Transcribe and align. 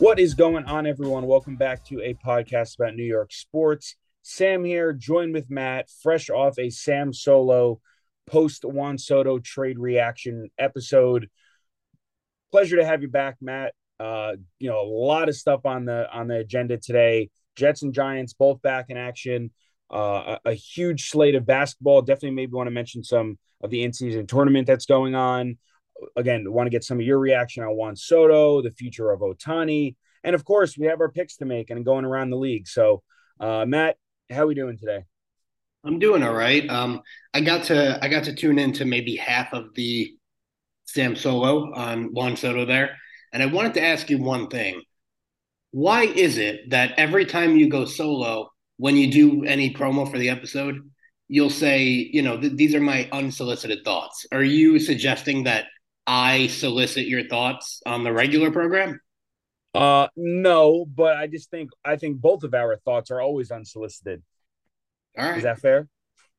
What 0.00 0.18
is 0.18 0.32
going 0.32 0.64
on, 0.64 0.86
everyone? 0.86 1.26
Welcome 1.26 1.56
back 1.56 1.84
to 1.88 2.00
a 2.00 2.14
podcast 2.14 2.76
about 2.76 2.96
New 2.96 3.04
York 3.04 3.34
sports. 3.34 3.96
Sam 4.22 4.64
here, 4.64 4.94
joined 4.94 5.34
with 5.34 5.50
Matt, 5.50 5.90
fresh 6.02 6.30
off 6.30 6.58
a 6.58 6.70
Sam 6.70 7.12
Solo 7.12 7.82
post 8.26 8.64
Juan 8.64 8.96
Soto 8.96 9.38
trade 9.40 9.78
reaction 9.78 10.48
episode. 10.58 11.28
Pleasure 12.50 12.78
to 12.78 12.84
have 12.86 13.02
you 13.02 13.08
back, 13.08 13.36
Matt. 13.42 13.74
Uh, 14.00 14.36
you 14.58 14.70
know, 14.70 14.80
a 14.80 14.88
lot 14.88 15.28
of 15.28 15.36
stuff 15.36 15.66
on 15.66 15.84
the 15.84 16.10
on 16.10 16.28
the 16.28 16.38
agenda 16.38 16.78
today. 16.78 17.28
Jets 17.54 17.82
and 17.82 17.92
Giants 17.92 18.32
both 18.32 18.62
back 18.62 18.86
in 18.88 18.96
action. 18.96 19.50
Uh, 19.92 20.38
a, 20.46 20.50
a 20.52 20.54
huge 20.54 21.10
slate 21.10 21.34
of 21.34 21.44
basketball. 21.44 22.00
Definitely, 22.00 22.36
maybe 22.36 22.52
want 22.52 22.68
to 22.68 22.72
mention 22.72 23.04
some 23.04 23.38
of 23.60 23.68
the 23.68 23.82
in-season 23.82 24.26
tournament 24.26 24.66
that's 24.66 24.86
going 24.86 25.14
on 25.14 25.58
again, 26.16 26.50
want 26.50 26.66
to 26.66 26.70
get 26.70 26.84
some 26.84 26.98
of 26.98 27.06
your 27.06 27.18
reaction 27.18 27.62
on 27.62 27.76
Juan 27.76 27.96
Soto, 27.96 28.62
the 28.62 28.70
future 28.70 29.10
of 29.10 29.20
Ohtani, 29.20 29.96
and 30.24 30.34
of 30.34 30.44
course, 30.44 30.76
we 30.76 30.86
have 30.86 31.00
our 31.00 31.10
picks 31.10 31.36
to 31.36 31.44
make 31.44 31.70
and 31.70 31.84
going 31.84 32.04
around 32.04 32.30
the 32.30 32.36
league. 32.36 32.68
So, 32.68 33.02
uh, 33.38 33.64
Matt, 33.66 33.96
how 34.30 34.42
are 34.42 34.46
we 34.46 34.54
doing 34.54 34.76
today? 34.76 35.04
I'm 35.84 35.98
doing 35.98 36.22
all 36.22 36.34
right. 36.34 36.68
Um, 36.68 37.00
I 37.32 37.40
got 37.40 37.64
to 37.64 37.98
I 38.02 38.08
got 38.08 38.24
to 38.24 38.34
tune 38.34 38.58
into 38.58 38.84
maybe 38.84 39.16
half 39.16 39.52
of 39.54 39.74
the 39.74 40.12
Sam 40.84 41.16
Solo 41.16 41.72
on 41.74 42.12
Juan 42.12 42.36
Soto 42.36 42.66
there, 42.66 42.96
and 43.32 43.42
I 43.42 43.46
wanted 43.46 43.74
to 43.74 43.82
ask 43.82 44.10
you 44.10 44.18
one 44.18 44.48
thing. 44.48 44.82
Why 45.72 46.02
is 46.02 46.36
it 46.36 46.70
that 46.70 46.94
every 46.98 47.24
time 47.24 47.56
you 47.56 47.70
go 47.70 47.84
solo, 47.84 48.50
when 48.76 48.96
you 48.96 49.10
do 49.10 49.44
any 49.44 49.72
promo 49.72 50.10
for 50.10 50.18
the 50.18 50.28
episode, 50.28 50.80
you'll 51.28 51.48
say, 51.48 51.84
you 51.84 52.22
know, 52.22 52.40
th- 52.40 52.56
these 52.56 52.74
are 52.74 52.80
my 52.80 53.08
unsolicited 53.12 53.84
thoughts? 53.84 54.26
Are 54.32 54.42
you 54.42 54.80
suggesting 54.80 55.44
that 55.44 55.66
I 56.10 56.48
solicit 56.48 57.06
your 57.06 57.28
thoughts 57.28 57.82
on 57.86 58.02
the 58.02 58.12
regular 58.12 58.50
program? 58.50 59.00
Uh 59.72 60.08
no, 60.16 60.84
but 60.84 61.16
I 61.16 61.28
just 61.28 61.50
think 61.50 61.70
I 61.84 61.94
think 61.94 62.20
both 62.20 62.42
of 62.42 62.52
our 62.52 62.76
thoughts 62.78 63.12
are 63.12 63.20
always 63.20 63.52
unsolicited. 63.52 64.20
All 65.16 65.28
right. 65.28 65.36
Is 65.38 65.44
that 65.44 65.60
fair? 65.60 65.86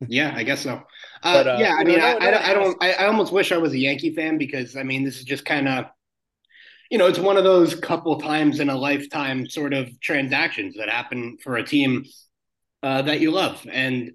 Yeah, 0.06 0.34
I 0.36 0.44
guess 0.44 0.62
so. 0.62 0.84
Uh, 1.24 1.44
but, 1.44 1.48
uh, 1.48 1.58
yeah, 1.60 1.76
I 1.78 1.84
mean, 1.84 2.00
I, 2.00 2.14
I, 2.14 2.50
I, 2.50 2.54
don't. 2.56 2.76
I, 2.82 2.94
I 2.94 3.06
almost 3.06 3.32
wish 3.32 3.52
I 3.52 3.58
was 3.58 3.74
a 3.74 3.78
Yankee 3.78 4.16
fan 4.16 4.40
because 4.40 4.76
I 4.76 4.82
mean, 4.82 5.04
this 5.04 5.20
is 5.20 5.24
just 5.24 5.46
kind 5.46 5.68
of, 5.68 5.86
you 6.90 6.98
know, 6.98 7.06
it's 7.06 7.20
one 7.20 7.38
of 7.38 7.44
those 7.44 7.76
couple 7.76 8.20
times 8.20 8.60
in 8.60 8.72
a 8.72 8.76
lifetime 8.76 9.48
sort 9.48 9.72
of 9.76 9.88
transactions 10.00 10.78
that 10.78 10.90
happen 10.90 11.38
for 11.44 11.58
a 11.58 11.64
team 11.64 12.06
uh, 12.82 13.04
that 13.04 13.20
you 13.20 13.30
love, 13.30 13.68
and 13.72 14.14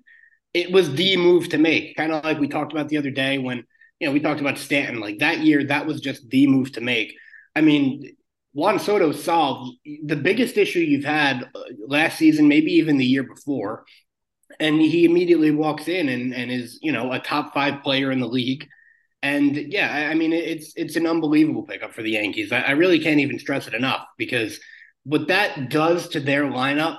it 0.53 0.73
was 0.73 0.93
the 0.97 1.17
move 1.17 1.49
to 1.51 1.59
make. 1.59 1.97
Kind 1.97 2.13
of 2.13 2.25
like 2.25 2.41
we 2.41 2.49
talked 2.49 2.73
about 2.73 2.89
the 2.89 2.97
other 2.97 3.13
day 3.13 3.39
when 3.39 3.65
you 4.01 4.07
know, 4.07 4.13
we 4.13 4.21
talked 4.21 4.41
about 4.41 4.59
Stanton. 4.59 5.01
Like 5.01 5.19
that 5.19 5.41
year, 5.41 5.65
that 5.65 5.87
was 5.87 6.01
just 6.01 6.29
the 6.29 6.47
move 6.47 6.73
to 6.73 6.81
make. 6.81 7.15
I 7.55 7.61
mean, 7.61 8.17
Juan 8.53 8.79
Soto 8.79 9.13
solved 9.13 9.77
the 10.05 10.17
biggest 10.17 10.57
issue 10.57 10.81
you've 10.81 11.05
had 11.05 11.49
uh, 11.55 11.61
last 11.87 12.19
season, 12.19 12.49
maybe 12.49 12.73
even 12.73 12.97
the 12.97 13.05
year 13.05 13.23
before. 13.23 13.85
And 14.61 14.81
he 14.81 15.05
immediately 15.05 15.51
walks 15.51 15.89
in 15.89 16.09
and, 16.09 16.35
and 16.35 16.51
is, 16.51 16.79
you 16.83 16.93
know, 16.93 17.13
a 17.13 17.19
top 17.19 17.53
five 17.53 17.83
player 17.83 18.11
in 18.11 18.21
the 18.21 18.29
league. 18.29 18.69
And 19.23 19.57
yeah, 19.57 20.09
I 20.11 20.15
mean, 20.15 20.33
it's 20.33 20.73
it's 20.77 20.97
an 20.97 21.07
unbelievable 21.07 21.65
pickup 21.65 21.93
for 21.93 22.03
the 22.03 22.13
Yankees. 22.13 22.53
I, 22.53 22.61
I 22.61 22.71
really 22.73 23.01
can't 23.01 23.21
even 23.21 23.39
stress 23.39 23.67
it 23.67 23.75
enough 23.75 24.07
because 24.17 24.61
what 25.05 25.29
that 25.29 25.69
does 25.69 26.09
to 26.11 26.21
their 26.21 26.45
lineup. 26.45 26.99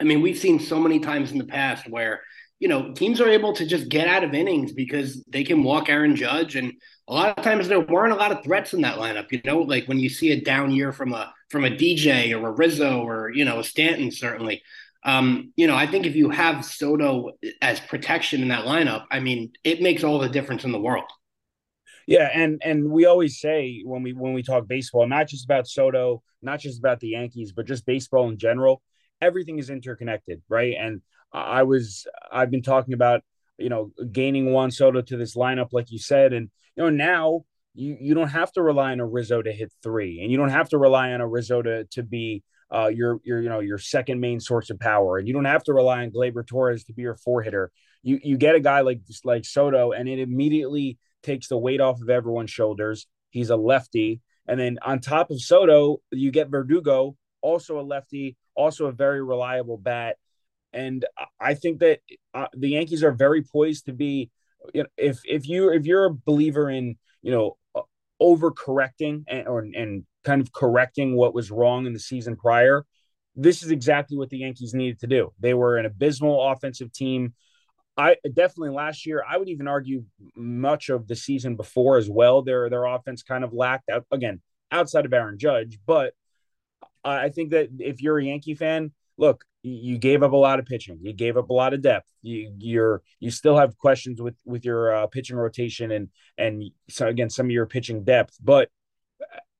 I 0.00 0.04
mean, 0.04 0.22
we've 0.22 0.38
seen 0.38 0.58
so 0.58 0.80
many 0.80 0.98
times 0.98 1.32
in 1.32 1.38
the 1.38 1.44
past 1.44 1.88
where 1.88 2.22
you 2.60 2.68
know, 2.68 2.92
teams 2.92 3.20
are 3.20 3.28
able 3.28 3.52
to 3.52 3.66
just 3.66 3.88
get 3.88 4.08
out 4.08 4.24
of 4.24 4.32
innings 4.32 4.72
because 4.72 5.22
they 5.24 5.44
can 5.44 5.62
walk 5.62 5.90
Aaron 5.90 6.16
Judge. 6.16 6.56
And 6.56 6.72
a 7.08 7.12
lot 7.12 7.36
of 7.36 7.44
times 7.44 7.68
there 7.68 7.80
weren't 7.80 8.12
a 8.12 8.16
lot 8.16 8.32
of 8.32 8.42
threats 8.44 8.72
in 8.72 8.80
that 8.82 8.98
lineup. 8.98 9.30
You 9.32 9.40
know, 9.44 9.58
like 9.58 9.86
when 9.86 9.98
you 9.98 10.08
see 10.08 10.32
a 10.32 10.40
down 10.40 10.70
year 10.70 10.92
from 10.92 11.12
a 11.12 11.32
from 11.50 11.64
a 11.64 11.70
DJ 11.70 12.32
or 12.32 12.48
a 12.48 12.52
Rizzo 12.52 13.02
or 13.02 13.30
you 13.34 13.44
know 13.44 13.58
a 13.58 13.64
Stanton, 13.64 14.10
certainly. 14.10 14.62
Um, 15.04 15.52
you 15.56 15.66
know, 15.66 15.76
I 15.76 15.86
think 15.86 16.06
if 16.06 16.16
you 16.16 16.30
have 16.30 16.64
Soto 16.64 17.32
as 17.60 17.80
protection 17.80 18.40
in 18.40 18.48
that 18.48 18.64
lineup, 18.64 19.04
I 19.10 19.20
mean, 19.20 19.52
it 19.62 19.82
makes 19.82 20.02
all 20.02 20.18
the 20.18 20.30
difference 20.30 20.64
in 20.64 20.72
the 20.72 20.80
world. 20.80 21.04
Yeah, 22.06 22.30
and 22.32 22.62
and 22.64 22.90
we 22.90 23.04
always 23.04 23.40
say 23.40 23.82
when 23.84 24.02
we 24.02 24.14
when 24.14 24.32
we 24.32 24.42
talk 24.42 24.66
baseball, 24.66 25.06
not 25.06 25.28
just 25.28 25.44
about 25.44 25.68
Soto, 25.68 26.22
not 26.40 26.60
just 26.60 26.78
about 26.78 27.00
the 27.00 27.08
Yankees, 27.08 27.52
but 27.52 27.66
just 27.66 27.84
baseball 27.84 28.30
in 28.30 28.38
general, 28.38 28.80
everything 29.24 29.58
is 29.58 29.70
interconnected, 29.70 30.42
right? 30.48 30.74
And 30.78 31.00
I 31.32 31.64
was 31.64 32.06
I've 32.30 32.50
been 32.50 32.62
talking 32.62 32.94
about 32.94 33.22
you 33.58 33.68
know 33.68 33.90
gaining 34.12 34.52
Juan 34.52 34.70
Soto 34.70 35.00
to 35.02 35.16
this 35.16 35.36
lineup, 35.36 35.68
like 35.72 35.90
you 35.90 35.98
said, 35.98 36.32
and 36.32 36.50
you 36.76 36.82
know 36.84 36.90
now 36.90 37.44
you 37.74 37.96
you 38.00 38.14
don't 38.14 38.28
have 38.28 38.52
to 38.52 38.62
rely 38.62 38.92
on 38.92 39.00
a 39.00 39.06
Rizzo 39.06 39.42
to 39.42 39.52
hit 39.52 39.72
three, 39.82 40.20
and 40.22 40.30
you 40.30 40.36
don't 40.36 40.50
have 40.50 40.68
to 40.70 40.78
rely 40.78 41.12
on 41.12 41.20
a 41.20 41.26
Rizzo 41.26 41.62
to 41.62 41.84
to 41.84 42.02
be 42.02 42.42
uh, 42.72 42.88
your 42.88 43.20
your 43.24 43.42
you 43.42 43.48
know 43.48 43.60
your 43.60 43.78
second 43.78 44.20
main 44.20 44.40
source 44.40 44.70
of 44.70 44.78
power, 44.78 45.18
and 45.18 45.26
you 45.26 45.34
don't 45.34 45.44
have 45.44 45.64
to 45.64 45.72
rely 45.72 46.02
on 46.02 46.10
Gleyber 46.10 46.46
Torres 46.46 46.84
to 46.84 46.92
be 46.92 47.02
your 47.02 47.16
four 47.16 47.42
hitter. 47.42 47.72
You 48.02 48.20
you 48.22 48.36
get 48.36 48.54
a 48.54 48.60
guy 48.60 48.80
like 48.80 49.00
like 49.24 49.44
Soto, 49.44 49.92
and 49.92 50.08
it 50.08 50.20
immediately 50.20 50.98
takes 51.22 51.48
the 51.48 51.58
weight 51.58 51.80
off 51.80 52.00
of 52.00 52.10
everyone's 52.10 52.50
shoulders. 52.50 53.06
He's 53.30 53.50
a 53.50 53.56
lefty, 53.56 54.20
and 54.46 54.58
then 54.58 54.78
on 54.82 55.00
top 55.00 55.30
of 55.30 55.40
Soto, 55.40 56.00
you 56.12 56.30
get 56.30 56.50
Verdugo, 56.50 57.16
also 57.42 57.80
a 57.80 57.82
lefty, 57.82 58.36
also 58.54 58.86
a 58.86 58.92
very 58.92 59.22
reliable 59.22 59.78
bat. 59.78 60.16
And 60.72 61.04
I 61.40 61.54
think 61.54 61.80
that 61.80 62.00
uh, 62.34 62.46
the 62.52 62.70
Yankees 62.70 63.04
are 63.04 63.12
very 63.12 63.42
poised 63.42 63.86
to 63.86 63.92
be, 63.92 64.30
you 64.72 64.82
know, 64.82 64.88
if 64.96 65.20
if 65.24 65.46
you 65.48 65.70
if 65.70 65.86
you're 65.86 66.06
a 66.06 66.14
believer 66.14 66.68
in 66.68 66.96
you 67.22 67.30
know 67.30 67.56
uh, 67.74 67.82
overcorrecting 68.20 69.24
and 69.28 69.46
or 69.46 69.60
and 69.60 70.04
kind 70.24 70.40
of 70.40 70.52
correcting 70.52 71.14
what 71.14 71.34
was 71.34 71.50
wrong 71.50 71.86
in 71.86 71.92
the 71.92 72.00
season 72.00 72.34
prior, 72.34 72.84
this 73.36 73.62
is 73.62 73.70
exactly 73.70 74.16
what 74.16 74.30
the 74.30 74.38
Yankees 74.38 74.74
needed 74.74 74.98
to 75.00 75.06
do. 75.06 75.32
They 75.38 75.54
were 75.54 75.76
an 75.76 75.86
abysmal 75.86 76.42
offensive 76.50 76.92
team. 76.92 77.34
I 77.96 78.16
definitely 78.24 78.70
last 78.70 79.06
year, 79.06 79.22
I 79.28 79.36
would 79.36 79.48
even 79.48 79.68
argue 79.68 80.04
much 80.34 80.88
of 80.88 81.06
the 81.06 81.14
season 81.14 81.54
before 81.54 81.96
as 81.96 82.10
well. 82.10 82.42
Their 82.42 82.68
their 82.68 82.84
offense 82.84 83.22
kind 83.22 83.44
of 83.44 83.52
lacked 83.52 83.88
out 83.90 84.06
again 84.10 84.40
outside 84.72 85.04
of 85.04 85.12
Aaron 85.12 85.38
Judge, 85.38 85.78
but 85.86 86.14
I 87.04 87.28
think 87.28 87.50
that 87.50 87.68
if 87.78 88.00
you're 88.00 88.18
a 88.18 88.24
Yankee 88.24 88.54
fan, 88.54 88.92
look, 89.18 89.44
you 89.62 89.98
gave 89.98 90.22
up 90.22 90.32
a 90.32 90.36
lot 90.36 90.58
of 90.58 90.66
pitching. 90.66 90.98
You 91.00 91.12
gave 91.12 91.36
up 91.36 91.50
a 91.50 91.52
lot 91.52 91.72
of 91.74 91.82
depth. 91.82 92.10
You 92.22 92.52
you're 92.58 93.02
you 93.20 93.30
still 93.30 93.56
have 93.56 93.78
questions 93.78 94.20
with 94.20 94.34
with 94.44 94.64
your 94.64 94.94
uh, 94.94 95.06
pitching 95.06 95.36
rotation 95.36 95.90
and 95.90 96.08
and 96.36 96.64
so 96.88 97.06
again 97.06 97.30
some 97.30 97.46
of 97.46 97.50
your 97.50 97.66
pitching 97.66 98.04
depth, 98.04 98.36
but 98.42 98.68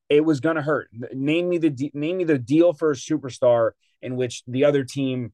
it 0.09 0.25
was 0.25 0.41
going 0.41 0.57
to 0.57 0.63
hurt. 0.63 0.89
Name 1.13 1.49
me 1.49 1.59
the 1.59 1.91
name 1.95 2.19
me 2.19 2.25
the 2.25 2.39
deal 2.39 2.73
for 2.73 2.91
a 2.91 2.95
superstar 2.95 3.73
in 4.03 4.17
which 4.17 4.43
the 4.47 4.65
other 4.65 4.85
team 4.85 5.33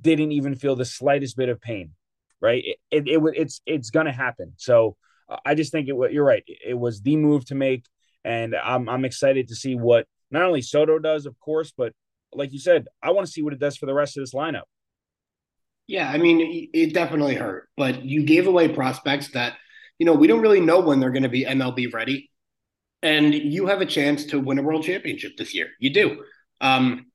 didn't 0.00 0.32
even 0.32 0.54
feel 0.54 0.76
the 0.76 0.84
slightest 0.84 1.36
bit 1.36 1.48
of 1.48 1.60
pain, 1.60 1.92
right? 2.40 2.62
It 2.64 2.78
it, 2.90 3.08
it 3.08 3.22
it's 3.34 3.62
it's 3.66 3.90
going 3.90 4.06
to 4.06 4.12
happen. 4.12 4.52
So 4.56 4.96
uh, 5.28 5.38
I 5.46 5.54
just 5.54 5.72
think 5.72 5.88
it. 5.88 6.12
You're 6.12 6.24
right. 6.24 6.44
It 6.46 6.78
was 6.78 7.00
the 7.00 7.16
move 7.16 7.46
to 7.46 7.54
make, 7.54 7.86
and 8.24 8.54
I'm 8.54 8.88
I'm 8.88 9.06
excited 9.06 9.48
to 9.48 9.54
see 9.54 9.74
what 9.74 10.06
not 10.32 10.42
only 10.42 10.62
Soto 10.62 10.98
does, 10.98 11.26
of 11.26 11.38
course, 11.38 11.72
but 11.76 11.92
like 12.34 12.52
you 12.52 12.58
said, 12.58 12.88
I 13.02 13.10
want 13.10 13.26
to 13.26 13.32
see 13.32 13.42
what 13.42 13.52
it 13.52 13.60
does 13.60 13.76
for 13.76 13.86
the 13.86 13.94
rest 13.94 14.16
of 14.16 14.22
this 14.22 14.34
lineup. 14.34 14.62
Yeah, 15.86 16.10
I 16.10 16.18
mean, 16.18 16.70
it 16.72 16.94
definitely 16.94 17.34
hurt, 17.34 17.68
but 17.76 18.04
you 18.04 18.24
gave 18.24 18.46
away 18.46 18.68
prospects 18.68 19.32
that, 19.32 19.54
you 19.98 20.06
know, 20.06 20.14
we 20.14 20.26
don't 20.26 20.40
really 20.40 20.60
know 20.60 20.80
when 20.80 21.00
they're 21.00 21.10
going 21.10 21.24
to 21.24 21.28
be 21.28 21.44
MLB 21.44 21.92
ready. 21.92 22.30
And 23.02 23.34
you 23.34 23.66
have 23.66 23.80
a 23.80 23.86
chance 23.86 24.26
to 24.26 24.38
win 24.38 24.58
a 24.58 24.62
world 24.62 24.84
championship 24.84 25.36
this 25.36 25.54
year. 25.54 25.70
You 25.80 25.92
do. 25.92 26.24
Um, 26.60 27.06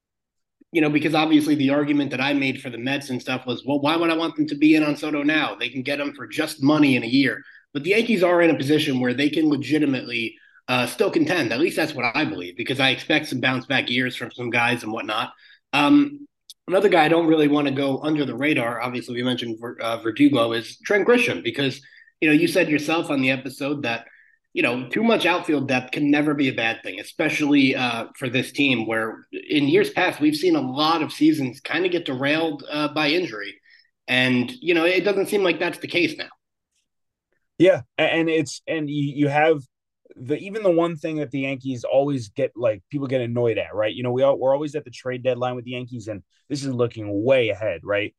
you 0.73 0.81
know, 0.81 0.89
because 0.89 1.15
obviously 1.15 1.55
the 1.55 1.69
argument 1.69 2.11
that 2.11 2.19
I 2.19 2.33
made 2.33 2.61
for 2.61 2.69
the 2.69 2.77
Mets 2.77 3.09
and 3.09 3.21
stuff 3.21 3.45
was, 3.45 3.65
well, 3.65 3.79
why 3.79 3.95
would 3.95 4.09
I 4.09 4.17
want 4.17 4.35
them 4.35 4.47
to 4.47 4.55
be 4.55 4.75
in 4.75 4.83
on 4.83 4.97
Soto 4.97 5.23
now? 5.23 5.55
They 5.55 5.69
can 5.69 5.81
get 5.81 5.99
him 5.99 6.13
for 6.13 6.27
just 6.27 6.61
money 6.61 6.97
in 6.97 7.03
a 7.03 7.07
year. 7.07 7.41
But 7.73 7.83
the 7.83 7.91
Yankees 7.91 8.21
are 8.21 8.41
in 8.41 8.49
a 8.49 8.57
position 8.57 8.99
where 8.99 9.13
they 9.13 9.29
can 9.29 9.49
legitimately 9.49 10.35
uh, 10.67 10.85
still 10.85 11.11
contend. 11.11 11.51
At 11.51 11.59
least 11.59 11.75
that's 11.75 11.93
what 11.93 12.15
I 12.15 12.25
believe, 12.25 12.57
because 12.57 12.79
I 12.79 12.89
expect 12.89 13.27
some 13.27 13.39
bounce 13.39 13.65
back 13.65 13.89
years 13.89 14.15
from 14.15 14.31
some 14.31 14.49
guys 14.49 14.83
and 14.83 14.91
whatnot. 14.91 15.31
Um, 15.73 16.27
another 16.67 16.89
guy 16.89 17.05
I 17.05 17.09
don't 17.09 17.27
really 17.27 17.47
want 17.47 17.67
to 17.67 17.73
go 17.73 17.99
under 18.01 18.25
the 18.25 18.35
radar. 18.35 18.81
Obviously, 18.81 19.15
we 19.15 19.23
mentioned 19.23 19.59
uh, 19.81 19.97
Verdugo 19.97 20.51
is 20.53 20.77
Trent 20.85 21.07
Grisham 21.07 21.43
because 21.43 21.81
you 22.21 22.29
know 22.29 22.33
you 22.33 22.47
said 22.47 22.69
yourself 22.69 23.09
on 23.09 23.21
the 23.21 23.31
episode 23.31 23.83
that 23.83 24.05
you 24.53 24.61
know 24.61 24.89
too 24.89 25.03
much 25.03 25.25
outfield 25.25 25.67
depth 25.67 25.91
can 25.91 26.11
never 26.11 26.33
be 26.33 26.49
a 26.49 26.53
bad 26.53 26.83
thing, 26.83 26.99
especially 26.99 27.75
uh, 27.75 28.07
for 28.17 28.29
this 28.29 28.51
team 28.51 28.85
where 28.87 29.25
in 29.31 29.67
years 29.67 29.89
past 29.91 30.19
we've 30.19 30.35
seen 30.35 30.55
a 30.55 30.61
lot 30.61 31.01
of 31.01 31.13
seasons 31.13 31.61
kind 31.61 31.85
of 31.85 31.91
get 31.91 32.05
derailed 32.05 32.63
uh, 32.69 32.89
by 32.89 33.09
injury, 33.09 33.55
and 34.07 34.51
you 34.61 34.73
know 34.73 34.85
it 34.85 35.05
doesn't 35.05 35.27
seem 35.27 35.43
like 35.43 35.59
that's 35.59 35.79
the 35.79 35.87
case 35.87 36.17
now. 36.17 36.29
Yeah, 37.57 37.81
and 37.97 38.29
it's 38.29 38.61
and 38.67 38.89
you, 38.89 39.13
you 39.15 39.27
have 39.29 39.61
the 40.15 40.37
even 40.37 40.63
the 40.63 40.71
one 40.71 40.95
thing 40.95 41.17
that 41.17 41.31
the 41.31 41.41
Yankees 41.41 41.83
always 41.83 42.29
get 42.29 42.51
like 42.55 42.83
people 42.89 43.07
get 43.07 43.21
annoyed 43.21 43.57
at, 43.57 43.73
right? 43.75 43.93
You 43.93 44.03
know, 44.03 44.11
we 44.11 44.23
all, 44.23 44.37
we're 44.37 44.53
always 44.53 44.75
at 44.75 44.85
the 44.85 44.91
trade 44.91 45.23
deadline 45.23 45.55
with 45.55 45.65
the 45.65 45.71
Yankees, 45.71 46.07
and 46.07 46.23
this 46.49 46.63
is 46.63 46.73
looking 46.73 47.23
way 47.23 47.49
ahead, 47.49 47.81
right? 47.83 48.15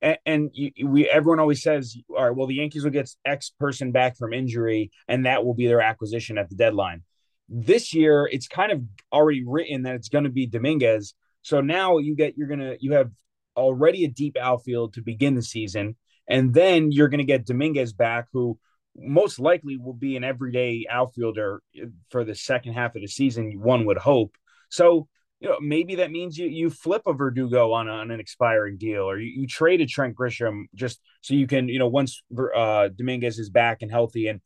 And, 0.00 0.18
and 0.26 0.50
you, 0.52 0.70
we 0.86 1.08
everyone 1.08 1.40
always 1.40 1.62
says, 1.62 1.96
all 2.10 2.24
right, 2.24 2.36
well, 2.36 2.46
the 2.46 2.54
Yankees 2.54 2.84
will 2.84 2.90
get 2.90 3.10
X 3.24 3.52
person 3.58 3.92
back 3.92 4.16
from 4.16 4.32
injury, 4.32 4.90
and 5.08 5.26
that 5.26 5.44
will 5.44 5.54
be 5.54 5.66
their 5.66 5.80
acquisition 5.80 6.38
at 6.38 6.48
the 6.48 6.56
deadline. 6.56 7.02
This 7.48 7.92
year, 7.94 8.28
it's 8.30 8.48
kind 8.48 8.72
of 8.72 8.82
already 9.12 9.44
written 9.46 9.82
that 9.82 9.96
it's 9.96 10.08
going 10.08 10.24
to 10.24 10.30
be 10.30 10.46
Dominguez. 10.46 11.14
So 11.42 11.60
now 11.60 11.98
you 11.98 12.16
get 12.16 12.38
you're 12.38 12.48
gonna 12.48 12.76
you 12.80 12.92
have 12.92 13.10
already 13.56 14.04
a 14.04 14.08
deep 14.08 14.36
outfield 14.40 14.94
to 14.94 15.02
begin 15.02 15.34
the 15.34 15.42
season, 15.42 15.96
and 16.28 16.54
then 16.54 16.90
you're 16.90 17.08
gonna 17.08 17.24
get 17.24 17.46
Dominguez 17.46 17.92
back, 17.92 18.26
who 18.32 18.58
most 18.96 19.38
likely 19.38 19.76
will 19.76 19.94
be 19.94 20.16
an 20.16 20.24
everyday 20.24 20.86
outfielder 20.90 21.62
for 22.10 22.24
the 22.24 22.34
second 22.34 22.74
half 22.74 22.94
of 22.94 23.02
the 23.02 23.08
season. 23.08 23.60
One 23.60 23.84
would 23.86 23.98
hope. 23.98 24.36
So 24.68 25.08
you 25.40 25.48
know 25.48 25.58
maybe 25.60 25.96
that 25.96 26.10
means 26.10 26.38
you 26.38 26.46
you 26.46 26.70
flip 26.70 27.02
a 27.06 27.12
Verdugo 27.12 27.72
on, 27.72 27.88
a, 27.88 27.92
on 27.92 28.10
an 28.10 28.20
expiring 28.20 28.78
deal, 28.78 29.02
or 29.02 29.18
you, 29.18 29.42
you 29.42 29.46
trade 29.46 29.80
a 29.80 29.86
Trent 29.86 30.16
Grisham 30.16 30.64
just 30.74 31.00
so 31.20 31.34
you 31.34 31.46
can 31.46 31.68
you 31.68 31.78
know 31.78 31.88
once 31.88 32.22
uh, 32.54 32.88
Dominguez 32.96 33.38
is 33.38 33.50
back 33.50 33.82
and 33.82 33.90
healthy 33.90 34.28
and 34.28 34.40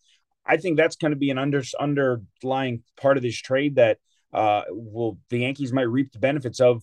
I 0.49 0.56
think 0.56 0.77
that's 0.77 0.97
going 0.97 1.12
to 1.12 1.17
be 1.17 1.31
an 1.31 1.39
under 1.39 1.62
underlying 1.79 2.83
part 2.97 3.19
of 3.19 3.23
this 3.23 3.37
trade 3.37 3.77
that 3.77 3.99
uh, 4.33 4.62
will 4.71 5.19
the 5.29 5.41
Yankees 5.41 5.73
might 5.73 5.83
reap 5.83 6.11
the 6.12 6.19
benefits 6.19 6.61
of 6.61 6.83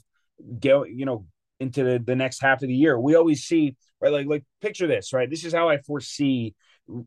go 0.59 0.85
you 0.85 1.05
know 1.05 1.25
into 1.59 1.83
the, 1.83 1.99
the 1.99 2.15
next 2.15 2.41
half 2.41 2.61
of 2.61 2.67
the 2.67 2.75
year. 2.75 2.99
We 2.99 3.15
always 3.15 3.43
see 3.43 3.75
right 3.99 4.13
like 4.13 4.27
like 4.27 4.43
picture 4.61 4.87
this 4.87 5.13
right. 5.13 5.29
This 5.29 5.43
is 5.43 5.53
how 5.53 5.67
I 5.67 5.79
foresee 5.79 6.53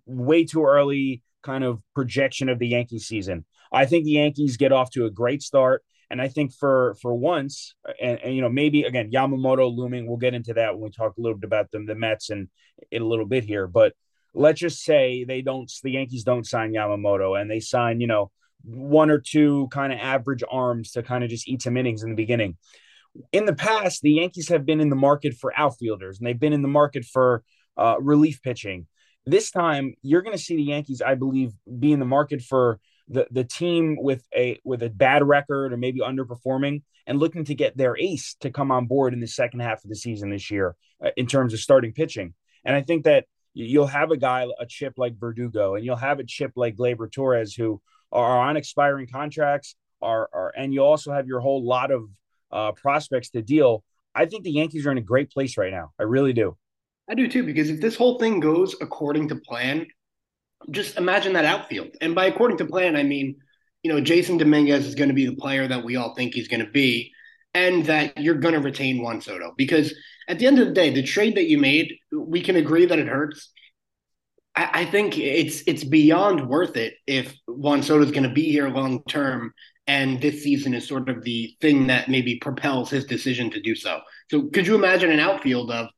way 0.06 0.44
too 0.44 0.64
early 0.64 1.22
kind 1.42 1.64
of 1.64 1.82
projection 1.94 2.48
of 2.48 2.58
the 2.58 2.68
Yankee 2.68 2.98
season. 2.98 3.44
I 3.72 3.86
think 3.86 4.04
the 4.04 4.12
Yankees 4.12 4.56
get 4.56 4.72
off 4.72 4.90
to 4.90 5.06
a 5.06 5.10
great 5.10 5.42
start. 5.42 5.84
And 6.10 6.22
I 6.22 6.28
think 6.28 6.54
for 6.54 6.96
for 7.02 7.14
once, 7.14 7.74
and, 8.00 8.18
and, 8.20 8.34
you 8.34 8.40
know, 8.40 8.48
maybe 8.48 8.84
again 8.84 9.10
Yamamoto 9.10 9.74
looming. 9.74 10.06
We'll 10.06 10.16
get 10.16 10.32
into 10.32 10.54
that 10.54 10.72
when 10.72 10.84
we 10.84 10.90
talk 10.90 11.18
a 11.18 11.20
little 11.20 11.36
bit 11.36 11.46
about 11.46 11.70
them, 11.70 11.84
the 11.84 11.94
Mets, 11.94 12.30
and 12.30 12.48
in 12.90 13.02
a 13.02 13.06
little 13.06 13.26
bit 13.26 13.44
here. 13.44 13.66
But 13.66 13.92
let's 14.32 14.58
just 14.58 14.82
say 14.82 15.24
they 15.24 15.42
don't, 15.42 15.70
the 15.82 15.90
Yankees 15.90 16.24
don't 16.24 16.46
sign 16.46 16.72
Yamamoto, 16.72 17.38
and 17.38 17.50
they 17.50 17.60
sign, 17.60 18.00
you 18.00 18.06
know, 18.06 18.30
one 18.64 19.10
or 19.10 19.18
two 19.18 19.68
kind 19.70 19.92
of 19.92 19.98
average 19.98 20.42
arms 20.50 20.92
to 20.92 21.02
kind 21.02 21.24
of 21.24 21.30
just 21.30 21.46
eat 21.46 21.60
some 21.60 21.76
innings 21.76 22.02
in 22.02 22.10
the 22.10 22.16
beginning. 22.16 22.56
In 23.32 23.44
the 23.44 23.54
past, 23.54 24.00
the 24.00 24.12
Yankees 24.12 24.48
have 24.48 24.64
been 24.64 24.80
in 24.80 24.90
the 24.90 24.96
market 24.96 25.34
for 25.34 25.52
outfielders, 25.58 26.18
and 26.18 26.26
they've 26.26 26.40
been 26.40 26.52
in 26.54 26.62
the 26.62 26.68
market 26.68 27.04
for 27.04 27.42
uh, 27.76 27.96
relief 28.00 28.40
pitching. 28.42 28.86
This 29.30 29.50
time, 29.50 29.94
you're 30.02 30.22
going 30.22 30.36
to 30.36 30.42
see 30.42 30.56
the 30.56 30.62
Yankees, 30.62 31.02
I 31.02 31.14
believe, 31.14 31.52
be 31.78 31.92
in 31.92 31.98
the 31.98 32.06
market 32.06 32.40
for 32.40 32.80
the 33.08 33.26
the 33.30 33.44
team 33.44 33.96
with 33.98 34.24
a 34.34 34.58
with 34.64 34.82
a 34.82 34.90
bad 34.90 35.22
record 35.26 35.72
or 35.72 35.76
maybe 35.76 36.00
underperforming 36.00 36.82
and 37.06 37.18
looking 37.18 37.44
to 37.44 37.54
get 37.54 37.76
their 37.76 37.96
ace 37.98 38.36
to 38.40 38.50
come 38.50 38.70
on 38.70 38.86
board 38.86 39.12
in 39.12 39.20
the 39.20 39.26
second 39.26 39.60
half 39.60 39.84
of 39.84 39.90
the 39.90 39.96
season 39.96 40.30
this 40.30 40.50
year 40.50 40.76
uh, 41.04 41.10
in 41.16 41.26
terms 41.26 41.52
of 41.52 41.60
starting 41.60 41.92
pitching. 41.92 42.34
And 42.64 42.74
I 42.74 42.82
think 42.82 43.04
that 43.04 43.26
you'll 43.54 43.86
have 43.86 44.10
a 44.10 44.16
guy 44.16 44.46
a 44.58 44.66
chip 44.66 44.94
like 44.96 45.18
Verdugo 45.18 45.74
and 45.74 45.84
you'll 45.84 45.96
have 45.96 46.20
a 46.20 46.24
chip 46.24 46.52
like 46.56 46.76
Gleyber 46.76 47.10
Torres 47.10 47.54
who 47.54 47.80
are 48.12 48.40
on 48.40 48.56
expiring 48.56 49.08
contracts 49.08 49.74
are, 50.00 50.28
are 50.32 50.52
and 50.56 50.72
you 50.72 50.82
also 50.82 51.12
have 51.12 51.26
your 51.26 51.40
whole 51.40 51.62
lot 51.62 51.90
of 51.90 52.08
uh, 52.50 52.72
prospects 52.72 53.30
to 53.30 53.42
deal. 53.42 53.84
I 54.14 54.24
think 54.24 54.44
the 54.44 54.52
Yankees 54.52 54.86
are 54.86 54.90
in 54.90 54.98
a 54.98 55.02
great 55.02 55.30
place 55.30 55.58
right 55.58 55.72
now. 55.72 55.92
I 55.98 56.04
really 56.04 56.32
do. 56.32 56.56
I 57.08 57.14
do 57.14 57.28
too 57.28 57.42
because 57.42 57.70
if 57.70 57.80
this 57.80 57.96
whole 57.96 58.18
thing 58.18 58.40
goes 58.40 58.76
according 58.80 59.28
to 59.28 59.36
plan, 59.36 59.86
just 60.70 60.96
imagine 60.96 61.32
that 61.34 61.44
outfield. 61.44 61.88
And 62.00 62.14
by 62.14 62.26
according 62.26 62.58
to 62.58 62.66
plan, 62.66 62.96
I 62.96 63.02
mean, 63.02 63.36
you 63.82 63.92
know, 63.92 64.00
Jasson 64.00 64.38
Dominguez 64.38 64.86
is 64.86 64.94
going 64.94 65.08
to 65.08 65.14
be 65.14 65.26
the 65.26 65.36
player 65.36 65.66
that 65.66 65.84
we 65.84 65.96
all 65.96 66.14
think 66.14 66.34
he's 66.34 66.48
going 66.48 66.64
to 66.64 66.70
be, 66.70 67.12
and 67.54 67.84
that 67.86 68.18
you're 68.18 68.34
going 68.34 68.54
to 68.54 68.60
retain 68.60 69.02
Juan 69.02 69.20
Soto. 69.20 69.54
Because 69.56 69.94
at 70.28 70.38
the 70.38 70.46
end 70.46 70.58
of 70.58 70.66
the 70.66 70.74
day, 70.74 70.90
the 70.90 71.02
trade 71.02 71.36
that 71.36 71.48
you 71.48 71.58
made, 71.58 71.94
we 72.12 72.42
can 72.42 72.56
agree 72.56 72.86
that 72.86 72.98
it 72.98 73.06
hurts. 73.06 73.50
I, 74.54 74.70
I 74.80 74.84
think 74.84 75.16
it's 75.16 75.62
it's 75.66 75.84
beyond 75.84 76.48
worth 76.48 76.76
it 76.76 76.94
if 77.06 77.34
Juan 77.46 77.82
Soto 77.82 78.04
is 78.04 78.10
going 78.10 78.28
to 78.28 78.34
be 78.34 78.50
here 78.50 78.68
long 78.68 79.02
term, 79.04 79.54
and 79.86 80.20
this 80.20 80.42
season 80.42 80.74
is 80.74 80.86
sort 80.86 81.08
of 81.08 81.22
the 81.22 81.56
thing 81.60 81.86
that 81.86 82.10
maybe 82.10 82.36
propels 82.36 82.90
his 82.90 83.06
decision 83.06 83.50
to 83.52 83.60
do 83.60 83.74
so. 83.74 84.00
So, 84.30 84.48
could 84.48 84.66
you 84.66 84.74
imagine 84.74 85.10
an 85.10 85.20
outfield 85.20 85.70
of? 85.70 85.88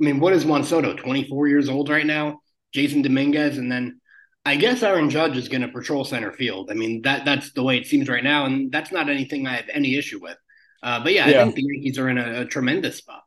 I 0.00 0.04
mean, 0.04 0.20
what 0.20 0.32
is 0.32 0.44
Juan 0.44 0.64
Soto? 0.64 0.94
Twenty 0.94 1.28
four 1.28 1.48
years 1.48 1.68
old 1.68 1.88
right 1.88 2.06
now 2.06 2.40
Jasson 2.74 3.02
Dominguez, 3.02 3.56
and 3.58 3.70
then 3.70 4.00
I 4.44 4.56
guess 4.56 4.82
Aaron 4.82 5.08
Judge 5.08 5.36
is 5.36 5.48
going 5.48 5.62
to 5.62 5.68
patrol 5.68 6.04
center 6.04 6.32
field. 6.32 6.70
I 6.70 6.74
mean 6.74 7.02
that 7.02 7.24
that's 7.24 7.52
the 7.52 7.62
way 7.62 7.78
it 7.78 7.86
seems 7.86 8.08
right 8.08 8.24
now, 8.24 8.44
and 8.44 8.70
that's 8.70 8.92
not 8.92 9.08
anything 9.08 9.46
I 9.46 9.56
have 9.56 9.70
any 9.72 9.96
issue 9.96 10.20
with. 10.20 10.36
Uh, 10.82 11.02
but 11.02 11.12
yeah, 11.12 11.28
yeah, 11.28 11.40
I 11.40 11.44
think 11.44 11.54
the 11.54 11.62
Yankees 11.62 11.98
are 11.98 12.10
in 12.10 12.18
a, 12.18 12.42
a, 12.42 12.44
tremendous 12.44 12.96
spot. 12.96 13.22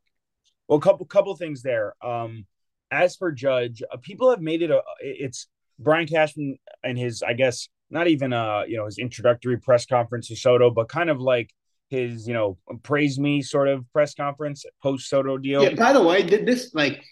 Well, 0.67 0.77
a 0.77 0.81
couple 0.81 1.05
couple 1.07 1.35
things 1.35 1.63
there. 1.63 1.95
Um, 2.05 2.45
as 2.91 3.15
for 3.15 3.31
Judge, 3.31 3.81
uh, 3.91 3.97
people 3.97 4.29
have 4.29 4.41
made 4.41 4.61
it 4.61 4.69
a 4.69 4.81
it's 4.99 5.47
Brian 5.79 6.07
Cashman 6.07 6.59
and 6.83 6.97
his 6.97 7.23
I 7.23 7.33
guess 7.33 7.67
not 7.89 8.07
even 8.07 8.33
uh 8.33 8.63
you 8.67 8.77
know 8.77 8.85
his 8.85 8.99
introductory 8.99 9.57
press 9.57 9.85
conference 9.85 10.27
to 10.27 10.35
Soto, 10.35 10.69
but 10.69 10.89
kind 10.89 11.09
of 11.09 11.19
like 11.19 11.51
his 11.89 12.27
you 12.27 12.33
know 12.33 12.57
praise 12.83 13.17
me 13.17 13.41
sort 13.41 13.67
of 13.67 13.85
press 13.93 14.13
conference 14.13 14.65
post 14.81 15.09
Soto 15.09 15.37
deal. 15.37 15.63
Yeah. 15.63 15.75
By 15.75 15.93
the 15.93 16.03
way, 16.03 16.23
did 16.23 16.45
this 16.45 16.71
like 16.73 17.03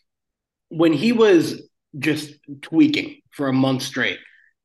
when 0.70 0.94
he 0.94 1.12
was 1.12 1.62
just 2.00 2.34
tweaking 2.62 3.22
for 3.32 3.48
a 3.48 3.54
month 3.54 3.82
straight. 3.82 4.20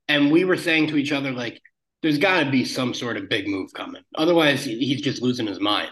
And 0.08 0.30
we 0.30 0.44
were 0.44 0.56
saying 0.56 0.88
to 0.88 0.96
each 0.96 1.12
other, 1.12 1.30
like, 1.30 1.60
there's 2.02 2.18
got 2.18 2.42
to 2.42 2.50
be 2.50 2.64
some 2.64 2.94
sort 2.94 3.16
of 3.16 3.28
big 3.28 3.46
move 3.46 3.72
coming. 3.74 4.02
Otherwise, 4.16 4.64
he's 4.64 5.02
just 5.02 5.22
losing 5.22 5.46
his 5.46 5.60
mind. 5.60 5.90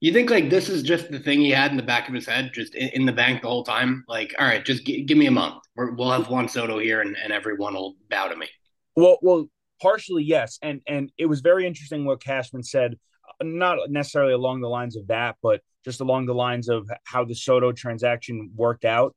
You 0.00 0.12
think 0.12 0.28
like 0.28 0.50
this 0.50 0.68
is 0.68 0.82
just 0.82 1.10
the 1.10 1.18
thing 1.18 1.40
he 1.40 1.50
had 1.50 1.70
in 1.70 1.78
the 1.78 1.82
back 1.82 2.06
of 2.06 2.14
his 2.14 2.26
head, 2.26 2.50
just 2.52 2.74
in, 2.74 2.88
in 2.90 3.06
the 3.06 3.12
bank 3.12 3.40
the 3.40 3.48
whole 3.48 3.64
time? 3.64 4.04
Like, 4.06 4.34
all 4.38 4.46
right, 4.46 4.64
just 4.64 4.84
g- 4.84 5.02
give 5.02 5.16
me 5.16 5.26
a 5.26 5.30
month. 5.30 5.64
we 5.74 5.90
will 5.90 6.12
have 6.12 6.28
Juan 6.28 6.48
Soto 6.48 6.78
here, 6.78 7.00
and, 7.00 7.16
and 7.16 7.32
everyone 7.32 7.74
will 7.74 7.96
bow 8.10 8.28
to 8.28 8.36
me. 8.36 8.46
Well, 8.94 9.18
well, 9.22 9.46
partially 9.80 10.22
yes, 10.22 10.58
and 10.60 10.82
and 10.86 11.10
it 11.16 11.26
was 11.26 11.40
very 11.40 11.66
interesting 11.66 12.04
what 12.04 12.22
Cashman 12.22 12.62
said. 12.62 12.98
Not 13.42 13.90
necessarily 13.90 14.32
along 14.32 14.60
the 14.60 14.68
lines 14.68 14.96
of 14.96 15.08
that, 15.08 15.36
but 15.42 15.60
just 15.84 16.00
along 16.00 16.26
the 16.26 16.34
lines 16.34 16.68
of 16.68 16.88
how 17.04 17.24
the 17.24 17.34
Soto 17.34 17.72
transaction 17.72 18.50
worked 18.56 18.84
out 18.84 19.14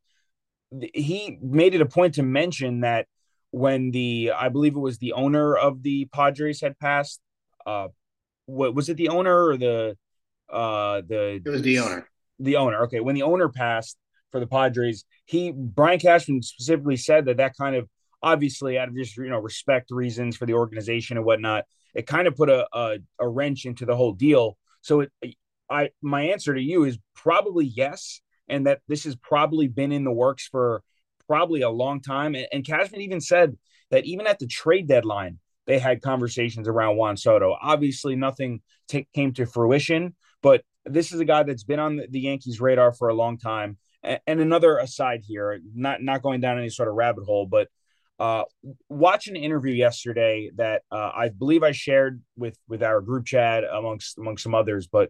he 0.93 1.37
made 1.41 1.73
it 1.73 1.81
a 1.81 1.85
point 1.85 2.15
to 2.15 2.23
mention 2.23 2.81
that 2.81 3.07
when 3.51 3.91
the 3.91 4.31
I 4.35 4.49
believe 4.49 4.75
it 4.75 4.79
was 4.79 4.97
the 4.99 5.13
owner 5.13 5.55
of 5.55 5.81
the 5.83 6.05
Padres 6.13 6.61
had 6.61 6.77
passed. 6.79 7.19
Uh, 7.65 7.87
what 8.45 8.75
was 8.75 8.89
it? 8.89 8.97
The 8.97 9.09
owner 9.09 9.47
or 9.47 9.57
the 9.57 9.97
uh 10.51 11.01
the 11.07 11.41
it 11.45 11.49
was 11.49 11.61
the 11.61 11.79
owner. 11.79 12.07
The 12.39 12.55
owner. 12.55 12.83
Okay, 12.83 12.99
when 12.99 13.15
the 13.15 13.23
owner 13.23 13.49
passed 13.49 13.97
for 14.31 14.39
the 14.39 14.47
Padres, 14.47 15.05
he 15.25 15.51
Brian 15.51 15.99
Cashman 15.99 16.41
specifically 16.43 16.97
said 16.97 17.25
that 17.25 17.37
that 17.37 17.57
kind 17.57 17.75
of 17.75 17.89
obviously 18.21 18.77
out 18.77 18.89
of 18.89 18.95
just 18.95 19.17
you 19.17 19.29
know 19.29 19.39
respect 19.39 19.91
reasons 19.91 20.35
for 20.35 20.45
the 20.45 20.53
organization 20.53 21.17
and 21.17 21.25
whatnot, 21.25 21.65
it 21.93 22.07
kind 22.07 22.27
of 22.27 22.35
put 22.35 22.49
a 22.49 22.67
a, 22.73 22.97
a 23.19 23.27
wrench 23.27 23.65
into 23.65 23.85
the 23.85 23.95
whole 23.95 24.13
deal. 24.13 24.57
So 24.81 25.01
it, 25.01 25.11
I 25.69 25.89
my 26.01 26.23
answer 26.23 26.53
to 26.53 26.61
you 26.61 26.83
is 26.83 26.97
probably 27.15 27.65
yes 27.65 28.21
and 28.47 28.65
that 28.65 28.81
this 28.87 29.03
has 29.03 29.15
probably 29.15 29.67
been 29.67 29.91
in 29.91 30.03
the 30.03 30.11
works 30.11 30.47
for 30.47 30.83
probably 31.27 31.61
a 31.61 31.69
long 31.69 32.01
time. 32.01 32.35
And, 32.35 32.47
and 32.51 32.65
Cashman 32.65 33.01
even 33.01 33.21
said 33.21 33.55
that 33.91 34.05
even 34.05 34.27
at 34.27 34.39
the 34.39 34.47
trade 34.47 34.87
deadline, 34.87 35.39
they 35.67 35.79
had 35.79 36.01
conversations 36.01 36.67
around 36.67 36.97
Juan 36.97 37.15
Soto. 37.15 37.55
Obviously, 37.61 38.15
nothing 38.15 38.61
t- 38.87 39.07
came 39.13 39.33
to 39.33 39.45
fruition, 39.45 40.15
but 40.41 40.63
this 40.85 41.11
is 41.11 41.19
a 41.19 41.25
guy 41.25 41.43
that's 41.43 41.63
been 41.63 41.79
on 41.79 41.97
the, 41.97 42.07
the 42.09 42.21
Yankees' 42.21 42.59
radar 42.59 42.91
for 42.91 43.09
a 43.09 43.13
long 43.13 43.37
time. 43.37 43.77
And, 44.01 44.19
and, 44.25 44.39
another 44.39 44.77
aside 44.77 45.21
here, 45.27 45.59
not 45.75 46.01
not 46.01 46.23
going 46.23 46.41
down 46.41 46.57
any 46.57 46.69
sort 46.69 46.89
of 46.89 46.95
rabbit 46.95 47.25
hole, 47.25 47.45
but 47.45 47.67
uh, 48.19 48.43
watching 48.89 49.37
an 49.37 49.43
interview 49.43 49.73
yesterday 49.73 50.51
that 50.55 50.81
uh, 50.91 51.11
I 51.15 51.29
believe 51.29 51.63
I 51.63 51.71
shared 51.71 52.21
with 52.35 52.57
with 52.67 52.83
our 52.83 53.01
group 53.01 53.25
chat 53.25 53.63
amongst 53.63 54.17
amongst 54.17 54.43
some 54.43 54.53
others, 54.53 54.87
but 54.87 55.09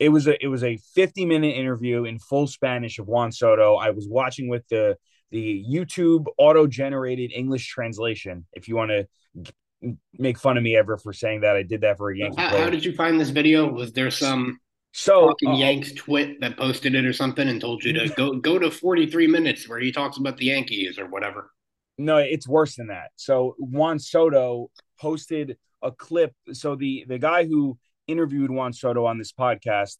it 0.00 0.08
was 0.08 0.26
a 0.26 0.42
it 0.42 0.48
was 0.48 0.64
a 0.64 0.78
50 0.94 1.26
minute 1.26 1.54
interview 1.56 2.04
in 2.04 2.18
full 2.18 2.48
Spanish 2.48 2.98
of 2.98 3.06
Juan 3.06 3.30
Soto. 3.30 3.76
I 3.76 3.90
was 3.90 4.08
watching 4.08 4.48
with 4.48 4.66
the 4.68 4.96
the 5.30 5.64
YouTube 5.70 6.26
auto 6.38 6.66
generated 6.66 7.30
English 7.32 7.68
translation. 7.68 8.46
If 8.52 8.66
you 8.66 8.74
want 8.74 8.90
to 8.90 9.94
make 10.18 10.38
fun 10.38 10.56
of 10.56 10.62
me 10.64 10.76
ever 10.76 10.96
for 10.96 11.12
saying 11.12 11.42
that, 11.42 11.54
I 11.54 11.62
did 11.62 11.82
that 11.82 11.98
for 11.98 12.10
a 12.10 12.18
Yankee. 12.18 12.42
How, 12.42 12.58
how 12.58 12.70
did 12.70 12.84
you 12.84 12.94
find 12.94 13.20
this 13.20 13.30
video? 13.30 13.70
Was 13.70 13.92
there 13.92 14.10
some 14.10 14.58
so 14.92 15.30
uh, 15.46 15.52
Yanks 15.52 15.92
twit 15.92 16.40
that 16.40 16.56
posted 16.56 16.96
it 16.96 17.04
or 17.04 17.12
something 17.12 17.48
and 17.48 17.60
told 17.60 17.84
you 17.84 17.92
to 17.92 18.08
go 18.16 18.32
go 18.32 18.58
to 18.58 18.72
43 18.72 19.28
minutes 19.28 19.68
where 19.68 19.78
he 19.78 19.92
talks 19.92 20.16
about 20.16 20.36
the 20.36 20.46
Yankees 20.46 20.98
or 20.98 21.06
whatever? 21.06 21.50
No, 22.00 22.16
it's 22.16 22.48
worse 22.48 22.76
than 22.76 22.86
that. 22.86 23.10
So 23.16 23.54
Juan 23.58 23.98
Soto 23.98 24.70
posted 24.98 25.58
a 25.82 25.92
clip. 25.92 26.32
So 26.52 26.74
the 26.74 27.04
the 27.06 27.18
guy 27.18 27.44
who 27.44 27.78
interviewed 28.06 28.50
Juan 28.50 28.72
Soto 28.72 29.04
on 29.04 29.18
this 29.18 29.32
podcast. 29.32 29.96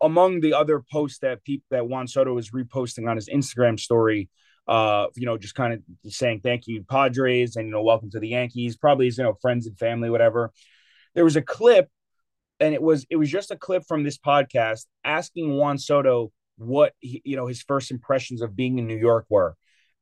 Among 0.00 0.40
the 0.40 0.54
other 0.54 0.82
posts 0.90 1.18
that 1.18 1.44
people 1.44 1.66
that 1.70 1.86
Juan 1.86 2.08
Soto 2.08 2.32
was 2.32 2.50
reposting 2.50 3.08
on 3.08 3.16
his 3.16 3.28
Instagram 3.28 3.78
story, 3.78 4.30
uh, 4.66 5.08
you 5.14 5.26
know, 5.26 5.36
just 5.36 5.54
kind 5.54 5.74
of 5.74 6.12
saying 6.12 6.40
thank 6.42 6.66
you, 6.66 6.82
Padres, 6.88 7.56
and 7.56 7.66
you 7.66 7.72
know, 7.72 7.82
welcome 7.82 8.10
to 8.12 8.18
the 8.18 8.28
Yankees. 8.28 8.78
Probably 8.78 9.06
you 9.06 9.22
know, 9.22 9.34
friends 9.42 9.66
and 9.66 9.78
family, 9.78 10.08
whatever. 10.08 10.50
There 11.14 11.24
was 11.24 11.36
a 11.36 11.42
clip, 11.42 11.88
and 12.58 12.72
it 12.72 12.80
was 12.80 13.04
it 13.10 13.16
was 13.16 13.30
just 13.30 13.50
a 13.50 13.56
clip 13.56 13.82
from 13.86 14.02
this 14.02 14.16
podcast 14.16 14.86
asking 15.04 15.54
Juan 15.54 15.76
Soto 15.76 16.32
what 16.56 16.94
he, 17.00 17.20
you 17.26 17.36
know 17.36 17.46
his 17.46 17.60
first 17.60 17.90
impressions 17.90 18.40
of 18.40 18.56
being 18.56 18.78
in 18.78 18.86
New 18.86 18.96
York 18.96 19.26
were, 19.28 19.54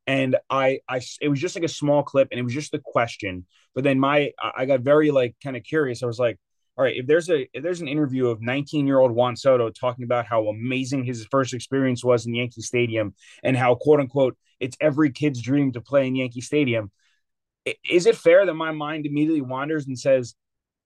and 0.07 0.37
I, 0.49 0.81
I, 0.89 1.01
it 1.21 1.29
was 1.29 1.41
just 1.41 1.57
like 1.57 1.65
a 1.65 1.69
small 1.69 2.03
clip, 2.03 2.29
and 2.31 2.39
it 2.39 2.43
was 2.45 2.55
just 2.55 2.73
the 2.73 2.79
question. 2.79 3.47
But 3.75 3.85
then 3.85 3.99
my, 3.99 4.33
I 4.57 4.65
got 4.67 4.81
very 4.81 5.11
like 5.11 5.37
kind 5.43 5.57
of 5.57 5.65
curious. 5.65 6.03
I 6.03 6.07
was 6.07 6.19
like, 6.19 6.39
all 6.77 6.85
right, 6.85 6.97
if 6.97 7.07
there's 7.07 7.31
a 7.31 7.49
if 7.53 7.63
there's 7.63 7.81
an 7.81 7.89
interview 7.89 8.29
of 8.29 8.43
19 8.43 8.87
year 8.87 8.99
old 8.99 9.13
Juan 9.13 9.37
Soto 9.37 9.71
talking 9.71 10.05
about 10.05 10.27
how 10.27 10.49
amazing 10.49 11.05
his 11.05 11.27
first 11.31 11.55
experience 11.55 12.05
was 12.05 12.27
in 12.27 12.35
Yankee 12.35 12.61
Stadium 12.61 13.15
and 13.43 13.57
how 13.57 13.75
quote 13.75 14.01
unquote 14.01 14.37
it's 14.61 14.77
every 14.81 15.11
kid's 15.11 15.41
dream 15.41 15.73
to 15.73 15.81
play 15.81 16.07
in 16.07 16.17
Yankee 16.17 16.41
Stadium, 16.41 16.91
is 17.89 18.07
it 18.07 18.17
fair 18.17 18.47
that 18.47 18.55
my 18.55 18.73
mind 18.73 19.07
immediately 19.07 19.41
wanders 19.41 19.87
and 19.87 19.99
says, 19.99 20.35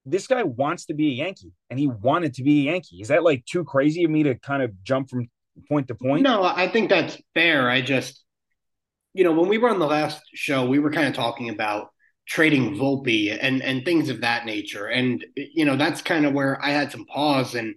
this 0.07 0.27
guy 0.27 0.43
wants 0.43 0.87
to 0.87 0.95
be 0.95 1.09
a 1.09 1.15
Yankee 1.15 1.53
and 1.69 1.79
he 1.79 1.89
wanted 1.89 2.35
to 2.35 2.43
be 2.43 2.61
a 2.61 2.73
Yankee? 2.73 3.00
Is 3.00 3.09
that 3.09 3.23
like 3.23 3.45
too 3.45 3.65
crazy 3.65 4.05
of 4.05 4.11
me 4.11 4.23
to 4.25 4.35
kind 4.35 4.62
of 4.62 4.83
jump 4.83 5.11
from 5.11 5.29
point 5.69 5.89
to 5.89 5.95
point? 5.95 6.23
No, 6.23 6.43
I 6.43 6.69
think 6.69 6.89
that's 6.89 7.21
fair. 7.35 7.69
I 7.69 7.81
just, 7.83 8.25
you 9.14 9.25
know, 9.25 9.33
when 9.33 9.49
we 9.49 9.59
were 9.59 9.71
on 9.71 9.79
the 9.79 9.87
last 9.87 10.23
show, 10.35 10.67
we 10.67 10.79
were 10.79 10.93
kind 10.93 11.09
of 11.09 11.14
talking 11.14 11.49
about 11.49 11.88
trading 12.26 12.76
Volpe 12.76 13.37
and 13.40 13.62
and 13.62 13.85
things 13.85 14.09
of 14.09 14.21
that 14.21 14.47
nature. 14.47 14.87
And 14.87 15.25
you 15.37 15.64
know, 15.64 15.76
that's 15.76 16.02
kind 16.02 16.26
of 16.26 16.33
where 16.33 16.62
I 16.64 16.71
had 16.71 16.93
some 16.93 17.07
pause 17.07 17.55
and 17.55 17.75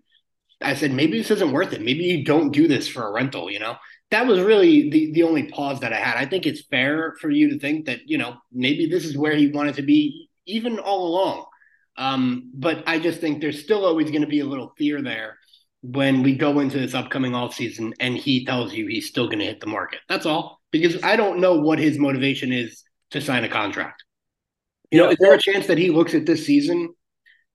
I 0.63 0.75
said, 0.75 0.91
maybe 0.91 1.17
this 1.17 1.31
isn't 1.31 1.51
worth 1.51 1.73
it. 1.73 1.81
Maybe 1.81 2.03
you 2.03 2.23
don't 2.23 2.51
do 2.51 2.67
this 2.67 2.87
for 2.87 3.05
a 3.07 3.11
rental, 3.11 3.51
you 3.51 3.59
know? 3.59 3.75
That 4.11 4.27
was 4.27 4.39
really 4.39 4.89
the, 4.89 5.11
the 5.11 5.23
only 5.23 5.49
pause 5.49 5.79
that 5.81 5.93
I 5.93 5.97
had. 5.97 6.17
I 6.17 6.25
think 6.25 6.45
it's 6.45 6.61
fair 6.61 7.15
for 7.19 7.29
you 7.29 7.49
to 7.49 7.59
think 7.59 7.85
that, 7.87 8.07
you 8.07 8.17
know, 8.17 8.35
maybe 8.51 8.85
this 8.85 9.05
is 9.05 9.17
where 9.17 9.35
he 9.35 9.47
wanted 9.47 9.75
to 9.75 9.81
be 9.81 10.29
even 10.45 10.79
all 10.79 11.07
along. 11.07 11.45
Um, 11.97 12.51
but 12.53 12.83
I 12.87 12.99
just 12.99 13.19
think 13.19 13.41
there's 13.41 13.63
still 13.63 13.85
always 13.85 14.09
going 14.09 14.21
to 14.21 14.27
be 14.27 14.39
a 14.39 14.45
little 14.45 14.73
fear 14.77 15.01
there 15.01 15.37
when 15.83 16.23
we 16.23 16.33
go 16.33 16.61
into 16.61 16.79
this 16.79 16.93
upcoming 16.93 17.35
off 17.35 17.53
season 17.53 17.93
and 17.99 18.17
he 18.17 18.45
tells 18.45 18.73
you 18.73 18.87
he's 18.87 19.07
still 19.07 19.27
going 19.27 19.39
to 19.39 19.45
hit 19.45 19.59
the 19.59 19.67
market. 19.67 19.99
That's 20.07 20.25
all. 20.25 20.61
Because 20.71 21.03
I 21.03 21.17
don't 21.17 21.39
know 21.39 21.59
what 21.59 21.77
his 21.77 21.99
motivation 21.99 22.53
is 22.53 22.83
to 23.11 23.19
sign 23.19 23.43
a 23.43 23.49
contract. 23.49 24.03
You 24.91 24.99
know, 24.99 25.09
is 25.09 25.17
there 25.19 25.33
a 25.33 25.39
chance 25.39 25.67
that 25.67 25.77
he 25.77 25.89
looks 25.89 26.13
at 26.13 26.25
this 26.25 26.45
season 26.45 26.93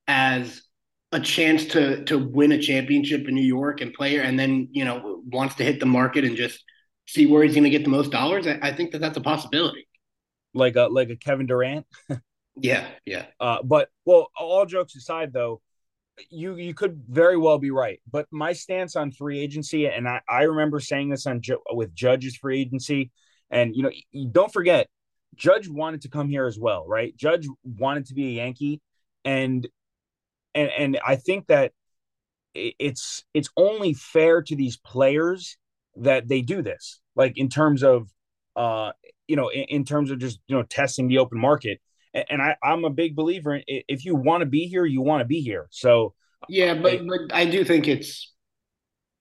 as 0.06 0.62
a 1.12 1.20
chance 1.20 1.64
to 1.66 2.04
to 2.04 2.18
win 2.18 2.52
a 2.52 2.61
championship 2.61 3.26
in 3.28 3.35
New 3.35 3.47
York 3.47 3.80
and 3.80 3.94
play, 3.94 4.18
and 4.18 4.38
then 4.38 4.68
you 4.73 4.85
know 4.85 5.23
wants 5.26 5.54
to 5.56 5.64
hit 5.64 5.80
the 5.80 5.87
market 5.87 6.25
and 6.25 6.37
just 6.37 6.62
see 7.06 7.26
where 7.26 7.42
he's 7.42 7.54
going 7.54 7.64
to 7.64 7.70
get 7.70 7.85
the 7.85 7.90
most 7.90 8.11
dollars? 8.11 8.47
I, 8.47 8.58
I, 8.61 8.73
think 8.73 8.90
that 8.90 8.99
that's 8.99 9.16
a 9.16 9.20
possibility. 9.20 9.88
Like 10.52 10.76
a 10.76 10.88
like 10.88 11.11
a 11.11 11.16
Kevin 11.16 11.47
Durant. 11.47 11.87
yeah, 12.56 12.87
yeah. 13.06 13.26
Uh, 13.38 13.62
but 13.62 13.88
well, 14.04 14.30
all 14.37 14.66
jokes 14.66 14.97
aside, 14.97 15.32
though, 15.32 15.61
you 16.30 16.56
you 16.56 16.75
could 16.75 17.02
very 17.08 17.37
well 17.37 17.58
be 17.58 17.70
right. 17.70 18.00
But 18.10 18.26
my 18.30 18.52
stance 18.52 18.96
on 18.96 19.12
free 19.12 19.40
agency, 19.40 19.87
and 19.87 20.08
I 20.08 20.20
I 20.28 20.42
remember 20.42 20.80
saying 20.80 21.10
this 21.10 21.26
on 21.26 21.40
with 21.72 21.94
Judge's 21.94 22.37
free 22.37 22.60
agency, 22.60 23.10
and 23.50 23.75
you 23.75 23.82
know, 23.82 23.90
don't 24.30 24.52
forget 24.52 24.88
Judge 25.34 25.68
wanted 25.68 26.02
to 26.02 26.08
come 26.08 26.28
here 26.28 26.46
as 26.46 26.58
well, 26.58 26.87
right? 26.87 27.16
Judge 27.16 27.46
wanted 27.64 28.06
to 28.06 28.14
be 28.14 28.28
a 28.28 28.42
Yankee, 28.42 28.80
and 29.25 29.68
and 30.54 30.70
and 30.76 30.98
I 31.06 31.16
think 31.16 31.46
that 31.46 31.72
it's 32.54 33.25
it's 33.34 33.50
only 33.56 33.94
fair 33.94 34.42
to 34.42 34.56
these 34.56 34.76
players 34.76 35.56
that 35.96 36.28
they 36.28 36.42
do 36.42 36.62
this, 36.62 37.00
like 37.14 37.37
in 37.37 37.48
terms 37.48 37.82
of 37.82 38.08
uh 38.56 38.92
you 39.28 39.37
know 39.37 39.48
in, 39.48 39.64
in 39.64 39.84
terms 39.84 40.10
of 40.10 40.18
just 40.18 40.40
you 40.48 40.56
know 40.56 40.62
testing 40.64 41.08
the 41.08 41.18
open 41.18 41.38
market. 41.38 41.80
And, 42.30 42.42
I 42.42 42.56
I'm 42.62 42.84
a 42.84 42.90
big 42.90 43.16
believer 43.16 43.56
in 43.56 43.62
if 43.66 44.04
you 44.04 44.14
want 44.14 44.42
to 44.42 44.46
be 44.46 44.66
here, 44.66 44.84
you 44.84 45.00
want 45.00 45.20
to 45.20 45.26
be 45.26 45.40
here. 45.40 45.66
So 45.70 46.14
yeah, 46.48 46.75
but 46.75 46.92
I, 46.92 46.96
but 46.98 47.32
I 47.32 47.44
do 47.46 47.64
think 47.64 47.88
it's 47.88 48.32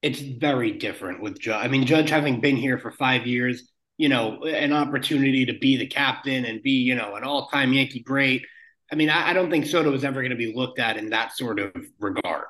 it's 0.01 0.19
very 0.19 0.73
different 0.73 1.21
with 1.21 1.39
Judge. 1.39 1.65
I 1.65 1.67
mean, 1.67 1.85
Judge 1.85 2.09
having 2.09 2.39
been 2.39 2.55
here 2.55 2.77
for 2.77 2.91
five 2.91 3.25
years 3.25 3.71
you 3.97 4.09
know, 4.09 4.43
an 4.43 4.73
opportunity 4.73 5.45
to 5.45 5.57
be 5.57 5.75
the 5.75 5.87
captain 5.87 6.45
and 6.45 6.61
be, 6.61 6.71
you 6.71 6.95
know, 6.95 7.15
an 7.15 7.23
all 7.23 7.47
time 7.47 7.73
Yankee 7.73 7.99
great. 7.99 8.45
I 8.91 8.95
mean, 8.95 9.09
I, 9.09 9.29
I 9.29 9.33
don't 9.33 9.49
think 9.49 9.65
Soto 9.65 9.91
is 9.93 10.03
ever 10.03 10.21
going 10.21 10.29
to 10.29 10.37
be 10.37 10.53
looked 10.55 10.79
at 10.79 10.97
in 10.97 11.09
that 11.09 11.35
sort 11.35 11.59
of 11.59 11.73
regard. 11.99 12.45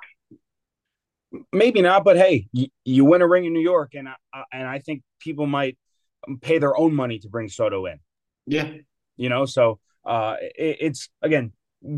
Maybe 1.52 1.82
not, 1.82 2.04
but 2.04 2.18
hey, 2.18 2.48
you, 2.52 2.68
you 2.84 3.06
win 3.06 3.22
a 3.22 3.28
ring 3.28 3.46
in 3.46 3.54
New 3.54 3.62
York, 3.62 3.94
and 3.96 4.08
I, 4.08 4.44
and 4.52 4.68
I 4.68 4.80
think 4.80 5.04
people 5.20 5.46
might 5.46 5.78
um, 6.28 6.40
pay 6.40 6.58
their 6.58 6.78
own 6.78 6.94
money 6.94 7.20
to 7.20 7.30
bring 7.30 7.50
Soto 7.50 7.86
in. 7.86 8.00
Yeah, 8.46 8.72
you 9.18 9.30
know, 9.30 9.46
so 9.46 9.80
uh, 10.08 10.38
it, 10.42 10.78
it's 10.80 11.10
again 11.22 11.52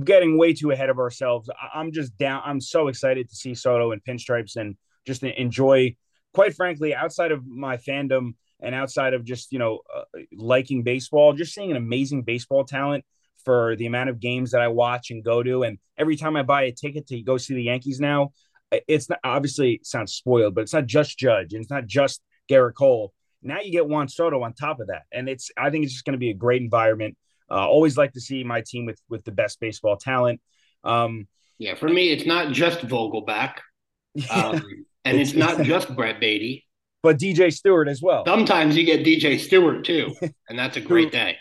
getting 0.04 0.38
way 0.38 0.54
too 0.54 0.72
ahead 0.72 0.90
of 0.90 1.00
ourselves. 1.00 1.50
I, 1.50 1.80
I'm 1.80 1.92
just 1.92 2.18
down. 2.18 2.42
I'm 2.44 2.60
so 2.60 2.88
excited 2.88 3.30
to 3.30 3.36
see 3.36 3.56
Soto 3.56 3.92
and 3.92 4.04
pinstripes 4.04 4.56
and 4.56 4.76
just 5.06 5.24
enjoy. 5.24 5.96
Quite 6.34 6.54
frankly, 6.54 6.94
outside 6.94 7.32
of 7.32 7.46
my 7.46 7.78
fandom, 7.78 8.34
and 8.60 8.76
outside 8.76 9.14
of 9.14 9.24
just 9.24 9.52
you 9.52 9.60
know 9.60 9.80
uh, 9.96 10.04
liking 10.34 10.84
baseball, 10.84 11.34
just 11.34 11.54
seeing 11.54 11.72
an 11.72 11.78
amazing 11.78 12.24
baseball 12.24 12.66
talent 12.66 13.06
for 13.46 13.76
the 13.78 13.86
amount 13.86 14.10
of 14.10 14.20
games 14.20 14.52
that 14.52 14.62
I 14.62 14.68
watch 14.68 15.12
and 15.12 15.24
go 15.24 15.42
to, 15.44 15.64
and 15.64 15.78
every 15.98 16.18
time 16.18 16.36
I 16.36 16.44
buy 16.44 16.64
a 16.64 16.72
ticket 16.72 17.08
to 17.08 17.22
go 17.22 17.38
see 17.38 17.54
the 17.54 17.64
Yankees 17.64 18.00
now, 18.00 18.32
it's 18.72 19.10
not 19.10 19.20
obviously 19.24 19.74
it 19.74 19.86
sounds 19.86 20.14
spoiled, 20.14 20.56
but 20.56 20.62
it's 20.62 20.74
not 20.74 20.86
just 20.86 21.18
Judge 21.18 21.54
and 21.54 21.62
it's 21.62 21.72
not 21.72 21.88
just 21.88 22.22
Gerrit 22.50 22.74
Cole. 22.76 23.14
Now 23.42 23.62
you 23.62 23.72
get 23.72 23.88
Juan 23.88 24.10
Soto 24.10 24.44
on 24.44 24.54
top 24.54 24.80
of 24.80 24.88
that, 24.88 25.04
and 25.12 25.30
it's 25.30 25.50
I 25.58 25.70
think 25.70 25.86
it's 25.86 25.94
just 25.94 26.06
going 26.06 26.14
to 26.14 26.20
be 26.20 26.32
a 26.32 26.36
great 26.36 26.62
environment. 26.62 27.18
Uh, 27.50 27.68
always 27.68 27.98
like 27.98 28.14
to 28.14 28.22
see 28.22 28.44
my 28.44 28.62
team 28.66 28.86
with 28.86 29.02
with 29.10 29.24
the 29.24 29.32
best 29.32 29.60
baseball 29.60 29.98
talent. 29.98 30.42
Um, 30.84 31.28
yeah, 31.58 31.76
for 31.76 31.90
me, 31.90 32.10
it's 32.12 32.26
not 32.26 32.54
just 32.54 32.80
Vogelbach, 32.80 33.56
um, 34.32 34.64
and 35.06 35.18
it's, 35.18 35.32
it's 35.32 35.38
not 35.38 35.62
just 35.64 35.94
Brett 35.96 36.20
Baty, 36.20 36.66
but 37.04 37.18
DJ 37.18 37.52
Stewart 37.52 37.88
as 37.88 38.02
well. 38.02 38.24
Sometimes 38.26 38.78
you 38.78 38.86
get 38.86 39.06
DJ 39.06 39.40
Stewart 39.40 39.84
too, 39.84 40.14
and 40.50 40.58
that's 40.58 40.78
a 40.78 40.82
great 40.82 41.12
day. 41.12 41.38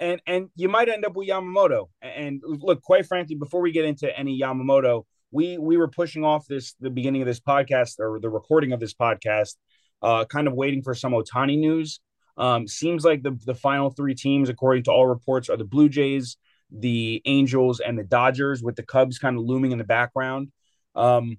And 0.00 0.20
and 0.26 0.48
you 0.54 0.68
might 0.68 0.88
end 0.88 1.04
up 1.04 1.16
with 1.16 1.28
Yamamoto. 1.28 1.88
And 2.00 2.42
look, 2.44 2.82
quite 2.82 3.06
frankly, 3.06 3.34
before 3.34 3.60
we 3.60 3.72
get 3.72 3.84
into 3.84 4.16
any 4.16 4.40
Yamamoto, 4.40 5.04
we 5.30 5.58
we 5.58 5.76
were 5.76 5.88
pushing 5.88 6.24
off 6.24 6.46
this 6.46 6.74
the 6.80 6.90
beginning 6.90 7.22
of 7.22 7.26
this 7.26 7.40
podcast 7.40 7.98
or 7.98 8.20
the 8.20 8.30
recording 8.30 8.72
of 8.72 8.80
this 8.80 8.94
podcast, 8.94 9.56
uh, 10.02 10.24
kind 10.24 10.46
of 10.46 10.54
waiting 10.54 10.82
for 10.82 10.94
some 10.94 11.12
Ohtani 11.12 11.58
news. 11.58 12.00
Um, 12.38 12.68
seems 12.68 13.04
like 13.04 13.22
the 13.22 13.36
the 13.44 13.54
final 13.54 13.90
three 13.90 14.14
teams, 14.14 14.48
according 14.48 14.84
to 14.84 14.92
all 14.92 15.06
reports, 15.06 15.50
are 15.50 15.56
the 15.56 15.64
Blue 15.64 15.88
Jays, 15.88 16.36
the 16.70 17.20
Angels, 17.26 17.80
and 17.80 17.98
the 17.98 18.04
Dodgers, 18.04 18.62
with 18.62 18.76
the 18.76 18.84
Cubs 18.84 19.18
kind 19.18 19.36
of 19.36 19.42
looming 19.42 19.72
in 19.72 19.78
the 19.78 19.84
background. 19.84 20.52
Um, 20.94 21.38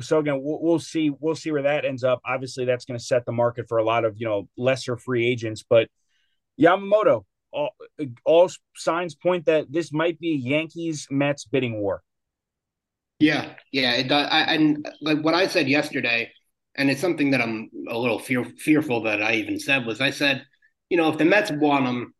so 0.00 0.18
again, 0.18 0.40
we'll, 0.42 0.58
we'll, 0.62 0.78
see. 0.78 1.10
We'll 1.10 1.34
see 1.34 1.52
where 1.52 1.62
that 1.62 1.84
ends 1.84 2.02
up. 2.02 2.20
Obviously, 2.24 2.64
that's 2.64 2.86
going 2.86 2.98
to 2.98 3.04
set 3.04 3.26
the 3.26 3.32
market 3.32 3.68
for 3.68 3.78
a 3.78 3.84
lot 3.84 4.06
of 4.06 4.16
you 4.16 4.26
know 4.26 4.48
lesser 4.56 4.96
free 4.96 5.28
agents. 5.28 5.62
But 5.68 5.88
Yamamoto, 6.58 7.24
all, 7.52 7.70
all 8.24 8.50
signs 8.74 9.14
point 9.14 9.46
that 9.46 9.70
this 9.70 9.92
might 9.92 10.18
be 10.18 10.30
Yankees 10.30 11.06
Mets 11.10 11.44
bidding 11.44 11.80
war. 11.80 12.02
Yeah, 13.18 13.54
yeah, 13.72 13.92
it 13.94 14.08
does. 14.08 14.28
I, 14.30 14.54
and 14.54 14.88
like 15.00 15.20
what 15.22 15.34
I 15.34 15.46
said 15.48 15.68
yesterday, 15.68 16.30
and 16.74 16.90
it's 16.90 17.00
something 17.00 17.30
that 17.32 17.40
I'm 17.40 17.70
a 17.88 17.98
little 17.98 18.18
fear, 18.18 18.44
fearful 18.44 19.02
that 19.02 19.22
I 19.22 19.34
even 19.34 19.58
said 19.58 19.86
was 19.86 20.00
I 20.00 20.10
said, 20.10 20.44
you 20.90 20.96
know, 20.96 21.10
if 21.10 21.18
the 21.18 21.24
Mets 21.24 21.50
want 21.50 21.86
him, 21.86 22.14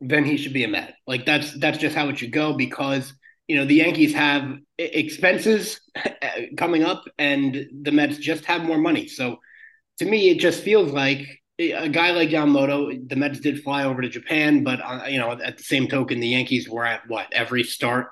then 0.00 0.24
he 0.24 0.36
should 0.36 0.52
be 0.52 0.64
a 0.64 0.68
Met. 0.68 0.94
Like 1.06 1.26
that's 1.26 1.58
that's 1.58 1.78
just 1.78 1.94
how 1.94 2.08
it 2.08 2.18
should 2.18 2.32
go 2.32 2.54
because 2.54 3.12
you 3.48 3.56
know 3.56 3.64
the 3.64 3.74
Yankees 3.74 4.14
have 4.14 4.56
expenses 4.78 5.80
coming 6.56 6.84
up, 6.84 7.04
and 7.18 7.66
the 7.82 7.92
Mets 7.92 8.18
just 8.18 8.44
have 8.46 8.62
more 8.62 8.78
money. 8.78 9.08
So 9.08 9.38
to 9.98 10.04
me, 10.04 10.30
it 10.30 10.38
just 10.38 10.62
feels 10.62 10.92
like 10.92 11.26
a 11.58 11.88
guy 11.88 12.12
like 12.12 12.30
Yamamoto. 12.30 13.08
The 13.08 13.16
Mets 13.16 13.40
did 13.40 13.62
fly 13.62 13.84
over 13.84 14.00
to 14.02 14.08
Japan, 14.08 14.64
but 14.64 14.80
uh, 14.80 15.06
you 15.08 15.18
know, 15.18 15.32
at 15.32 15.58
the 15.58 15.64
same 15.64 15.88
token, 15.88 16.20
the 16.20 16.28
Yankees 16.28 16.68
were 16.68 16.84
at 16.84 17.02
what 17.08 17.26
every 17.32 17.64
start 17.64 18.08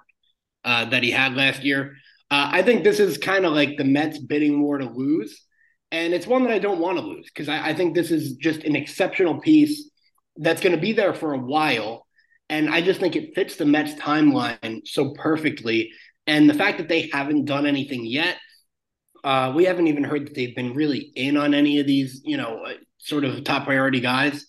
uh, 0.65 0.85
that 0.87 1.03
he 1.03 1.11
had 1.11 1.35
last 1.35 1.65
year. 1.65 1.97
Uh, 2.31 2.51
I 2.53 2.63
think 2.63 2.85
this 2.85 3.01
is 3.01 3.17
kind 3.17 3.47
of 3.47 3.53
like 3.53 3.79
the 3.79 3.85
Mets 3.85 4.19
bidding 4.19 4.55
more 4.55 4.79
to 4.79 4.85
lose, 4.85 5.47
and 5.91 6.13
it's 6.13 6.27
one 6.27 6.45
that 6.45 6.53
I 6.53 6.59
don't 6.59 6.81
want 6.81 6.99
to 6.99 7.05
lose 7.05 7.27
because 7.27 7.49
I, 7.49 7.69
I 7.69 7.75
think 7.75 7.95
this 7.95 8.11
is 8.11 8.35
just 8.35 8.65
an 8.65 8.77
exceptional 8.77 9.41
piece 9.41 9.91
that's 10.37 10.61
going 10.61 10.75
to 10.75 10.81
be 10.81 10.93
there 10.93 11.15
for 11.15 11.33
a 11.33 11.39
while 11.39 12.07
and 12.49 12.71
I 12.71 12.81
just 12.81 13.01
think 13.01 13.17
it 13.17 13.35
fits 13.35 13.57
the 13.57 13.67
Mets 13.67 13.95
timeline 13.95 14.87
so 14.87 15.13
perfectly. 15.15 15.93
And 16.27 16.49
the 16.49 16.55
fact 16.55 16.79
that 16.79 16.89
they 16.89 17.11
haven't 17.13 17.45
done 17.45 17.67
anything 17.67 18.05
yet, 18.05 18.37
uh, 19.23 19.53
we 19.55 19.65
haven't 19.65 19.89
even 19.89 20.05
heard 20.05 20.27
that 20.27 20.35
they've 20.35 20.57
been 20.57 20.75
really 20.75 21.13
in 21.15 21.37
on 21.37 21.53
any 21.53 21.81
of 21.81 21.87
these, 21.87 22.23
you 22.25 22.37
know, 22.37 22.65
uh, 22.65 22.75
sort 22.99 23.25
of 23.25 23.45
top 23.45 23.65
priority 23.65 24.01
guys, 24.01 24.47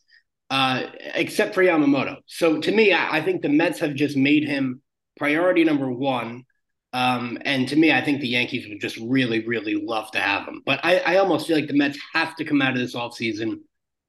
uh, 0.50 0.84
except 1.16 1.54
for 1.54 1.64
Yamamoto. 1.64 2.18
So 2.26 2.60
to 2.62 2.72
me, 2.72 2.94
I, 2.94 3.18
I, 3.18 3.22
think 3.22 3.42
the 3.42 3.50
Mets 3.50 3.80
have 3.80 3.96
just 3.96 4.16
made 4.16 4.48
him 4.48 4.82
priority 5.18 5.64
number 5.64 5.92
one. 5.92 6.44
Um, 6.92 7.38
and 7.46 7.68
to 7.68 7.76
me, 7.76 7.92
I 7.92 8.04
think 8.04 8.20
the 8.20 8.28
Yankees 8.28 8.68
would 8.68 8.82
just 8.82 8.98
really, 8.98 9.46
really 9.46 9.76
love 9.76 10.10
to 10.12 10.20
have 10.20 10.48
him. 10.48 10.62
But 10.66 10.80
I, 10.84 11.00
I 11.00 11.18
almost 11.18 11.48
feel 11.48 11.56
like 11.56 11.68
the 11.68 11.78
Mets 11.78 12.00
have 12.14 12.36
to 12.38 12.46
come 12.46 12.62
out 12.62 12.74
of 12.74 12.80
this 12.80 12.96
offseason 12.96 13.60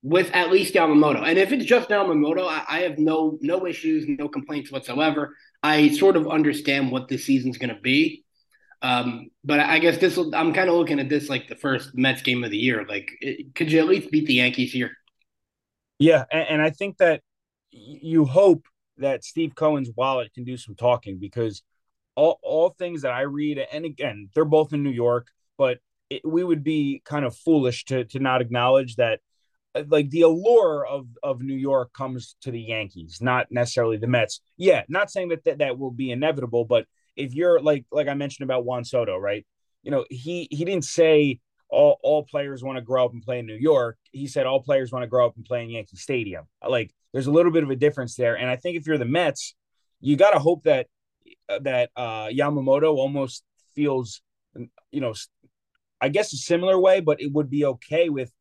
with 0.02 0.30
at 0.32 0.50
least 0.50 0.74
Yamamoto. 0.74 1.22
And 1.22 1.38
if 1.38 1.52
it's 1.52 1.66
just 1.66 1.90
Yamamoto, 1.90 2.46
I, 2.46 2.64
I 2.68 2.80
have 2.80 2.98
no 2.98 3.38
no 3.42 3.66
issues, 3.66 4.06
no 4.08 4.28
complaints 4.28 4.72
whatsoever. 4.72 5.36
I 5.62 5.90
sort 5.90 6.16
of 6.16 6.26
understand 6.26 6.90
what 6.90 7.08
this 7.08 7.24
season's 7.24 7.58
going 7.58 7.74
to 7.74 7.80
be. 7.80 8.24
Um, 8.82 9.28
but 9.44 9.60
I 9.60 9.78
guess 9.78 9.98
this 9.98 10.16
will, 10.16 10.34
I'm 10.34 10.54
kind 10.54 10.70
of 10.70 10.76
looking 10.76 11.00
at 11.00 11.10
this 11.10 11.28
like 11.28 11.48
the 11.48 11.54
first 11.54 11.90
Mets 11.94 12.22
game 12.22 12.44
of 12.44 12.50
the 12.50 12.56
year. 12.56 12.86
Like, 12.88 13.10
it, 13.20 13.54
could 13.54 13.70
you 13.70 13.78
at 13.78 13.86
least 13.86 14.10
beat 14.10 14.26
the 14.26 14.34
Yankees 14.34 14.72
here? 14.72 14.92
Yeah, 15.98 16.24
and, 16.32 16.48
and 16.48 16.62
I 16.62 16.70
think 16.70 16.96
that 16.96 17.20
you 17.70 18.24
hope 18.24 18.64
that 18.96 19.22
Steve 19.22 19.54
Cohen's 19.54 19.90
wallet 19.94 20.32
can 20.32 20.44
do 20.44 20.56
some 20.56 20.74
talking 20.74 21.18
because 21.18 21.62
all 22.14 22.38
all 22.42 22.70
things 22.70 23.02
that 23.02 23.12
I 23.12 23.22
read, 23.22 23.58
and 23.72 23.84
again, 23.84 24.28
they're 24.34 24.44
both 24.44 24.72
in 24.72 24.82
New 24.82 24.90
York, 24.90 25.28
but 25.56 25.78
it, 26.08 26.22
we 26.24 26.42
would 26.44 26.64
be 26.64 27.02
kind 27.04 27.24
of 27.24 27.36
foolish 27.36 27.84
to 27.86 28.04
to 28.06 28.18
not 28.18 28.42
acknowledge 28.42 28.96
that 28.96 29.20
uh, 29.74 29.84
like 29.88 30.10
the 30.10 30.22
allure 30.22 30.86
of 30.86 31.06
of 31.22 31.40
New 31.40 31.54
York 31.54 31.92
comes 31.92 32.36
to 32.42 32.50
the 32.50 32.60
Yankees, 32.60 33.18
not 33.20 33.46
necessarily 33.50 33.96
the 33.96 34.06
Mets. 34.06 34.40
Yeah, 34.56 34.82
not 34.88 35.10
saying 35.10 35.28
that 35.28 35.44
that, 35.44 35.58
that 35.58 35.78
will 35.78 35.92
be 35.92 36.10
inevitable, 36.10 36.64
but 36.64 36.86
if 37.16 37.34
you're 37.34 37.60
like 37.60 37.84
like 37.90 38.08
I 38.08 38.14
mentioned 38.14 38.44
about 38.44 38.64
Juan 38.64 38.84
Soto, 38.84 39.16
right? 39.16 39.46
You 39.82 39.90
know, 39.90 40.04
he 40.10 40.48
he 40.50 40.64
didn't 40.64 40.84
say 40.84 41.40
all, 41.70 41.98
all 42.02 42.24
players 42.24 42.62
want 42.62 42.76
to 42.76 42.82
grow 42.82 43.04
up 43.04 43.12
and 43.12 43.22
play 43.22 43.38
in 43.38 43.46
New 43.46 43.54
York. 43.54 43.96
He 44.12 44.26
said 44.26 44.46
all 44.46 44.60
players 44.60 44.92
want 44.92 45.04
to 45.04 45.08
grow 45.08 45.26
up 45.26 45.36
and 45.36 45.44
play 45.44 45.62
in 45.62 45.70
Yankee 45.70 45.96
Stadium. 45.96 46.44
Like 46.66 46.92
there's 47.12 47.28
a 47.28 47.30
little 47.30 47.52
bit 47.52 47.62
of 47.62 47.70
a 47.70 47.76
difference 47.76 48.16
there. 48.16 48.36
And 48.36 48.50
I 48.50 48.56
think 48.56 48.76
if 48.76 48.86
you're 48.86 48.98
the 48.98 49.04
Mets, 49.04 49.54
you 50.00 50.16
got 50.16 50.30
to 50.30 50.38
hope 50.38 50.64
that 50.64 50.88
that 51.48 51.90
uh, 51.96 52.26
Yamamoto 52.26 52.94
almost 52.94 53.44
feels, 53.74 54.22
you 54.90 55.00
know, 55.00 55.14
I 56.00 56.08
guess 56.08 56.32
a 56.32 56.36
similar 56.36 56.78
way, 56.78 57.00
but 57.00 57.20
it 57.20 57.32
would 57.32 57.50
be 57.50 57.64
okay 57.64 58.08
with 58.08 58.32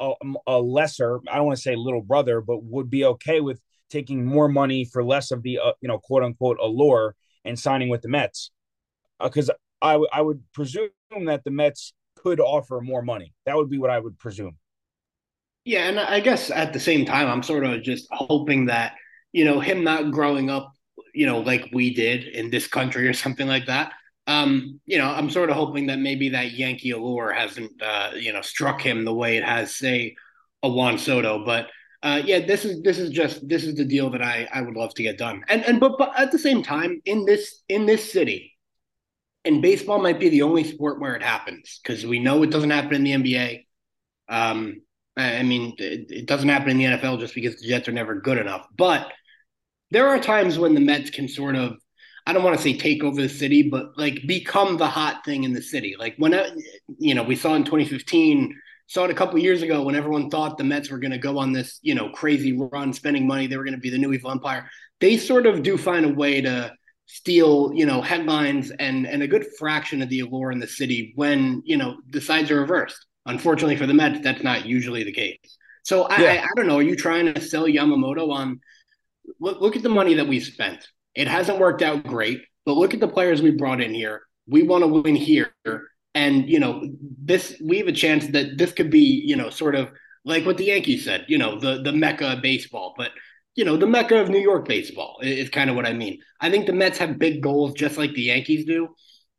a, 0.00 0.12
a 0.46 0.58
lesser. 0.60 1.20
I 1.28 1.36
don't 1.36 1.46
want 1.46 1.56
to 1.56 1.62
say 1.62 1.76
little 1.76 2.02
brother, 2.02 2.40
but 2.40 2.62
would 2.64 2.90
be 2.90 3.04
okay 3.04 3.40
with 3.40 3.60
taking 3.90 4.24
more 4.24 4.48
money 4.48 4.84
for 4.84 5.04
less 5.04 5.30
of 5.30 5.42
the 5.42 5.58
uh, 5.58 5.72
you 5.80 5.88
know 5.88 5.98
quote 5.98 6.22
unquote 6.22 6.58
allure 6.60 7.14
and 7.44 7.58
signing 7.58 7.88
with 7.88 8.02
the 8.02 8.08
Mets 8.08 8.50
because 9.22 9.50
uh, 9.50 9.54
I, 9.82 9.92
w- 9.92 10.08
I 10.12 10.22
would 10.22 10.42
presume 10.52 10.90
that 11.26 11.44
the 11.44 11.50
Mets 11.50 11.92
could 12.16 12.40
offer 12.40 12.80
more 12.80 13.02
money. 13.02 13.34
That 13.46 13.56
would 13.56 13.70
be 13.70 13.78
what 13.78 13.90
I 13.90 13.98
would 13.98 14.18
presume. 14.18 14.56
Yeah, 15.64 15.88
and 15.88 16.00
I 16.00 16.20
guess 16.20 16.50
at 16.50 16.72
the 16.72 16.80
same 16.80 17.04
time, 17.04 17.28
I'm 17.28 17.42
sort 17.42 17.64
of 17.64 17.82
just 17.82 18.06
hoping 18.10 18.66
that 18.66 18.94
you 19.32 19.44
know 19.44 19.60
him 19.60 19.84
not 19.84 20.10
growing 20.10 20.50
up, 20.50 20.72
you 21.14 21.26
know, 21.26 21.40
like 21.40 21.68
we 21.72 21.94
did 21.94 22.24
in 22.24 22.50
this 22.50 22.66
country 22.66 23.08
or 23.08 23.12
something 23.12 23.46
like 23.46 23.66
that. 23.66 23.92
Um, 24.26 24.80
you 24.86 24.98
know, 24.98 25.08
I'm 25.08 25.30
sort 25.30 25.50
of 25.50 25.56
hoping 25.56 25.86
that 25.86 25.98
maybe 25.98 26.30
that 26.30 26.52
Yankee 26.52 26.92
allure 26.92 27.32
hasn't, 27.32 27.72
uh, 27.82 28.12
you 28.14 28.32
know, 28.32 28.42
struck 28.42 28.80
him 28.80 29.04
the 29.04 29.14
way 29.14 29.36
it 29.36 29.44
has, 29.44 29.74
say, 29.74 30.14
a 30.62 30.68
Juan 30.68 30.98
Soto. 30.98 31.44
But 31.44 31.68
uh, 32.02 32.22
yeah, 32.24 32.38
this 32.40 32.64
is 32.64 32.82
this 32.82 32.98
is 32.98 33.10
just 33.10 33.46
this 33.48 33.64
is 33.64 33.74
the 33.74 33.84
deal 33.84 34.10
that 34.10 34.22
I 34.22 34.48
I 34.52 34.62
would 34.62 34.76
love 34.76 34.94
to 34.94 35.02
get 35.02 35.18
done. 35.18 35.44
And 35.48 35.64
and 35.64 35.80
but 35.80 35.98
but 35.98 36.12
at 36.16 36.32
the 36.32 36.38
same 36.38 36.62
time, 36.62 37.00
in 37.04 37.24
this 37.24 37.62
in 37.68 37.86
this 37.86 38.12
city, 38.12 38.56
and 39.44 39.62
baseball 39.62 40.00
might 40.00 40.20
be 40.20 40.28
the 40.28 40.42
only 40.42 40.64
sport 40.64 41.00
where 41.00 41.14
it 41.14 41.22
happens 41.22 41.80
because 41.82 42.06
we 42.06 42.18
know 42.18 42.42
it 42.42 42.50
doesn't 42.50 42.70
happen 42.70 42.94
in 42.94 43.22
the 43.22 43.34
NBA. 43.34 43.66
Um, 44.28 44.82
I 45.16 45.42
mean, 45.42 45.74
it, 45.78 46.10
it, 46.10 46.26
doesn't 46.26 46.48
happen 46.48 46.70
in 46.70 46.78
the 46.78 46.84
NFL 46.84 47.18
just 47.18 47.34
because 47.34 47.60
the 47.60 47.68
Jets 47.68 47.88
are 47.88 47.92
never 47.92 48.20
good 48.20 48.38
enough. 48.38 48.66
But 48.76 49.10
there 49.90 50.08
are 50.08 50.18
times 50.18 50.58
when 50.58 50.74
the 50.74 50.80
Mets 50.80 51.10
can 51.10 51.28
sort 51.28 51.56
of, 51.56 51.76
I 52.26 52.32
don't 52.32 52.44
want 52.44 52.56
to 52.56 52.62
say 52.62 52.76
take 52.76 53.02
over 53.02 53.20
the 53.20 53.28
city, 53.28 53.62
but 53.62 53.96
like 53.96 54.26
become 54.26 54.76
the 54.76 54.86
hot 54.86 55.24
thing 55.24 55.44
in 55.44 55.52
the 55.52 55.62
city. 55.62 55.96
Like 55.98 56.14
when, 56.18 56.34
I, 56.34 56.50
you 56.98 57.14
know, 57.14 57.22
we 57.22 57.36
saw 57.36 57.54
in 57.54 57.64
2015, 57.64 58.54
saw 58.86 59.04
it 59.04 59.10
a 59.10 59.14
couple 59.14 59.38
years 59.38 59.62
ago 59.62 59.82
when 59.82 59.94
everyone 59.94 60.30
thought 60.30 60.58
the 60.58 60.64
Mets 60.64 60.90
were 60.90 60.98
going 60.98 61.12
to 61.12 61.18
go 61.18 61.38
on 61.38 61.52
this, 61.52 61.78
you 61.82 61.94
know, 61.94 62.10
crazy 62.10 62.52
run, 62.52 62.92
spending 62.92 63.26
money. 63.26 63.46
They 63.46 63.56
were 63.56 63.64
going 63.64 63.74
to 63.74 63.80
be 63.80 63.90
the 63.90 63.98
new 63.98 64.12
evil 64.12 64.32
empire. 64.32 64.68
They 65.00 65.16
sort 65.16 65.46
of 65.46 65.62
do 65.62 65.78
find 65.78 66.04
a 66.04 66.12
way 66.12 66.40
to 66.40 66.72
steal, 67.06 67.72
you 67.74 67.86
know, 67.86 68.00
headlines 68.02 68.70
and 68.72 69.06
and 69.06 69.22
a 69.22 69.28
good 69.28 69.46
fraction 69.58 70.02
of 70.02 70.08
the 70.08 70.20
allure 70.20 70.50
in 70.52 70.58
the 70.58 70.66
city 70.66 71.12
when 71.16 71.62
you 71.64 71.76
know 71.76 71.98
the 72.10 72.20
sides 72.20 72.50
are 72.50 72.60
reversed. 72.60 73.06
Unfortunately 73.26 73.76
for 73.76 73.86
the 73.86 73.94
Mets, 73.94 74.20
that's 74.20 74.42
not 74.42 74.66
usually 74.66 75.04
the 75.04 75.12
case. 75.12 75.38
So 75.84 76.04
I, 76.04 76.20
yeah. 76.20 76.32
I, 76.32 76.44
I, 76.44 76.48
don't 76.56 76.66
know. 76.66 76.78
Are 76.78 76.82
you 76.82 76.96
trying 76.96 77.32
to 77.32 77.40
sell 77.40 77.64
Yamamoto 77.64 78.30
on? 78.32 78.60
Look, 79.38 79.60
look 79.60 79.76
at 79.76 79.82
the 79.82 79.88
money 79.88 80.14
that 80.14 80.28
we 80.28 80.40
spent. 80.40 80.86
It 81.14 81.28
hasn't 81.28 81.58
worked 81.58 81.82
out 81.82 82.04
great, 82.04 82.42
but 82.64 82.76
look 82.76 82.94
at 82.94 83.00
the 83.00 83.08
players 83.08 83.42
we 83.42 83.50
brought 83.50 83.80
in 83.80 83.94
here. 83.94 84.22
We 84.46 84.62
want 84.62 84.82
to 84.82 84.88
win 84.88 85.16
here, 85.16 85.52
and 86.14 86.48
you 86.48 86.58
know 86.58 86.82
this. 87.22 87.60
We 87.64 87.78
have 87.78 87.88
a 87.88 87.92
chance 87.92 88.26
that 88.28 88.58
this 88.58 88.72
could 88.72 88.90
be, 88.90 89.22
you 89.24 89.36
know, 89.36 89.50
sort 89.50 89.74
of 89.74 89.90
like 90.24 90.44
what 90.44 90.56
the 90.56 90.64
Yankees 90.64 91.04
said. 91.04 91.24
You 91.28 91.38
know, 91.38 91.58
the 91.58 91.82
the 91.82 91.92
mecca 91.92 92.32
of 92.32 92.42
baseball, 92.42 92.94
but 92.96 93.10
you 93.54 93.64
know, 93.64 93.76
the 93.76 93.86
mecca 93.86 94.18
of 94.18 94.28
New 94.28 94.40
York 94.40 94.66
baseball 94.66 95.18
is 95.22 95.50
kind 95.50 95.70
of 95.70 95.76
what 95.76 95.86
I 95.86 95.92
mean. 95.92 96.20
I 96.40 96.50
think 96.50 96.66
the 96.66 96.72
Mets 96.72 96.98
have 96.98 97.18
big 97.18 97.42
goals 97.42 97.74
just 97.74 97.98
like 97.98 98.12
the 98.14 98.22
Yankees 98.22 98.64
do. 98.64 98.94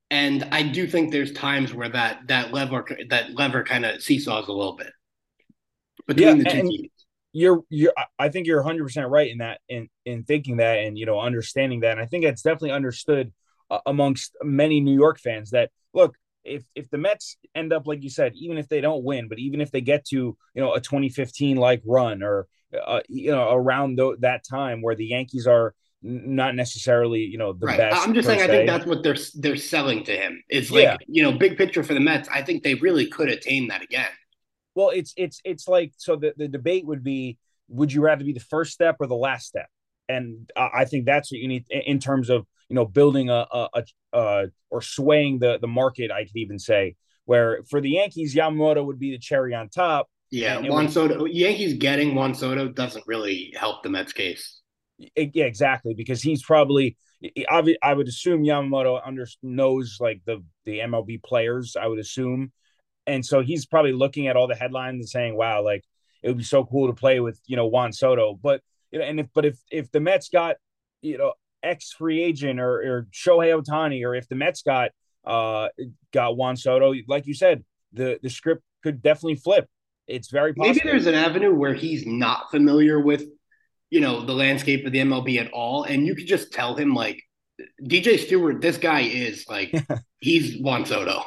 And 0.10 0.44
I 0.52 0.64
do 0.64 0.88
think 0.88 1.12
there's 1.12 1.32
times 1.32 1.74
where 1.74 1.90
that 1.90 2.28
that 2.28 2.54
lever 2.54 2.86
that 3.10 3.34
lever 3.34 3.64
kind 3.64 3.86
of 3.86 4.02
seesaws 4.02 4.50
a 4.50 4.52
little 4.52 4.76
bit 4.76 4.92
between 6.06 6.38
yeah, 6.38 6.44
the 6.44 6.50
two 6.50 6.62
teams. 6.70 6.90
You're 7.34 7.62
you're 7.70 7.94
I 8.20 8.30
think 8.30 8.48
you're 8.48 8.62
100 8.62 8.84
percent 8.84 9.10
right 9.10 9.30
in 9.30 9.40
that 9.40 9.60
in 9.70 9.90
in 10.06 10.24
thinking 10.24 10.58
that 10.58 10.80
and 10.80 10.98
you 10.98 11.06
know 11.06 11.20
understanding 11.20 11.82
that. 11.82 11.92
And 11.92 12.02
I 12.02 12.06
think 12.06 12.26
it's 12.26 12.42
definitely 12.42 12.72
understood 12.72 13.32
uh, 13.70 13.80
amongst 13.86 14.36
many 14.44 14.82
New 14.82 14.96
York 14.96 15.20
fans 15.20 15.52
that 15.52 15.72
look 15.94 16.16
if 16.44 16.64
if 16.76 16.90
the 16.90 16.98
Mets 16.98 17.38
end 17.56 17.74
up 17.74 17.88
like 17.88 18.04
you 18.04 18.10
said, 18.10 18.34
even 18.36 18.58
if 18.58 18.68
they 18.68 18.82
don't 18.82 19.04
win, 19.04 19.28
but 19.28 19.40
even 19.40 19.62
if 19.62 19.72
they 19.72 19.82
get 19.82 20.06
to 20.06 20.16
you 20.16 20.62
know 20.62 20.74
a 20.74 20.82
2015 20.82 21.58
like 21.58 21.82
run 21.86 22.24
or 22.24 22.48
uh, 22.86 23.02
you 23.08 23.32
know 23.32 23.52
around 23.52 23.98
th- 23.98 24.18
that 24.20 24.44
time 24.44 24.82
where 24.82 24.96
the 24.96 25.06
Yankees 25.06 25.48
are 25.48 25.74
not 26.04 26.56
necessarily 26.56 27.22
you 27.22 27.38
know 27.38 27.54
the 27.54 27.68
right. 27.68 27.78
best. 27.78 28.08
I'm 28.08 28.14
just 28.14 28.28
saying 28.28 28.40
se. 28.40 28.46
I 28.46 28.48
think 28.48 28.70
that's 28.70 28.86
what 28.86 29.04
they're 29.04 29.18
they're 29.36 29.56
selling 29.56 30.04
to 30.06 30.16
him. 30.16 30.44
It's 30.50 30.72
like 30.72 30.84
yeah. 30.84 30.98
you 31.08 31.24
know 31.24 31.32
big 31.32 31.58
picture 31.58 31.84
for 31.84 31.94
the 31.94 32.00
Mets. 32.00 32.28
I 32.30 32.42
think 32.42 32.64
they 32.64 32.76
really 32.76 33.08
could 33.08 33.30
attain 33.30 33.68
that 33.68 33.82
again. 33.82 34.08
Well, 34.76 34.90
it's 34.90 35.14
it's 35.18 35.42
it's 35.44 35.68
like 35.68 35.94
so 35.98 36.16
the 36.16 36.34
the 36.38 36.48
debate 36.48 36.86
would 36.86 37.04
be 37.04 37.38
would 37.68 37.92
you 37.92 38.02
rather 38.02 38.24
be 38.24 38.34
the 38.34 38.40
first 38.40 38.72
step 38.72 38.98
or 39.00 39.08
the 39.08 39.16
last 39.16 39.48
step? 39.48 39.68
And 40.10 40.50
I 40.58 40.86
think 40.86 41.06
that's 41.06 41.32
what 41.32 41.40
you 41.40 41.48
need 41.48 41.66
in 41.70 42.00
terms 42.00 42.30
of 42.30 42.46
you 42.70 42.76
know 42.76 42.86
building 42.86 43.30
a, 43.30 43.46
a, 43.52 43.70
a, 43.74 43.84
a 44.14 44.46
or 44.70 44.82
swaying 44.82 45.40
the 45.40 45.58
the 45.60 45.68
market. 45.68 46.12
I 46.12 46.24
could 46.24 46.36
even 46.36 46.60
say 46.60 46.96
where 47.26 47.64
for 47.70 47.80
the 47.82 47.92
Yankees, 47.92 48.36
Yamamoto 48.36 48.86
would 48.86 49.00
be 49.00 49.12
the 49.12 49.20
cherry 49.20 49.54
on 49.54 49.70
top. 49.70 50.08
Yeah, 50.32 50.60
Juan 50.60 50.88
Soto. 50.90 51.26
Yankees 51.26 51.74
getting 51.74 52.16
Juan 52.16 52.34
Soto 52.34 52.70
doesn't 52.70 53.06
really 53.06 53.54
help 53.58 53.84
the 53.84 53.90
Mets 53.90 54.14
case. 54.14 54.62
Yeah, 54.98 55.46
exactly. 55.46 55.94
Because 55.94 56.22
he's 56.22 56.44
probably, 56.44 56.96
I 57.50 57.94
would 57.94 58.08
assume 58.08 58.44
Yamamoto 58.44 59.02
under 59.06 59.28
knows 59.44 59.98
like 60.00 60.22
the 60.26 60.44
the 60.66 60.80
MLB 60.80 61.22
players. 61.24 61.76
I 61.80 61.88
would 61.88 62.00
assume, 62.00 62.52
and 63.12 63.26
so 63.26 63.42
he's 63.42 63.66
probably 63.66 63.94
looking 63.94 64.28
at 64.28 64.36
all 64.36 64.48
the 64.48 64.56
headlines 64.56 64.96
and 64.96 65.10
saying, 65.10 65.36
"Wow, 65.36 65.64
like 65.64 65.84
it 66.24 66.30
would 66.30 66.38
be 66.38 66.44
so 66.44 66.66
cool 66.66 66.88
to 66.88 66.94
play 66.94 67.20
with 67.20 67.40
you 67.46 67.56
know 67.56 67.68
Juan 67.68 67.94
Soto." 67.94 68.40
But 68.42 68.62
you 68.92 69.00
know, 69.00 69.06
and 69.06 69.20
if 69.20 69.28
but 69.34 69.46
if 69.46 69.60
if 69.72 69.92
the 69.92 70.00
Mets 70.00 70.30
got 70.30 70.56
you 71.02 71.18
know 71.18 71.34
ex 71.64 71.92
free 71.92 72.22
agent 72.22 72.60
or 72.60 72.82
or 72.82 73.08
Shohei 73.12 73.60
Ohtani, 73.60 74.06
or 74.06 74.16
if 74.16 74.28
the 74.28 74.36
Mets 74.36 74.62
got 74.62 74.92
uh 75.26 75.70
got 76.12 76.38
Juan 76.38 76.56
Soto, 76.56 76.94
like 77.08 77.28
you 77.28 77.34
said, 77.34 77.64
the 77.94 78.20
the 78.22 78.30
script 78.30 78.64
could 78.84 79.02
definitely 79.02 79.36
flip. 79.36 79.68
It's 80.08 80.30
very 80.30 80.54
possible. 80.54 80.74
Maybe 80.74 80.90
there's 80.90 81.08
an 81.08 81.16
avenue 81.16 81.54
where 81.54 81.74
he's 81.74 82.06
not 82.06 82.50
familiar 82.52 83.00
with 83.00 83.24
you 83.92 84.00
know, 84.00 84.26
the 84.26 84.34
landscape 84.34 84.86
of 84.86 84.94
the 84.94 85.00
MLB 85.00 85.38
at 85.38 85.52
all. 85.52 85.84
And 85.84 86.08
you 86.08 86.16
could 86.16 86.26
just 86.26 86.52
tell 86.52 86.76
him 86.76 86.96
like 86.96 87.22
DJ 87.84 88.18
Stewart, 88.18 88.62
this 88.62 88.78
guy 88.78 89.02
is 89.02 89.46
like 89.48 89.76
he's 90.20 90.60
Juan 90.62 90.86
Soto. 90.86 91.22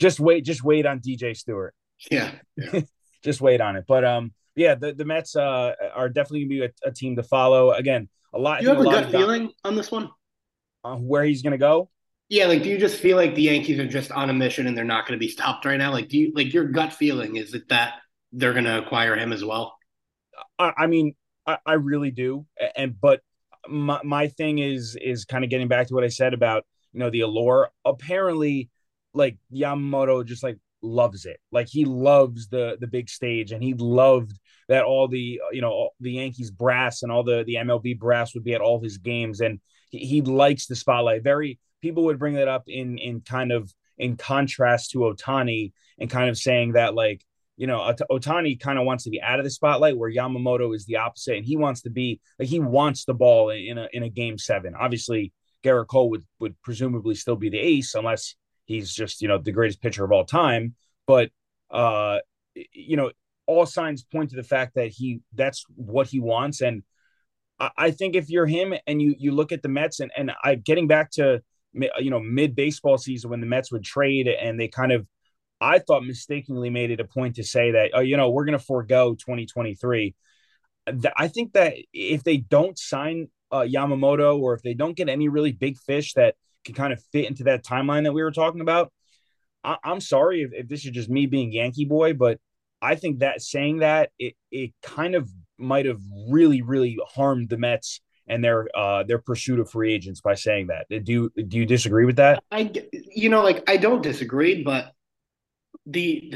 Just 0.00 0.18
wait, 0.18 0.44
just 0.44 0.64
wait 0.64 0.86
on 0.86 1.00
DJ 1.00 1.36
Stewart. 1.36 1.74
Yeah. 2.10 2.32
yeah. 2.56 2.80
just 3.22 3.40
wait 3.40 3.60
on 3.60 3.76
it. 3.76 3.84
But 3.86 4.04
um 4.04 4.32
yeah, 4.56 4.74
the, 4.74 4.92
the 4.92 5.04
Mets 5.04 5.36
uh, 5.36 5.74
are 5.94 6.08
definitely 6.08 6.40
gonna 6.40 6.48
be 6.48 6.64
a, 6.64 6.88
a, 6.88 6.92
team 6.92 7.16
to 7.16 7.22
follow. 7.22 7.70
Again, 7.70 8.08
a 8.34 8.38
lot. 8.38 8.60
Do 8.60 8.66
you 8.66 8.70
have 8.70 8.80
a, 8.80 8.84
gut 8.84 9.10
feeling 9.10 9.52
on 9.64 9.76
this 9.76 9.90
one? 9.90 10.10
Uh, 10.82 10.96
where 10.96 11.24
he's 11.24 11.42
gonna 11.42 11.56
go? 11.56 11.88
Yeah, 12.30 12.46
like 12.46 12.62
do 12.62 12.68
you 12.68 12.78
just 12.78 12.96
feel 12.96 13.16
like 13.16 13.34
the 13.34 13.42
Yankees 13.42 13.78
are 13.78 13.86
just 13.86 14.12
on 14.12 14.30
a 14.30 14.32
mission 14.32 14.66
and 14.66 14.76
they're 14.76 14.84
not 14.84 15.04
going 15.04 15.18
to 15.18 15.20
be 15.20 15.28
stopped 15.28 15.64
right 15.64 15.76
now? 15.76 15.90
Like, 15.90 16.08
do 16.08 16.16
you 16.16 16.32
like 16.34 16.54
your 16.54 16.64
gut 16.64 16.92
feeling 16.92 17.34
is 17.34 17.54
it 17.54 17.68
that 17.70 17.94
they're 18.32 18.52
going 18.52 18.66
to 18.66 18.78
acquire 18.78 19.16
him 19.16 19.32
as 19.32 19.44
well? 19.44 19.76
I, 20.56 20.72
I 20.78 20.86
mean, 20.86 21.16
I, 21.44 21.58
I 21.66 21.72
really 21.74 22.12
do. 22.12 22.46
And 22.76 22.98
but 23.00 23.20
my 23.68 24.00
my 24.04 24.28
thing 24.28 24.58
is 24.58 24.96
is 25.00 25.24
kind 25.24 25.42
of 25.42 25.50
getting 25.50 25.66
back 25.66 25.88
to 25.88 25.94
what 25.94 26.04
I 26.04 26.08
said 26.08 26.32
about 26.32 26.64
you 26.92 27.00
know 27.00 27.10
the 27.10 27.22
allure. 27.22 27.70
Apparently, 27.84 28.70
like 29.14 29.38
Yamamoto 29.52 30.24
just 30.24 30.42
like 30.42 30.58
loves 30.82 31.26
it. 31.26 31.38
Like 31.52 31.68
he 31.68 31.84
loves 31.84 32.48
the 32.48 32.76
the 32.80 32.86
big 32.86 33.08
stage, 33.08 33.52
and 33.52 33.62
he 33.62 33.74
loved 33.74 34.38
that 34.68 34.84
all 34.84 35.08
the 35.08 35.40
you 35.52 35.60
know 35.60 35.90
the 36.00 36.12
Yankees 36.12 36.50
brass 36.50 37.02
and 37.02 37.12
all 37.12 37.22
the 37.22 37.44
the 37.46 37.56
MLB 37.56 37.98
brass 37.98 38.34
would 38.34 38.44
be 38.44 38.54
at 38.54 38.60
all 38.60 38.80
his 38.80 38.98
games, 38.98 39.40
and 39.40 39.60
he, 39.90 39.98
he 39.98 40.22
likes 40.22 40.66
the 40.66 40.76
spotlight. 40.76 41.22
Very 41.22 41.58
people 41.80 42.04
would 42.04 42.18
bring 42.18 42.34
that 42.34 42.48
up 42.48 42.64
in 42.66 42.98
in 42.98 43.20
kind 43.20 43.52
of 43.52 43.72
in 43.98 44.16
contrast 44.16 44.92
to 44.92 44.98
Ohtani, 44.98 45.72
and 45.98 46.10
kind 46.10 46.30
of 46.30 46.38
saying 46.38 46.72
that 46.72 46.94
like 46.94 47.24
you 47.60 47.66
know, 47.66 47.92
Ohtani 48.10 48.58
kind 48.58 48.78
of 48.78 48.86
wants 48.86 49.04
to 49.04 49.10
be 49.10 49.20
out 49.20 49.38
of 49.38 49.44
the 49.44 49.50
spotlight, 49.50 49.98
where 49.98 50.10
Yamamoto 50.10 50.74
is 50.74 50.86
the 50.86 50.96
opposite, 50.96 51.36
and 51.36 51.44
he 51.44 51.58
wants 51.58 51.82
to 51.82 51.90
be 51.90 52.18
like 52.38 52.48
he 52.48 52.58
wants 52.58 53.04
the 53.04 53.12
ball 53.12 53.50
in 53.50 53.76
a 53.76 53.86
in 53.92 54.02
a 54.02 54.08
game 54.08 54.38
seven. 54.38 54.74
Obviously, 54.74 55.34
Gerrit 55.62 55.88
Cole 55.88 56.08
would 56.08 56.24
would 56.38 56.60
presumably 56.62 57.14
still 57.14 57.36
be 57.36 57.50
the 57.50 57.58
ace 57.58 57.94
unless 57.94 58.34
he's 58.64 58.92
just 58.92 59.22
you 59.22 59.28
know 59.28 59.38
the 59.38 59.52
greatest 59.52 59.80
pitcher 59.82 60.04
of 60.04 60.12
all 60.12 60.24
time. 60.24 60.74
But 61.06 61.30
uh, 61.70 62.18
you 62.72 62.96
know, 62.96 63.10
all 63.46 63.66
signs 63.66 64.02
point 64.02 64.30
to 64.30 64.36
the 64.36 64.42
fact 64.42 64.74
that 64.74 64.88
he 64.88 65.20
that's 65.34 65.64
what 65.74 66.08
he 66.08 66.20
wants. 66.20 66.60
And 66.60 66.82
I, 67.58 67.70
I 67.76 67.90
think 67.90 68.16
if 68.16 68.30
you're 68.30 68.46
him 68.46 68.74
and 68.86 69.00
you 69.00 69.14
you 69.18 69.32
look 69.32 69.52
at 69.52 69.62
the 69.62 69.68
Mets 69.68 70.00
and 70.00 70.10
and 70.16 70.32
I 70.42 70.54
getting 70.56 70.86
back 70.86 71.10
to 71.12 71.42
you 71.72 72.10
know 72.10 72.20
mid 72.20 72.54
baseball 72.54 72.98
season 72.98 73.30
when 73.30 73.40
the 73.40 73.46
Mets 73.46 73.72
would 73.72 73.84
trade 73.84 74.28
and 74.28 74.58
they 74.58 74.68
kind 74.68 74.92
of 74.92 75.06
I 75.60 75.78
thought 75.78 76.04
mistakenly 76.04 76.70
made 76.70 76.90
it 76.90 77.00
a 77.00 77.04
point 77.04 77.36
to 77.36 77.44
say 77.44 77.72
that 77.72 77.90
oh 77.94 78.00
you 78.00 78.16
know 78.16 78.30
we're 78.30 78.44
going 78.44 78.58
to 78.58 78.64
forego 78.64 79.14
2023. 79.14 80.14
I 81.16 81.28
think 81.28 81.52
that 81.52 81.74
if 81.92 82.24
they 82.24 82.38
don't 82.38 82.76
sign 82.78 83.28
uh, 83.52 83.60
Yamamoto 83.60 84.38
or 84.38 84.54
if 84.54 84.62
they 84.62 84.74
don't 84.74 84.96
get 84.96 85.08
any 85.08 85.28
really 85.28 85.52
big 85.52 85.78
fish 85.78 86.14
that 86.14 86.36
can 86.64 86.74
kind 86.74 86.92
of 86.92 87.02
fit 87.12 87.26
into 87.26 87.44
that 87.44 87.64
timeline 87.64 88.04
that 88.04 88.12
we 88.12 88.22
were 88.22 88.32
talking 88.32 88.60
about, 88.60 88.92
I- 89.64 89.78
am 89.84 90.00
sorry 90.00 90.42
if, 90.42 90.52
if 90.52 90.68
this 90.68 90.84
is 90.84 90.92
just 90.92 91.08
me 91.08 91.26
being 91.26 91.52
Yankee 91.52 91.84
boy, 91.84 92.14
but 92.14 92.38
I 92.82 92.94
think 92.94 93.18
that 93.18 93.42
saying 93.42 93.78
that 93.78 94.10
it 94.18 94.34
it 94.50 94.72
kind 94.82 95.14
of 95.14 95.30
might 95.58 95.86
have 95.86 96.00
really 96.28 96.62
really 96.62 96.98
harmed 97.14 97.50
the 97.50 97.58
Mets 97.58 98.00
and 98.26 98.42
their 98.42 98.66
uh 98.74 99.02
their 99.02 99.18
pursuit 99.18 99.60
of 99.60 99.70
free 99.70 99.92
agents 99.92 100.20
by 100.20 100.34
saying 100.34 100.68
that. 100.68 100.86
Do 101.04 101.30
do 101.30 101.58
you 101.58 101.66
disagree 101.66 102.06
with 102.06 102.16
that? 102.16 102.42
I 102.50 102.72
you 102.92 103.28
know 103.28 103.42
like 103.42 103.68
I 103.68 103.76
don't 103.76 104.02
disagree, 104.02 104.62
but 104.62 104.92
the 105.86 106.34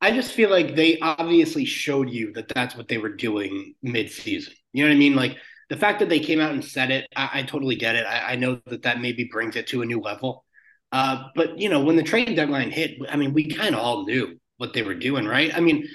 I 0.00 0.10
just 0.10 0.32
feel 0.32 0.50
like 0.50 0.74
they 0.74 0.98
obviously 0.98 1.64
showed 1.64 2.10
you 2.10 2.32
that 2.32 2.48
that's 2.48 2.76
what 2.76 2.88
they 2.88 2.98
were 2.98 3.14
doing 3.14 3.76
mid-season. 3.82 4.52
You 4.72 4.82
know 4.82 4.90
what 4.90 4.96
I 4.96 4.98
mean? 4.98 5.14
Like 5.14 5.36
the 5.68 5.76
fact 5.76 6.00
that 6.00 6.08
they 6.08 6.20
came 6.20 6.40
out 6.40 6.52
and 6.52 6.64
said 6.64 6.90
it, 6.90 7.06
I, 7.16 7.40
I 7.40 7.42
totally 7.42 7.76
get 7.76 7.96
it. 7.96 8.04
I, 8.06 8.32
I, 8.32 8.36
know 8.36 8.60
that 8.66 8.82
that 8.82 9.00
maybe 9.00 9.24
brings 9.24 9.56
it 9.56 9.68
to 9.68 9.82
a 9.82 9.86
new 9.86 10.00
level. 10.00 10.44
Uh, 10.90 11.24
but 11.34 11.58
you 11.58 11.68
know, 11.68 11.82
when 11.84 11.96
the 11.96 12.02
trade 12.02 12.34
deadline 12.36 12.70
hit, 12.70 12.98
I 13.08 13.16
mean, 13.16 13.32
we 13.32 13.48
kind 13.48 13.74
of 13.74 13.80
all 13.80 14.04
knew 14.04 14.38
what 14.58 14.74
they 14.74 14.82
were 14.82 14.94
doing, 14.94 15.26
right? 15.26 15.54
I 15.54 15.60
mean, 15.60 15.88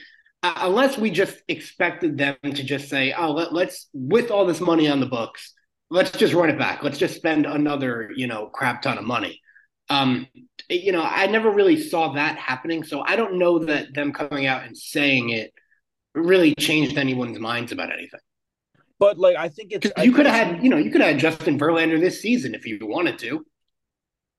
unless 0.43 0.97
we 0.97 1.11
just 1.11 1.37
expected 1.47 2.17
them 2.17 2.35
to 2.43 2.63
just 2.63 2.89
say, 2.89 3.13
"Oh, 3.13 3.31
let, 3.31 3.53
let's 3.53 3.89
with 3.93 4.31
all 4.31 4.45
this 4.45 4.59
money 4.59 4.87
on 4.87 4.99
the 4.99 5.05
books, 5.05 5.53
let's 5.89 6.11
just 6.11 6.33
run 6.33 6.49
it 6.49 6.57
back. 6.57 6.83
Let's 6.83 6.97
just 6.97 7.15
spend 7.15 7.45
another, 7.45 8.11
you 8.15 8.27
know, 8.27 8.47
crap 8.47 8.81
ton 8.81 8.97
of 8.97 9.05
money." 9.05 9.41
Um, 9.89 10.27
you 10.69 10.91
know, 10.91 11.03
I 11.03 11.27
never 11.27 11.49
really 11.49 11.79
saw 11.79 12.13
that 12.13 12.37
happening, 12.37 12.83
so 12.83 13.01
I 13.01 13.15
don't 13.15 13.39
know 13.39 13.59
that 13.59 13.93
them 13.93 14.11
coming 14.11 14.47
out 14.47 14.63
and 14.63 14.77
saying 14.77 15.29
it 15.29 15.53
really 16.13 16.55
changed 16.55 16.97
anyone's 16.97 17.39
minds 17.39 17.71
about 17.71 17.93
anything. 17.93 18.19
But 18.99 19.17
like, 19.17 19.35
I 19.35 19.49
think 19.49 19.71
it's 19.71 19.91
you 20.03 20.11
could 20.11 20.25
have 20.25 20.35
had, 20.35 20.63
you 20.63 20.69
know, 20.69 20.77
you 20.77 20.91
could 20.91 21.01
have 21.01 21.11
had 21.11 21.19
Justin 21.19 21.59
Verlander 21.59 21.99
this 21.99 22.21
season 22.21 22.55
if 22.55 22.65
you 22.65 22.79
wanted 22.81 23.19
to. 23.19 23.45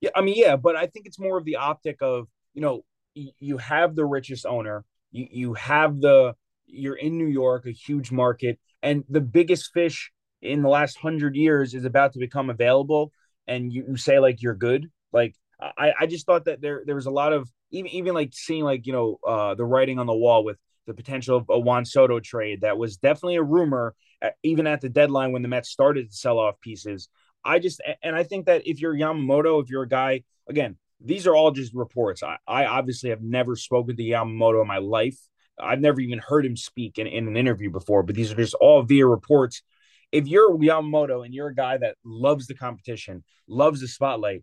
Yeah, 0.01 0.11
I 0.14 0.21
mean, 0.21 0.35
yeah, 0.37 0.57
but 0.57 0.77
I 0.77 0.87
think 0.87 1.07
it's 1.07 1.18
more 1.18 1.38
of 1.38 1.44
the 1.44 1.57
optic 1.57 1.99
of 2.01 2.29
you 2.55 2.62
know 2.62 2.85
you 3.14 3.59
have 3.59 3.94
the 3.94 4.05
richest 4.05 4.47
owner, 4.47 4.85
you 5.11 5.27
you 5.31 5.55
have 5.55 6.01
the 6.01 6.35
you're 6.66 6.97
in 6.97 7.18
New 7.18 7.27
York, 7.27 7.66
a 7.66 7.71
huge 7.71 8.12
market, 8.12 8.59
and 8.83 9.05
the 9.09 9.21
biggest 9.21 9.73
fish 9.73 10.12
in 10.42 10.62
the 10.62 10.68
last 10.68 10.99
hundred 10.99 11.35
years 11.35 11.75
is 11.75 11.85
about 11.85 12.12
to 12.12 12.18
become 12.18 12.51
available, 12.51 13.12
and 13.47 13.73
you, 13.73 13.85
you 13.88 13.97
say 13.97 14.18
like 14.18 14.42
you're 14.42 14.55
good. 14.55 14.90
Like 15.12 15.35
I 15.61 15.92
I 16.01 16.07
just 16.07 16.27
thought 16.27 16.44
that 16.44 16.61
there 16.61 16.83
there 16.87 16.94
was 16.94 17.07
a 17.07 17.11
lot 17.11 17.33
of 17.33 17.49
even 17.71 17.90
even 17.90 18.14
like 18.14 18.31
seeing 18.33 18.64
like 18.64 18.87
you 18.87 18.92
know 18.92 19.18
uh 19.27 19.55
the 19.55 19.64
writing 19.64 19.99
on 19.99 20.07
the 20.07 20.14
wall 20.14 20.44
with 20.44 20.59
the 20.87 20.94
potential 20.94 21.37
of 21.37 21.47
a 21.51 21.59
Juan 21.59 21.85
Soto 21.85 22.21
trade 22.21 22.62
that 22.62 22.79
was 22.79 22.97
definitely 22.97 23.37
a 23.37 23.42
rumor 23.42 23.94
Uh, 24.21 24.31
even 24.43 24.67
at 24.67 24.81
the 24.81 24.89
deadline 24.89 25.33
when 25.33 25.43
the 25.43 25.49
Mets 25.49 25.71
started 25.71 26.11
to 26.11 26.17
sell 26.17 26.39
off 26.39 26.61
pieces. 26.61 27.09
I 27.45 27.61
just 27.61 27.81
and 28.03 28.17
I 28.17 28.25
think 28.25 28.47
that 28.47 28.67
if 28.67 28.81
you're 28.81 28.95
Yamamoto, 28.95 29.63
if 29.63 29.71
you're 29.71 29.85
a 29.85 29.89
guy 29.89 30.25
again, 30.49 30.77
these 31.01 31.27
are 31.27 31.37
all 31.37 31.53
just 31.53 31.73
reports. 31.73 32.23
I, 32.23 32.39
I 32.47 32.65
obviously 32.67 33.11
have 33.11 33.23
never 33.23 33.55
spoken 33.55 33.97
to 33.97 34.03
Yamamoto 34.03 34.61
in 34.61 34.67
my 34.67 34.79
life. 34.79 35.19
I've 35.61 35.81
never 35.81 36.01
even 36.01 36.19
heard 36.19 36.45
him 36.45 36.57
speak 36.57 36.99
in, 36.99 37.07
in 37.07 37.29
an 37.29 37.37
interview 37.37 37.71
before, 37.71 38.03
but 38.03 38.17
these 38.17 38.33
are 38.33 38.37
just 38.37 38.55
all 38.55 38.83
via 38.83 39.07
reports. 39.07 39.63
If 40.11 40.27
you're 40.27 40.57
Yamamoto 40.57 41.25
and 41.25 41.33
you're 41.35 41.49
a 41.49 41.55
guy 41.55 41.77
that 41.79 41.97
loves 42.05 42.47
the 42.47 42.55
competition, 42.55 43.23
loves 43.47 43.81
the 43.81 43.89
spotlight, 43.89 44.43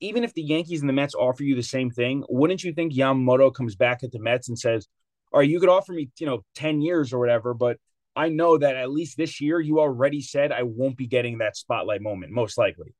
even 0.00 0.24
if 0.24 0.32
the 0.32 0.42
Yankees 0.42 0.80
and 0.80 0.88
the 0.88 0.94
Mets 0.94 1.14
offer 1.14 1.42
you 1.42 1.56
the 1.56 1.62
same 1.62 1.90
thing, 1.90 2.24
wouldn't 2.28 2.64
you 2.64 2.72
think 2.72 2.94
Yamamoto 2.94 3.52
comes 3.52 3.76
back 3.76 4.02
at 4.02 4.12
the 4.12 4.18
Mets 4.18 4.48
and 4.48 4.58
says, 4.58 4.88
"All 5.32 5.40
right, 5.40 5.48
you 5.48 5.60
could 5.60 5.68
offer 5.68 5.92
me, 5.92 6.10
you 6.18 6.26
know, 6.26 6.44
ten 6.54 6.80
years 6.80 7.12
or 7.12 7.18
whatever, 7.18 7.52
but 7.52 7.78
I 8.16 8.28
know 8.28 8.58
that 8.58 8.76
at 8.76 8.90
least 8.90 9.16
this 9.16 9.40
year 9.40 9.60
you 9.60 9.80
already 9.80 10.20
said 10.20 10.52
I 10.52 10.62
won't 10.62 10.96
be 10.96 11.06
getting 11.06 11.38
that 11.38 11.56
spotlight 11.56 12.00
moment, 12.00 12.32
most 12.32 12.56
likely. 12.58 12.94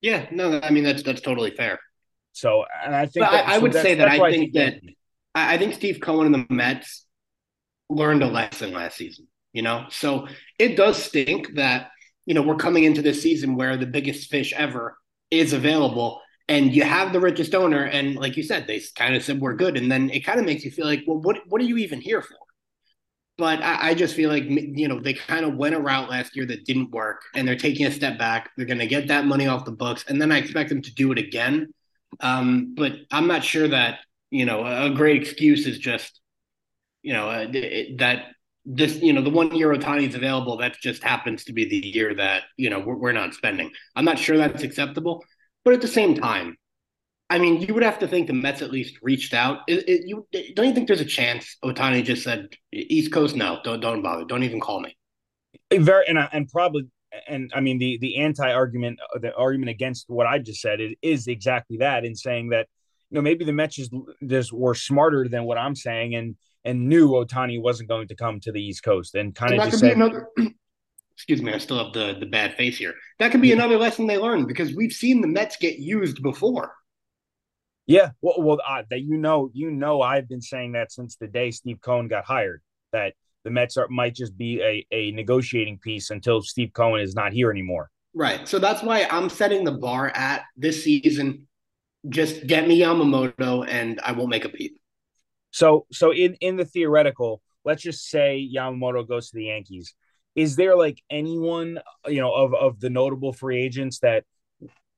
Yeah, 0.00 0.26
no, 0.30 0.60
I 0.62 0.70
mean 0.70 0.84
that's 0.84 1.02
that's 1.02 1.20
totally 1.20 1.50
fair. 1.50 1.78
So, 2.32 2.64
and 2.84 2.94
I 2.94 3.06
think 3.06 3.26
that, 3.26 3.48
I, 3.48 3.56
I 3.56 3.58
would 3.58 3.72
say 3.72 3.94
that 3.94 4.08
I 4.08 4.30
think, 4.30 4.52
that 4.54 4.80
I 5.34 5.58
think 5.58 5.74
Steve 5.74 6.00
Cohen 6.00 6.32
and 6.32 6.46
the 6.48 6.54
Mets 6.54 7.06
learned 7.88 8.22
a 8.22 8.26
lesson 8.26 8.72
last 8.72 8.96
season. 8.96 9.26
You 9.52 9.62
know, 9.62 9.86
so 9.90 10.28
it 10.58 10.76
does 10.76 11.02
stink 11.02 11.54
that 11.54 11.90
you 12.26 12.34
know 12.34 12.42
we're 12.42 12.56
coming 12.56 12.84
into 12.84 13.02
this 13.02 13.22
season 13.22 13.56
where 13.56 13.76
the 13.76 13.86
biggest 13.86 14.30
fish 14.30 14.52
ever 14.52 14.96
is 15.30 15.52
available, 15.52 16.20
and 16.48 16.72
you 16.72 16.84
have 16.84 17.12
the 17.12 17.20
richest 17.20 17.54
owner, 17.54 17.84
and 17.84 18.14
like 18.14 18.36
you 18.36 18.42
said, 18.42 18.66
they 18.66 18.80
kind 18.94 19.16
of 19.16 19.24
said 19.24 19.40
we're 19.40 19.56
good, 19.56 19.76
and 19.76 19.90
then 19.90 20.10
it 20.10 20.20
kind 20.20 20.38
of 20.38 20.46
makes 20.46 20.64
you 20.64 20.70
feel 20.70 20.86
like, 20.86 21.02
well, 21.06 21.18
what 21.18 21.38
what 21.48 21.60
are 21.60 21.64
you 21.64 21.78
even 21.78 22.00
here 22.00 22.22
for? 22.22 22.36
But 23.38 23.62
I, 23.62 23.90
I 23.90 23.94
just 23.94 24.16
feel 24.16 24.30
like 24.30 24.44
you 24.48 24.88
know 24.88 25.00
they 25.00 25.14
kind 25.14 25.46
of 25.46 25.56
went 25.56 25.76
a 25.76 25.80
route 25.80 26.10
last 26.10 26.36
year 26.36 26.44
that 26.46 26.66
didn't 26.66 26.90
work, 26.90 27.22
and 27.34 27.46
they're 27.46 27.56
taking 27.56 27.86
a 27.86 27.90
step 27.90 28.18
back. 28.18 28.50
They're 28.56 28.66
going 28.66 28.80
to 28.80 28.86
get 28.86 29.08
that 29.08 29.26
money 29.26 29.46
off 29.46 29.64
the 29.64 29.72
books, 29.72 30.04
and 30.08 30.20
then 30.20 30.32
I 30.32 30.38
expect 30.38 30.68
them 30.68 30.82
to 30.82 30.94
do 30.94 31.12
it 31.12 31.18
again. 31.18 31.72
Um, 32.20 32.74
but 32.76 32.92
I'm 33.12 33.28
not 33.28 33.44
sure 33.44 33.68
that 33.68 34.00
you 34.30 34.44
know 34.44 34.64
a 34.66 34.90
great 34.90 35.22
excuse 35.22 35.66
is 35.66 35.78
just 35.78 36.20
you 37.02 37.12
know 37.12 37.30
uh, 37.30 37.46
that 37.98 38.26
this 38.64 38.96
you 38.96 39.12
know 39.12 39.22
the 39.22 39.30
one 39.30 39.54
year 39.54 39.72
Ohtani 39.72 40.08
is 40.08 40.14
available 40.14 40.56
that 40.58 40.76
just 40.80 41.02
happens 41.02 41.44
to 41.44 41.52
be 41.52 41.64
the 41.64 41.76
year 41.76 42.14
that 42.14 42.42
you 42.56 42.70
know 42.70 42.80
we're, 42.80 42.96
we're 42.96 43.12
not 43.12 43.34
spending. 43.34 43.70
I'm 43.96 44.04
not 44.04 44.18
sure 44.18 44.36
that's 44.36 44.62
acceptable, 44.62 45.24
but 45.64 45.74
at 45.74 45.80
the 45.80 45.88
same 45.88 46.14
time, 46.14 46.56
I 47.30 47.38
mean, 47.38 47.60
you 47.60 47.74
would 47.74 47.82
have 47.82 47.98
to 47.98 48.08
think 48.08 48.26
the 48.26 48.32
Mets 48.32 48.62
at 48.62 48.70
least 48.70 48.98
reached 49.02 49.34
out. 49.34 49.60
It, 49.68 49.86
it, 49.88 50.06
you 50.06 50.26
don't 50.54 50.66
you 50.66 50.74
think 50.74 50.88
there's 50.88 51.00
a 51.00 51.04
chance 51.04 51.56
Ohtani 51.62 52.02
just 52.02 52.22
said 52.22 52.48
East 52.72 53.12
Coast? 53.12 53.36
No, 53.36 53.60
don't 53.64 53.80
don't 53.80 54.02
bother. 54.02 54.24
Don't 54.24 54.44
even 54.44 54.60
call 54.60 54.80
me. 54.80 54.96
Very 55.72 56.06
and 56.08 56.18
and 56.32 56.48
probably 56.48 56.88
and 57.26 57.50
I 57.54 57.60
mean 57.60 57.78
the 57.78 57.98
the 57.98 58.16
anti 58.16 58.50
argument 58.50 58.98
the 59.20 59.34
argument 59.34 59.70
against 59.70 60.08
what 60.08 60.26
I 60.26 60.38
just 60.38 60.62
said 60.62 60.80
is, 60.80 60.94
is 61.02 61.26
exactly 61.26 61.78
that 61.78 62.04
in 62.04 62.14
saying 62.14 62.48
that 62.50 62.66
you 63.10 63.16
know 63.16 63.22
maybe 63.22 63.44
the 63.44 63.52
Mets 63.52 63.76
just, 63.76 63.92
just 64.26 64.52
were 64.52 64.74
smarter 64.74 65.28
than 65.28 65.44
what 65.44 65.58
I'm 65.58 65.74
saying 65.74 66.14
and 66.14 66.36
and 66.64 66.88
knew 66.88 67.10
Ohtani 67.10 67.60
wasn't 67.60 67.90
going 67.90 68.08
to 68.08 68.14
come 68.14 68.40
to 68.40 68.52
the 68.52 68.62
East 68.62 68.82
Coast 68.82 69.14
and 69.14 69.34
kind 69.34 69.52
of 69.52 69.66
just 69.66 69.80
said. 69.80 69.92
Another, 69.92 70.28
excuse 71.12 71.42
me, 71.42 71.52
I 71.52 71.58
still 71.58 71.82
have 71.82 71.92
the 71.92 72.16
the 72.18 72.26
bad 72.26 72.54
face 72.54 72.78
here. 72.78 72.94
That 73.18 73.32
could 73.32 73.42
be 73.42 73.52
another 73.52 73.76
lesson 73.76 74.06
they 74.06 74.18
learned 74.18 74.48
because 74.48 74.74
we've 74.74 74.92
seen 74.92 75.20
the 75.20 75.28
Mets 75.28 75.56
get 75.56 75.78
used 75.78 76.22
before. 76.22 76.72
Yeah, 77.88 78.10
well, 78.20 78.34
well 78.38 78.60
uh, 78.68 78.82
that 78.90 79.00
you 79.00 79.16
know, 79.16 79.50
you 79.54 79.70
know, 79.70 80.02
I've 80.02 80.28
been 80.28 80.42
saying 80.42 80.72
that 80.72 80.92
since 80.92 81.16
the 81.16 81.26
day 81.26 81.50
Steve 81.50 81.80
Cohen 81.80 82.06
got 82.06 82.24
hired. 82.26 82.62
That 82.92 83.14
the 83.44 83.50
Mets 83.50 83.78
are, 83.78 83.88
might 83.88 84.14
just 84.14 84.36
be 84.36 84.60
a, 84.60 84.86
a 84.94 85.10
negotiating 85.12 85.78
piece 85.78 86.10
until 86.10 86.42
Steve 86.42 86.70
Cohen 86.74 87.00
is 87.00 87.14
not 87.14 87.32
here 87.32 87.50
anymore. 87.50 87.90
Right. 88.14 88.46
So 88.46 88.58
that's 88.58 88.82
why 88.82 89.06
I'm 89.10 89.30
setting 89.30 89.64
the 89.64 89.72
bar 89.72 90.12
at 90.14 90.42
this 90.54 90.84
season. 90.84 91.46
Just 92.08 92.46
get 92.46 92.68
me 92.68 92.78
Yamamoto, 92.78 93.66
and 93.66 94.00
I 94.04 94.12
won't 94.12 94.28
make 94.28 94.44
a 94.44 94.50
peep. 94.50 94.78
So, 95.50 95.86
so 95.90 96.12
in 96.12 96.34
in 96.40 96.56
the 96.56 96.66
theoretical, 96.66 97.40
let's 97.64 97.82
just 97.82 98.08
say 98.10 98.46
Yamamoto 98.54 99.08
goes 99.08 99.30
to 99.30 99.36
the 99.36 99.46
Yankees. 99.46 99.94
Is 100.34 100.56
there 100.56 100.76
like 100.76 101.02
anyone 101.08 101.78
you 102.06 102.20
know 102.20 102.34
of 102.34 102.52
of 102.52 102.80
the 102.80 102.90
notable 102.90 103.32
free 103.32 103.62
agents 103.62 104.00
that 104.00 104.24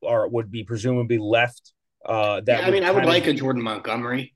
are 0.04 0.28
would 0.28 0.50
be 0.50 0.64
presumably 0.64 1.18
left 1.18 1.72
uh, 2.04 2.40
that 2.40 2.60
yeah, 2.60 2.66
I 2.66 2.70
mean, 2.70 2.84
I 2.84 2.90
would 2.90 3.04
like 3.04 3.24
of... 3.24 3.30
a 3.30 3.34
Jordan 3.34 3.62
Montgomery. 3.62 4.34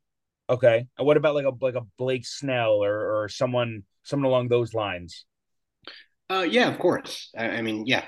Okay, 0.48 0.86
and 0.98 1.06
what 1.06 1.16
about 1.16 1.34
like 1.34 1.46
a 1.46 1.52
like 1.60 1.74
a 1.74 1.82
Blake 1.98 2.26
Snell 2.26 2.82
or 2.84 3.22
or 3.22 3.28
someone 3.28 3.84
someone 4.02 4.28
along 4.28 4.48
those 4.48 4.74
lines? 4.74 5.24
Uh, 6.30 6.46
yeah, 6.48 6.68
of 6.68 6.78
course. 6.78 7.30
I, 7.36 7.48
I 7.48 7.62
mean, 7.62 7.86
yeah. 7.86 8.04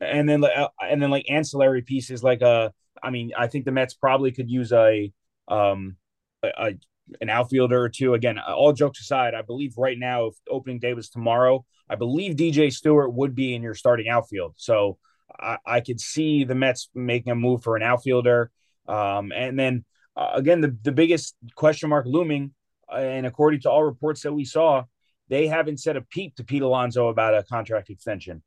And 0.00 0.28
then 0.28 0.44
uh, 0.44 0.68
and 0.80 1.00
then 1.00 1.10
like 1.10 1.26
ancillary 1.28 1.82
pieces 1.82 2.22
like 2.22 2.42
uh 2.42 2.70
I 3.02 3.10
mean, 3.10 3.32
I 3.36 3.46
think 3.46 3.64
the 3.64 3.72
Mets 3.72 3.94
probably 3.94 4.32
could 4.32 4.50
use 4.50 4.72
a 4.72 5.12
um 5.48 5.96
a, 6.42 6.48
a 6.56 6.72
an 7.20 7.28
outfielder 7.28 7.80
or 7.80 7.88
two. 7.88 8.14
Again, 8.14 8.38
all 8.38 8.72
jokes 8.72 9.00
aside, 9.00 9.34
I 9.34 9.42
believe 9.42 9.74
right 9.76 9.98
now, 9.98 10.26
if 10.26 10.34
opening 10.48 10.78
day 10.78 10.94
was 10.94 11.08
tomorrow, 11.08 11.64
I 11.88 11.94
believe 11.96 12.36
DJ 12.36 12.72
Stewart 12.72 13.12
would 13.12 13.34
be 13.34 13.54
in 13.54 13.62
your 13.62 13.74
starting 13.74 14.08
outfield. 14.08 14.54
So 14.56 14.98
I, 15.38 15.58
I 15.64 15.80
could 15.80 16.00
see 16.00 16.44
the 16.44 16.54
Mets 16.54 16.88
making 16.94 17.32
a 17.32 17.36
move 17.36 17.62
for 17.62 17.76
an 17.76 17.82
outfielder. 17.82 18.50
Um, 18.88 19.32
and 19.32 19.58
then 19.58 19.84
uh, 20.16 20.30
again, 20.34 20.60
the, 20.60 20.76
the 20.82 20.92
biggest 20.92 21.36
question 21.54 21.88
mark 21.88 22.06
looming, 22.06 22.52
uh, 22.92 22.96
and 22.96 23.26
according 23.26 23.60
to 23.60 23.70
all 23.70 23.82
reports 23.82 24.22
that 24.22 24.32
we 24.32 24.44
saw, 24.44 24.84
they 25.28 25.46
haven't 25.46 25.80
said 25.80 25.96
a 25.96 26.02
peep 26.02 26.36
to 26.36 26.44
Pete 26.44 26.62
Alonso 26.62 27.08
about 27.08 27.34
a 27.34 27.42
contract 27.44 27.90
extension. 27.90 28.42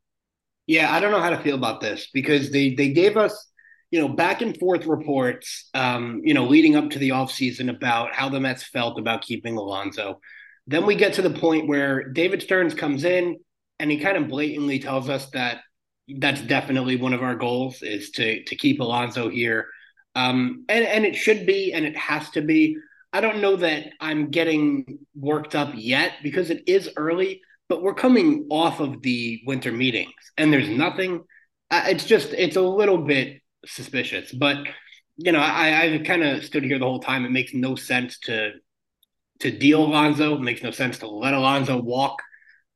Yeah, 0.68 0.94
I 0.94 1.00
don't 1.00 1.12
know 1.12 1.22
how 1.22 1.30
to 1.30 1.40
feel 1.40 1.56
about 1.56 1.82
this 1.82 2.10
because 2.14 2.52
they 2.52 2.74
they 2.74 2.90
gave 2.90 3.18
us, 3.18 3.52
you 3.92 4.00
know, 4.00 4.10
back 4.10 4.42
and 4.42 4.58
forth 4.58 4.86
reports, 4.86 5.70
um, 5.74 6.22
you 6.24 6.34
know, 6.34 6.46
leading 6.46 6.76
up 6.76 6.90
to 6.92 7.00
the 7.00 7.10
offseason 7.10 7.70
about 7.70 8.14
how 8.14 8.30
the 8.30 8.40
Mets 8.40 8.64
felt 8.64 9.00
about 9.00 9.22
keeping 9.22 9.58
Alonso. 9.58 10.20
Then 10.68 10.86
we 10.86 10.96
get 10.96 11.14
to 11.14 11.22
the 11.22 11.30
point 11.30 11.68
where 11.68 12.10
David 12.10 12.42
Stearns 12.42 12.74
comes 12.74 13.04
in 13.04 13.38
and 13.80 13.92
he 13.92 14.00
kind 14.00 14.18
of 14.18 14.28
blatantly 14.28 14.80
tells 14.80 15.10
us 15.10 15.30
that 15.32 15.60
that's 16.18 16.42
definitely 16.42 16.96
one 16.96 17.14
of 17.14 17.22
our 17.22 17.36
goals 17.36 17.82
is 17.82 18.10
to 18.12 18.44
to 18.44 18.56
keep 18.56 18.80
Alonso 18.80 19.30
here. 19.30 19.68
Um, 20.16 20.66
and 20.70 20.86
and 20.86 21.06
it 21.06 21.16
should 21.16 21.46
be 21.46 21.74
and 21.74 21.86
it 21.86 21.98
has 21.98 22.30
to 22.32 22.42
be. 22.42 22.78
I 23.14 23.22
don't 23.22 23.42
know 23.42 23.56
that 23.58 23.86
I'm 24.02 24.30
getting 24.30 25.00
worked 25.16 25.56
up 25.56 25.72
yet 25.74 26.14
because 26.22 26.50
it 26.50 26.64
is 26.68 26.90
early, 26.98 27.42
but 27.70 27.82
we're 27.82 27.94
coming 27.94 28.48
off 28.50 28.80
of 28.80 29.02
the 29.02 29.42
winter 29.46 29.72
meetings 29.72 30.14
and 30.38 30.52
there's 30.52 30.70
nothing. 30.70 31.24
Uh, 31.72 31.86
it's 31.88 32.06
just 32.06 32.34
it's 32.34 32.56
a 32.56 32.62
little 32.62 32.98
bit 32.98 33.42
suspicious, 33.66 34.32
but 34.32 34.58
you 35.18 35.32
know 35.32 35.40
I 35.40 35.96
I 35.96 35.98
kind 36.00 36.24
of 36.24 36.44
stood 36.44 36.64
here 36.64 36.80
the 36.80 36.86
whole 36.86 37.00
time. 37.00 37.26
It 37.26 37.32
makes 37.32 37.54
no 37.54 37.76
sense 37.76 38.20
to 38.20 38.54
to 39.40 39.52
deal 39.52 39.86
Alonso. 39.86 40.36
It 40.36 40.42
makes 40.42 40.64
no 40.64 40.72
sense 40.72 41.00
to 41.00 41.08
let 41.08 41.34
Alonso 41.34 41.82
walk. 41.82 42.22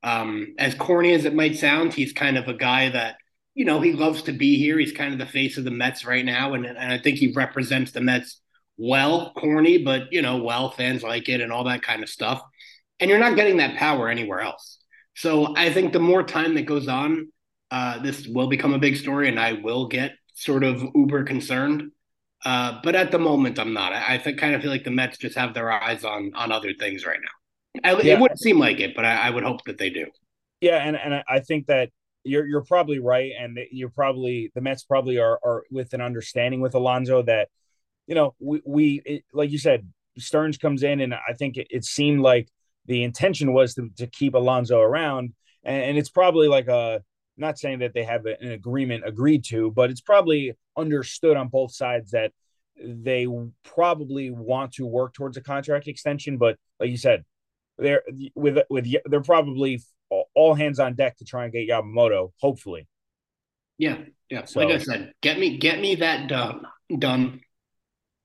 Um, 0.04 0.56
as 0.58 0.76
corny 0.76 1.14
as 1.14 1.26
it 1.26 1.34
might 1.36 1.58
sound, 1.58 1.94
he's 1.94 2.14
kind 2.14 2.38
of 2.38 2.48
a 2.48 2.54
guy 2.54 2.90
that 2.90 3.18
you 3.56 3.66
know 3.66 3.82
he 3.82 3.94
loves 3.94 4.24
to 4.24 4.32
be 4.32 4.58
here. 4.58 4.78
He's 4.80 4.92
kind 4.92 5.14
of 5.14 5.20
the 5.20 5.26
face 5.26 5.58
of 5.58 5.64
the 5.64 5.72
Mets 5.72 6.06
right 6.06 6.26
now, 6.26 6.54
and, 6.54 6.66
and 6.66 6.78
I 6.78 6.98
think 6.98 7.18
he 7.18 7.34
represents 7.34 7.92
the 7.92 8.02
Mets 8.02 8.42
well. 8.78 9.34
Corny, 9.36 9.80
but 9.80 10.12
you 10.12 10.22
know, 10.22 10.38
well, 10.38 10.72
fans 10.72 11.04
like 11.04 11.30
it 11.30 11.42
and 11.42 11.52
all 11.52 11.66
that 11.66 11.82
kind 11.82 12.04
of 12.04 12.10
stuff. 12.10 12.42
And 13.00 13.10
you're 13.10 13.20
not 13.20 13.36
getting 13.36 13.58
that 13.58 13.78
power 13.78 14.10
anywhere 14.10 14.42
else. 14.42 14.80
So 15.16 15.56
I 15.56 15.72
think 15.72 15.94
the 15.94 16.00
more 16.00 16.24
time 16.24 16.56
that 16.56 16.64
goes 16.64 16.88
on, 16.88 17.32
uh, 17.72 18.00
this 18.02 18.28
will 18.28 18.48
become 18.48 18.74
a 18.74 18.80
big 18.80 18.96
story, 18.96 19.30
and 19.30 19.40
I 19.40 19.54
will 19.54 19.88
get 19.88 20.14
sort 20.34 20.64
of 20.64 20.82
uber 20.96 21.24
concerned. 21.24 21.92
Uh, 22.46 22.80
but 22.84 22.96
at 22.96 23.12
the 23.12 23.20
moment, 23.20 23.60
I'm 23.60 23.74
not. 23.74 23.92
I, 23.92 24.16
I 24.16 24.18
think, 24.18 24.40
kind 24.40 24.56
of 24.56 24.62
feel 24.62 24.72
like 24.72 24.86
the 24.86 24.92
Mets 24.92 25.18
just 25.18 25.38
have 25.38 25.54
their 25.54 25.72
eyes 25.72 26.04
on 26.06 26.32
on 26.36 26.52
other 26.52 26.74
things 26.80 27.06
right 27.06 27.20
now. 27.22 27.30
I, 27.84 28.02
yeah. 28.02 28.14
It 28.14 28.20
wouldn't 28.20 28.40
seem 28.40 28.60
like 28.60 28.80
it, 28.80 28.96
but 28.96 29.06
I, 29.06 29.28
I, 29.28 29.30
would 29.30 29.44
hope 29.44 29.64
that 29.66 29.78
they 29.78 29.90
do. 29.90 30.08
Yeah, 30.62 30.78
and 30.78 30.96
and 30.96 31.24
I 31.28 31.40
think 31.42 31.68
that 31.68 31.90
you're 32.30 32.46
you're 32.46 32.64
probably 32.64 33.00
right, 33.00 33.32
and 33.40 33.60
you're 33.72 33.90
probably 33.90 34.52
the 34.56 34.62
Mets 34.62 34.84
probably 34.84 35.18
are 35.18 35.40
are 35.44 35.64
with 35.72 35.94
an 35.94 36.02
understanding 36.02 36.62
with 36.62 36.76
Alonso 36.76 37.22
that 37.24 37.50
you 38.08 38.16
know 38.16 38.36
we 38.40 38.62
we 38.66 39.02
it, 39.06 39.24
like 39.34 39.52
you 39.52 39.58
said 39.58 39.88
Stearns 40.18 40.58
comes 40.58 40.84
in, 40.84 41.02
and 41.02 41.14
I 41.14 41.34
think 41.38 41.58
it, 41.58 41.68
it 41.70 41.86
seemed 41.86 42.22
like 42.22 42.50
the 42.86 43.04
intention 43.04 43.54
was 43.54 43.76
to, 43.76 43.90
to 43.98 44.08
keep 44.08 44.34
Alonso 44.34 44.80
around, 44.80 45.34
and, 45.64 45.84
and 45.84 45.98
it's 45.98 46.10
probably 46.10 46.48
like 46.48 46.68
a 46.68 47.04
not 47.38 47.58
saying 47.58 47.80
that 47.80 47.94
they 47.94 48.04
have 48.04 48.26
an 48.26 48.52
agreement 48.52 49.04
agreed 49.08 49.44
to, 49.46 49.72
but 49.72 49.90
it's 49.90 50.02
probably 50.02 50.54
understood 50.78 51.38
on 51.38 51.48
both 51.48 51.74
sides 51.74 52.12
that 52.12 52.32
they 52.84 53.28
probably 53.64 54.30
want 54.30 54.74
to 54.74 54.86
work 54.86 55.14
towards 55.14 55.38
a 55.38 55.42
contract 55.42 55.88
extension. 55.88 56.38
But 56.38 56.58
like 56.80 56.90
you 56.90 56.98
said, 56.98 57.24
they're 57.78 58.04
with 58.36 58.58
with 58.70 58.88
they're 59.06 59.22
probably 59.22 59.82
all 60.40 60.56
hands 60.56 60.80
on 60.80 60.96
deck 60.96 61.18
to 61.18 61.26
try 61.26 61.44
and 61.44 61.52
get 61.52 61.68
Yamamoto. 61.68 62.32
Hopefully. 62.40 62.88
Yeah, 63.78 63.98
yeah. 64.30 64.46
So, 64.46 64.62
like 64.62 64.74
I 64.74 64.78
said, 64.78 65.14
get 65.22 65.38
me 65.38 65.58
get 65.58 65.80
me 65.80 65.96
that 65.96 66.30
done 66.30 66.66
done, 66.98 67.42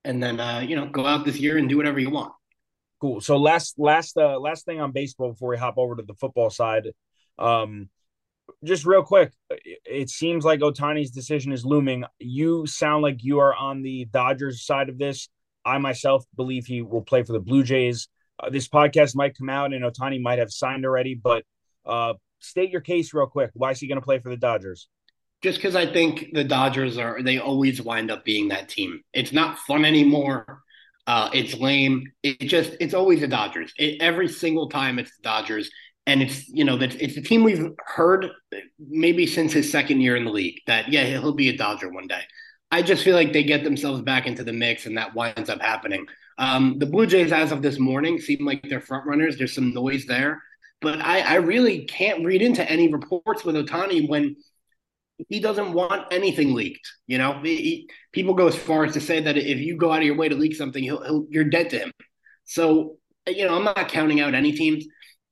and 0.05 0.23
then 0.23 0.39
uh, 0.39 0.61
you 0.61 0.77
know 0.77 0.87
go 0.87 1.05
out 1.05 1.25
this 1.25 1.39
year 1.39 1.59
and 1.59 1.69
do 1.69 1.77
whatever 1.77 1.99
you 1.99 2.11
want. 2.11 2.33
Cool. 3.01 3.21
So 3.21 3.37
last 3.37 3.75
last 3.79 4.17
uh, 4.17 4.39
last 4.39 4.65
thing 4.65 4.81
on 4.81 4.93
baseball 4.93 5.33
before 5.33 5.51
we 5.51 5.57
hop 5.57 5.75
over 5.77 5.97
to 5.97 6.03
the 6.03 6.15
football 6.15 6.51
side. 6.51 6.89
Um, 7.39 7.91
just 8.63 8.87
real 8.87 9.03
quick, 9.03 9.33
it 9.85 10.11
seems 10.11 10.45
like 10.45 10.61
Ohtani's 10.61 11.11
decision 11.11 11.53
is 11.53 11.65
looming. 11.65 12.05
You 12.19 12.67
sound 12.67 13.03
like 13.03 13.25
you 13.25 13.41
are 13.41 13.55
on 13.55 13.83
the 13.83 14.05
Dodgers 14.07 14.65
side 14.65 14.89
of 14.89 14.99
this. 14.99 15.29
I 15.65 15.79
myself 15.79 16.25
believe 16.37 16.67
he 16.67 16.83
will 16.83 17.03
play 17.03 17.23
for 17.23 17.33
the 17.33 17.41
Blue 17.41 17.63
Jays. 17.63 18.09
Uh, 18.39 18.51
this 18.51 18.69
podcast 18.69 19.17
might 19.17 19.37
come 19.37 19.49
out 19.49 19.73
and 19.73 19.85
Ohtani 19.85 20.21
might 20.21 20.39
have 20.39 20.51
signed 20.51 20.85
already, 20.85 21.15
but 21.15 21.45
uh, 21.87 22.15
state 22.41 22.71
your 22.71 22.81
case 22.81 23.15
real 23.15 23.27
quick. 23.27 23.51
Why 23.55 23.71
is 23.71 23.81
he 23.81 23.87
going 23.87 24.01
to 24.01 24.05
play 24.05 24.19
for 24.19 24.31
the 24.31 24.37
Dodgers? 24.37 24.89
Just 25.43 25.59
because 25.59 25.77
I 25.77 25.87
think 25.87 26.29
the 26.33 26.45
Dodgers 26.45 26.97
are, 26.97 27.23
they 27.23 27.39
always 27.39 27.83
wind 27.83 28.11
up 28.11 28.25
being 28.25 28.49
that 28.49 28.69
team. 28.69 29.03
It's 29.13 29.33
not 29.33 29.59
fun 29.59 29.85
anymore. 29.85 30.63
Uh, 31.07 31.29
it's 31.35 31.55
lame. 31.55 32.11
It 32.23 32.41
just, 32.41 32.77
it's 32.81 32.95
always 32.95 33.21
the 33.21 33.29
Dodgers. 33.29 33.73
It, 33.77 34.01
every 34.01 34.29
single 34.29 34.71
time 34.71 34.99
it's 34.99 35.15
the 35.17 35.23
Dodgers 35.23 35.71
and 36.07 36.23
it's 36.23 36.49
you 36.49 36.65
know 36.65 36.77
that 36.77 37.01
it's 37.01 37.17
a 37.17 37.23
team 37.23 37.43
we've 37.43 37.71
heard 37.79 38.31
maybe 38.79 39.27
since 39.27 39.53
his 39.53 39.71
second 39.71 40.01
year 40.01 40.17
in 40.17 40.25
the 40.25 40.31
league 40.31 40.61
that 40.67 40.91
yeah 40.93 41.05
he'll 41.05 41.33
be 41.33 41.49
a 41.49 41.57
Dodger 41.57 41.91
one 41.91 42.07
day. 42.07 42.21
I 42.71 42.83
just 42.83 43.05
feel 43.05 43.15
like 43.15 43.33
they 43.33 43.45
get 43.45 43.63
themselves 43.63 44.03
back 44.03 44.27
into 44.27 44.43
the 44.43 44.53
mix, 44.53 44.87
and 44.87 44.97
that 44.99 45.15
winds 45.15 45.49
up 45.49 45.61
happening. 45.61 46.07
Um, 46.39 46.79
the 46.79 46.87
Blue 46.87 47.07
Jays, 47.07 47.31
as 47.31 47.53
of 47.53 47.63
this 47.63 47.79
morning, 47.79 48.19
seem 48.19 48.45
like 48.45 48.65
they're 48.69 48.81
front 48.81 49.07
runners. 49.07 49.39
There's 49.39 49.55
some 49.55 49.73
noise 49.73 50.07
there, 50.07 50.43
but 50.85 51.01
I, 51.01 51.21
I 51.21 51.35
really 51.37 51.87
can't 51.87 52.25
read 52.25 52.43
into 52.43 52.69
any 52.71 52.93
reports 52.93 53.45
with 53.45 53.57
Ohtani 53.57 54.09
when 54.09 54.37
he 55.29 55.41
doesn't 55.41 55.73
want 55.73 56.13
anything 56.13 56.55
leaked. 56.55 56.87
You 57.07 57.19
know, 57.19 57.41
he, 57.43 57.89
people 58.13 58.35
go 58.35 58.47
as 58.47 58.55
far 58.57 58.85
as 58.85 58.93
to 58.93 59.01
say 59.01 59.21
that 59.21 59.37
if 59.37 59.59
you 59.59 59.77
go 59.77 59.91
out 59.91 60.01
of 60.01 60.05
your 60.05 60.17
way 60.17 60.29
to 60.29 60.35
leak 60.35 60.55
something, 60.55 60.83
he'll, 60.83 61.03
he'll, 61.03 61.27
you're 61.31 61.45
dead 61.45 61.71
to 61.71 61.79
him. 61.79 61.93
So, 62.45 62.99
you 63.27 63.47
know, 63.47 63.57
I'm 63.57 63.65
not 63.65 63.89
counting 63.89 64.21
out 64.21 64.35
any 64.35 64.53
teams. 64.53 64.85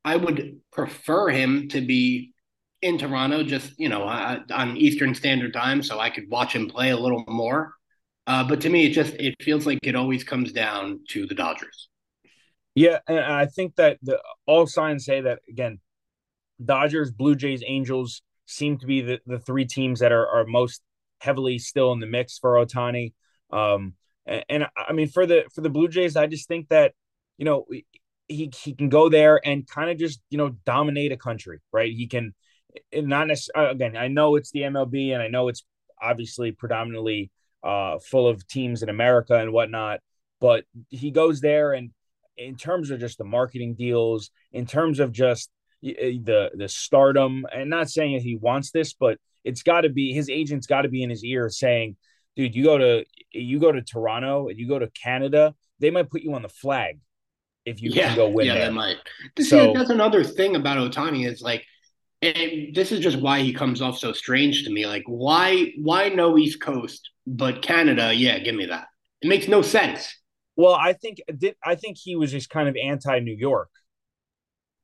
I 0.05 0.17
would 0.17 0.61
prefer 0.73 1.29
him 1.29 1.69
to 1.69 1.81
be 1.81 2.33
in 2.81 2.99
Toronto, 2.99 3.45
just 3.45 3.79
you 3.79 3.89
know, 3.89 4.03
uh, 4.03 4.41
on 4.51 4.77
Eastern 4.77 5.15
Standard 5.15 5.53
Time, 5.53 5.83
so 5.83 6.01
I 6.01 6.11
could 6.11 6.29
watch 6.29 6.55
him 6.55 6.69
play 6.69 6.91
a 6.91 6.97
little 6.97 7.23
more. 7.29 7.75
Uh, 8.27 8.43
but 8.43 8.61
to 8.63 8.69
me, 8.69 8.87
it 8.87 8.93
just 8.93 9.15
it 9.15 9.37
feels 9.41 9.67
like 9.67 9.79
it 9.83 9.95
always 9.95 10.25
comes 10.25 10.53
down 10.53 11.01
to 11.11 11.27
the 11.27 11.35
Dodgers. 11.35 11.89
Yeah, 12.75 13.01
and 13.07 13.19
I 13.19 13.47
think 13.47 13.77
that 13.77 13.99
the 14.03 14.21
all 14.47 14.67
signs 14.67 15.05
say 15.05 15.21
that 15.21 15.41
again, 15.49 15.81
Dodgers, 16.65 17.11
Blue 17.11 17.35
Jays, 17.35 17.63
Angels 17.67 18.23
seem 18.47 18.79
to 18.79 18.87
be 18.87 19.03
the, 19.03 19.21
the 19.27 19.39
three 19.39 19.65
teams 19.65 20.01
that 20.01 20.13
are, 20.13 20.27
are 20.27 20.45
most 20.45 20.83
heavily 21.21 21.59
still 21.59 21.93
in 21.93 22.01
the 22.01 22.07
mix 22.07 22.39
for 22.39 22.55
Ohtani. 22.55 23.13
Um, 23.51 23.95
and, 24.27 24.45
and 24.49 24.67
I 24.77 24.93
mean 24.93 25.09
for 25.09 25.27
the 25.27 25.45
for 25.55 25.61
the 25.61 25.71
Blue 25.71 25.89
Jays, 25.89 26.17
I 26.17 26.27
just 26.27 26.49
think 26.49 26.69
that 26.69 26.95
you 27.37 27.45
know 27.45 27.67
he 28.29 28.51
he 28.55 28.75
can 28.75 28.89
go 28.89 29.09
there 29.09 29.41
and 29.47 29.67
kind 29.67 29.91
of 29.91 29.99
just 29.99 30.21
you 30.31 30.39
know 30.39 30.51
dominate 30.65 31.13
a 31.13 31.17
country, 31.17 31.61
right? 31.73 31.93
He 31.93 32.07
can 32.07 32.35
not 32.95 33.29
necessarily 33.29 33.71
uh, 33.71 33.73
again. 33.73 33.97
I 33.97 34.09
know 34.09 34.37
it's 34.37 34.51
the 34.51 34.65
MLB, 34.65 35.13
and 35.13 35.23
I 35.23 35.29
know 35.29 35.49
it's 35.49 35.65
obviously 36.01 36.53
predominantly 36.53 37.31
uh, 37.63 37.99
full 37.99 38.27
of 38.27 38.47
teams 38.47 38.83
in 38.83 38.89
America 38.89 39.37
and 39.37 39.53
whatnot, 39.53 40.01
but 40.41 40.65
he 40.89 41.11
goes 41.11 41.41
there 41.41 41.73
and 41.73 41.91
in 42.37 42.57
terms 42.57 42.91
of 42.91 43.01
just 43.01 43.19
the 43.19 43.25
marketing 43.25 43.75
deals, 43.75 44.31
in 44.53 44.67
terms 44.67 45.01
of 45.01 45.13
just 45.13 45.51
the 45.83 46.51
the 46.55 46.69
stardom, 46.69 47.47
and 47.55 47.71
not 47.71 47.91
saying 47.91 48.15
that 48.15 48.23
he 48.23 48.37
wants 48.37 48.71
this, 48.71 48.95
but 48.95 49.19
it's 49.45 49.63
got 49.63 49.83
to 49.83 49.89
be 49.89 50.13
his 50.13 50.29
agent's 50.29 50.67
got 50.67 50.83
to 50.83 50.89
be 50.89 51.03
in 51.03 51.11
his 51.11 51.25
ear 51.25 51.49
saying, 51.49 51.97
"Dude, 52.37 52.55
you 52.55 52.65
go 52.65 52.79
to 52.79 53.05
you 53.33 53.59
go 53.59 53.73
to 53.73 53.83
Toronto 53.83 54.49
and 54.49 54.59
you 54.59 54.69
go 54.69 54.79
to 54.79 54.89
Canada, 54.91 55.55
they 55.81 55.91
might 55.91 56.11
put 56.11 56.23
you 56.23 56.35
on 56.35 56.43
the 56.43 56.49
flag 56.49 56.99
if 57.65 57.83
you 57.83 57.91
yeah, 57.91 58.09
can 58.09 58.17
go 58.17 58.29
win. 58.29 58.47
Yeah, 58.47 58.55
there. 58.55 58.67
they 58.67 58.73
might. 58.73 58.97
This 59.37 59.51
so, 59.51 59.71
is, 59.71 59.77
that's 59.77 59.91
another 59.91 60.25
thing 60.25 60.57
about 60.57 60.79
Ohtani 60.79 61.29
is 61.29 61.43
like, 61.43 61.65
and 62.21 62.75
this 62.75 62.93
is 62.93 63.01
just 63.01 63.21
why 63.21 63.41
he 63.41 63.53
comes 63.53 63.83
off 63.83 63.99
so 63.99 64.13
strange 64.13 64.65
to 64.65 64.71
me. 64.71 64.87
Like, 64.87 65.03
why 65.07 65.73
why 65.79 66.09
no 66.09 66.39
East 66.39 66.61
Coast, 66.61 67.11
but 67.27 67.63
Canada? 67.63 68.13
Yeah, 68.15 68.39
give 68.39 68.55
me 68.55 68.67
that. 68.67 68.87
It 69.21 69.29
makes 69.29 69.49
no 69.49 69.63
sense. 69.63 70.17
Well, 70.57 70.75
I 70.75 70.93
think 70.93 71.19
I 71.65 71.75
think 71.75 71.97
he 71.99 72.17
was 72.17 72.31
just 72.31 72.51
kind 72.51 72.69
of 72.69 72.77
anti 72.77 73.19
New 73.21 73.37
York. 73.37 73.71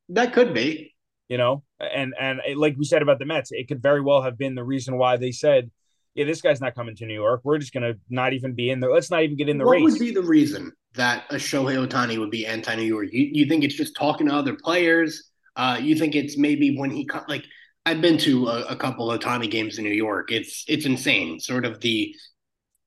That 0.09 0.33
could 0.33 0.53
be. 0.53 0.95
You 1.27 1.37
know, 1.37 1.63
and 1.79 2.15
and 2.19 2.39
like 2.55 2.75
we 2.77 2.85
said 2.85 3.03
about 3.03 3.19
the 3.19 3.25
Mets, 3.25 3.51
it 3.51 3.67
could 3.67 3.83
very 3.83 4.01
well 4.01 4.23
have 4.23 4.37
been 4.37 4.55
the 4.55 4.63
reason 4.63 4.97
why 4.97 5.17
they 5.17 5.31
said 5.31 5.69
yeah, 6.15 6.25
this 6.25 6.41
guy's 6.41 6.59
not 6.59 6.75
coming 6.75 6.95
to 6.97 7.05
New 7.05 7.13
York. 7.13 7.41
We're 7.43 7.59
just 7.59 7.73
gonna 7.73 7.93
not 8.09 8.33
even 8.33 8.53
be 8.53 8.69
in 8.69 8.79
there. 8.79 8.91
Let's 8.91 9.11
not 9.11 9.23
even 9.23 9.37
get 9.37 9.49
in 9.49 9.57
the 9.57 9.65
what 9.65 9.73
race. 9.73 9.83
What 9.83 9.91
would 9.93 9.99
be 9.99 10.11
the 10.11 10.21
reason 10.21 10.71
that 10.95 11.23
a 11.29 11.35
Shohei 11.35 11.87
Ohtani 11.87 12.17
would 12.17 12.31
be 12.31 12.45
anti 12.45 12.75
New 12.75 12.83
York? 12.83 13.07
You, 13.11 13.29
you 13.31 13.45
think 13.45 13.63
it's 13.63 13.75
just 13.75 13.95
talking 13.95 14.27
to 14.27 14.33
other 14.33 14.55
players? 14.55 15.31
Uh, 15.55 15.77
you 15.81 15.95
think 15.95 16.15
it's 16.15 16.37
maybe 16.37 16.75
when 16.75 16.91
he 16.91 17.07
like 17.27 17.45
I've 17.85 18.01
been 18.01 18.17
to 18.19 18.47
a, 18.47 18.63
a 18.65 18.75
couple 18.75 19.07
Ohtani 19.07 19.49
games 19.49 19.77
in 19.77 19.83
New 19.83 19.91
York. 19.91 20.31
It's 20.31 20.65
it's 20.67 20.85
insane. 20.85 21.39
Sort 21.39 21.65
of 21.65 21.79
the 21.79 22.13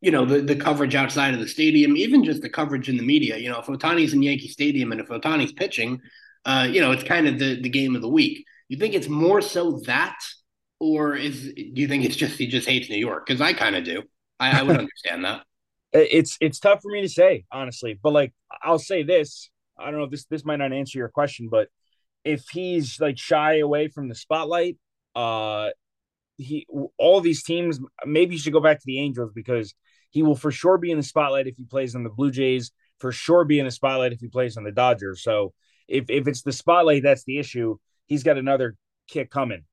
you 0.02 0.10
know 0.10 0.26
the 0.26 0.42
the 0.42 0.56
coverage 0.56 0.94
outside 0.94 1.32
of 1.32 1.40
the 1.40 1.48
stadium, 1.48 1.96
even 1.96 2.24
just 2.24 2.42
the 2.42 2.50
coverage 2.50 2.88
in 2.88 2.98
the 2.98 3.02
media. 3.02 3.38
You 3.38 3.48
know, 3.48 3.60
if 3.60 3.66
Ohtani's 3.66 4.12
in 4.12 4.20
Yankee 4.20 4.48
Stadium 4.48 4.92
and 4.92 5.00
if 5.00 5.08
Ohtani's 5.08 5.52
pitching, 5.52 6.00
uh, 6.44 6.68
you 6.70 6.80
know, 6.80 6.90
it's 6.90 7.04
kind 7.04 7.26
of 7.28 7.38
the 7.38 7.60
the 7.60 7.70
game 7.70 7.96
of 7.96 8.02
the 8.02 8.08
week. 8.08 8.44
You 8.68 8.76
think 8.76 8.94
it's 8.94 9.08
more 9.08 9.40
so 9.40 9.80
that 9.86 10.16
or 10.80 11.14
is 11.14 11.44
do 11.54 11.80
you 11.80 11.86
think 11.86 12.04
it's 12.04 12.16
just 12.16 12.36
he 12.36 12.48
just 12.48 12.68
hates 12.68 12.90
New 12.90 12.98
York? 12.98 13.24
Because 13.24 13.40
I 13.40 13.52
kind 13.52 13.76
of 13.76 13.84
do. 13.84 14.02
I, 14.40 14.60
I 14.60 14.62
would 14.64 14.76
understand 14.78 15.24
that. 15.24 15.42
It's 15.92 16.36
it's 16.40 16.58
tough 16.58 16.80
for 16.82 16.90
me 16.90 17.02
to 17.02 17.08
say 17.08 17.44
honestly, 17.52 17.98
but 18.02 18.12
like 18.12 18.34
I'll 18.62 18.80
say 18.80 19.04
this. 19.04 19.50
I 19.78 19.86
don't 19.86 19.98
know 19.98 20.04
if 20.04 20.10
this 20.10 20.24
this 20.24 20.44
might 20.44 20.56
not 20.56 20.72
answer 20.72 20.98
your 20.98 21.08
question, 21.08 21.48
but 21.48 21.68
if 22.24 22.44
he's 22.50 23.00
like 23.00 23.18
shy 23.18 23.58
away 23.58 23.88
from 23.88 24.08
the 24.08 24.14
spotlight, 24.16 24.76
uh, 25.14 25.70
he 26.38 26.66
all 26.98 27.20
these 27.20 27.44
teams. 27.44 27.78
Maybe 28.04 28.34
you 28.34 28.40
should 28.40 28.52
go 28.52 28.60
back 28.60 28.78
to 28.78 28.84
the 28.84 28.98
Angels 28.98 29.30
because 29.32 29.74
he 30.12 30.22
will 30.22 30.36
for 30.36 30.52
sure 30.52 30.78
be 30.78 30.90
in 30.90 30.98
the 30.98 31.02
spotlight 31.02 31.46
if 31.46 31.56
he 31.56 31.64
plays 31.64 31.94
on 31.94 32.04
the 32.04 32.10
Blue 32.10 32.30
Jays. 32.30 32.70
For 32.98 33.10
sure, 33.10 33.44
be 33.44 33.58
in 33.58 33.64
the 33.64 33.72
spotlight 33.72 34.12
if 34.12 34.20
he 34.20 34.28
plays 34.28 34.56
on 34.56 34.62
the 34.62 34.70
Dodgers. 34.70 35.22
So 35.22 35.54
if 35.88 36.08
if 36.08 36.28
it's 36.28 36.42
the 36.42 36.52
spotlight 36.52 37.02
that's 37.02 37.24
the 37.24 37.38
issue, 37.38 37.78
he's 38.06 38.22
got 38.22 38.36
another 38.38 38.76
kick 39.08 39.30
coming. 39.30 39.64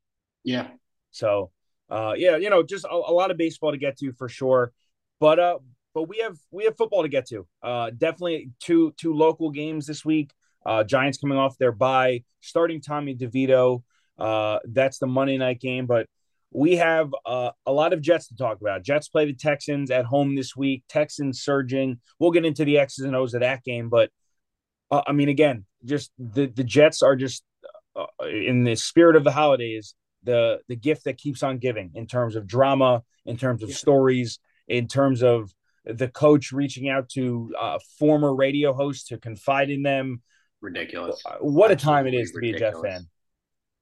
Yeah. 0.43 0.67
So 1.11 1.51
uh, 1.89 2.13
yeah, 2.17 2.37
you 2.37 2.49
know, 2.49 2.63
just 2.63 2.85
a, 2.85 2.93
a, 2.93 3.13
lot 3.13 3.31
of 3.31 3.37
baseball 3.37 3.71
to 3.71 3.77
get 3.77 3.97
to 3.97 4.13
for 4.13 4.29
sure. 4.29 4.71
But 5.19 5.39
uh, 5.39 5.59
but 5.93 6.07
we 6.07 6.19
have 6.19 6.37
we 6.51 6.63
have 6.63 6.77
football 6.77 7.03
to 7.03 7.09
get 7.09 7.27
to. 7.27 7.45
Uh, 7.61 7.89
definitely 7.91 8.51
two 8.59 8.93
two 8.97 9.13
local 9.13 9.49
games 9.49 9.85
this 9.85 10.05
week. 10.05 10.31
Uh, 10.65 10.83
Giants 10.83 11.17
coming 11.17 11.37
off 11.37 11.57
their 11.57 11.71
bye, 11.71 12.23
starting 12.41 12.81
Tommy 12.81 13.15
DeVito. 13.15 13.83
Uh, 14.17 14.59
that's 14.65 14.99
the 14.99 15.07
Monday 15.07 15.37
night 15.37 15.59
game, 15.59 15.85
but 15.85 16.07
we 16.51 16.77
have 16.77 17.13
uh, 17.25 17.51
a 17.65 17.71
lot 17.71 17.93
of 17.93 18.01
Jets 18.01 18.27
to 18.29 18.35
talk 18.35 18.59
about. 18.61 18.83
Jets 18.83 19.09
play 19.09 19.25
the 19.25 19.33
Texans 19.33 19.91
at 19.91 20.05
home 20.05 20.35
this 20.35 20.55
week. 20.55 20.83
Texans 20.89 21.41
surging. 21.41 21.99
We'll 22.17 22.31
get 22.31 22.45
into 22.45 22.65
the 22.65 22.79
X's 22.79 23.05
and 23.05 23.15
O's 23.15 23.33
of 23.33 23.41
that 23.41 23.63
game, 23.63 23.89
but 23.89 24.09
uh, 24.91 25.03
I 25.05 25.11
mean, 25.11 25.29
again, 25.29 25.65
just 25.85 26.11
the 26.17 26.47
the 26.47 26.63
Jets 26.63 27.01
are 27.01 27.15
just 27.15 27.43
uh, 27.95 28.05
in 28.25 28.63
the 28.63 28.75
spirit 28.75 29.15
of 29.15 29.23
the 29.23 29.31
holidays 29.31 29.95
the 30.23 30.59
the 30.67 30.75
gift 30.75 31.05
that 31.05 31.17
keeps 31.17 31.43
on 31.43 31.57
giving 31.57 31.91
in 31.95 32.07
terms 32.07 32.35
of 32.35 32.47
drama, 32.47 33.03
in 33.25 33.37
terms 33.37 33.63
of 33.63 33.69
yeah. 33.69 33.75
stories, 33.75 34.39
in 34.67 34.87
terms 34.87 35.23
of 35.23 35.53
the 35.85 36.07
coach 36.07 36.51
reaching 36.51 36.89
out 36.89 37.09
to 37.09 37.53
uh, 37.59 37.79
former 37.97 38.33
radio 38.33 38.73
hosts 38.73 39.07
to 39.09 39.17
confide 39.17 39.69
in 39.69 39.83
them. 39.83 40.21
Ridiculous. 40.61 41.21
What 41.39 41.71
Absolutely 41.71 41.73
a 41.73 41.77
time 41.77 42.07
it 42.07 42.13
is 42.13 42.31
to 42.31 42.37
ridiculous. 42.37 42.73
be 42.73 42.87
a 42.87 42.91
Jet 42.91 42.93
fan. 42.99 43.07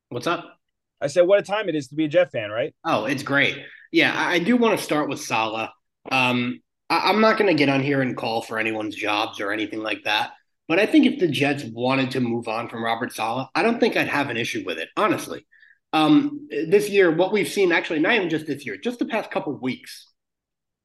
What's 0.10 0.28
up? 0.28 0.57
I 1.02 1.08
said, 1.08 1.28
what 1.28 1.40
a 1.40 1.44
time 1.44 1.70
it 1.70 1.76
is 1.76 1.88
to 1.90 1.96
be 1.96 2.06
a 2.06 2.08
Jet 2.08 2.32
fan, 2.32 2.50
right? 2.50 2.74
Oh, 2.84 3.06
it's 3.06 3.24
great. 3.24 3.58
Yeah, 3.92 4.14
I 4.16 4.40
do 4.40 4.58
want 4.58 4.78
to 4.78 4.84
start 4.84 5.10
with 5.10 5.22
Saleh. 5.22 5.70
Um, 6.12 6.60
I- 6.90 7.10
I'm 7.10 7.22
not 7.22 7.38
going 7.38 7.48
to 7.48 7.58
get 7.58 7.70
on 7.70 7.84
here 7.84 8.02
and 8.02 8.18
call 8.18 8.42
for 8.42 8.60
anyone's 8.60 8.96
jobs 8.96 9.40
or 9.40 9.52
anything 9.52 9.80
like 9.80 10.04
that. 10.06 10.32
But 10.68 10.80
I 10.80 10.86
think 10.86 11.06
if 11.06 11.20
the 11.20 11.28
Jets 11.28 11.64
wanted 11.64 12.12
to 12.12 12.20
move 12.20 12.48
on 12.48 12.68
from 12.68 12.84
Robert 12.84 13.14
Saleh, 13.14 13.48
I 13.56 13.64
don't 13.64 13.80
think 13.80 13.96
I'd 13.96 14.10
have 14.10 14.30
an 14.30 14.38
issue 14.38 14.64
with 14.66 14.78
it, 14.78 14.90
honestly. 14.98 15.46
Um, 15.94 16.48
this 16.50 16.90
year, 16.90 17.10
what 17.16 17.32
we've 17.32 17.48
seen, 17.48 17.72
actually, 17.72 18.00
not 18.00 18.14
even 18.16 18.30
just 18.30 18.48
this 18.48 18.66
year, 18.66 18.76
just 18.76 19.00
the 19.00 19.06
past 19.06 19.32
couple 19.32 19.54
weeks, 19.54 20.08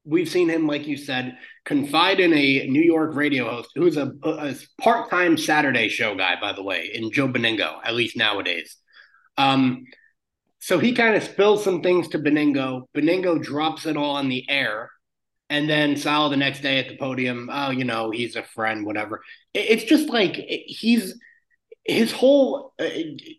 we've 0.05 0.29
seen 0.29 0.49
him, 0.49 0.67
like 0.69 0.87
you 0.87 0.97
said, 0.97 1.37
confide 1.65 2.21
in 2.21 2.33
a 2.33 2.67
New 2.69 2.83
York 2.83 3.15
radio 3.15 3.51
host 3.51 3.71
who's 3.75 3.97
a, 3.97 4.13
a 4.23 4.55
part 4.81 5.11
time 5.11 5.37
Saturday 5.37 5.89
show 5.89 6.15
guy, 6.15 6.37
by 6.41 6.53
the 6.53 6.63
way, 6.63 6.91
in 6.95 7.11
Joe 7.11 7.29
Benigno, 7.29 7.79
at 7.85 7.95
least 7.95 8.17
nowadays. 8.17 8.77
Um, 9.37 9.85
so 10.63 10.79
he 10.79 10.93
kind 10.93 11.17
of 11.17 11.25
spills 11.25 11.65
some 11.65 11.83
things 11.83 12.07
to 12.09 12.21
Benigno. 12.21 12.85
Benigno 12.97 13.43
drops 13.43 13.85
it 13.85 13.97
all 13.97 14.19
in 14.19 14.29
the 14.29 14.49
air. 14.49 14.93
And 15.51 15.69
then 15.69 15.97
Saleh 15.97 16.31
the 16.31 16.37
next 16.37 16.63
day 16.63 16.79
at 16.79 16.89
the 16.89 16.97
podium, 16.97 17.51
oh, 17.53 17.71
you 17.71 17.83
know, 17.83 18.13
he's 18.13 18.37
a 18.37 18.45
friend, 18.45 18.87
whatever. 18.87 19.23
It's 19.53 19.83
just 19.83 20.09
like 20.09 20.37
he's 20.37 21.19
his 21.85 22.13
whole 22.13 22.75
uh, 22.79 22.85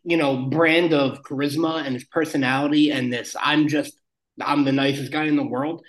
you 0.04 0.18
know 0.18 0.48
brand 0.48 0.94
of 0.94 1.24
charisma 1.24 1.86
and 1.86 1.94
his 1.94 2.04
personality 2.04 2.92
and 2.92 3.12
this 3.14 3.38
i'm 3.40 3.70
just 3.70 3.94
i'm 4.42 4.66
the 4.66 4.72
nicest 4.74 5.14
guy 5.14 5.24
in 5.24 5.38
the 5.38 5.48
world 5.48 5.82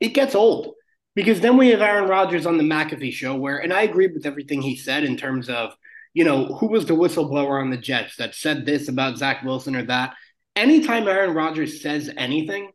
it 0.00 0.14
gets 0.14 0.34
old 0.34 0.72
because 1.14 1.40
then 1.40 1.58
we 1.58 1.68
have 1.68 1.82
aaron 1.82 2.08
rodgers 2.08 2.46
on 2.46 2.56
the 2.56 2.64
mcafee 2.64 3.12
show 3.12 3.34
where 3.34 3.58
and 3.58 3.70
i 3.70 3.82
agree 3.82 4.06
with 4.06 4.24
everything 4.24 4.62
he 4.62 4.76
said 4.76 5.04
in 5.04 5.14
terms 5.14 5.50
of 5.50 5.74
you 6.14 6.24
know 6.24 6.46
who 6.46 6.68
was 6.68 6.86
the 6.86 6.94
whistleblower 6.94 7.60
on 7.60 7.68
the 7.68 7.76
jets 7.76 8.16
that 8.16 8.34
said 8.34 8.64
this 8.64 8.88
about 8.88 9.18
zach 9.18 9.42
wilson 9.42 9.76
or 9.76 9.84
that 9.84 10.14
anytime 10.56 11.06
aaron 11.08 11.34
rodgers 11.34 11.82
says 11.82 12.10
anything 12.16 12.70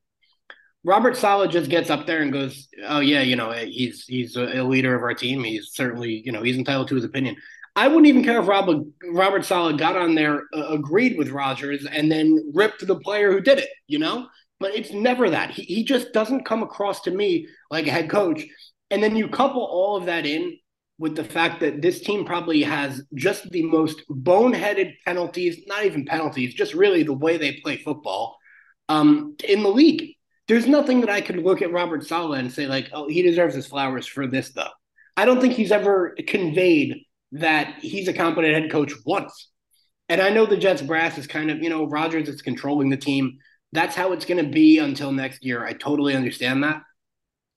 Robert 0.86 1.18
Saleh 1.18 1.52
just 1.52 1.70
gets 1.70 1.90
up 1.90 2.08
there 2.08 2.22
and 2.22 2.32
goes, 2.32 2.70
"Oh 2.88 3.02
yeah, 3.02 3.22
you 3.22 3.36
know, 3.36 3.52
he's 3.52 4.06
he's 4.06 4.38
a 4.38 4.64
leader 4.64 4.96
of 4.96 5.04
our 5.04 5.14
team. 5.14 5.44
He's 5.44 5.72
certainly, 5.74 6.24
you 6.26 6.32
know, 6.32 6.42
he's 6.42 6.56
entitled 6.56 6.88
to 6.88 6.96
his 6.96 7.04
opinion." 7.04 7.36
I 7.76 7.88
wouldn't 7.88 8.08
even 8.08 8.24
care 8.24 8.42
if 8.42 8.48
Robert, 8.48 8.84
Robert 9.12 9.46
Saleh 9.46 9.78
got 9.78 9.96
on 9.96 10.16
there, 10.16 10.44
uh, 10.54 10.68
agreed 10.68 11.18
with 11.18 11.30
Rodgers, 11.30 11.86
and 11.86 12.12
then 12.12 12.52
ripped 12.54 12.86
the 12.86 13.00
player 13.00 13.32
who 13.32 13.40
did 13.40 13.60
it, 13.60 13.70
you 13.88 14.00
know? 14.00 14.28
But 14.60 14.76
it's 14.76 14.92
never 14.92 15.30
that. 15.30 15.52
He, 15.52 15.64
he 15.64 15.84
just 15.86 16.12
doesn't 16.12 16.44
come 16.44 16.62
across 16.62 17.00
to 17.02 17.12
me 17.12 17.48
like 17.72 17.88
a 17.88 17.92
head 17.92 18.10
coach. 18.10 18.44
And 18.92 19.02
then 19.02 19.16
you 19.16 19.30
couple 19.30 19.64
all 19.64 19.96
of 19.96 20.08
that 20.08 20.26
in 20.26 20.58
with 21.00 21.16
the 21.16 21.24
fact 21.24 21.62
that 21.62 21.82
this 21.82 22.02
team 22.02 22.26
probably 22.26 22.62
has 22.62 23.02
just 23.16 23.50
the 23.50 23.64
most 23.64 24.04
boneheaded 24.10 24.94
penalties, 25.06 25.64
not 25.66 25.86
even 25.86 26.06
penalties, 26.06 26.54
just 26.54 26.74
really 26.74 27.04
the 27.04 27.14
way 27.14 27.38
they 27.38 27.54
play 27.64 27.78
football 27.78 28.38
um, 28.90 29.36
in 29.48 29.64
the 29.64 29.70
league. 29.70 30.16
There's 30.50 30.68
nothing 30.68 31.00
that 31.02 31.10
I 31.10 31.22
could 31.22 31.38
look 31.38 31.62
at 31.62 31.72
Robert 31.72 32.06
Saleh 32.06 32.40
and 32.40 32.52
say, 32.52 32.68
like, 32.68 32.90
oh, 32.92 33.08
he 33.08 33.22
deserves 33.22 33.56
his 33.56 33.66
flowers 33.66 34.06
for 34.06 34.28
this, 34.28 34.50
though. 34.50 34.70
I 35.16 35.26
don't 35.26 35.40
think 35.40 35.54
he's 35.54 35.72
ever 35.72 36.16
conveyed 36.28 37.06
that 37.32 37.76
he's 37.80 38.08
a 38.08 38.14
competent 38.14 38.54
head 38.54 38.72
coach 38.72 38.92
once. 39.06 39.50
And 40.10 40.20
I 40.20 40.32
know 40.32 40.46
the 40.46 40.58
Jets 40.58 40.82
brass 40.82 41.18
is 41.18 41.28
kind 41.28 41.50
of, 41.50 41.62
you 41.62 41.70
know, 41.70 41.86
Rodgers 41.86 42.28
is 42.28 42.42
controlling 42.42 42.90
the 42.90 42.98
team. 42.98 43.38
That's 43.72 43.96
how 43.96 44.12
it's 44.12 44.26
going 44.26 44.44
to 44.44 44.52
be 44.52 44.80
until 44.80 45.12
next 45.12 45.46
year. 45.46 45.64
I 45.64 45.74
totally 45.74 46.16
understand 46.16 46.64
that. 46.64 46.82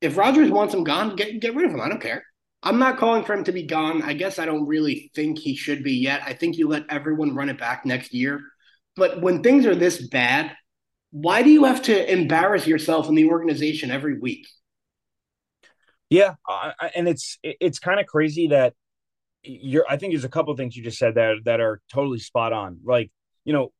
If 0.01 0.17
Rodgers 0.17 0.51
wants 0.51 0.75
him 0.75 0.85
gone, 0.85 1.17
get 1.17 1.41
get 1.41 1.55
rid 1.55 1.65
of 1.65 1.73
him. 1.73 1.81
I 1.81 1.89
don't 1.89 2.03
care. 2.03 2.25
I'm 2.63 2.79
not 2.79 2.99
calling 2.99 3.25
for 3.25 3.35
him 3.35 3.45
to 3.45 3.53
be 3.53 3.65
gone. 3.65 4.03
I 4.03 4.13
guess 4.13 4.39
I 4.39 4.47
don't 4.47 4.67
really 4.67 5.11
think 5.15 5.39
he 5.39 5.57
should 5.57 5.83
be 5.83 5.95
yet. 5.95 6.23
I 6.25 6.33
think 6.33 6.57
you 6.57 6.69
let 6.69 6.87
everyone 6.89 7.35
run 7.35 7.49
it 7.49 7.59
back 7.59 7.85
next 7.85 8.15
year. 8.15 8.41
But 8.95 9.21
when 9.21 9.43
things 9.43 9.67
are 9.67 9.75
this 9.75 10.07
bad, 10.09 10.55
why 11.11 11.43
do 11.43 11.51
you 11.51 11.65
have 11.65 11.83
to 11.83 12.13
embarrass 12.13 12.67
yourself 12.67 13.09
in 13.09 13.15
the 13.15 13.27
organization 13.27 13.91
every 13.91 14.19
week? 14.19 14.47
Yeah, 16.09 16.35
and 16.95 17.09
it's 17.09 17.39
it's 17.43 17.79
kind 17.79 17.99
of 17.99 18.07
crazy 18.07 18.49
that 18.49 18.75
you're 19.43 19.87
I 19.89 19.97
think 19.97 20.13
there's 20.13 20.25
a 20.25 20.29
couple 20.29 20.53
of 20.53 20.59
things 20.59 20.77
you 20.77 20.85
just 20.85 20.99
said 20.99 21.15
that 21.15 21.37
that 21.45 21.61
are 21.61 21.81
totally 21.93 22.19
spot 22.19 22.53
on. 22.53 22.81
Like, 22.85 23.11
you 23.45 23.53
know, 23.53 23.73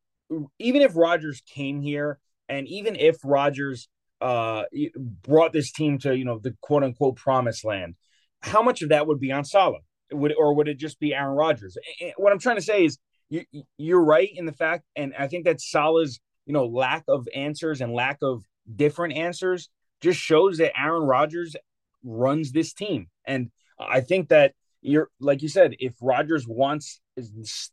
even 0.59 0.83
if 0.83 0.97
Rodgers 0.97 1.43
came 1.47 1.83
here 1.83 2.19
and 2.49 2.67
even 2.69 2.97
if 2.97 3.19
Rodgers 3.23 3.89
uh 4.21 4.65
brought 4.97 5.53
this 5.53 5.73
team 5.73 5.99
to, 5.99 6.17
you 6.17 6.25
know, 6.25 6.39
the 6.39 6.57
quote 6.63 6.83
unquote 6.85 7.17
promised 7.17 7.65
land, 7.65 7.97
how 8.43 8.63
much 8.63 8.83
of 8.83 8.91
that 8.91 9.07
would 9.07 9.21
be 9.21 9.33
on 9.33 9.45
Saleh? 9.45 9.83
Would 10.13 10.35
or 10.37 10.55
would 10.55 10.69
it 10.69 10.79
just 10.79 11.01
be 11.01 11.15
Aaron 11.15 11.37
Rodgers? 11.37 11.77
What 12.17 12.33
I'm 12.33 12.39
trying 12.39 12.57
to 12.57 12.63
say 12.63 12.85
is 12.85 12.99
you 13.31 13.45
you're 13.79 14.05
right 14.05 14.29
in 14.35 14.47
the 14.47 14.53
fact, 14.53 14.85
and 14.95 15.15
I 15.19 15.27
think 15.27 15.45
that 15.47 15.61
Saleh's 15.61 16.21
you 16.47 16.53
know, 16.53 16.67
lack 16.67 17.05
of 17.09 17.29
answers 17.35 17.81
and 17.81 17.93
lack 17.93 18.19
of 18.23 18.45
different 18.75 19.15
answers 19.15 19.69
just 20.01 20.19
shows 20.19 20.59
that 20.59 20.79
Aaron 20.79 21.05
Rodgers 21.05 21.57
runs 22.03 22.53
this 22.53 22.73
team. 22.73 23.09
And 23.25 23.51
I 23.79 24.01
think 24.01 24.29
that 24.29 24.55
you're 24.81 25.09
like 25.21 25.43
you 25.43 25.49
said, 25.49 25.75
if 25.79 25.95
Rodgers 26.01 26.47
wants 26.47 27.01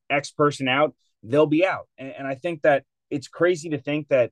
X 0.10 0.32
person 0.32 0.68
out, 0.68 0.94
they'll 1.24 1.48
be 1.48 1.66
out. 1.66 1.88
And, 1.98 2.14
and 2.20 2.28
I 2.28 2.36
think 2.36 2.62
that 2.62 2.84
it's 3.10 3.28
crazy 3.28 3.70
to 3.70 3.80
think 3.80 4.10
that 4.10 4.32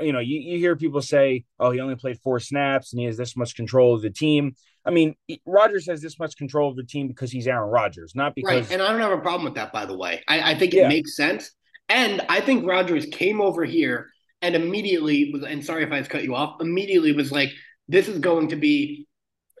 you 0.00 0.12
know 0.12 0.18
you, 0.18 0.40
you 0.40 0.58
hear 0.58 0.76
people 0.76 1.02
say, 1.02 1.44
"Oh, 1.58 1.70
he 1.70 1.80
only 1.80 1.96
played 1.96 2.18
four 2.20 2.40
snaps 2.40 2.92
and 2.92 3.00
he 3.00 3.06
has 3.06 3.16
this 3.16 3.36
much 3.36 3.54
control 3.54 3.94
of 3.94 4.02
the 4.02 4.10
team." 4.10 4.54
I 4.86 4.90
mean, 4.90 5.14
Rodgers 5.46 5.86
has 5.86 6.00
this 6.00 6.18
much 6.18 6.36
control 6.36 6.70
of 6.70 6.76
the 6.76 6.84
team 6.84 7.08
because 7.08 7.30
he's 7.30 7.46
Aaron 7.46 7.70
Rodgers, 7.70 8.14
not 8.14 8.34
because. 8.34 8.50
Right, 8.50 8.72
and 8.72 8.82
I 8.82 8.90
don't 8.90 9.00
have 9.00 9.12
a 9.12 9.20
problem 9.20 9.44
with 9.44 9.54
that. 9.54 9.72
By 9.72 9.86
the 9.86 9.96
way, 9.96 10.22
I, 10.28 10.52
I 10.52 10.58
think 10.58 10.74
it 10.74 10.78
yeah. 10.78 10.88
makes 10.88 11.16
sense, 11.16 11.50
and 11.88 12.22
I 12.28 12.40
think 12.40 12.66
Rodgers 12.66 13.06
came 13.06 13.40
over 13.40 13.64
here 13.64 14.08
and 14.42 14.54
immediately 14.54 15.30
was. 15.32 15.42
And 15.42 15.64
sorry 15.64 15.84
if 15.84 15.92
I 15.92 16.02
cut 16.02 16.24
you 16.24 16.34
off. 16.34 16.60
Immediately 16.60 17.12
was 17.12 17.30
like, 17.30 17.50
"This 17.88 18.08
is 18.08 18.18
going 18.18 18.48
to 18.48 18.56
be 18.56 19.06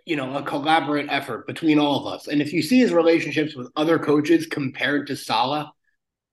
you 0.06 0.16
know, 0.16 0.36
a 0.36 0.42
collaborate 0.42 1.06
effort 1.08 1.46
between 1.46 1.78
all 1.78 2.06
of 2.06 2.12
us. 2.12 2.28
And 2.28 2.42
if 2.42 2.52
you 2.52 2.62
see 2.62 2.78
his 2.78 2.92
relationships 2.92 3.54
with 3.54 3.70
other 3.74 3.98
coaches 3.98 4.46
compared 4.46 5.06
to 5.06 5.16
Saleh, 5.16 5.66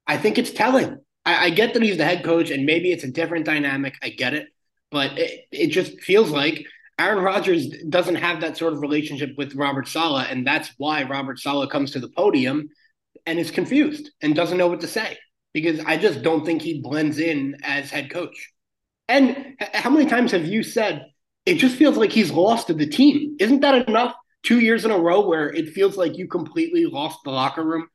I 0.07 0.17
think 0.17 0.37
it's 0.37 0.51
telling. 0.51 0.97
I, 1.25 1.45
I, 1.45 1.49
get 1.49 1.73
that 1.73 1.83
he's 1.83 1.97
the 1.97 2.05
head 2.05 2.23
coach 2.23 2.49
and 2.49 2.65
maybe 2.65 2.91
it's 2.91 3.03
a 3.03 3.11
different 3.11 3.45
dynamic. 3.45 3.95
I 4.01 4.09
get 4.09 4.33
it. 4.33 4.47
But 4.89 5.17
it, 5.17 5.45
it 5.51 5.67
just 5.67 6.01
feels 6.01 6.31
like 6.31 6.65
Aaron 6.99 7.23
Rodgers 7.23 7.67
doesn't 7.89 8.15
have 8.15 8.41
that 8.41 8.57
sort 8.57 8.73
of 8.73 8.81
relationship 8.81 9.31
with 9.37 9.55
Robert 9.55 9.87
Saleh. 9.87 10.27
And 10.29 10.45
that's 10.45 10.71
why 10.77 11.03
Robert 11.03 11.39
Saleh 11.39 11.69
comes 11.69 11.91
to 11.91 11.99
the 11.99 12.09
podium 12.09 12.69
and 13.25 13.39
is 13.39 13.51
confused 13.51 14.11
and 14.21 14.35
doesn't 14.35 14.57
know 14.57 14.67
what 14.67 14.81
to 14.81 14.87
say 14.87 15.17
because 15.53 15.79
I 15.81 15.97
just 15.97 16.21
don't 16.21 16.45
think 16.45 16.61
he 16.61 16.81
blends 16.81 17.19
in 17.19 17.57
as 17.63 17.89
head 17.89 18.09
coach. 18.09 18.51
And 19.07 19.55
how 19.73 19.89
many 19.89 20.09
times 20.09 20.31
have 20.31 20.45
you 20.45 20.63
said, 20.63 21.05
it 21.45 21.55
just 21.55 21.75
feels 21.75 21.97
like 21.97 22.11
he's 22.11 22.31
lost 22.31 22.67
to 22.67 22.73
the 22.73 22.87
team. 22.87 23.35
Isn't 23.39 23.61
that 23.61 23.87
enough? 23.87 24.13
Two 24.43 24.59
years 24.59 24.85
in 24.85 24.91
a 24.91 24.97
row 24.97 25.27
where 25.27 25.49
it 25.53 25.69
feels 25.69 25.97
like 25.97 26.17
you 26.17 26.27
completely 26.27 26.85
lost 26.85 27.19
the 27.23 27.31
locker 27.31 27.63
room, 27.63 27.87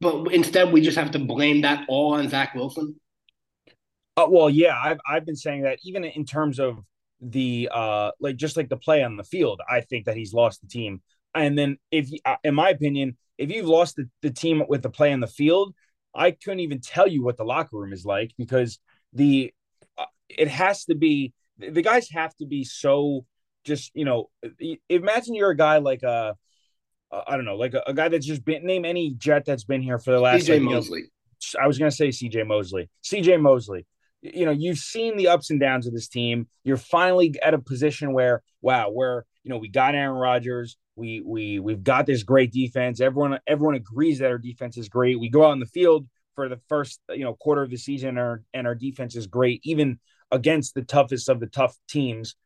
but 0.00 0.32
instead 0.32 0.72
we 0.72 0.80
just 0.80 0.96
have 0.96 1.10
to 1.12 1.18
blame 1.18 1.62
that 1.62 1.84
all 1.88 2.14
on 2.14 2.28
Zach 2.28 2.54
Wilson. 2.54 2.96
Uh, 4.16 4.26
well, 4.28 4.50
yeah, 4.50 4.76
I've 4.82 5.00
I've 5.08 5.24
been 5.24 5.36
saying 5.36 5.62
that 5.62 5.78
even 5.84 6.04
in 6.04 6.24
terms 6.24 6.58
of 6.58 6.78
the 7.20 7.68
uh 7.72 8.10
like 8.18 8.36
just 8.36 8.56
like 8.56 8.68
the 8.68 8.76
play 8.76 9.02
on 9.02 9.16
the 9.16 9.24
field, 9.24 9.60
I 9.68 9.82
think 9.82 10.06
that 10.06 10.16
he's 10.16 10.32
lost 10.32 10.60
the 10.60 10.68
team. 10.68 11.02
And 11.34 11.56
then 11.56 11.78
if 11.90 12.08
uh, 12.24 12.36
in 12.42 12.54
my 12.54 12.70
opinion, 12.70 13.16
if 13.38 13.50
you've 13.50 13.68
lost 13.68 13.96
the, 13.96 14.08
the 14.22 14.30
team 14.30 14.62
with 14.68 14.82
the 14.82 14.90
play 14.90 15.12
on 15.12 15.20
the 15.20 15.26
field, 15.26 15.74
I 16.14 16.32
couldn't 16.32 16.60
even 16.60 16.80
tell 16.80 17.06
you 17.06 17.22
what 17.22 17.36
the 17.36 17.44
locker 17.44 17.76
room 17.76 17.92
is 17.92 18.04
like 18.04 18.32
because 18.36 18.78
the 19.12 19.52
it 20.28 20.48
has 20.48 20.84
to 20.86 20.94
be 20.94 21.32
the 21.58 21.82
guys 21.82 22.08
have 22.10 22.34
to 22.36 22.46
be 22.46 22.64
so 22.64 23.24
just 23.64 23.90
you 23.94 24.04
know 24.04 24.30
imagine 24.88 25.34
you're 25.34 25.50
a 25.50 25.56
guy 25.56 25.78
like 25.78 26.02
a 26.02 26.36
I 27.12 27.36
don't 27.36 27.44
know 27.44 27.56
like 27.56 27.74
a, 27.74 27.82
a 27.86 27.94
guy 27.94 28.08
that's 28.08 28.26
just 28.26 28.44
been 28.44 28.64
name 28.64 28.84
any 28.84 29.14
jet 29.14 29.44
that's 29.44 29.64
been 29.64 29.82
here 29.82 29.98
for 29.98 30.12
the 30.12 30.20
last 30.20 30.46
CJ 30.46 30.54
like, 30.54 30.62
Mosley. 30.62 31.02
Know, 31.02 31.60
I 31.62 31.66
was 31.66 31.78
gonna 31.78 31.90
say 31.90 32.08
CJ 32.08 32.46
Mosley. 32.46 32.88
CJ 33.04 33.40
Mosley. 33.40 33.86
You 34.22 34.44
know, 34.44 34.52
you've 34.52 34.78
seen 34.78 35.16
the 35.16 35.28
ups 35.28 35.50
and 35.50 35.58
downs 35.58 35.86
of 35.86 35.94
this 35.94 36.08
team. 36.08 36.46
You're 36.62 36.76
finally 36.76 37.34
at 37.42 37.54
a 37.54 37.58
position 37.58 38.12
where, 38.12 38.42
wow, 38.60 38.90
where 38.90 39.24
you 39.42 39.50
know 39.50 39.56
we 39.56 39.68
got 39.68 39.94
Aaron 39.94 40.16
Rodgers, 40.16 40.76
we 40.96 41.22
we 41.24 41.58
we've 41.58 41.82
got 41.82 42.06
this 42.06 42.22
great 42.22 42.52
defense. 42.52 43.00
Everyone 43.00 43.38
everyone 43.46 43.74
agrees 43.74 44.18
that 44.20 44.30
our 44.30 44.38
defense 44.38 44.76
is 44.76 44.88
great. 44.88 45.18
We 45.18 45.30
go 45.30 45.46
out 45.46 45.52
in 45.52 45.60
the 45.60 45.66
field 45.66 46.06
for 46.36 46.48
the 46.48 46.60
first 46.68 47.00
you 47.08 47.24
know 47.24 47.34
quarter 47.34 47.62
of 47.62 47.70
the 47.70 47.76
season, 47.76 48.10
and 48.10 48.18
our, 48.18 48.42
and 48.54 48.66
our 48.66 48.74
defense 48.74 49.16
is 49.16 49.26
great, 49.26 49.60
even 49.64 49.98
against 50.30 50.74
the 50.74 50.82
toughest 50.82 51.28
of 51.28 51.40
the 51.40 51.46
tough 51.46 51.76
teams. 51.88 52.36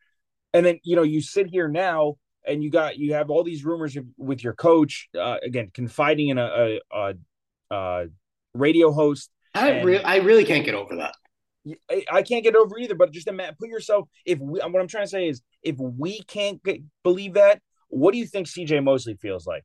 And 0.54 0.64
then 0.64 0.78
you 0.84 0.96
know 0.96 1.02
you 1.02 1.20
sit 1.20 1.48
here 1.48 1.68
now 1.68 2.16
and 2.46 2.62
you 2.62 2.70
got 2.70 2.98
you 2.98 3.14
have 3.14 3.30
all 3.30 3.44
these 3.44 3.64
rumors 3.64 3.96
with 4.16 4.42
your 4.42 4.54
coach 4.54 5.08
uh, 5.18 5.36
again 5.42 5.70
confiding 5.72 6.28
in 6.28 6.38
a, 6.38 6.78
a, 6.92 6.96
a, 6.96 7.14
a 7.70 8.06
radio 8.54 8.92
host. 8.92 9.30
I 9.54 9.70
and, 9.70 9.86
re- 9.86 10.02
I 10.02 10.16
really 10.16 10.44
can't 10.44 10.64
get 10.64 10.74
over 10.74 10.96
that. 10.96 11.14
I 12.10 12.22
can't 12.22 12.44
get 12.44 12.56
over 12.56 12.78
either. 12.78 12.94
But 12.94 13.12
just 13.12 13.28
imagine, 13.28 13.56
put 13.58 13.68
yourself. 13.68 14.08
If 14.24 14.38
we, 14.38 14.60
what 14.60 14.80
I'm 14.80 14.88
trying 14.88 15.04
to 15.04 15.10
say 15.10 15.28
is, 15.28 15.40
if 15.62 15.76
we 15.78 16.22
can't 16.22 16.62
get, 16.62 16.80
believe 17.02 17.34
that, 17.34 17.60
what 17.88 18.12
do 18.12 18.18
you 18.18 18.26
think 18.26 18.48
CJ 18.48 18.82
Mosley 18.82 19.14
feels 19.14 19.46
like? 19.46 19.64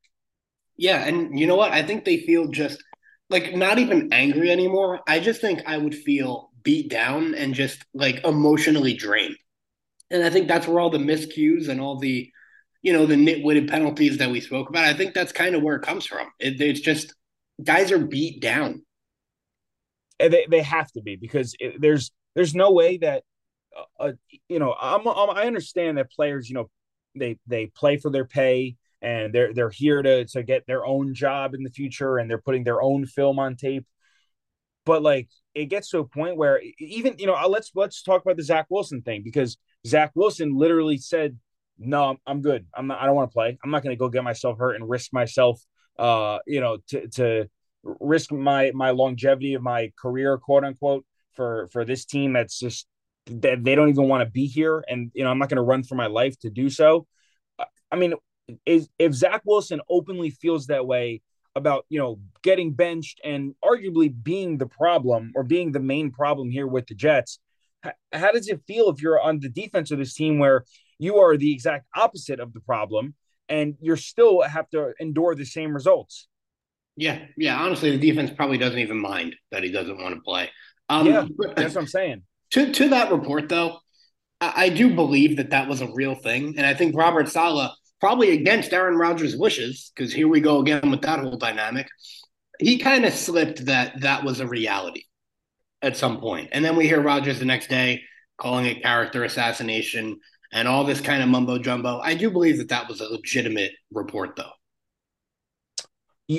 Yeah, 0.77 1.03
and 1.05 1.37
you 1.37 1.45
know 1.45 1.55
what? 1.55 1.71
I 1.71 1.83
think 1.83 2.05
they 2.05 2.19
feel 2.19 2.47
just 2.47 2.81
like 3.29 3.53
not 3.55 3.79
even 3.79 4.13
angry 4.13 4.49
anymore. 4.49 5.01
I 5.07 5.19
just 5.19 5.41
think 5.41 5.61
I 5.65 5.77
would 5.77 5.95
feel 5.95 6.51
beat 6.63 6.89
down 6.89 7.35
and 7.35 7.53
just 7.53 7.83
like 7.93 8.23
emotionally 8.23 8.93
drained. 8.93 9.35
And 10.11 10.23
I 10.23 10.29
think 10.29 10.47
that's 10.47 10.67
where 10.67 10.79
all 10.79 10.89
the 10.89 10.97
miscues 10.97 11.69
and 11.69 11.79
all 11.79 11.97
the, 11.99 12.31
you 12.81 12.93
know, 12.93 13.05
the 13.05 13.15
nitwitted 13.15 13.69
penalties 13.69 14.17
that 14.17 14.29
we 14.29 14.41
spoke 14.41 14.69
about. 14.69 14.85
I 14.85 14.93
think 14.93 15.13
that's 15.13 15.31
kind 15.31 15.55
of 15.55 15.61
where 15.61 15.75
it 15.75 15.81
comes 15.81 16.05
from. 16.05 16.27
It, 16.39 16.59
it's 16.61 16.79
just 16.79 17.13
guys 17.63 17.91
are 17.91 17.99
beat 17.99 18.41
down. 18.41 18.83
And 20.19 20.33
they 20.33 20.45
they 20.49 20.61
have 20.61 20.91
to 20.93 21.01
be 21.01 21.15
because 21.15 21.55
it, 21.59 21.79
there's 21.79 22.11
there's 22.35 22.53
no 22.53 22.71
way 22.71 22.97
that, 22.97 23.23
uh, 23.75 24.03
uh, 24.03 24.11
you 24.47 24.59
know, 24.59 24.75
I'm, 24.79 25.07
I'm 25.07 25.29
I 25.29 25.45
understand 25.45 25.97
that 25.97 26.11
players, 26.11 26.49
you 26.49 26.55
know, 26.55 26.69
they 27.15 27.37
they 27.47 27.67
play 27.67 27.97
for 27.97 28.11
their 28.11 28.25
pay 28.25 28.75
and 29.01 29.33
they're 29.33 29.53
they're 29.53 29.69
here 29.69 30.01
to 30.01 30.25
to 30.25 30.43
get 30.43 30.67
their 30.67 30.85
own 30.85 31.13
job 31.13 31.53
in 31.53 31.63
the 31.63 31.69
future 31.69 32.17
and 32.17 32.29
they're 32.29 32.41
putting 32.41 32.63
their 32.65 32.81
own 32.81 33.05
film 33.05 33.39
on 33.39 33.55
tape 33.55 33.85
but 34.85 35.03
like 35.03 35.29
it 35.53 35.65
gets 35.65 35.89
to 35.89 35.99
a 35.99 36.03
point 36.03 36.35
where 36.35 36.59
even 36.79 37.15
you 37.19 37.27
know 37.27 37.35
uh, 37.35 37.47
let's 37.47 37.71
let's 37.75 38.01
talk 38.01 38.23
about 38.23 38.37
the 38.37 38.43
Zach 38.43 38.65
Wilson 38.69 39.01
thing 39.01 39.21
because 39.23 39.57
Zach 39.85 40.11
Wilson 40.15 40.57
literally 40.57 40.97
said 40.97 41.37
no 41.79 42.17
I'm 42.27 42.41
good 42.41 42.65
I'm 42.73 42.87
not 42.87 43.01
I 43.01 43.05
don't 43.05 43.15
want 43.15 43.31
to 43.31 43.33
play 43.33 43.57
I'm 43.63 43.71
not 43.71 43.83
going 43.83 43.95
to 43.95 43.99
go 43.99 44.09
get 44.09 44.23
myself 44.23 44.57
hurt 44.57 44.75
and 44.75 44.89
risk 44.89 45.13
myself 45.13 45.61
uh 45.97 46.39
you 46.45 46.59
know 46.59 46.77
to 46.89 47.07
to 47.09 47.49
risk 47.83 48.31
my 48.31 48.71
my 48.73 48.91
longevity 48.91 49.53
of 49.53 49.61
my 49.61 49.91
career 49.97 50.37
quote 50.37 50.63
unquote 50.63 51.05
for 51.33 51.67
for 51.71 51.85
this 51.85 52.05
team 52.05 52.33
that's 52.33 52.59
just 52.59 52.85
that 53.29 53.63
they 53.63 53.75
don't 53.75 53.89
even 53.89 54.07
want 54.07 54.21
to 54.21 54.29
be 54.29 54.47
here, 54.47 54.83
and 54.87 55.11
you 55.13 55.23
know 55.23 55.29
I'm 55.29 55.39
not 55.39 55.49
going 55.49 55.57
to 55.57 55.63
run 55.63 55.83
for 55.83 55.95
my 55.95 56.07
life 56.07 56.37
to 56.39 56.49
do 56.49 56.69
so. 56.69 57.05
I 57.91 57.95
mean, 57.95 58.13
is 58.65 58.89
if 58.97 59.13
Zach 59.13 59.41
Wilson 59.45 59.81
openly 59.89 60.29
feels 60.31 60.67
that 60.67 60.85
way 60.85 61.21
about 61.55 61.85
you 61.89 61.99
know 61.99 62.19
getting 62.43 62.73
benched 62.73 63.21
and 63.23 63.55
arguably 63.63 64.11
being 64.23 64.57
the 64.57 64.67
problem 64.67 65.31
or 65.35 65.43
being 65.43 65.71
the 65.71 65.79
main 65.79 66.11
problem 66.11 66.49
here 66.49 66.67
with 66.67 66.87
the 66.87 66.95
Jets, 66.95 67.39
how, 67.83 67.91
how 68.11 68.31
does 68.31 68.47
it 68.47 68.61
feel 68.67 68.89
if 68.89 69.01
you're 69.01 69.21
on 69.21 69.39
the 69.39 69.49
defense 69.49 69.91
of 69.91 69.99
this 69.99 70.13
team 70.13 70.39
where 70.39 70.65
you 70.99 71.17
are 71.17 71.37
the 71.37 71.51
exact 71.51 71.87
opposite 71.95 72.39
of 72.39 72.53
the 72.53 72.59
problem 72.59 73.15
and 73.47 73.75
you're 73.81 73.97
still 73.97 74.41
have 74.41 74.69
to 74.69 74.93
endure 74.99 75.33
the 75.33 75.45
same 75.45 75.73
results? 75.73 76.27
Yeah, 76.95 77.25
yeah. 77.37 77.57
Honestly, 77.59 77.91
the 77.91 78.11
defense 78.11 78.29
probably 78.35 78.57
doesn't 78.57 78.77
even 78.77 78.99
mind 78.99 79.35
that 79.51 79.63
he 79.63 79.71
doesn't 79.71 79.99
want 79.99 80.15
to 80.15 80.21
play. 80.21 80.49
Um, 80.89 81.07
yeah, 81.07 81.25
that's 81.55 81.75
what 81.75 81.81
I'm 81.81 81.87
saying. 81.87 82.23
To 82.51 82.71
to 82.73 82.89
that 82.89 83.11
report 83.11 83.47
though, 83.47 83.77
I, 84.41 84.65
I 84.65 84.69
do 84.69 84.93
believe 84.93 85.37
that 85.37 85.51
that 85.51 85.69
was 85.69 85.81
a 85.81 85.91
real 85.93 86.15
thing, 86.15 86.55
and 86.57 86.65
I 86.65 86.73
think 86.73 86.95
Robert 86.95 87.29
Saleh 87.29 87.71
probably 88.01 88.31
against 88.31 88.73
Aaron 88.73 88.97
Rodgers' 88.97 89.37
wishes, 89.37 89.91
because 89.95 90.13
here 90.13 90.27
we 90.27 90.41
go 90.41 90.59
again 90.59 90.89
with 90.91 91.01
that 91.01 91.19
whole 91.19 91.37
dynamic. 91.37 91.87
He 92.59 92.77
kind 92.77 93.05
of 93.05 93.13
slipped 93.13 93.65
that 93.65 94.01
that 94.01 94.23
was 94.23 94.39
a 94.39 94.47
reality 94.47 95.03
at 95.81 95.95
some 95.95 96.19
point, 96.19 96.49
and 96.51 96.65
then 96.65 96.75
we 96.75 96.85
hear 96.85 97.01
Rodgers 97.01 97.39
the 97.39 97.45
next 97.45 97.69
day 97.69 98.01
calling 98.37 98.65
it 98.65 98.81
character 98.81 99.23
assassination 99.23 100.19
and 100.51 100.67
all 100.67 100.83
this 100.83 101.01
kind 101.01 101.21
of 101.21 101.29
mumbo 101.29 101.57
jumbo. 101.57 101.99
I 101.99 102.15
do 102.15 102.29
believe 102.29 102.57
that 102.57 102.69
that 102.69 102.87
was 102.87 103.01
a 103.01 103.07
legitimate 103.07 103.71
report, 103.91 104.35
though. 104.35 104.51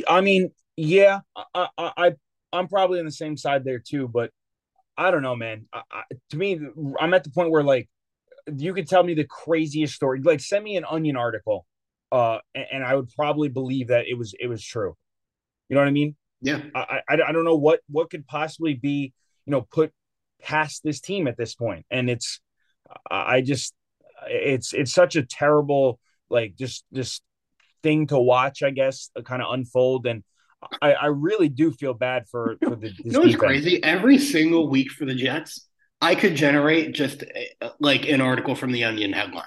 I 0.08 0.20
mean, 0.20 0.50
yeah, 0.76 1.20
I, 1.36 1.68
I, 1.76 1.92
I 1.96 2.12
I'm 2.52 2.68
probably 2.68 2.98
on 2.98 3.04
the 3.04 3.12
same 3.12 3.36
side 3.36 3.64
there 3.64 3.80
too, 3.80 4.08
but 4.08 4.30
I 4.96 5.11
don't 5.11 5.22
know, 5.22 5.36
man. 5.36 5.66
I, 5.72 5.82
I, 5.90 6.02
to 6.30 6.36
me, 6.36 6.61
I'm 6.98 7.14
at 7.14 7.24
the 7.24 7.30
point 7.30 7.50
where 7.50 7.62
like 7.62 7.88
you 8.56 8.74
could 8.74 8.88
tell 8.88 9.02
me 9.02 9.14
the 9.14 9.26
craziest 9.26 9.94
story. 9.94 10.20
Like 10.22 10.40
send 10.40 10.64
me 10.64 10.76
an 10.76 10.84
Onion 10.88 11.16
article, 11.16 11.66
uh, 12.12 12.38
and, 12.54 12.66
and, 12.72 12.84
I 12.84 12.96
would 12.96 13.08
probably 13.11 13.48
believe 13.48 13.88
that 13.88 14.06
it 14.08 14.16
was 14.16 14.34
it 14.38 14.46
was 14.46 14.64
true. 14.64 14.96
You 15.68 15.74
know 15.74 15.80
what 15.80 15.88
I 15.88 15.92
mean? 15.92 16.16
Yeah. 16.40 16.62
I, 16.74 17.00
I 17.08 17.14
I 17.28 17.32
don't 17.32 17.44
know 17.44 17.56
what 17.56 17.80
what 17.88 18.11
could 18.11 18.26
possibly 18.26 18.74
be 18.74 19.12
you 19.46 19.50
know 19.50 19.62
put 19.62 19.92
past 20.40 20.82
this 20.82 21.00
team 21.00 21.26
at 21.26 21.36
this 21.36 21.54
point. 21.54 21.84
point, 21.84 21.86
and 21.90 22.11
it's 22.11 22.40
I 23.11 23.40
just 23.40 23.74
it's 24.26 24.72
it's 24.72 24.92
such 24.92 25.16
a 25.16 25.24
terrible 25.24 25.98
like 26.28 26.56
just 26.56 26.84
just 26.92 27.22
thing 27.82 28.06
to 28.08 28.18
watch. 28.18 28.62
I 28.62 28.70
guess 28.70 29.10
kind 29.24 29.42
of 29.42 29.52
unfold 29.52 30.06
and 30.06 30.22
I, 30.82 30.92
I 30.92 31.06
really 31.06 31.48
do 31.48 31.72
feel 31.72 31.94
bad 31.94 32.28
for, 32.28 32.56
for 32.62 32.76
the. 32.76 32.92
you 33.02 33.12
know 33.12 33.20
what's 33.20 33.36
crazy? 33.36 33.82
Every 33.82 34.18
single 34.18 34.68
week 34.68 34.90
for 34.90 35.04
the 35.04 35.14
Jets, 35.14 35.66
I 36.00 36.14
could 36.14 36.34
generate 36.34 36.94
just 36.94 37.24
uh, 37.62 37.70
like 37.78 38.08
an 38.08 38.20
article 38.20 38.54
from 38.54 38.72
the 38.72 38.84
Onion 38.84 39.12
headline. 39.12 39.44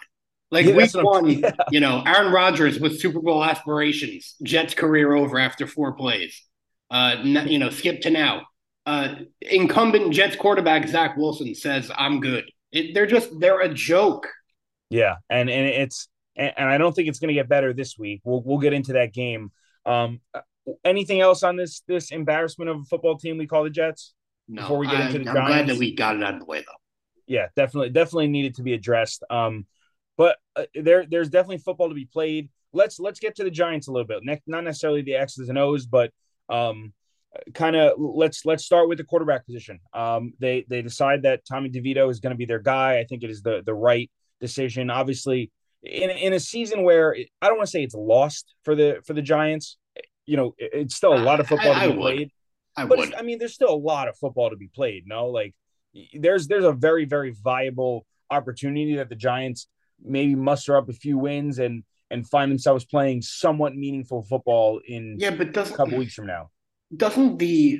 Like 0.52 0.66
yeah, 0.68 0.76
week 0.76 0.92
one, 0.94 1.30
yeah. 1.40 1.52
you 1.72 1.80
know, 1.80 2.04
Aaron 2.06 2.32
Rodgers 2.32 2.80
with 2.80 3.00
Super 3.00 3.20
Bowl 3.20 3.44
aspirations, 3.44 4.36
Jets 4.44 4.74
career 4.74 5.14
over 5.14 5.40
after 5.40 5.68
four 5.68 5.94
plays. 5.94 6.44
Uh, 6.92 7.18
you 7.24 7.58
know, 7.58 7.70
skip 7.70 8.02
to 8.02 8.10
now. 8.10 8.44
Uh, 8.86 9.16
incumbent 9.42 10.14
Jets 10.14 10.36
quarterback 10.36 10.88
Zach 10.88 11.16
Wilson 11.18 11.56
says, 11.56 11.90
"I'm 11.96 12.20
good." 12.20 12.46
It, 12.72 12.94
they're 12.94 13.08
just 13.08 13.40
they're 13.40 13.62
a 13.62 13.74
joke. 13.74 14.28
Yeah, 14.94 15.16
and 15.28 15.50
and 15.50 15.66
it's 15.68 16.08
and, 16.36 16.54
and 16.56 16.70
I 16.70 16.78
don't 16.78 16.94
think 16.94 17.08
it's 17.08 17.18
going 17.18 17.30
to 17.30 17.34
get 17.34 17.50
better 17.50 17.74
this 17.74 17.98
week. 17.98 18.22
We'll 18.24 18.44
we'll 18.44 18.60
get 18.60 18.74
into 18.74 18.94
that 18.94 19.12
game. 19.12 19.52
Um, 19.88 20.22
anything 20.86 21.20
else 21.20 21.42
on 21.42 21.56
this 21.56 21.82
this 21.88 22.12
embarrassment 22.12 22.70
of 22.70 22.82
a 22.82 22.84
football 22.84 23.18
team 23.18 23.40
we 23.40 23.48
call 23.48 23.64
the 23.64 23.72
Jets? 23.72 24.14
No, 24.48 24.62
before 24.62 24.78
we 24.78 24.86
get 24.86 24.98
I, 24.98 25.06
into 25.08 25.20
the 25.20 25.30
I'm 25.30 25.36
Giants? 25.36 25.50
glad 25.50 25.68
that 25.68 25.80
we 25.80 25.96
got 25.96 26.16
it 26.16 26.24
out 26.24 26.36
of 26.36 26.42
the 26.42 26.46
way 26.46 26.60
though. 26.60 26.78
Yeah, 27.26 27.48
definitely, 27.56 27.90
definitely 27.90 28.28
needed 28.28 28.56
to 28.56 28.64
be 28.64 28.74
addressed. 28.74 29.24
Um, 29.32 29.66
but 30.16 30.38
uh, 30.56 30.66
there, 30.76 31.08
there's 31.10 31.30
definitely 31.30 31.58
football 31.58 31.90
to 31.90 31.96
be 31.96 32.06
played. 32.06 32.50
Let's 32.72 33.00
let's 33.00 33.20
get 33.20 33.38
to 33.38 33.44
the 33.44 33.50
Giants 33.50 33.88
a 33.88 33.92
little 33.92 34.08
bit. 34.08 34.20
Ne- 34.22 34.44
not 34.46 34.64
necessarily 34.64 35.02
the 35.02 35.16
X's 35.16 35.50
and 35.50 35.58
O's, 35.58 35.88
but 35.88 36.12
um, 36.50 36.94
kind 37.56 37.76
of 37.76 37.94
let's 37.98 38.46
let's 38.46 38.64
start 38.64 38.90
with 38.90 39.00
the 39.00 39.06
quarterback 39.06 39.48
position. 39.48 39.80
Um, 39.92 40.34
they 40.38 40.66
they 40.70 40.84
decide 40.84 41.24
that 41.24 41.42
Tommy 41.50 41.72
DeVito 41.72 42.12
is 42.12 42.20
going 42.20 42.32
to 42.32 42.38
be 42.38 42.46
their 42.46 42.60
guy. 42.60 43.00
I 43.00 43.06
think 43.06 43.24
it 43.24 43.32
is 43.32 43.42
the 43.42 43.64
the 43.66 43.74
right 43.74 44.12
decision. 44.44 44.90
Obviously, 44.90 45.52
in 45.82 46.10
in 46.10 46.34
a 46.34 46.40
season 46.40 46.84
where 46.84 47.16
I 47.42 47.48
don't 47.48 47.58
want 47.58 47.68
to 47.68 47.72
say 47.72 47.84
it's 47.84 47.96
lost 47.96 48.54
for 48.64 48.76
the 48.76 49.02
for 49.06 49.14
the 49.14 49.22
Giants, 49.22 49.78
you 50.26 50.38
know, 50.38 50.54
it's 50.58 50.96
still 50.96 51.14
a 51.14 51.24
lot 51.24 51.40
of 51.40 51.48
football 51.48 51.72
I, 51.72 51.84
I, 51.84 51.88
to 51.88 51.94
be 51.94 52.00
played. 52.00 52.32
I 52.76 52.86
but 52.86 52.98
would. 52.98 53.16
I 53.16 53.22
mean, 53.22 53.40
there's 53.40 53.54
still 53.54 53.74
a 53.74 53.84
lot 53.92 54.08
of 54.08 54.18
football 54.18 54.50
to 54.50 54.56
be 54.56 54.68
played. 54.68 55.04
No, 55.08 55.28
like 55.28 55.56
there's 56.14 56.48
there's 56.48 56.66
a 56.66 56.74
very 56.74 57.06
very 57.06 57.32
viable 57.44 58.06
opportunity 58.30 58.96
that 58.98 59.10
the 59.10 59.16
Giants 59.16 59.68
maybe 60.04 60.36
muster 60.36 60.76
up 60.78 60.90
a 60.90 60.94
few 60.94 61.18
wins 61.18 61.60
and 61.60 61.84
and 62.10 62.28
find 62.30 62.52
themselves 62.52 62.86
playing 62.86 63.22
somewhat 63.22 63.76
meaningful 63.76 64.24
football 64.24 64.80
in 64.88 65.18
yeah, 65.20 65.32
but 65.32 65.54
doesn't, 65.54 65.74
a 65.74 65.78
couple 65.78 65.98
weeks 65.98 66.14
from 66.14 66.28
now. 66.28 66.50
Doesn't 66.96 67.38
the 67.40 67.80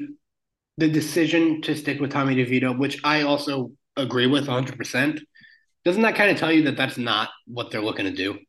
the 0.78 0.90
decision 0.90 1.62
to 1.62 1.76
stick 1.76 2.00
with 2.00 2.12
Tommy 2.12 2.36
DeVito, 2.36 2.78
which 2.78 3.00
I 3.04 3.22
also 3.22 3.72
agree 3.96 4.28
with 4.28 4.48
100 4.48 4.78
percent, 4.78 5.20
doesn't 5.86 6.02
that 6.04 6.16
kind 6.16 6.32
of 6.32 6.38
tell 6.38 6.52
you 6.52 6.64
that 6.64 6.78
that's 6.78 6.98
not 6.98 7.30
what 7.46 7.72
they're 7.72 7.82
looking 7.82 8.06
to 8.06 8.12
do? 8.12 8.40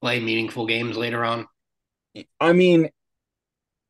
Play 0.00 0.20
meaningful 0.20 0.66
games 0.66 0.96
later 0.96 1.24
on. 1.24 1.46
I 2.40 2.52
mean, 2.52 2.90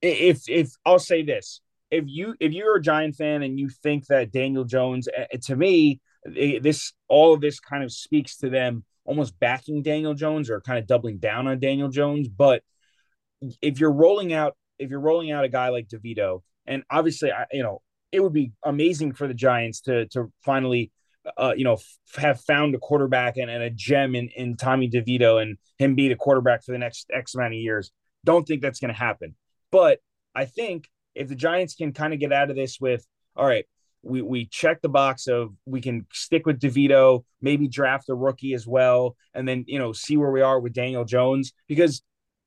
if 0.01 0.49
if 0.49 0.71
I'll 0.85 0.99
say 0.99 1.23
this, 1.23 1.61
if 1.91 2.05
you 2.07 2.35
if 2.41 2.53
you're 2.53 2.77
a 2.77 2.83
Giant 2.83 3.17
fan 3.17 3.43
and 3.43 3.59
you 3.59 3.69
think 3.69 4.07
that 4.07 4.33
Daniel 4.33 4.65
Jones, 4.65 5.09
to 5.43 5.57
me, 5.57 6.01
this 6.25 6.93
all 7.09 7.35
of 7.35 7.41
this 7.41 7.61
kind 7.61 7.85
of 7.85 7.93
speaks 7.93 8.37
to 8.39 8.51
them 8.51 8.85
almost 9.05 9.39
backing 9.39 9.83
Daniel 9.83 10.15
Jones 10.15 10.51
or 10.51 10.61
kind 10.61 10.79
of 10.79 10.87
doubling 10.87 11.19
down 11.19 11.47
on 11.47 11.59
Daniel 11.59 11.89
Jones. 11.89 12.29
But 12.29 12.63
if 13.63 13.81
you're 13.81 13.93
rolling 13.93 14.33
out 14.33 14.57
if 14.79 14.91
you're 14.91 15.01
rolling 15.01 15.33
out 15.33 15.45
a 15.45 15.49
guy 15.49 15.69
like 15.69 15.89
DeVito, 15.89 16.43
and 16.67 16.83
obviously, 16.91 17.33
I 17.33 17.47
you 17.53 17.63
know 17.63 17.83
it 18.13 18.21
would 18.21 18.33
be 18.33 18.53
amazing 18.65 19.13
for 19.13 19.27
the 19.27 19.35
Giants 19.35 19.83
to 19.83 20.07
to 20.09 20.33
finally 20.43 20.91
uh, 21.37 21.55
you 21.57 21.65
know, 21.65 21.75
f- 21.75 21.99
have 22.17 22.41
found 22.41 22.75
a 22.75 22.79
quarterback 22.79 23.37
and, 23.37 23.51
and 23.51 23.63
a 23.63 23.71
gem 23.71 24.15
in, 24.15 24.29
in 24.37 24.57
Tommy 24.57 24.89
DeVito 24.89 25.41
and 25.43 25.59
him 25.79 25.95
be 25.95 26.09
the 26.09 26.17
quarterback 26.17 26.65
for 26.65 26.73
the 26.73 26.79
next 26.79 27.11
X 27.13 27.35
amount 27.35 27.55
of 27.55 27.61
years. 27.61 27.91
Don't 28.25 28.47
think 28.47 28.63
that's 28.63 28.81
going 28.81 28.93
to 28.93 28.99
happen. 28.99 29.35
But 29.71 30.01
I 30.35 30.45
think 30.45 30.89
if 31.15 31.29
the 31.29 31.35
Giants 31.35 31.75
can 31.75 31.93
kind 31.93 32.13
of 32.13 32.21
get 32.21 32.33
out 32.33 32.51
of 32.51 32.57
this 32.57 32.81
with, 32.81 33.07
all 33.37 33.47
right, 33.47 33.65
we 34.03 34.23
we 34.23 34.47
check 34.47 34.81
the 34.81 34.89
box 34.89 35.27
of 35.27 35.53
we 35.67 35.81
can 35.81 36.07
stick 36.13 36.47
with 36.47 36.61
DeVito, 36.61 37.25
maybe 37.41 37.69
draft 37.69 38.09
a 38.09 38.15
rookie 38.15 38.55
as 38.55 38.67
well, 38.67 39.17
and 39.35 39.47
then 39.47 39.65
you 39.67 39.79
know 39.79 39.93
see 39.93 40.17
where 40.17 40.31
we 40.31 40.41
are 40.41 40.61
with 40.61 40.73
Daniel 40.73 41.05
Jones 41.05 41.53
because 41.67 42.03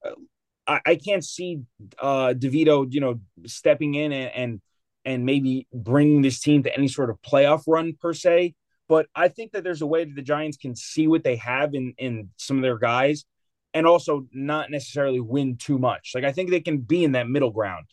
uh, 0.06 0.80
I, 0.86 0.96
can't 0.96 1.24
see 1.24 1.62
uh 2.00 2.34
DeVito 2.38 2.88
you 2.92 3.02
know 3.02 3.20
stepping 3.46 3.96
in 3.96 4.14
and 4.14 4.62
and 5.04 5.26
maybe 5.26 5.68
bringing 5.74 6.22
this 6.22 6.40
team 6.40 6.64
to 6.64 6.76
any 6.76 6.88
sort 6.88 7.10
of 7.10 7.22
playoff 7.22 7.64
run 7.68 7.94
per 8.00 8.14
se. 8.14 8.56
But 8.92 9.08
I 9.16 9.30
think 9.30 9.54
that 9.54 9.64
there's 9.64 9.82
a 9.82 9.88
way 9.88 10.04
that 10.04 10.16
the 10.18 10.22
Giants 10.22 10.58
can 10.58 10.76
see 10.76 11.08
what 11.08 11.24
they 11.24 11.38
have 11.38 11.74
in 11.76 11.94
in 11.98 12.28
some 12.36 12.58
of 12.58 12.62
their 12.62 12.78
guys, 12.78 13.24
and 13.74 13.88
also 13.88 14.28
not 14.34 14.70
necessarily 14.70 15.22
win 15.22 15.56
too 15.56 15.80
much. 15.80 16.12
Like 16.14 16.26
I 16.26 16.34
think 16.34 16.50
they 16.50 16.60
can 16.60 16.80
be 16.80 17.06
in 17.06 17.14
that 17.14 17.30
middle 17.30 17.52
ground. 17.52 17.86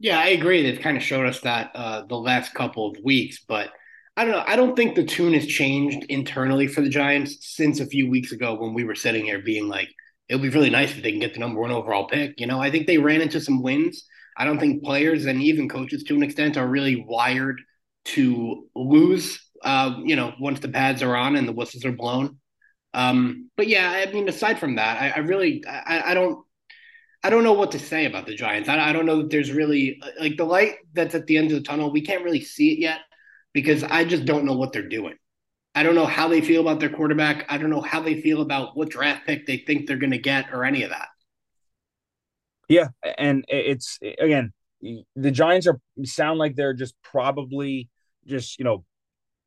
Yeah, 0.00 0.18
I 0.18 0.30
agree. 0.30 0.64
They've 0.64 0.82
kind 0.82 0.96
of 0.96 1.04
showed 1.04 1.24
us 1.24 1.40
that 1.42 1.70
uh, 1.76 2.04
the 2.04 2.16
last 2.16 2.52
couple 2.52 2.90
of 2.90 2.96
weeks, 3.04 3.44
but 3.46 3.70
I 4.16 4.24
don't 4.24 4.32
know. 4.32 4.42
I 4.44 4.56
don't 4.56 4.74
think 4.74 4.96
the 4.96 5.04
tune 5.04 5.34
has 5.34 5.46
changed 5.46 6.04
internally 6.08 6.66
for 6.66 6.80
the 6.80 6.88
Giants 6.88 7.54
since 7.54 7.78
a 7.78 7.86
few 7.86 8.10
weeks 8.10 8.32
ago 8.32 8.56
when 8.60 8.74
we 8.74 8.82
were 8.82 8.96
sitting 8.96 9.26
here 9.26 9.40
being 9.40 9.68
like, 9.68 9.88
it'll 10.28 10.42
be 10.42 10.48
really 10.48 10.68
nice 10.68 10.90
if 10.96 11.04
they 11.04 11.12
can 11.12 11.20
get 11.20 11.32
the 11.32 11.38
number 11.38 11.60
one 11.60 11.70
overall 11.70 12.08
pick. 12.08 12.40
You 12.40 12.48
know, 12.48 12.60
I 12.60 12.72
think 12.72 12.88
they 12.88 12.98
ran 12.98 13.20
into 13.20 13.40
some 13.40 13.62
wins. 13.62 14.04
I 14.36 14.46
don't 14.46 14.58
think 14.58 14.82
players 14.82 15.26
and 15.26 15.40
even 15.40 15.68
coaches 15.68 16.02
to 16.02 16.16
an 16.16 16.24
extent 16.24 16.56
are 16.56 16.66
really 16.66 17.04
wired 17.06 17.60
to 18.06 18.66
lose 18.74 19.45
uh, 19.66 19.96
you 20.04 20.14
know, 20.14 20.32
once 20.38 20.60
the 20.60 20.68
pads 20.68 21.02
are 21.02 21.16
on 21.16 21.34
and 21.34 21.46
the 21.46 21.52
whistles 21.52 21.84
are 21.84 21.90
blown. 21.92 22.38
Um, 22.94 23.50
but 23.56 23.66
yeah, 23.66 23.90
I 24.06 24.10
mean, 24.12 24.28
aside 24.28 24.60
from 24.60 24.76
that, 24.76 25.02
I, 25.02 25.08
I 25.10 25.18
really, 25.18 25.64
I, 25.68 26.12
I, 26.12 26.14
don't, 26.14 26.46
I 27.24 27.30
don't 27.30 27.42
know 27.42 27.52
what 27.52 27.72
to 27.72 27.80
say 27.80 28.04
about 28.04 28.26
the 28.26 28.36
Giants. 28.36 28.68
I, 28.68 28.78
I 28.78 28.92
don't 28.92 29.06
know 29.06 29.22
that 29.22 29.30
there's 29.30 29.50
really 29.50 30.00
like 30.20 30.36
the 30.36 30.44
light 30.44 30.76
that's 30.92 31.16
at 31.16 31.26
the 31.26 31.36
end 31.36 31.50
of 31.50 31.58
the 31.58 31.64
tunnel. 31.64 31.90
We 31.90 32.00
can't 32.00 32.22
really 32.22 32.40
see 32.40 32.74
it 32.74 32.78
yet 32.78 33.00
because 33.52 33.82
I 33.82 34.04
just 34.04 34.24
don't 34.24 34.44
know 34.44 34.54
what 34.54 34.72
they're 34.72 34.88
doing. 34.88 35.16
I 35.74 35.82
don't 35.82 35.96
know 35.96 36.06
how 36.06 36.28
they 36.28 36.40
feel 36.40 36.60
about 36.60 36.78
their 36.78 36.88
quarterback. 36.88 37.44
I 37.48 37.58
don't 37.58 37.68
know 37.68 37.82
how 37.82 38.00
they 38.00 38.20
feel 38.20 38.42
about 38.42 38.76
what 38.76 38.88
draft 38.88 39.26
pick 39.26 39.46
they 39.46 39.58
think 39.58 39.86
they're 39.88 39.96
going 39.96 40.12
to 40.12 40.18
get 40.18 40.52
or 40.52 40.64
any 40.64 40.84
of 40.84 40.90
that. 40.90 41.08
Yeah, 42.68 42.88
and 43.18 43.44
it's 43.48 43.98
again, 44.18 44.52
the 44.80 45.30
Giants 45.32 45.66
are 45.66 45.80
sound 46.04 46.38
like 46.38 46.54
they're 46.54 46.72
just 46.72 46.94
probably 47.02 47.88
just 48.26 48.58
you 48.58 48.64
know 48.64 48.84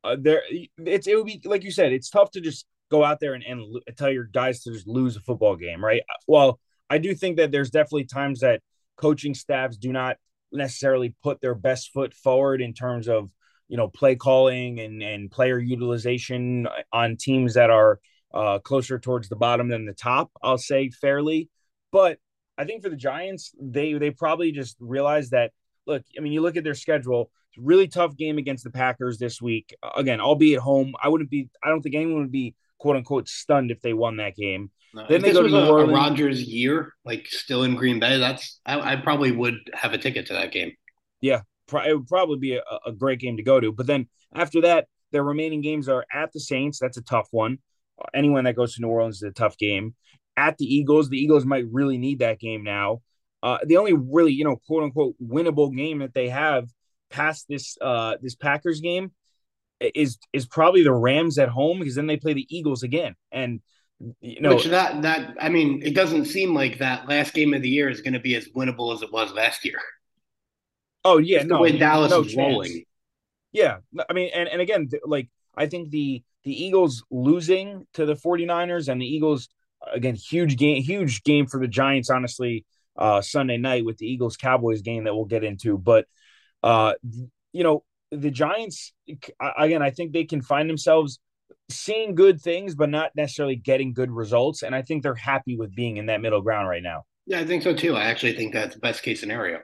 uh, 0.04 0.16
there 0.18 0.42
it's 0.78 1.06
it 1.06 1.16
would 1.16 1.26
be 1.26 1.40
like 1.44 1.64
you 1.64 1.70
said, 1.70 1.92
it's 1.92 2.10
tough 2.10 2.30
to 2.32 2.40
just 2.40 2.66
go 2.90 3.04
out 3.04 3.20
there 3.20 3.34
and, 3.34 3.44
and 3.44 3.80
tell 3.96 4.10
your 4.10 4.24
guys 4.24 4.62
to 4.62 4.72
just 4.72 4.86
lose 4.86 5.16
a 5.16 5.20
football 5.20 5.56
game, 5.56 5.84
right? 5.84 6.02
Well, 6.26 6.58
I 6.88 6.98
do 6.98 7.14
think 7.14 7.36
that 7.36 7.52
there's 7.52 7.70
definitely 7.70 8.04
times 8.04 8.40
that 8.40 8.62
coaching 8.96 9.34
staffs 9.34 9.76
do 9.76 9.92
not 9.92 10.16
necessarily 10.52 11.14
put 11.22 11.40
their 11.40 11.54
best 11.54 11.92
foot 11.92 12.12
forward 12.14 12.60
in 12.60 12.74
terms 12.74 13.08
of 13.08 13.30
you 13.68 13.76
know 13.76 13.88
play 13.88 14.16
calling 14.16 14.80
and 14.80 15.02
and 15.02 15.30
player 15.30 15.58
utilization 15.58 16.66
on 16.92 17.16
teams 17.16 17.54
that 17.54 17.70
are 17.70 18.00
uh, 18.32 18.58
closer 18.58 18.98
towards 18.98 19.28
the 19.28 19.36
bottom 19.36 19.68
than 19.68 19.86
the 19.86 19.92
top. 19.92 20.30
I'll 20.42 20.58
say 20.58 20.90
fairly, 20.90 21.48
but 21.92 22.18
I 22.56 22.64
think 22.64 22.82
for 22.82 22.90
the 22.90 22.96
Giants, 22.96 23.52
they 23.60 23.94
they 23.94 24.10
probably 24.10 24.52
just 24.52 24.76
realized 24.80 25.32
that. 25.32 25.52
Look, 25.86 26.04
I 26.16 26.20
mean, 26.20 26.32
you 26.32 26.42
look 26.42 26.56
at 26.56 26.62
their 26.62 26.74
schedule 26.74 27.30
really 27.56 27.88
tough 27.88 28.16
game 28.16 28.38
against 28.38 28.64
the 28.64 28.70
Packers 28.70 29.18
this 29.18 29.40
week. 29.40 29.74
Again, 29.96 30.20
I'll 30.20 30.34
be 30.34 30.54
at 30.54 30.60
home. 30.60 30.94
I 31.02 31.08
wouldn't 31.08 31.30
be. 31.30 31.48
I 31.62 31.68
don't 31.68 31.82
think 31.82 31.94
anyone 31.94 32.20
would 32.20 32.32
be 32.32 32.54
quote 32.78 32.96
unquote 32.96 33.28
stunned 33.28 33.70
if 33.70 33.80
they 33.82 33.92
won 33.92 34.16
that 34.16 34.36
game. 34.36 34.70
No, 34.92 35.06
then 35.08 35.22
they 35.22 35.32
go 35.32 35.46
to 35.46 35.56
a. 35.56 35.86
A 35.86 35.92
Rodgers 35.92 36.42
year, 36.42 36.94
like 37.04 37.26
still 37.28 37.62
in 37.62 37.76
Green 37.76 38.00
Bay. 38.00 38.18
That's 38.18 38.60
I, 38.66 38.92
I, 38.92 38.96
probably 38.96 39.30
would 39.30 39.58
have 39.72 39.92
a 39.92 39.98
ticket 39.98 40.26
to 40.26 40.32
that 40.32 40.52
game. 40.52 40.72
Yeah, 41.20 41.42
it 41.72 41.96
would 41.96 42.08
probably 42.08 42.38
be 42.38 42.56
a, 42.56 42.62
a 42.86 42.92
great 42.92 43.20
game 43.20 43.36
to 43.36 43.42
go 43.42 43.60
to. 43.60 43.70
But 43.72 43.86
then 43.86 44.08
after 44.34 44.62
that, 44.62 44.86
their 45.12 45.22
remaining 45.22 45.60
games 45.60 45.88
are 45.88 46.04
at 46.12 46.32
the 46.32 46.40
Saints. 46.40 46.78
That's 46.80 46.96
a 46.96 47.02
tough 47.02 47.28
one. 47.30 47.58
Anyone 48.14 48.44
that 48.44 48.56
goes 48.56 48.74
to 48.74 48.82
New 48.82 48.88
Orleans 48.88 49.16
is 49.16 49.22
a 49.22 49.30
tough 49.30 49.56
game. 49.58 49.94
At 50.36 50.58
the 50.58 50.64
Eagles, 50.64 51.08
the 51.08 51.18
Eagles 51.18 51.44
might 51.44 51.66
really 51.70 51.98
need 51.98 52.20
that 52.20 52.40
game 52.40 52.64
now. 52.64 53.02
Uh, 53.42 53.58
the 53.64 53.76
only 53.76 53.92
really, 53.92 54.32
you 54.32 54.44
know, 54.44 54.56
quote 54.66 54.82
unquote 54.82 55.14
winnable 55.22 55.74
game 55.74 55.98
that 56.00 56.14
they 56.14 56.28
have 56.28 56.68
past 57.10 57.46
this 57.48 57.76
uh 57.80 58.16
this 58.22 58.34
Packers 58.34 58.80
game 58.80 59.12
is 59.80 60.18
is 60.32 60.46
probably 60.46 60.82
the 60.82 60.92
Rams 60.92 61.38
at 61.38 61.48
home 61.48 61.78
because 61.78 61.94
then 61.94 62.06
they 62.06 62.16
play 62.16 62.34
the 62.34 62.46
Eagles 62.54 62.82
again. 62.82 63.14
And 63.32 63.60
you 64.20 64.40
know 64.40 64.50
Which 64.50 64.64
that 64.66 65.02
that 65.02 65.36
I 65.40 65.48
mean, 65.48 65.82
it 65.82 65.94
doesn't 65.94 66.26
seem 66.26 66.54
like 66.54 66.78
that 66.78 67.08
last 67.08 67.34
game 67.34 67.54
of 67.54 67.62
the 67.62 67.68
year 67.68 67.88
is 67.88 68.00
going 68.00 68.14
to 68.14 68.20
be 68.20 68.34
as 68.34 68.48
winnable 68.48 68.94
as 68.94 69.02
it 69.02 69.12
was 69.12 69.32
last 69.32 69.64
year. 69.64 69.78
Oh 71.04 71.18
yeah, 71.18 71.38
Just 71.38 71.48
no, 71.48 71.56
the 71.56 71.62
way 71.62 71.78
Dallas 71.78 72.10
no 72.10 72.20
is 72.20 72.26
chance. 72.26 72.36
rolling. 72.36 72.84
Yeah, 73.52 73.78
I 74.08 74.12
mean, 74.12 74.30
and 74.34 74.48
and 74.48 74.60
again, 74.60 74.88
like 75.04 75.28
I 75.56 75.66
think 75.66 75.90
the 75.90 76.22
the 76.44 76.64
Eagles 76.64 77.04
losing 77.10 77.86
to 77.94 78.06
the 78.06 78.16
49ers 78.16 78.88
and 78.88 79.00
the 79.00 79.06
Eagles 79.06 79.48
again 79.92 80.14
huge 80.14 80.56
game 80.56 80.82
huge 80.82 81.22
game 81.24 81.46
for 81.46 81.58
the 81.60 81.68
Giants 81.68 82.10
honestly 82.10 82.66
uh 82.96 83.22
Sunday 83.22 83.56
night 83.56 83.84
with 83.84 83.96
the 83.98 84.06
Eagles 84.06 84.36
Cowboys 84.36 84.82
game 84.82 85.04
that 85.04 85.14
we'll 85.14 85.24
get 85.24 85.42
into 85.44 85.78
but 85.78 86.06
uh, 86.62 86.94
you 87.52 87.64
know, 87.64 87.84
the 88.10 88.30
Giants, 88.30 88.92
again, 89.40 89.82
I 89.82 89.90
think 89.90 90.12
they 90.12 90.24
can 90.24 90.42
find 90.42 90.68
themselves 90.68 91.18
seeing 91.68 92.14
good 92.14 92.40
things, 92.40 92.74
but 92.74 92.90
not 92.90 93.12
necessarily 93.14 93.56
getting 93.56 93.92
good 93.92 94.10
results. 94.10 94.62
And 94.62 94.74
I 94.74 94.82
think 94.82 95.02
they're 95.02 95.14
happy 95.14 95.56
with 95.56 95.74
being 95.74 95.96
in 95.96 96.06
that 96.06 96.20
middle 96.20 96.42
ground 96.42 96.68
right 96.68 96.82
now. 96.82 97.04
Yeah, 97.26 97.40
I 97.40 97.44
think 97.44 97.62
so 97.62 97.74
too. 97.74 97.96
I 97.96 98.04
actually 98.04 98.34
think 98.34 98.52
that's 98.52 98.74
the 98.74 98.80
best 98.80 99.02
case 99.02 99.20
scenario. 99.20 99.60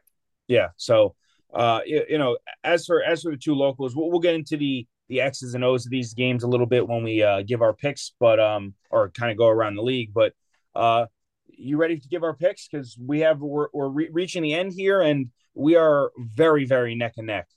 Yeah. 0.47 0.68
So, 0.76 1.16
uh, 1.53 1.80
you, 1.84 2.05
you 2.09 2.18
know, 2.18 2.38
as 2.62 2.86
for 2.86 3.03
as 3.03 3.22
for 3.22 3.32
the 3.32 3.36
two 3.36 3.55
locals, 3.55 3.97
we'll, 3.97 4.11
we'll 4.11 4.20
get 4.20 4.34
into 4.34 4.57
the 4.57 4.86
the 5.09 5.20
X's 5.20 5.55
and 5.55 5.64
O's 5.64 5.86
of 5.86 5.90
these 5.90 6.14
games 6.14 6.42
a 6.42 6.49
little 6.49 6.66
bit 6.66 6.86
when 6.86 7.03
we 7.03 7.22
uh, 7.22 7.42
give 7.42 7.62
our 7.62 7.72
picks, 7.72 8.12
but 8.20 8.38
um, 8.38 8.74
or 8.90 9.11
kind 9.11 9.30
of 9.30 9.38
go 9.38 9.47
around 9.47 9.74
the 9.74 9.82
league. 9.82 10.12
But 10.12 10.32
uh, 10.74 11.07
you 11.47 11.76
ready 11.76 11.99
to 11.99 12.09
give 12.09 12.22
our 12.22 12.34
picks? 12.34 12.68
Because 12.68 12.97
we 13.01 13.20
have 13.20 13.40
we're, 13.40 13.68
we're 13.72 13.88
re- 13.88 14.11
reaching 14.12 14.42
the 14.42 14.55
end 14.55 14.72
here, 14.72 15.01
and 15.01 15.30
we 15.57 15.75
are 15.77 16.13
very, 16.19 16.65
very 16.67 16.95
neck 16.95 17.15
and 17.17 17.27
neck. 17.27 17.49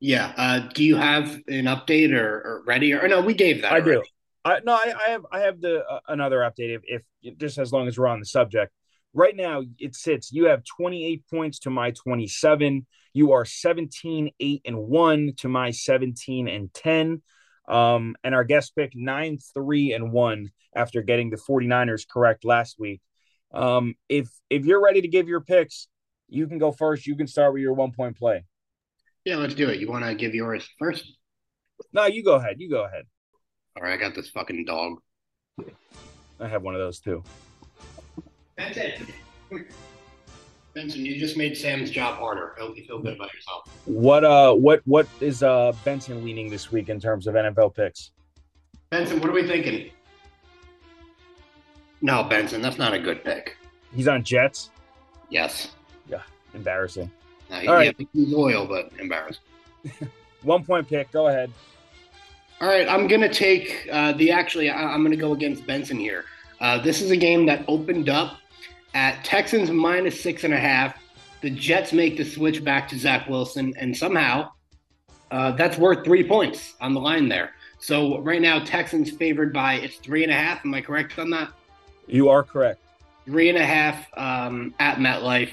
Yeah. 0.00 0.32
Uh, 0.36 0.68
do 0.72 0.84
you 0.84 0.96
have 0.96 1.30
an 1.46 1.66
update 1.66 2.12
or, 2.12 2.26
or 2.26 2.62
ready? 2.66 2.92
Or, 2.92 3.02
or, 3.02 3.08
no, 3.08 3.20
we 3.20 3.34
gave 3.34 3.62
that. 3.62 3.72
I 3.72 3.80
already. 3.80 4.00
do. 4.00 4.02
I, 4.44 4.60
no, 4.64 4.72
I, 4.72 4.92
I, 5.06 5.10
have 5.10 5.26
I 5.30 5.40
have 5.40 5.60
the 5.60 5.84
uh, 5.84 6.00
another 6.08 6.38
update 6.38 6.76
if, 6.82 7.02
if 7.22 7.38
just 7.38 7.58
as 7.58 7.72
long 7.72 7.86
as 7.86 7.98
we're 7.98 8.08
on 8.08 8.20
the 8.20 8.26
subject. 8.26 8.72
Right 9.14 9.36
now, 9.36 9.62
it 9.78 9.94
sits. 9.94 10.32
You 10.32 10.46
have 10.46 10.62
28 10.64 11.24
points 11.30 11.58
to 11.60 11.70
my 11.70 11.90
27. 11.90 12.86
You 13.12 13.32
are 13.32 13.44
17, 13.44 14.30
8, 14.40 14.62
and 14.64 14.78
1 14.78 15.32
to 15.38 15.48
my 15.48 15.70
17 15.70 16.48
and 16.48 16.72
10. 16.72 17.22
Um, 17.68 18.16
and 18.24 18.34
our 18.34 18.42
guest 18.42 18.74
pick 18.74 18.92
9, 18.94 19.38
3, 19.54 19.92
and 19.92 20.12
1 20.12 20.50
after 20.74 21.02
getting 21.02 21.30
the 21.30 21.36
49ers 21.36 22.08
correct 22.08 22.44
last 22.44 22.76
week. 22.78 23.02
Um, 23.52 23.94
if 24.08 24.30
if 24.48 24.64
you're 24.64 24.82
ready 24.82 25.02
to 25.02 25.08
give 25.08 25.28
your 25.28 25.42
picks, 25.42 25.88
you 26.32 26.46
can 26.46 26.58
go 26.58 26.72
first. 26.72 27.06
You 27.06 27.14
can 27.14 27.26
start 27.26 27.52
with 27.52 27.62
your 27.62 27.74
one 27.74 27.92
point 27.92 28.16
play. 28.16 28.44
Yeah, 29.24 29.36
let's 29.36 29.54
do 29.54 29.68
it. 29.68 29.78
You 29.78 29.88
want 29.88 30.04
to 30.04 30.14
give 30.14 30.34
yours 30.34 30.68
first? 30.78 31.04
No, 31.92 32.06
you 32.06 32.24
go 32.24 32.34
ahead. 32.34 32.56
You 32.58 32.70
go 32.70 32.84
ahead. 32.84 33.04
All 33.76 33.82
right, 33.82 33.92
I 33.92 33.96
got 33.96 34.14
this 34.14 34.30
fucking 34.30 34.64
dog. 34.64 34.98
I 36.40 36.48
have 36.48 36.62
one 36.62 36.74
of 36.74 36.80
those 36.80 36.98
too. 36.98 37.22
Benson, 38.56 39.06
Benson, 40.74 41.04
you 41.04 41.18
just 41.18 41.36
made 41.36 41.56
Sam's 41.56 41.90
job 41.90 42.18
harder. 42.18 42.54
I 42.58 42.62
hope 42.62 42.76
you 42.76 42.84
feel 42.84 42.98
good 42.98 43.14
about 43.14 43.32
yourself. 43.32 43.68
What 43.84 44.24
uh, 44.24 44.54
what 44.54 44.82
what 44.84 45.06
is 45.20 45.42
uh 45.42 45.72
Benson 45.84 46.24
leaning 46.24 46.50
this 46.50 46.72
week 46.72 46.88
in 46.88 46.98
terms 46.98 47.26
of 47.26 47.34
NFL 47.34 47.74
picks? 47.74 48.10
Benson, 48.90 49.20
what 49.20 49.30
are 49.30 49.34
we 49.34 49.46
thinking? 49.46 49.90
No, 52.00 52.24
Benson, 52.24 52.60
that's 52.60 52.78
not 52.78 52.92
a 52.92 52.98
good 52.98 53.22
pick. 53.22 53.56
He's 53.94 54.08
on 54.08 54.24
Jets. 54.24 54.70
Yes. 55.30 55.72
Embarrassing. 56.54 57.10
All 57.50 57.74
right. 57.74 57.94
loyal, 58.14 58.66
but 58.66 58.90
embarrassed. 58.98 59.40
One 60.42 60.64
point 60.64 60.88
pick. 60.88 61.10
Go 61.12 61.28
ahead. 61.28 61.52
All 62.60 62.68
right, 62.68 62.88
I'm 62.88 63.08
gonna 63.08 63.32
take 63.32 63.88
uh, 63.90 64.12
the. 64.12 64.30
Actually, 64.30 64.70
I, 64.70 64.94
am 64.94 65.02
gonna 65.02 65.16
go 65.16 65.32
against 65.32 65.66
Benson 65.66 65.98
here. 65.98 66.24
Uh, 66.60 66.78
this 66.78 67.00
is 67.00 67.10
a 67.10 67.16
game 67.16 67.44
that 67.46 67.64
opened 67.66 68.08
up 68.08 68.38
at 68.94 69.24
Texans 69.24 69.70
minus 69.70 70.20
six 70.20 70.44
and 70.44 70.54
a 70.54 70.58
half. 70.58 70.96
The 71.40 71.50
Jets 71.50 71.92
make 71.92 72.16
the 72.16 72.24
switch 72.24 72.62
back 72.62 72.88
to 72.90 72.98
Zach 72.98 73.28
Wilson, 73.28 73.74
and 73.76 73.96
somehow 73.96 74.50
uh, 75.32 75.52
that's 75.52 75.76
worth 75.76 76.04
three 76.04 76.26
points 76.26 76.74
on 76.80 76.94
the 76.94 77.00
line 77.00 77.28
there. 77.28 77.52
So 77.80 78.20
right 78.20 78.40
now, 78.40 78.60
Texans 78.60 79.10
favored 79.10 79.52
by 79.52 79.74
it's 79.74 79.96
three 79.96 80.22
and 80.22 80.30
a 80.30 80.36
half. 80.36 80.64
Am 80.64 80.72
I 80.72 80.80
correct 80.80 81.18
on 81.18 81.30
that? 81.30 81.52
You 82.06 82.28
are 82.28 82.44
correct. 82.44 82.80
Three 83.24 83.48
and 83.48 83.58
a 83.58 83.64
half 83.64 84.06
um, 84.16 84.72
at 84.78 84.98
MetLife. 84.98 85.50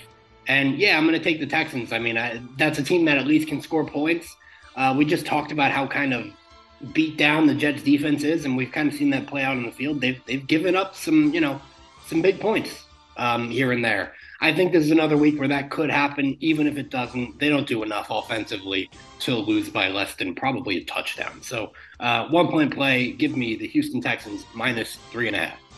And 0.49 0.79
yeah, 0.79 0.97
I'm 0.97 1.05
going 1.05 1.17
to 1.17 1.23
take 1.23 1.39
the 1.39 1.45
Texans. 1.45 1.93
I 1.93 1.99
mean, 1.99 2.17
I, 2.17 2.41
that's 2.57 2.79
a 2.79 2.83
team 2.83 3.05
that 3.05 3.19
at 3.19 3.27
least 3.27 3.47
can 3.47 3.61
score 3.61 3.85
points. 3.85 4.35
Uh, 4.75 4.95
we 4.97 5.05
just 5.05 5.25
talked 5.25 5.51
about 5.51 5.71
how 5.71 5.85
kind 5.85 6.11
of 6.11 6.25
beat 6.91 7.17
down 7.17 7.45
the 7.45 7.53
Jets 7.53 7.83
defense 7.83 8.23
is, 8.23 8.45
and 8.45 8.57
we've 8.57 8.71
kind 8.71 8.89
of 8.89 8.95
seen 8.95 9.11
that 9.11 9.27
play 9.27 9.43
out 9.43 9.55
on 9.55 9.63
the 9.63 9.71
field. 9.71 10.01
They've 10.01 10.19
they've 10.25 10.45
given 10.45 10.75
up 10.75 10.95
some 10.95 11.33
you 11.33 11.39
know 11.39 11.61
some 12.07 12.21
big 12.21 12.39
points 12.39 12.83
um, 13.17 13.51
here 13.51 13.71
and 13.71 13.85
there. 13.85 14.13
I 14.41 14.53
think 14.53 14.71
this 14.71 14.85
is 14.85 14.91
another 14.91 15.17
week 15.17 15.37
where 15.37 15.49
that 15.49 15.69
could 15.69 15.91
happen. 15.91 16.35
Even 16.39 16.65
if 16.65 16.77
it 16.77 16.89
doesn't, 16.89 17.39
they 17.39 17.49
don't 17.49 17.67
do 17.67 17.83
enough 17.83 18.07
offensively 18.09 18.89
to 19.19 19.35
lose 19.35 19.69
by 19.69 19.89
less 19.89 20.15
than 20.15 20.33
probably 20.33 20.77
a 20.77 20.85
touchdown. 20.85 21.41
So 21.43 21.73
uh, 21.99 22.27
one 22.29 22.47
point 22.47 22.73
play, 22.73 23.11
give 23.11 23.37
me 23.37 23.55
the 23.55 23.67
Houston 23.67 24.01
Texans 24.01 24.45
minus 24.55 24.95
three 25.11 25.27
and 25.27 25.35
a 25.35 25.39
half. 25.45 25.68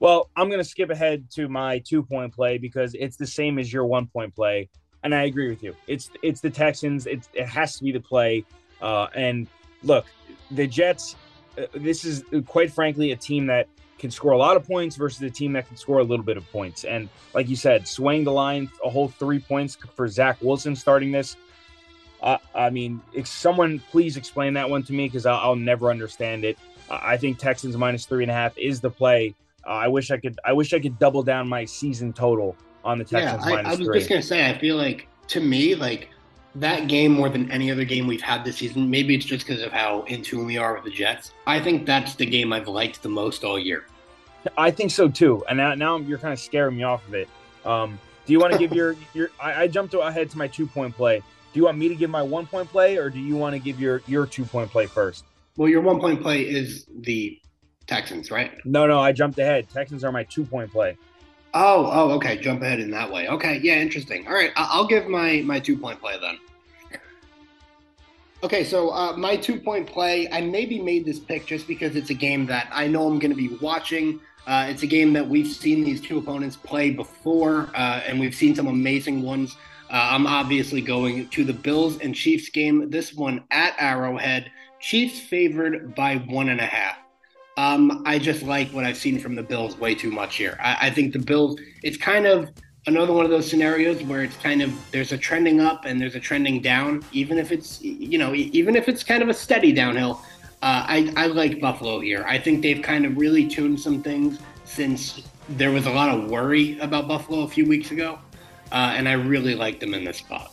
Well, 0.00 0.30
I'm 0.36 0.48
going 0.48 0.60
to 0.60 0.68
skip 0.68 0.90
ahead 0.90 1.30
to 1.32 1.48
my 1.48 1.80
two 1.80 2.02
point 2.02 2.34
play 2.34 2.58
because 2.58 2.94
it's 2.94 3.16
the 3.16 3.26
same 3.26 3.58
as 3.58 3.72
your 3.72 3.84
one 3.84 4.06
point 4.06 4.34
play, 4.34 4.68
and 5.02 5.14
I 5.14 5.24
agree 5.24 5.48
with 5.48 5.62
you. 5.62 5.74
It's 5.86 6.10
it's 6.22 6.40
the 6.40 6.50
Texans. 6.50 7.06
It 7.06 7.26
has 7.36 7.76
to 7.78 7.84
be 7.84 7.92
the 7.92 8.00
play. 8.00 8.44
Uh, 8.80 9.08
and 9.14 9.48
look, 9.82 10.06
the 10.50 10.66
Jets. 10.66 11.16
Uh, 11.56 11.66
this 11.74 12.04
is 12.04 12.24
quite 12.46 12.72
frankly 12.72 13.10
a 13.10 13.16
team 13.16 13.46
that 13.46 13.66
can 13.98 14.10
score 14.10 14.32
a 14.32 14.38
lot 14.38 14.56
of 14.56 14.64
points 14.64 14.96
versus 14.96 15.20
a 15.22 15.30
team 15.30 15.52
that 15.52 15.66
can 15.66 15.76
score 15.76 15.98
a 15.98 16.04
little 16.04 16.24
bit 16.24 16.36
of 16.36 16.48
points. 16.50 16.84
And 16.84 17.08
like 17.34 17.48
you 17.48 17.56
said, 17.56 17.88
swaying 17.88 18.24
the 18.24 18.32
line 18.32 18.70
a 18.84 18.88
whole 18.88 19.08
three 19.08 19.40
points 19.40 19.76
for 19.96 20.08
Zach 20.08 20.38
Wilson 20.40 20.76
starting 20.76 21.10
this. 21.10 21.36
Uh, 22.22 22.38
I 22.54 22.70
mean, 22.70 23.00
if 23.12 23.26
someone 23.26 23.80
please 23.90 24.16
explain 24.16 24.54
that 24.54 24.68
one 24.68 24.82
to 24.84 24.92
me 24.92 25.06
because 25.06 25.26
I'll, 25.26 25.38
I'll, 25.38 25.56
never 25.56 25.90
understand 25.90 26.44
it. 26.44 26.58
I 26.90 27.16
think 27.16 27.38
Texans 27.38 27.76
minus 27.76 28.06
three 28.06 28.24
and 28.24 28.30
a 28.30 28.34
half 28.34 28.56
is 28.58 28.80
the 28.80 28.90
play. 28.90 29.34
Uh, 29.68 29.72
I 29.72 29.88
wish 29.88 30.10
I 30.10 30.16
could. 30.16 30.38
I 30.44 30.52
wish 30.52 30.72
I 30.72 30.80
could 30.80 30.98
double 30.98 31.22
down 31.22 31.46
my 31.46 31.64
season 31.64 32.12
total 32.12 32.56
on 32.84 32.98
the 32.98 33.04
Texans 33.04 33.44
yeah, 33.46 33.56
I, 33.56 33.60
I 33.60 33.70
was 33.74 33.86
three. 33.86 33.98
just 33.98 34.08
gonna 34.08 34.22
say. 34.22 34.48
I 34.48 34.56
feel 34.58 34.76
like 34.76 35.08
to 35.28 35.40
me, 35.40 35.74
like 35.74 36.08
that 36.54 36.88
game 36.88 37.12
more 37.12 37.28
than 37.28 37.50
any 37.50 37.70
other 37.70 37.84
game 37.84 38.06
we've 38.06 38.22
had 38.22 38.44
this 38.44 38.56
season. 38.56 38.88
Maybe 38.88 39.14
it's 39.14 39.26
just 39.26 39.46
because 39.46 39.62
of 39.62 39.70
how 39.70 40.02
in 40.04 40.22
tune 40.22 40.46
we 40.46 40.56
are 40.56 40.74
with 40.74 40.84
the 40.84 40.90
Jets. 40.90 41.32
I 41.46 41.60
think 41.60 41.84
that's 41.84 42.14
the 42.14 42.24
game 42.24 42.52
I've 42.52 42.68
liked 42.68 43.02
the 43.02 43.10
most 43.10 43.44
all 43.44 43.58
year. 43.58 43.84
I 44.56 44.70
think 44.70 44.90
so 44.90 45.08
too. 45.08 45.44
And 45.48 45.58
now, 45.58 45.74
now 45.74 45.98
you're 45.98 46.18
kind 46.18 46.32
of 46.32 46.40
scaring 46.40 46.76
me 46.76 46.84
off 46.84 47.06
of 47.06 47.14
it. 47.14 47.28
Um, 47.64 47.98
do 48.24 48.32
you 48.32 48.38
want 48.38 48.52
to 48.54 48.58
give 48.58 48.72
your 48.72 48.96
your? 49.12 49.30
I, 49.38 49.62
I 49.64 49.68
jumped 49.68 49.92
ahead 49.92 50.30
to 50.30 50.38
my 50.38 50.48
two 50.48 50.66
point 50.66 50.96
play. 50.96 51.18
Do 51.18 51.60
you 51.60 51.64
want 51.64 51.76
me 51.76 51.88
to 51.88 51.94
give 51.94 52.08
my 52.08 52.22
one 52.22 52.46
point 52.46 52.70
play, 52.70 52.96
or 52.96 53.10
do 53.10 53.18
you 53.18 53.36
want 53.36 53.54
to 53.54 53.58
give 53.58 53.78
your 53.78 54.02
your 54.06 54.26
two 54.26 54.44
point 54.44 54.70
play 54.70 54.86
first? 54.86 55.24
Well, 55.56 55.68
your 55.68 55.82
one 55.82 56.00
point 56.00 56.22
play 56.22 56.42
is 56.42 56.86
the 57.00 57.38
Texans, 57.88 58.30
right? 58.30 58.52
No, 58.64 58.86
no, 58.86 59.00
I 59.00 59.12
jumped 59.12 59.38
ahead. 59.38 59.68
Texans 59.70 60.04
are 60.04 60.12
my 60.12 60.22
two 60.24 60.44
point 60.44 60.70
play. 60.70 60.96
Oh, 61.54 61.90
oh, 61.90 62.10
okay. 62.12 62.36
Jump 62.36 62.62
ahead 62.62 62.78
in 62.78 62.90
that 62.90 63.10
way. 63.10 63.26
Okay, 63.26 63.58
yeah, 63.62 63.76
interesting. 63.76 64.26
All 64.26 64.34
right, 64.34 64.52
I'll 64.54 64.86
give 64.86 65.08
my 65.08 65.42
my 65.44 65.58
two 65.58 65.76
point 65.76 65.98
play 65.98 66.16
then. 66.20 66.38
Okay, 68.44 68.62
so 68.62 68.90
uh, 68.90 69.16
my 69.16 69.36
two 69.36 69.58
point 69.58 69.88
play, 69.88 70.28
I 70.30 70.42
maybe 70.42 70.80
made 70.80 71.04
this 71.04 71.18
pick 71.18 71.46
just 71.46 71.66
because 71.66 71.96
it's 71.96 72.10
a 72.10 72.14
game 72.14 72.46
that 72.46 72.68
I 72.70 72.86
know 72.86 73.08
I'm 73.08 73.18
going 73.18 73.32
to 73.32 73.36
be 73.36 73.56
watching. 73.60 74.20
Uh, 74.46 74.66
it's 74.68 74.82
a 74.82 74.86
game 74.86 75.12
that 75.14 75.28
we've 75.28 75.48
seen 75.48 75.82
these 75.82 76.00
two 76.00 76.18
opponents 76.18 76.56
play 76.56 76.90
before, 76.90 77.68
uh, 77.74 78.00
and 78.06 78.20
we've 78.20 78.34
seen 78.34 78.54
some 78.54 78.66
amazing 78.66 79.22
ones. 79.22 79.56
Uh, 79.90 80.10
I'm 80.12 80.26
obviously 80.26 80.82
going 80.82 81.28
to 81.30 81.44
the 81.44 81.52
Bills 81.52 81.98
and 81.98 82.14
Chiefs 82.14 82.48
game. 82.50 82.90
This 82.90 83.14
one 83.14 83.44
at 83.50 83.74
Arrowhead. 83.78 84.50
Chiefs 84.78 85.18
favored 85.18 85.94
by 85.94 86.16
one 86.16 86.50
and 86.50 86.60
a 86.60 86.66
half. 86.66 86.96
Um, 87.58 88.04
I 88.06 88.20
just 88.20 88.44
like 88.44 88.70
what 88.70 88.84
I've 88.84 88.96
seen 88.96 89.18
from 89.18 89.34
the 89.34 89.42
Bills 89.42 89.76
way 89.76 89.92
too 89.92 90.12
much 90.12 90.36
here. 90.36 90.56
I, 90.62 90.76
I 90.82 90.90
think 90.90 91.12
the 91.12 91.18
Bills, 91.18 91.58
it's 91.82 91.96
kind 91.96 92.24
of 92.24 92.52
another 92.86 93.12
one 93.12 93.24
of 93.24 93.32
those 93.32 93.50
scenarios 93.50 94.00
where 94.04 94.22
it's 94.22 94.36
kind 94.36 94.62
of 94.62 94.72
there's 94.92 95.10
a 95.10 95.18
trending 95.18 95.60
up 95.60 95.84
and 95.84 96.00
there's 96.00 96.14
a 96.14 96.20
trending 96.20 96.62
down, 96.62 97.04
even 97.10 97.36
if 97.36 97.50
it's 97.50 97.82
you 97.82 98.16
know 98.16 98.32
even 98.32 98.76
if 98.76 98.88
it's 98.88 99.02
kind 99.02 99.24
of 99.24 99.28
a 99.28 99.34
steady 99.34 99.72
downhill. 99.72 100.22
Uh, 100.62 100.84
I, 100.86 101.12
I 101.16 101.26
like 101.26 101.60
Buffalo 101.60 101.98
here. 101.98 102.24
I 102.28 102.38
think 102.38 102.62
they've 102.62 102.82
kind 102.82 103.04
of 103.04 103.16
really 103.16 103.48
tuned 103.48 103.80
some 103.80 104.04
things 104.04 104.38
since 104.64 105.22
there 105.50 105.72
was 105.72 105.86
a 105.86 105.90
lot 105.90 106.16
of 106.16 106.30
worry 106.30 106.78
about 106.78 107.08
Buffalo 107.08 107.40
a 107.42 107.48
few 107.48 107.66
weeks 107.66 107.90
ago, 107.90 108.20
uh, 108.70 108.94
and 108.94 109.08
I 109.08 109.12
really 109.14 109.56
like 109.56 109.80
them 109.80 109.94
in 109.94 110.04
this 110.04 110.18
spot. 110.18 110.52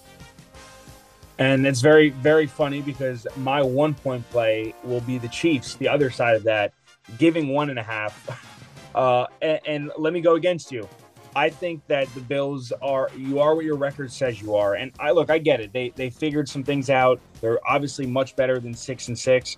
And 1.38 1.68
it's 1.68 1.82
very, 1.82 2.10
very 2.10 2.47
funny 2.47 2.82
because 2.82 3.28
my 3.38 3.62
one 3.62 3.93
point 3.93 4.28
play 4.32 4.74
will 4.84 5.01
be 5.01 5.20
the 5.20 5.28
Chiefs, 5.28 5.76
the 5.76 5.88
other 5.88 6.10
side 6.10 6.36
of 6.36 6.43
that 6.43 6.74
giving 7.18 7.49
one 7.49 7.70
and 7.70 7.80
a 7.80 7.84
half. 7.84 8.51
Uh, 8.95 9.28
and, 9.41 9.60
and 9.68 9.91
let 9.97 10.14
me 10.14 10.22
go 10.22 10.36
against 10.36 10.72
you. 10.72 10.88
I 11.36 11.49
think 11.49 11.86
that 11.88 12.08
the 12.16 12.22
Bills 12.22 12.72
are 12.82 13.10
you 13.18 13.39
are 13.39 13.53
what 13.53 13.66
your 13.66 13.76
record 13.76 14.10
says 14.10 14.41
you 14.41 14.56
are, 14.56 14.76
and 14.76 14.93
I 15.01 15.12
look, 15.12 15.30
I 15.30 15.38
get 15.38 15.60
it. 15.60 15.74
They 15.74 15.89
they 15.89 16.10
figured 16.10 16.47
some 16.47 16.64
things 16.64 16.89
out. 16.89 17.20
They're 17.41 17.60
obviously 17.68 18.06
much 18.06 18.38
better 18.38 18.58
than 18.58 18.74
six 18.74 19.10
and 19.10 19.20
six. 19.20 19.58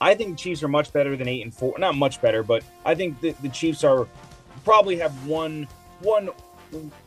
I 0.00 0.14
think 0.14 0.30
the 0.30 0.42
Chiefs 0.42 0.62
are 0.62 0.68
much 0.68 0.90
better 0.90 1.14
than 1.14 1.28
eight 1.28 1.42
and 1.42 1.54
four. 1.54 1.78
Not 1.78 1.96
much 1.96 2.22
better, 2.22 2.42
but 2.42 2.64
I 2.86 2.94
think 2.94 3.20
the, 3.20 3.32
the 3.42 3.50
Chiefs 3.50 3.84
are 3.84 4.08
probably 4.64 4.96
have 4.96 5.26
one 5.26 5.68
one 6.00 6.30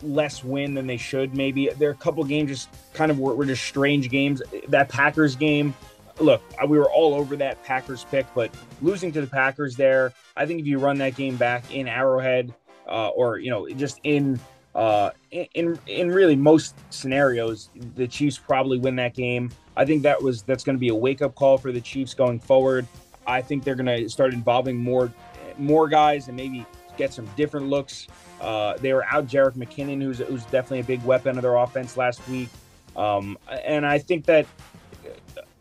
less 0.03 0.43
win 0.43 0.76
than 0.76 0.86
they 0.86 0.97
should. 0.97 1.36
Maybe 1.36 1.69
there 1.69 1.89
are 1.89 1.93
a 1.93 1.95
couple 1.95 2.23
games 2.23 2.51
just 2.51 2.69
kind 2.93 3.09
of 3.09 3.19
were, 3.19 3.34
were 3.34 3.45
just 3.45 3.63
strange 3.63 4.09
games. 4.09 4.39
That 4.67 4.88
Packers 4.88 5.36
game, 5.36 5.73
look, 6.20 6.41
we 6.68 6.78
were 6.78 6.89
all 6.89 7.13
over 7.13 7.36
that 7.38 7.63
Packers 7.63 8.05
pick, 8.05 8.26
but 8.34 8.51
losing 8.82 9.11
to 9.13 9.22
the 9.22 9.28
Packers 9.28 9.76
there, 9.76 10.13
I 10.36 10.45
think 10.45 10.59
if 10.59 10.66
you 10.66 10.80
run 10.80 10.97
that 10.99 11.16
game 11.16 11.36
back 11.36 11.74
in 11.74 11.88
Arrowhead, 11.88 12.53
uh, 12.88 13.09
or 13.09 13.39
you 13.39 13.49
know, 13.49 13.68
just 13.70 13.99
in 14.03 14.39
uh, 14.74 15.11
in 15.32 15.80
in 15.88 16.11
really 16.11 16.36
most 16.36 16.76
scenarios, 16.89 17.70
the 17.95 18.07
Chiefs 18.07 18.38
probably 18.38 18.78
win 18.78 18.95
that 18.97 19.13
game. 19.13 19.51
I 19.78 19.86
think 19.86 20.03
that 20.03 20.22
was 20.22 20.43
that's 20.43 20.63
going 20.63 20.76
to 20.76 20.80
be 20.80 20.89
a 20.89 20.95
wake 20.95 21.22
up 21.22 21.36
call 21.36 21.57
for 21.57 21.72
the 21.72 21.82
Chiefs 21.82 22.13
going 22.13 22.39
forward. 22.39 22.88
I 23.28 23.41
think 23.41 23.63
they're 23.63 23.76
going 23.76 24.03
to 24.03 24.09
start 24.09 24.34
involving 24.34 24.78
more 24.78 25.11
more 25.57 25.88
guys 25.88 26.28
and 26.28 26.36
maybe 26.36 26.66
get 26.97 27.13
some 27.13 27.26
different 27.36 27.68
looks. 27.68 28.07
Uh, 28.41 28.76
they 28.78 28.93
were 28.93 29.05
out 29.05 29.28
Jerick 29.28 29.55
McKinnon, 29.55 30.01
who's 30.01 30.20
who's 30.20 30.45
definitely 30.45 30.80
a 30.80 30.84
big 30.84 31.03
weapon 31.03 31.38
of 31.38 31.41
their 31.41 31.55
offense 31.55 31.97
last 31.97 32.28
week. 32.28 32.49
Um, 32.95 33.38
and 33.49 33.86
I 33.86 33.99
think 33.99 34.26
that 34.26 34.45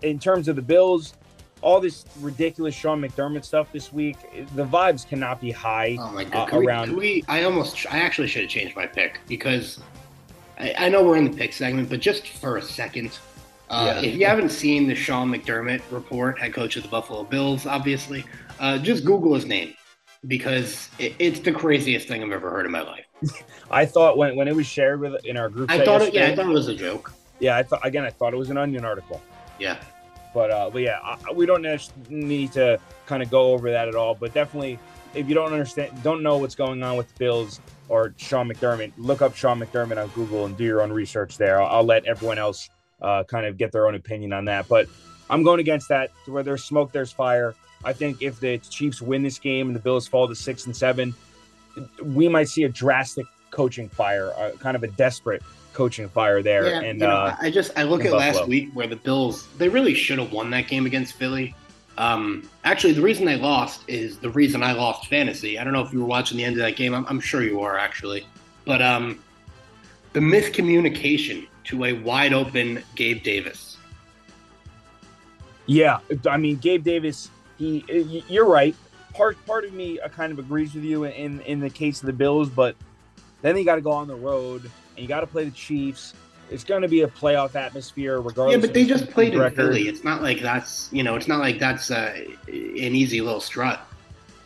in 0.05 0.19
terms 0.19 0.49
of 0.49 0.57
the 0.57 0.63
Bills, 0.63 1.15
all 1.61 1.81
this 1.81 2.05
ridiculous 2.21 2.75
Sean 2.75 3.01
McDermott 3.01 3.45
stuff 3.45 3.73
this 3.73 3.93
week, 3.93 4.17
the 4.55 4.65
vibes 4.65 5.09
cannot 5.09 5.41
be 5.41 5.51
high. 5.51 5.97
Oh 5.99 6.11
my 6.13 6.25
god! 6.25 6.53
Uh, 6.53 6.59
around. 6.59 6.91
We, 6.91 6.97
we, 6.97 7.25
I 7.27 7.45
almost, 7.45 7.87
I 7.91 7.99
actually 7.99 8.29
should 8.29 8.43
have 8.43 8.51
changed 8.51 8.77
my 8.77 8.87
pick 8.87 9.21
because 9.27 9.81
I, 10.59 10.75
I, 10.77 10.89
know 10.91 11.03
we're 11.03 11.17
in 11.17 11.25
the 11.25 11.37
pick 11.37 11.53
segment, 11.53 11.89
but 11.89 12.01
just 12.01 12.29
for 12.29 12.59
a 12.59 12.63
second, 12.63 13.19
uh, 13.71 13.95
yeah. 13.97 14.09
if 14.09 14.15
you 14.15 14.27
haven't 14.27 14.51
seen 14.51 14.87
the 14.87 14.95
Sean 14.95 15.31
McDermott 15.31 15.81
report, 15.91 16.39
head 16.39 16.53
coach 16.53 16.77
of 16.77 16.83
the 16.83 16.89
Buffalo 16.89 17.25
Bills, 17.25 17.67
obviously, 17.67 18.25
uh, 18.61 18.79
just 18.79 19.05
Google 19.05 19.35
his 19.35 19.47
name 19.47 19.75
because 20.27 20.91
it, 20.99 21.15
it's 21.19 21.41
the 21.41 21.53
craziest 21.53 22.07
thing 22.09 22.23
I've 22.23 22.31
ever 22.31 22.51
heard 22.51 22.67
in 22.67 22.73
my 22.73 22.83
life. 22.83 23.07
I 23.71 23.87
thought 23.87 24.19
when, 24.19 24.37
when 24.37 24.49
it 24.49 24.55
was 24.55 24.67
shared 24.67 25.01
with 25.01 25.25
in 25.25 25.39
our 25.39 25.49
group, 25.49 25.71
I 25.71 25.83
thought 25.83 26.03
it, 26.03 26.13
yeah, 26.13 26.27
I 26.27 26.37
thought 26.37 26.47
it 26.47 26.53
was 26.53 26.69
a 26.69 26.75
joke. 26.75 27.13
Yeah, 27.41 27.57
I 27.57 27.63
thought 27.63 27.85
again, 27.87 28.05
I 28.05 28.11
thought 28.11 28.35
it 28.35 28.37
was 28.37 28.51
an 28.51 28.59
Onion 28.59 28.85
article. 28.85 29.21
Yeah. 29.59 29.79
But 30.35 30.51
uh, 30.51 30.68
but 30.70 30.82
yeah, 30.82 30.99
I, 31.03 31.32
we 31.32 31.47
don't 31.47 31.64
need 32.11 32.53
to 32.53 32.78
kind 33.07 33.22
of 33.22 33.30
go 33.30 33.53
over 33.53 33.70
that 33.70 33.89
at 33.89 33.95
all. 33.95 34.14
But 34.14 34.35
definitely, 34.35 34.78
if 35.14 35.28
you 35.28 35.35
don't 35.35 35.53
understand, 35.53 36.03
don't 36.03 36.22
know 36.22 36.37
what's 36.39 36.57
going 36.57 36.82
on 36.82 36.97
with 36.97 37.09
the 37.09 37.18
Bills 37.18 37.61
or 37.89 38.12
Sean 38.16 38.49
McDermott, 38.49 38.93
look 38.99 39.22
up 39.22 39.37
Sean 39.37 39.61
McDermott 39.61 40.03
on 40.03 40.09
Google 40.09 40.47
and 40.47 40.57
do 40.57 40.64
your 40.64 40.82
own 40.82 40.93
research 40.93 41.39
there. 41.39 41.62
I'll, 41.62 41.78
I'll 41.78 41.85
let 41.85 42.05
everyone 42.05 42.39
else 42.39 42.68
uh, 43.01 43.22
kind 43.24 43.47
of 43.47 43.57
get 43.57 43.72
their 43.72 43.87
own 43.87 43.95
opinion 43.95 44.32
on 44.32 44.45
that. 44.47 44.68
But 44.68 44.89
I'm 45.30 45.43
going 45.43 45.61
against 45.61 45.89
that. 45.89 46.11
Where 46.26 46.43
there's 46.43 46.64
smoke, 46.64 46.93
there's 46.93 47.12
fire. 47.12 47.55
I 47.85 47.93
think 47.93 48.22
if 48.22 48.41
the 48.41 48.59
Chiefs 48.59 49.01
win 49.01 49.22
this 49.22 49.39
game 49.39 49.68
and 49.68 49.76
the 49.76 49.80
Bills 49.80 50.09
fall 50.09 50.26
to 50.26 50.35
six 50.35 50.66
and 50.66 50.76
seven, 50.76 51.14
we 52.03 52.28
might 52.28 52.49
see 52.49 52.64
a 52.64 52.68
drastic 52.68 53.26
coaching 53.51 53.89
fire, 53.89 54.32
uh, 54.37 54.53
kind 54.59 54.76
of 54.76 54.82
a 54.82 54.89
desperate 54.89 55.43
coaching 55.75 56.09
fire 56.09 56.43
there. 56.43 56.66
Yeah, 56.66 56.81
and 56.81 57.01
you 57.01 57.07
know, 57.07 57.16
uh, 57.16 57.37
I 57.39 57.51
just 57.51 57.72
I 57.77 57.83
look 57.83 58.05
at 58.05 58.12
Buffalo. 58.12 58.41
last 58.41 58.49
week 58.49 58.70
where 58.72 58.87
the 58.87 58.97
Bills 58.97 59.47
they 59.59 59.68
really 59.68 59.95
should 59.95 60.18
have 60.18 60.33
won 60.33 60.49
that 60.51 60.68
game 60.68 60.87
against 60.87 61.14
Philly. 61.14 61.55
Um, 61.99 62.49
actually, 62.64 62.95
the 62.95 63.03
reason 63.03 63.27
they 63.27 63.37
lost 63.37 63.83
is 63.87 64.18
the 64.18 64.31
reason 64.31 64.62
I 64.62 64.72
lost 64.72 65.09
fantasy. 65.09 65.59
I 65.59 65.64
don't 65.64 65.72
know 65.72 65.83
if 65.83 65.93
you 65.93 66.01
were 66.01 66.07
watching 66.07 66.39
the 66.39 66.45
end 66.45 66.57
of 66.57 66.62
that 66.62 66.77
game. 66.77 66.95
I'm, 66.95 67.05
I'm 67.07 67.20
sure 67.20 67.43
you 67.43 67.61
are 67.61 67.77
actually, 67.77 68.27
but 68.64 68.81
um, 68.81 69.22
the 70.12 70.20
miscommunication 70.20 71.47
to 71.64 71.85
a 71.85 71.93
wide 71.93 72.33
open 72.33 72.83
Gabe 72.95 73.22
Davis. 73.22 73.77
Yeah, 75.66 75.99
I 76.29 76.37
mean 76.37 76.57
Gabe 76.57 76.85
Davis. 76.85 77.31
He, 77.59 77.85
you're 78.29 78.47
right. 78.47 78.75
Part 79.12 79.45
part 79.47 79.64
of 79.64 79.72
me 79.72 80.01
uh, 80.01 80.09
kind 80.09 80.33
of 80.33 80.39
agrees 80.39 80.75
with 80.75 80.85
you 80.85 81.05
in 81.05 81.41
in 81.43 81.61
the 81.61 81.70
case 81.70 82.01
of 82.01 82.07
the 82.07 82.12
Bills, 82.12 82.49
but 82.49 82.75
then 83.43 83.55
they 83.55 83.62
got 83.62 83.77
to 83.77 83.81
go 83.81 83.93
on 83.93 84.09
the 84.09 84.16
road 84.16 84.70
and 84.97 85.03
you 85.03 85.09
got 85.09 85.21
to 85.21 85.27
play 85.27 85.45
the 85.45 85.51
Chiefs. 85.51 86.15
It's 86.51 86.65
going 86.65 86.83
to 86.83 86.89
be 86.89 87.03
a 87.03 87.09
playoff 87.09 87.55
atmosphere, 87.55 88.21
regardless. 88.21 88.57
Yeah, 88.57 88.61
but 88.61 88.75
they 88.75 88.85
just 88.85 89.11
played 89.11 89.35
in 89.35 89.55
Philly. 89.55 89.89
It's 89.89 90.05
not 90.05 90.23
like 90.23 90.41
that's 90.41 90.93
you 90.93 91.03
know, 91.03 91.17
it's 91.17 91.29
not 91.29 91.41
like 91.41 91.59
that's 91.59 91.91
uh, 91.91 92.15
an 92.49 92.55
easy 92.95 93.21
little 93.21 93.41
strut. 93.41 93.81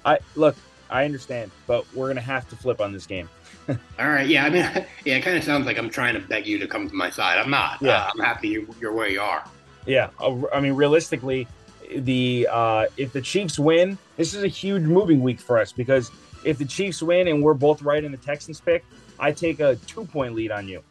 I 0.04 0.18
look, 0.36 0.56
I 0.90 1.04
understand, 1.04 1.50
but 1.66 1.84
we're 1.94 2.06
going 2.06 2.16
to 2.16 2.22
have 2.22 2.48
to 2.50 2.56
flip 2.56 2.80
on 2.80 2.92
this 2.92 3.06
game. 3.06 3.28
All 3.98 4.08
right, 4.08 4.26
yeah, 4.26 4.44
I 4.44 4.50
mean, 4.50 4.62
yeah, 5.04 5.16
it 5.16 5.22
kind 5.22 5.36
of 5.36 5.44
sounds 5.44 5.66
like 5.66 5.76
I'm 5.76 5.90
trying 5.90 6.14
to 6.14 6.20
beg 6.20 6.46
you 6.46 6.58
to 6.58 6.66
come 6.66 6.88
to 6.88 6.94
my 6.94 7.10
side. 7.10 7.38
I'm 7.38 7.50
not. 7.50 7.82
Yeah, 7.82 8.04
uh, 8.04 8.10
I'm 8.14 8.20
happy 8.20 8.48
you're, 8.48 8.64
you're 8.80 8.92
where 8.92 9.08
you 9.08 9.20
are. 9.20 9.44
Yeah, 9.86 10.10
uh, 10.20 10.36
I 10.52 10.60
mean, 10.60 10.74
realistically, 10.74 11.48
the 11.94 12.48
uh, 12.50 12.86
if 12.96 13.12
the 13.12 13.20
Chiefs 13.20 13.58
win, 13.58 13.98
this 14.16 14.34
is 14.34 14.42
a 14.44 14.48
huge 14.48 14.84
moving 14.84 15.20
week 15.20 15.40
for 15.40 15.58
us 15.58 15.72
because 15.72 16.10
if 16.44 16.58
the 16.58 16.64
Chiefs 16.64 17.02
win 17.02 17.28
and 17.28 17.42
we're 17.42 17.54
both 17.54 17.82
right 17.82 18.02
in 18.02 18.12
the 18.12 18.18
Texans 18.18 18.60
pick, 18.60 18.84
I 19.18 19.32
take 19.32 19.60
a 19.60 19.76
two 19.86 20.04
point 20.04 20.34
lead 20.34 20.50
on 20.50 20.68
you. 20.68 20.82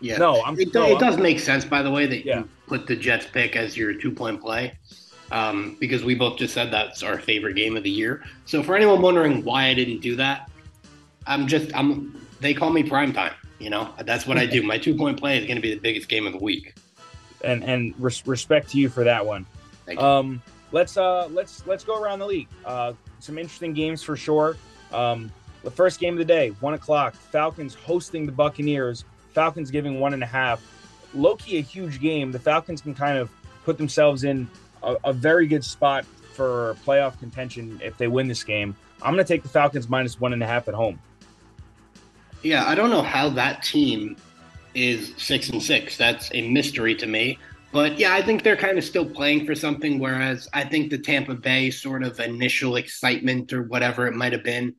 Yeah, 0.00 0.16
no, 0.16 0.42
I'm, 0.42 0.58
it, 0.58 0.72
no, 0.72 0.96
it 0.96 0.98
does 0.98 1.18
make 1.18 1.38
sense 1.38 1.64
by 1.64 1.82
the 1.82 1.90
way 1.90 2.06
that 2.06 2.24
yeah. 2.24 2.38
you 2.38 2.48
put 2.66 2.86
the 2.86 2.96
Jets 2.96 3.26
pick 3.26 3.54
as 3.54 3.76
your 3.76 3.92
two 3.92 4.10
point 4.10 4.40
play. 4.40 4.72
Um, 5.30 5.76
because 5.78 6.02
we 6.02 6.16
both 6.16 6.38
just 6.38 6.54
said 6.54 6.72
that's 6.72 7.04
our 7.04 7.16
favorite 7.16 7.54
game 7.54 7.76
of 7.76 7.84
the 7.84 7.90
year. 7.90 8.24
So 8.46 8.64
for 8.64 8.74
anyone 8.74 9.00
wondering 9.00 9.44
why 9.44 9.66
I 9.66 9.74
didn't 9.74 10.00
do 10.00 10.16
that, 10.16 10.50
I'm 11.26 11.46
just 11.46 11.74
I'm 11.74 12.26
they 12.40 12.54
call 12.54 12.70
me 12.70 12.82
prime 12.82 13.12
time. 13.12 13.34
You 13.58 13.70
know, 13.70 13.94
that's 14.04 14.26
what 14.26 14.38
I 14.38 14.46
do. 14.46 14.62
My 14.62 14.78
two 14.78 14.96
point 14.96 15.18
play 15.18 15.38
is 15.38 15.44
going 15.44 15.56
to 15.56 15.62
be 15.62 15.74
the 15.74 15.80
biggest 15.80 16.08
game 16.08 16.26
of 16.26 16.32
the 16.32 16.38
week. 16.38 16.74
And 17.42 17.62
and 17.62 17.94
res- 17.98 18.26
respect 18.26 18.70
to 18.70 18.78
you 18.78 18.88
for 18.88 19.04
that 19.04 19.24
one. 19.24 19.46
Um, 19.98 20.42
let's 20.72 20.96
uh 20.96 21.28
let's 21.28 21.66
let's 21.66 21.84
go 21.84 22.00
around 22.00 22.20
the 22.20 22.26
league. 22.26 22.48
Uh, 22.64 22.94
some 23.20 23.38
interesting 23.38 23.72
games 23.72 24.02
for 24.02 24.16
sure. 24.16 24.56
Um, 24.92 25.30
the 25.62 25.70
first 25.70 26.00
game 26.00 26.14
of 26.14 26.18
the 26.18 26.24
day, 26.24 26.48
one 26.60 26.74
o'clock. 26.74 27.14
Falcons 27.14 27.74
hosting 27.74 28.26
the 28.26 28.32
Buccaneers. 28.32 29.04
Falcons 29.32 29.70
giving 29.70 30.00
one 30.00 30.14
and 30.14 30.22
a 30.22 30.26
half. 30.26 30.62
Loki, 31.14 31.58
a 31.58 31.60
huge 31.60 32.00
game. 32.00 32.32
The 32.32 32.38
Falcons 32.38 32.80
can 32.80 32.94
kind 32.94 33.18
of 33.18 33.30
put 33.64 33.78
themselves 33.78 34.24
in 34.24 34.48
a, 34.82 34.96
a 35.04 35.12
very 35.12 35.46
good 35.46 35.64
spot 35.64 36.04
for 36.32 36.76
playoff 36.86 37.18
contention 37.18 37.80
if 37.82 37.96
they 37.98 38.08
win 38.08 38.28
this 38.28 38.44
game. 38.44 38.76
I'm 39.02 39.14
going 39.14 39.24
to 39.24 39.32
take 39.32 39.42
the 39.42 39.48
Falcons 39.48 39.88
minus 39.88 40.20
one 40.20 40.32
and 40.32 40.42
a 40.42 40.46
half 40.46 40.68
at 40.68 40.74
home. 40.74 40.98
Yeah, 42.42 42.66
I 42.66 42.74
don't 42.74 42.90
know 42.90 43.02
how 43.02 43.28
that 43.30 43.62
team 43.62 44.16
is 44.74 45.14
six 45.16 45.50
and 45.50 45.62
six. 45.62 45.96
That's 45.96 46.30
a 46.32 46.48
mystery 46.48 46.94
to 46.96 47.06
me. 47.06 47.38
But 47.72 47.98
yeah, 47.98 48.14
I 48.14 48.22
think 48.22 48.42
they're 48.42 48.56
kind 48.56 48.78
of 48.78 48.84
still 48.84 49.04
playing 49.04 49.46
for 49.46 49.54
something. 49.54 49.98
Whereas 49.98 50.48
I 50.52 50.64
think 50.64 50.90
the 50.90 50.98
Tampa 50.98 51.34
Bay 51.34 51.70
sort 51.70 52.02
of 52.02 52.18
initial 52.18 52.76
excitement 52.76 53.52
or 53.52 53.62
whatever 53.64 54.06
it 54.06 54.14
might 54.14 54.32
have 54.32 54.42
been, 54.42 54.74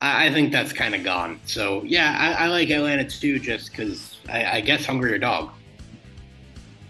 I, 0.00 0.32
think 0.32 0.50
that's 0.50 0.72
kind 0.72 0.94
of 0.94 1.04
gone. 1.04 1.40
So 1.44 1.82
yeah, 1.84 2.16
I, 2.18 2.44
I 2.44 2.48
like 2.48 2.70
Atlanta 2.70 3.04
too, 3.04 3.38
just 3.38 3.70
because 3.70 4.16
I, 4.28 4.44
I 4.44 4.60
guess 4.60 4.86
hungrier 4.86 5.18
dog. 5.18 5.50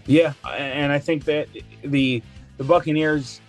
Yeah, 0.05 0.33
and 0.49 0.91
I 0.91 0.99
think 0.99 1.25
that 1.25 1.47
the 1.83 2.23
the 2.57 2.63
Buccaneers 2.63 3.41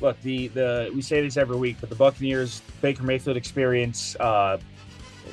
look 0.00 0.20
the 0.22 0.48
the 0.48 0.90
we 0.94 1.02
say 1.02 1.20
this 1.20 1.36
every 1.36 1.56
week, 1.56 1.76
but 1.80 1.88
the 1.88 1.96
Buccaneers 1.96 2.62
Baker 2.80 3.02
Mayfield 3.02 3.36
experience 3.36 4.16
uh, 4.16 4.58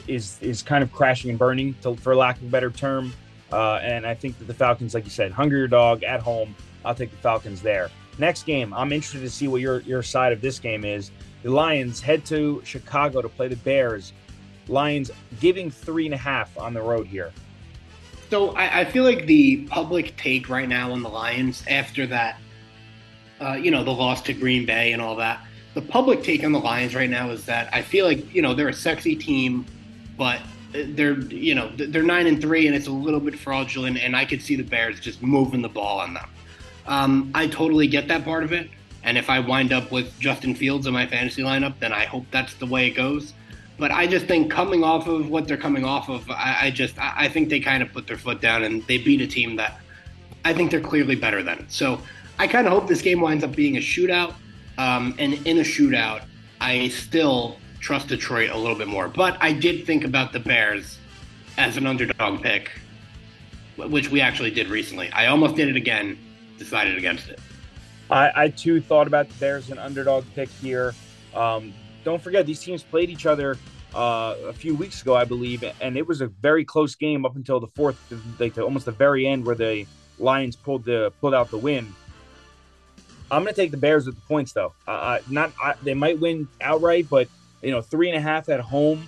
is 0.07 0.37
is 0.41 0.61
kind 0.61 0.83
of 0.83 0.91
crashing 0.91 1.29
and 1.29 1.39
burning, 1.39 1.75
to, 1.81 1.95
for 1.95 2.15
lack 2.15 2.37
of 2.37 2.43
a 2.43 2.49
better 2.49 2.71
term. 2.71 3.13
Uh, 3.51 3.75
and 3.75 4.05
I 4.05 4.13
think 4.13 4.37
that 4.39 4.45
the 4.45 4.53
Falcons, 4.53 4.93
like 4.93 5.05
you 5.05 5.09
said, 5.09 5.31
hungrier 5.31 5.67
dog 5.67 6.03
at 6.03 6.21
home. 6.21 6.55
I'll 6.83 6.95
take 6.95 7.11
the 7.11 7.17
Falcons 7.17 7.61
there. 7.61 7.89
Next 8.17 8.45
game, 8.45 8.73
I'm 8.73 8.91
interested 8.91 9.21
to 9.21 9.29
see 9.29 9.47
what 9.47 9.61
your 9.61 9.81
your 9.81 10.03
side 10.03 10.33
of 10.33 10.41
this 10.41 10.59
game 10.59 10.83
is. 10.83 11.11
The 11.43 11.51
Lions 11.51 12.01
head 12.01 12.25
to 12.25 12.61
Chicago 12.65 13.21
to 13.21 13.29
play 13.29 13.47
the 13.47 13.55
Bears. 13.57 14.13
Lions 14.67 15.11
giving 15.39 15.71
three 15.71 16.05
and 16.05 16.13
a 16.13 16.17
half 16.17 16.57
on 16.57 16.73
the 16.73 16.81
road 16.81 17.07
here. 17.07 17.31
So 18.29 18.49
I, 18.51 18.81
I 18.81 18.85
feel 18.85 19.03
like 19.03 19.25
the 19.25 19.65
public 19.67 20.17
take 20.17 20.49
right 20.49 20.67
now 20.67 20.91
on 20.91 21.01
the 21.01 21.09
Lions 21.09 21.63
after 21.69 22.05
that, 22.07 22.37
uh, 23.39 23.53
you 23.53 23.71
know, 23.71 23.83
the 23.83 23.93
loss 23.93 24.21
to 24.23 24.33
Green 24.33 24.65
Bay 24.65 24.91
and 24.91 25.01
all 25.01 25.15
that. 25.15 25.39
The 25.73 25.81
public 25.81 26.23
take 26.23 26.43
on 26.43 26.51
the 26.51 26.59
Lions 26.59 26.95
right 26.95 27.09
now 27.09 27.29
is 27.29 27.45
that 27.45 27.73
I 27.73 27.81
feel 27.81 28.05
like 28.05 28.33
you 28.33 28.41
know 28.41 28.53
they're 28.53 28.69
a 28.69 28.73
sexy 28.73 29.15
team, 29.15 29.65
but 30.17 30.41
they're 30.73 31.19
you 31.19 31.55
know 31.55 31.69
they're 31.75 32.03
nine 32.03 32.27
and 32.27 32.41
three 32.41 32.67
and 32.67 32.75
it's 32.75 32.87
a 32.87 32.91
little 32.91 33.19
bit 33.19 33.37
fraudulent 33.37 33.97
and 33.97 34.15
I 34.15 34.25
could 34.25 34.41
see 34.41 34.55
the 34.55 34.63
Bears 34.63 34.99
just 34.99 35.21
moving 35.21 35.61
the 35.61 35.69
ball 35.69 35.99
on 35.99 36.13
them. 36.13 36.29
Um, 36.87 37.31
I 37.33 37.47
totally 37.47 37.87
get 37.87 38.07
that 38.07 38.23
part 38.23 38.43
of 38.43 38.53
it, 38.53 38.69
and 39.03 39.17
if 39.17 39.29
I 39.29 39.39
wind 39.39 39.73
up 39.73 39.91
with 39.91 40.17
Justin 40.19 40.55
Fields 40.55 40.87
in 40.87 40.93
my 40.93 41.07
fantasy 41.07 41.41
lineup, 41.41 41.79
then 41.79 41.93
I 41.93 42.05
hope 42.05 42.25
that's 42.31 42.53
the 42.55 42.65
way 42.65 42.87
it 42.87 42.91
goes. 42.91 43.33
But 43.77 43.91
I 43.91 44.07
just 44.07 44.25
think 44.25 44.51
coming 44.51 44.83
off 44.83 45.07
of 45.07 45.29
what 45.29 45.47
they're 45.47 45.55
coming 45.55 45.85
off 45.85 46.09
of, 46.09 46.29
I, 46.31 46.57
I 46.63 46.71
just 46.71 46.95
I 46.97 47.29
think 47.29 47.49
they 47.49 47.59
kind 47.59 47.83
of 47.83 47.93
put 47.93 48.07
their 48.07 48.17
foot 48.17 48.41
down 48.41 48.63
and 48.63 48.83
they 48.87 48.97
beat 48.97 49.21
a 49.21 49.27
team 49.27 49.55
that 49.57 49.79
I 50.43 50.53
think 50.53 50.71
they're 50.71 50.81
clearly 50.81 51.15
better 51.15 51.43
than. 51.43 51.65
So 51.69 52.01
I 52.39 52.47
kind 52.47 52.65
of 52.67 52.73
hope 52.73 52.87
this 52.87 53.01
game 53.01 53.21
winds 53.21 53.43
up 53.43 53.55
being 53.55 53.77
a 53.77 53.81
shootout. 53.81 54.33
Um, 54.77 55.15
and 55.19 55.33
in 55.47 55.57
a 55.59 55.63
shootout, 55.63 56.23
I 56.61 56.87
still 56.89 57.57
trust 57.79 58.07
Detroit 58.07 58.49
a 58.49 58.57
little 58.57 58.77
bit 58.77 58.87
more. 58.87 59.07
But 59.07 59.37
I 59.41 59.51
did 59.51 59.85
think 59.85 60.03
about 60.03 60.33
the 60.33 60.39
Bears 60.39 60.97
as 61.57 61.77
an 61.77 61.87
underdog 61.87 62.41
pick, 62.41 62.71
which 63.77 64.09
we 64.09 64.21
actually 64.21 64.51
did 64.51 64.67
recently. 64.69 65.09
I 65.11 65.27
almost 65.27 65.55
did 65.55 65.67
it 65.67 65.75
again, 65.75 66.17
decided 66.57 66.97
against 66.97 67.29
it. 67.29 67.39
I, 68.09 68.31
I 68.35 68.47
too 68.49 68.81
thought 68.81 69.07
about 69.07 69.27
the 69.27 69.33
Bears 69.35 69.69
an 69.69 69.79
underdog 69.79 70.25
pick 70.35 70.49
here. 70.49 70.93
Um, 71.35 71.73
don't 72.03 72.21
forget 72.21 72.45
these 72.45 72.59
teams 72.59 72.83
played 72.83 73.09
each 73.09 73.25
other 73.25 73.57
uh, 73.93 74.35
a 74.45 74.53
few 74.53 74.75
weeks 74.75 75.01
ago, 75.01 75.15
I 75.15 75.25
believe, 75.25 75.63
and 75.81 75.97
it 75.97 76.07
was 76.07 76.21
a 76.21 76.27
very 76.27 76.63
close 76.63 76.95
game 76.95 77.25
up 77.25 77.35
until 77.35 77.59
the 77.59 77.67
fourth, 77.67 77.97
like 78.39 78.57
almost 78.57 78.85
the 78.85 78.91
very 78.91 79.27
end, 79.27 79.45
where 79.45 79.55
the 79.55 79.85
Lions 80.19 80.55
pulled 80.55 80.85
the 80.85 81.11
pulled 81.19 81.33
out 81.33 81.51
the 81.51 81.57
win. 81.57 81.93
I'm 83.29 83.43
going 83.43 83.53
to 83.53 83.61
take 83.61 83.71
the 83.71 83.77
Bears 83.77 84.05
with 84.05 84.15
the 84.15 84.21
points, 84.21 84.53
though. 84.53 84.73
Uh, 84.87 85.19
not 85.29 85.51
I, 85.61 85.73
they 85.83 85.93
might 85.93 86.19
win 86.19 86.47
outright, 86.61 87.07
but 87.09 87.27
you 87.61 87.71
know, 87.71 87.81
three 87.81 88.09
and 88.09 88.17
a 88.17 88.21
half 88.21 88.49
at 88.49 88.59
home 88.59 89.07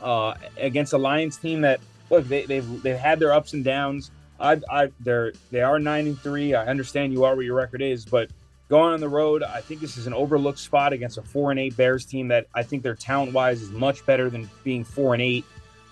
uh, 0.00 0.34
against 0.56 0.92
a 0.92 0.98
Lions 0.98 1.36
team 1.36 1.60
that 1.60 1.80
look 2.10 2.26
they, 2.26 2.44
they've 2.44 2.82
they've 2.82 2.96
had 2.96 3.18
their 3.20 3.32
ups 3.32 3.52
and 3.52 3.64
downs. 3.64 4.10
I, 4.40 4.60
I 4.70 4.88
they're 5.00 5.32
they 5.50 5.60
are 5.60 5.78
nine 5.78 6.06
and 6.06 6.18
three. 6.18 6.54
I 6.54 6.66
understand 6.66 7.12
you 7.12 7.24
are 7.24 7.36
what 7.36 7.44
your 7.44 7.56
record 7.56 7.82
is, 7.82 8.04
but 8.04 8.30
going 8.68 8.92
on 8.92 9.00
the 9.00 9.08
road, 9.08 9.42
I 9.42 9.60
think 9.60 9.80
this 9.80 9.96
is 9.96 10.06
an 10.06 10.14
overlooked 10.14 10.58
spot 10.58 10.92
against 10.92 11.18
a 11.18 11.22
four 11.22 11.50
and 11.50 11.60
eight 11.60 11.76
Bears 11.76 12.04
team 12.04 12.28
that 12.28 12.46
I 12.54 12.62
think 12.62 12.82
their 12.82 12.94
talent 12.94 13.32
wise 13.32 13.62
is 13.62 13.70
much 13.70 14.04
better 14.06 14.30
than 14.30 14.50
being 14.62 14.84
four 14.84 15.14
and 15.14 15.22
eight. 15.22 15.44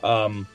Um, 0.02 0.46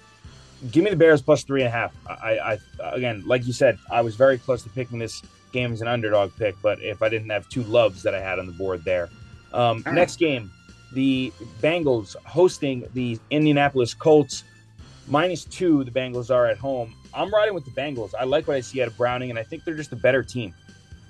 give 0.72 0.84
me 0.84 0.90
the 0.90 0.96
Bears 0.96 1.22
plus 1.22 1.44
three 1.44 1.62
and 1.62 1.68
a 1.68 1.72
half. 1.72 1.96
I, 2.08 2.58
I 2.80 2.94
again, 2.96 3.24
like 3.26 3.46
you 3.46 3.54
said, 3.54 3.78
I 3.92 4.02
was 4.02 4.16
very 4.16 4.38
close 4.38 4.64
to 4.64 4.70
picking 4.70 5.00
this 5.00 5.22
game 5.52 5.72
as 5.72 5.82
an 5.82 5.88
underdog 5.88 6.32
pick, 6.38 6.56
but 6.62 6.82
if 6.82 7.02
I 7.02 7.10
didn't 7.10 7.30
have 7.30 7.48
two 7.50 7.64
loves 7.64 8.04
that 8.04 8.14
I 8.14 8.20
had 8.20 8.40
on 8.40 8.46
the 8.46 8.52
board 8.52 8.84
there. 8.84 9.10
Um, 9.54 9.84
next 9.92 10.20
game, 10.20 10.52
the 10.94 11.32
Bengals 11.62 12.16
hosting 12.26 12.88
the 12.94 13.20
Indianapolis 13.30 13.94
Colts. 13.94 14.44
Minus 15.08 15.46
two, 15.46 15.86
the 15.86 15.92
Bengals 15.92 16.30
are 16.30 16.48
at 16.48 16.58
home. 16.58 16.94
I'm 17.18 17.32
riding 17.32 17.54
with 17.54 17.66
the 17.66 17.72
Bengals. 17.72 18.14
I 18.18 18.24
like 18.24 18.48
what 18.48 18.56
I 18.56 18.62
see 18.62 18.82
out 18.82 18.88
of 18.88 18.96
Browning, 18.96 19.30
and 19.32 19.40
I 19.40 19.44
think 19.44 19.64
they're 19.64 19.76
just 19.76 19.92
a 19.92 19.98
better 19.98 20.24
team. 20.24 20.54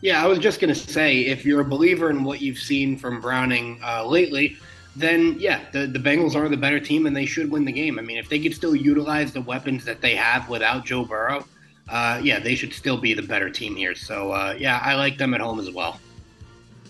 Yeah, 0.01 0.23
I 0.23 0.27
was 0.27 0.39
just 0.39 0.59
going 0.59 0.73
to 0.73 0.79
say, 0.79 1.21
if 1.21 1.45
you're 1.45 1.61
a 1.61 1.65
believer 1.65 2.09
in 2.09 2.23
what 2.23 2.41
you've 2.41 2.59
seen 2.59 2.97
from 2.97 3.19
Browning 3.19 3.79
uh, 3.83 4.05
lately, 4.05 4.57
then 4.95 5.35
yeah, 5.39 5.61
the, 5.71 5.85
the 5.85 5.99
Bengals 5.99 6.35
are 6.35 6.49
the 6.49 6.57
better 6.57 6.79
team 6.79 7.05
and 7.05 7.15
they 7.15 7.25
should 7.25 7.51
win 7.51 7.65
the 7.65 7.71
game. 7.71 7.99
I 7.99 8.01
mean, 8.01 8.17
if 8.17 8.29
they 8.29 8.39
could 8.39 8.53
still 8.53 8.75
utilize 8.75 9.31
the 9.31 9.41
weapons 9.41 9.85
that 9.85 10.01
they 10.01 10.15
have 10.15 10.49
without 10.49 10.85
Joe 10.85 11.05
Burrow, 11.05 11.45
uh, 11.89 12.19
yeah, 12.23 12.39
they 12.39 12.55
should 12.55 12.73
still 12.73 12.97
be 12.97 13.13
the 13.13 13.21
better 13.21 13.49
team 13.49 13.75
here. 13.75 13.95
So 13.95 14.31
uh, 14.31 14.55
yeah, 14.57 14.79
I 14.83 14.95
like 14.95 15.17
them 15.17 15.33
at 15.33 15.41
home 15.41 15.59
as 15.59 15.71
well. 15.71 15.99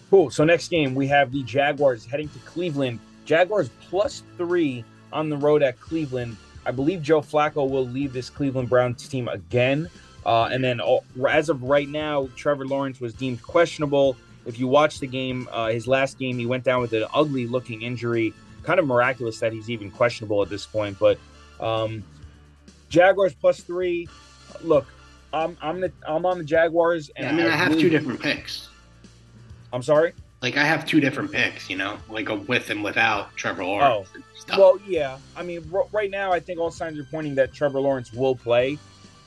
Cool. 0.09 0.30
So 0.30 0.43
next 0.43 0.70
game 0.70 0.95
we 0.95 1.07
have 1.07 1.32
the 1.32 1.43
Jaguars 1.43 2.05
heading 2.05 2.30
to 2.30 2.39
Cleveland. 2.39 2.99
Jaguars 3.26 3.70
plus 3.89 4.24
three 4.38 4.86
on 5.11 5.30
the 5.30 5.38
road 5.38 5.61
at 5.61 5.80
Cleveland. 5.80 6.38
I 6.68 6.72
believe 6.72 7.01
Joe 7.01 7.22
Flacco 7.22 7.68
will 7.68 7.86
leave 7.86 8.11
this 8.11 8.30
Cleveland 8.30 8.70
Browns 8.70 9.07
team 9.07 9.30
again. 9.30 9.89
Uh, 10.26 10.49
and 10.51 10.61
then 10.61 10.82
uh, 10.82 10.97
as 11.30 11.47
of 11.47 11.63
right 11.63 11.88
now, 11.88 12.28
Trevor 12.36 12.68
Lawrence 12.68 12.99
was 12.99 13.13
deemed 13.13 13.41
questionable. 13.41 14.18
If 14.45 14.59
you 14.59 14.68
watch 14.68 14.99
the 14.99 15.07
game, 15.07 15.47
uh, 15.51 15.70
his 15.70 15.88
last 15.88 16.20
game, 16.20 16.38
he 16.38 16.45
went 16.45 16.65
down 16.65 16.82
with 16.82 16.91
an 16.91 17.05
ugly 17.13 17.47
looking 17.47 17.82
injury. 17.82 18.34
Kind 18.63 18.80
of 18.80 18.86
miraculous 18.86 19.39
that 19.39 19.53
he's 19.53 19.70
even 19.70 19.89
questionable 19.89 20.41
at 20.43 20.49
this 20.49 20.65
point. 20.65 20.99
But 20.99 21.18
um, 21.61 22.03
Jaguars 22.89 23.34
plus 23.34 23.61
three. 23.61 24.09
Look, 24.61 24.86
I'm 25.32 25.57
I'm 25.61 25.80
the, 25.80 25.91
I'm 26.05 26.26
on 26.26 26.38
the 26.38 26.43
Jaguars. 26.43 27.09
And 27.15 27.26
yeah, 27.26 27.32
I 27.32 27.36
mean, 27.36 27.45
I, 27.45 27.53
I 27.53 27.57
have 27.57 27.70
really, 27.70 27.84
two 27.84 27.89
different 27.89 28.20
picks. 28.20 28.68
I'm 29.72 29.84
sorry. 29.84 30.11
Like 30.41 30.57
I 30.57 30.65
have 30.65 30.86
two 30.86 30.99
different 30.99 31.32
picks, 31.32 31.70
you 31.70 31.78
know, 31.78 31.97
like 32.09 32.30
a 32.30 32.36
with 32.36 32.70
and 32.70 32.84
without 32.84 33.36
Trevor 33.38 33.63
Lawrence. 33.63 34.09
Oh, 34.13 34.22
well, 34.50 34.80
yeah. 34.88 35.18
I 35.36 35.43
mean, 35.43 35.70
r- 35.74 35.88
right 35.91 36.10
now, 36.10 36.32
I 36.32 36.39
think 36.39 36.60
all 36.60 36.72
signs 36.72 37.00
are 37.00 37.04
pointing 37.04 37.36
that 37.36 37.54
Trevor 37.54 37.80
Lawrence 37.80 38.14
will 38.14 38.36
play. 38.36 38.78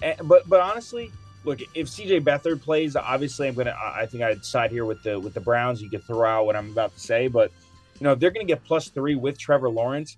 And, 0.03 0.17
but 0.25 0.49
but 0.49 0.61
honestly, 0.61 1.11
look, 1.45 1.61
if 1.75 1.89
CJ 1.89 2.23
Beathard 2.23 2.63
plays, 2.63 2.97
obviously, 2.97 3.49
I'm 3.49 3.55
gonna. 3.55 3.77
I 3.79 4.07
think 4.07 4.23
I'd 4.23 4.45
side 4.45 4.71
here 4.71 4.85
with 4.85 5.03
the 5.03 5.19
with 5.19 5.35
the 5.35 5.41
Browns. 5.41 5.83
You 5.83 5.91
could 5.91 6.05
throw 6.05 6.29
out 6.29 6.47
what 6.47 6.57
I'm 6.57 6.71
about 6.71 6.95
to 6.95 7.01
say, 7.01 7.29
but 7.29 7.51
you 7.99 8.05
know, 8.05 8.13
if 8.13 8.19
they're 8.19 8.31
gonna 8.31 8.47
get 8.47 8.65
plus 8.65 8.89
three 8.89 9.15
with 9.15 9.39
Trevor 9.39 9.69
Lawrence, 9.69 10.17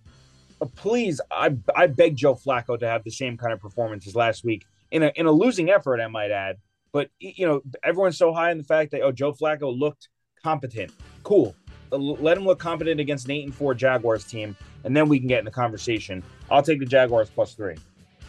uh, 0.61 0.67
please, 0.77 1.21
I 1.31 1.57
I 1.75 1.87
beg 1.89 2.17
Joe 2.17 2.35
Flacco 2.35 2.79
to 2.79 2.87
have 2.87 3.03
the 3.05 3.11
same 3.11 3.37
kind 3.37 3.53
of 3.53 3.61
performance 3.61 4.07
as 4.07 4.15
last 4.15 4.45
week 4.45 4.65
in 4.93 5.03
a 5.03 5.13
in 5.17 5.27
a 5.27 5.33
losing 5.33 5.71
effort, 5.71 6.01
I 6.01 6.07
might 6.07 6.31
add. 6.31 6.59
But 6.93 7.11
you 7.19 7.47
know, 7.47 7.63
everyone's 7.83 8.19
so 8.19 8.33
high 8.33 8.53
in 8.53 8.59
the 8.59 8.65
fact 8.65 8.93
that 8.93 9.01
oh, 9.01 9.11
Joe 9.11 9.33
Flacco 9.33 9.77
looked 9.77 10.09
competent. 10.45 10.93
Cool. 11.25 11.57
Let 11.91 12.39
him 12.39 12.45
look 12.45 12.59
competent 12.59 13.01
against 13.01 13.27
an 13.27 13.33
eight 13.33 13.45
and 13.45 13.55
four 13.55 13.75
Jaguars 13.75 14.25
team, 14.25 14.57
and 14.85 14.97
then 14.97 15.09
we 15.09 15.19
can 15.19 15.29
get 15.29 15.39
in 15.39 15.45
the 15.45 15.51
conversation. 15.51 16.23
I'll 16.51 16.63
take 16.63 16.79
the 16.79 16.87
Jaguars 16.87 17.31
plus 17.31 17.55
three. 17.55 17.77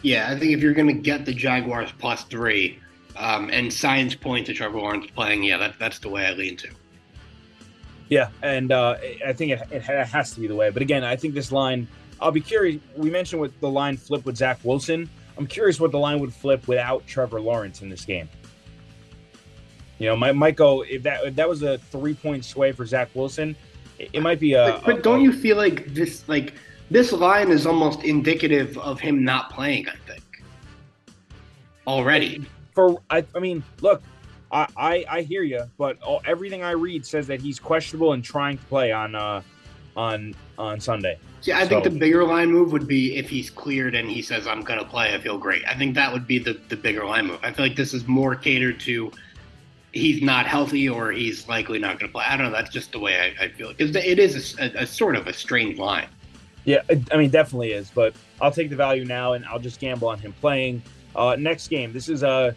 Yeah, 0.02 0.30
I 0.30 0.38
think 0.38 0.52
if 0.52 0.60
you're 0.60 0.74
going 0.74 0.88
to 0.88 0.92
get 0.92 1.24
the 1.24 1.32
Jaguars 1.32 1.90
plus 1.98 2.24
three, 2.24 2.78
um, 3.16 3.48
and 3.50 3.72
science 3.72 4.14
point 4.14 4.46
to 4.46 4.54
Trevor 4.54 4.78
Lawrence 4.78 5.06
playing, 5.14 5.44
yeah, 5.44 5.56
that, 5.56 5.78
that's 5.78 5.98
the 5.98 6.08
way 6.08 6.26
I 6.26 6.32
lean 6.32 6.56
to. 6.58 6.68
Yeah, 8.08 8.28
and 8.42 8.70
uh, 8.70 8.96
I 9.26 9.32
think 9.32 9.52
it, 9.52 9.62
it 9.70 9.82
has 9.82 10.32
to 10.34 10.40
be 10.40 10.46
the 10.46 10.54
way. 10.54 10.70
But 10.70 10.82
again, 10.82 11.04
I 11.04 11.16
think 11.16 11.34
this 11.34 11.50
line, 11.50 11.88
I'll 12.20 12.32
be 12.32 12.40
curious. 12.40 12.80
We 12.96 13.10
mentioned 13.10 13.40
what 13.40 13.58
the 13.60 13.70
line 13.70 13.96
flip 13.96 14.24
with 14.26 14.36
Zach 14.36 14.58
Wilson. 14.62 15.08
I'm 15.38 15.46
curious 15.46 15.80
what 15.80 15.90
the 15.90 15.98
line 15.98 16.20
would 16.20 16.32
flip 16.32 16.68
without 16.68 17.06
Trevor 17.06 17.40
Lawrence 17.40 17.82
in 17.82 17.88
this 17.88 18.04
game. 18.04 18.28
You 19.98 20.08
know, 20.08 20.32
might 20.34 20.56
go 20.56 20.82
if 20.82 21.02
that 21.04 21.24
if 21.24 21.36
that 21.36 21.48
was 21.48 21.62
a 21.62 21.78
three 21.78 22.14
point 22.14 22.44
sway 22.44 22.72
for 22.72 22.84
Zach 22.84 23.08
Wilson, 23.14 23.56
it, 23.98 24.10
it 24.12 24.22
might 24.22 24.40
be 24.40 24.54
a. 24.54 24.64
But, 24.64 24.84
but 24.84 24.98
a, 24.98 25.02
don't 25.02 25.20
a, 25.20 25.22
you 25.24 25.32
feel 25.32 25.56
like 25.56 25.86
this 25.94 26.28
like 26.28 26.54
this 26.90 27.12
line 27.12 27.50
is 27.50 27.66
almost 27.66 28.04
indicative 28.04 28.76
of 28.78 29.00
him 29.00 29.24
not 29.24 29.50
playing? 29.50 29.88
I 29.88 29.96
think 30.06 30.24
already. 31.86 32.44
For 32.74 33.00
I, 33.10 33.24
I 33.34 33.38
mean, 33.38 33.62
look, 33.80 34.02
I, 34.50 34.66
I, 34.76 35.04
I 35.08 35.22
hear 35.22 35.42
you, 35.42 35.62
but 35.78 36.00
all, 36.02 36.22
everything 36.24 36.62
I 36.62 36.72
read 36.72 37.06
says 37.06 37.26
that 37.28 37.40
he's 37.40 37.58
questionable 37.58 38.12
and 38.12 38.24
trying 38.24 38.58
to 38.58 38.64
play 38.64 38.92
on 38.92 39.14
uh, 39.14 39.42
on 39.96 40.34
on 40.58 40.80
Sunday. 40.80 41.18
Yeah, 41.42 41.58
I 41.58 41.64
so. 41.64 41.68
think 41.68 41.84
the 41.84 41.90
bigger 41.90 42.24
line 42.24 42.50
move 42.50 42.72
would 42.72 42.88
be 42.88 43.16
if 43.16 43.28
he's 43.28 43.50
cleared 43.50 43.94
and 43.94 44.08
he 44.08 44.22
says, 44.22 44.46
"I'm 44.46 44.62
going 44.62 44.78
to 44.78 44.84
play. 44.84 45.14
I 45.14 45.18
feel 45.18 45.38
great." 45.38 45.62
I 45.66 45.74
think 45.76 45.94
that 45.94 46.12
would 46.12 46.26
be 46.26 46.38
the 46.38 46.60
the 46.68 46.76
bigger 46.76 47.04
line 47.04 47.26
move. 47.26 47.40
I 47.42 47.52
feel 47.52 47.66
like 47.66 47.76
this 47.76 47.94
is 47.94 48.06
more 48.06 48.34
catered 48.34 48.80
to 48.80 49.12
he's 49.94 50.20
not 50.20 50.46
healthy 50.46 50.88
or 50.88 51.12
he's 51.12 51.48
likely 51.48 51.78
not 51.78 51.98
going 51.98 52.10
to 52.10 52.12
play. 52.12 52.24
I 52.28 52.36
don't 52.36 52.46
know. 52.46 52.52
That's 52.52 52.70
just 52.70 52.92
the 52.92 52.98
way 52.98 53.34
I, 53.40 53.44
I 53.44 53.48
feel 53.48 53.72
because 53.72 53.94
it 53.94 54.18
is 54.18 54.58
a, 54.58 54.64
a, 54.64 54.82
a, 54.82 54.86
sort 54.86 55.16
of 55.16 55.26
a 55.26 55.32
strange 55.32 55.78
line. 55.78 56.08
Yeah, 56.64 56.82
I 57.12 57.16
mean, 57.16 57.30
definitely 57.30 57.72
is. 57.72 57.90
But 57.90 58.14
I'll 58.40 58.50
take 58.50 58.70
the 58.70 58.76
value 58.76 59.04
now, 59.04 59.34
and 59.34 59.44
I'll 59.46 59.58
just 59.58 59.80
gamble 59.80 60.08
on 60.08 60.18
him 60.18 60.32
playing. 60.40 60.82
Uh, 61.14 61.36
next 61.38 61.68
game. 61.68 61.92
This 61.92 62.08
is 62.08 62.24
a 62.24 62.56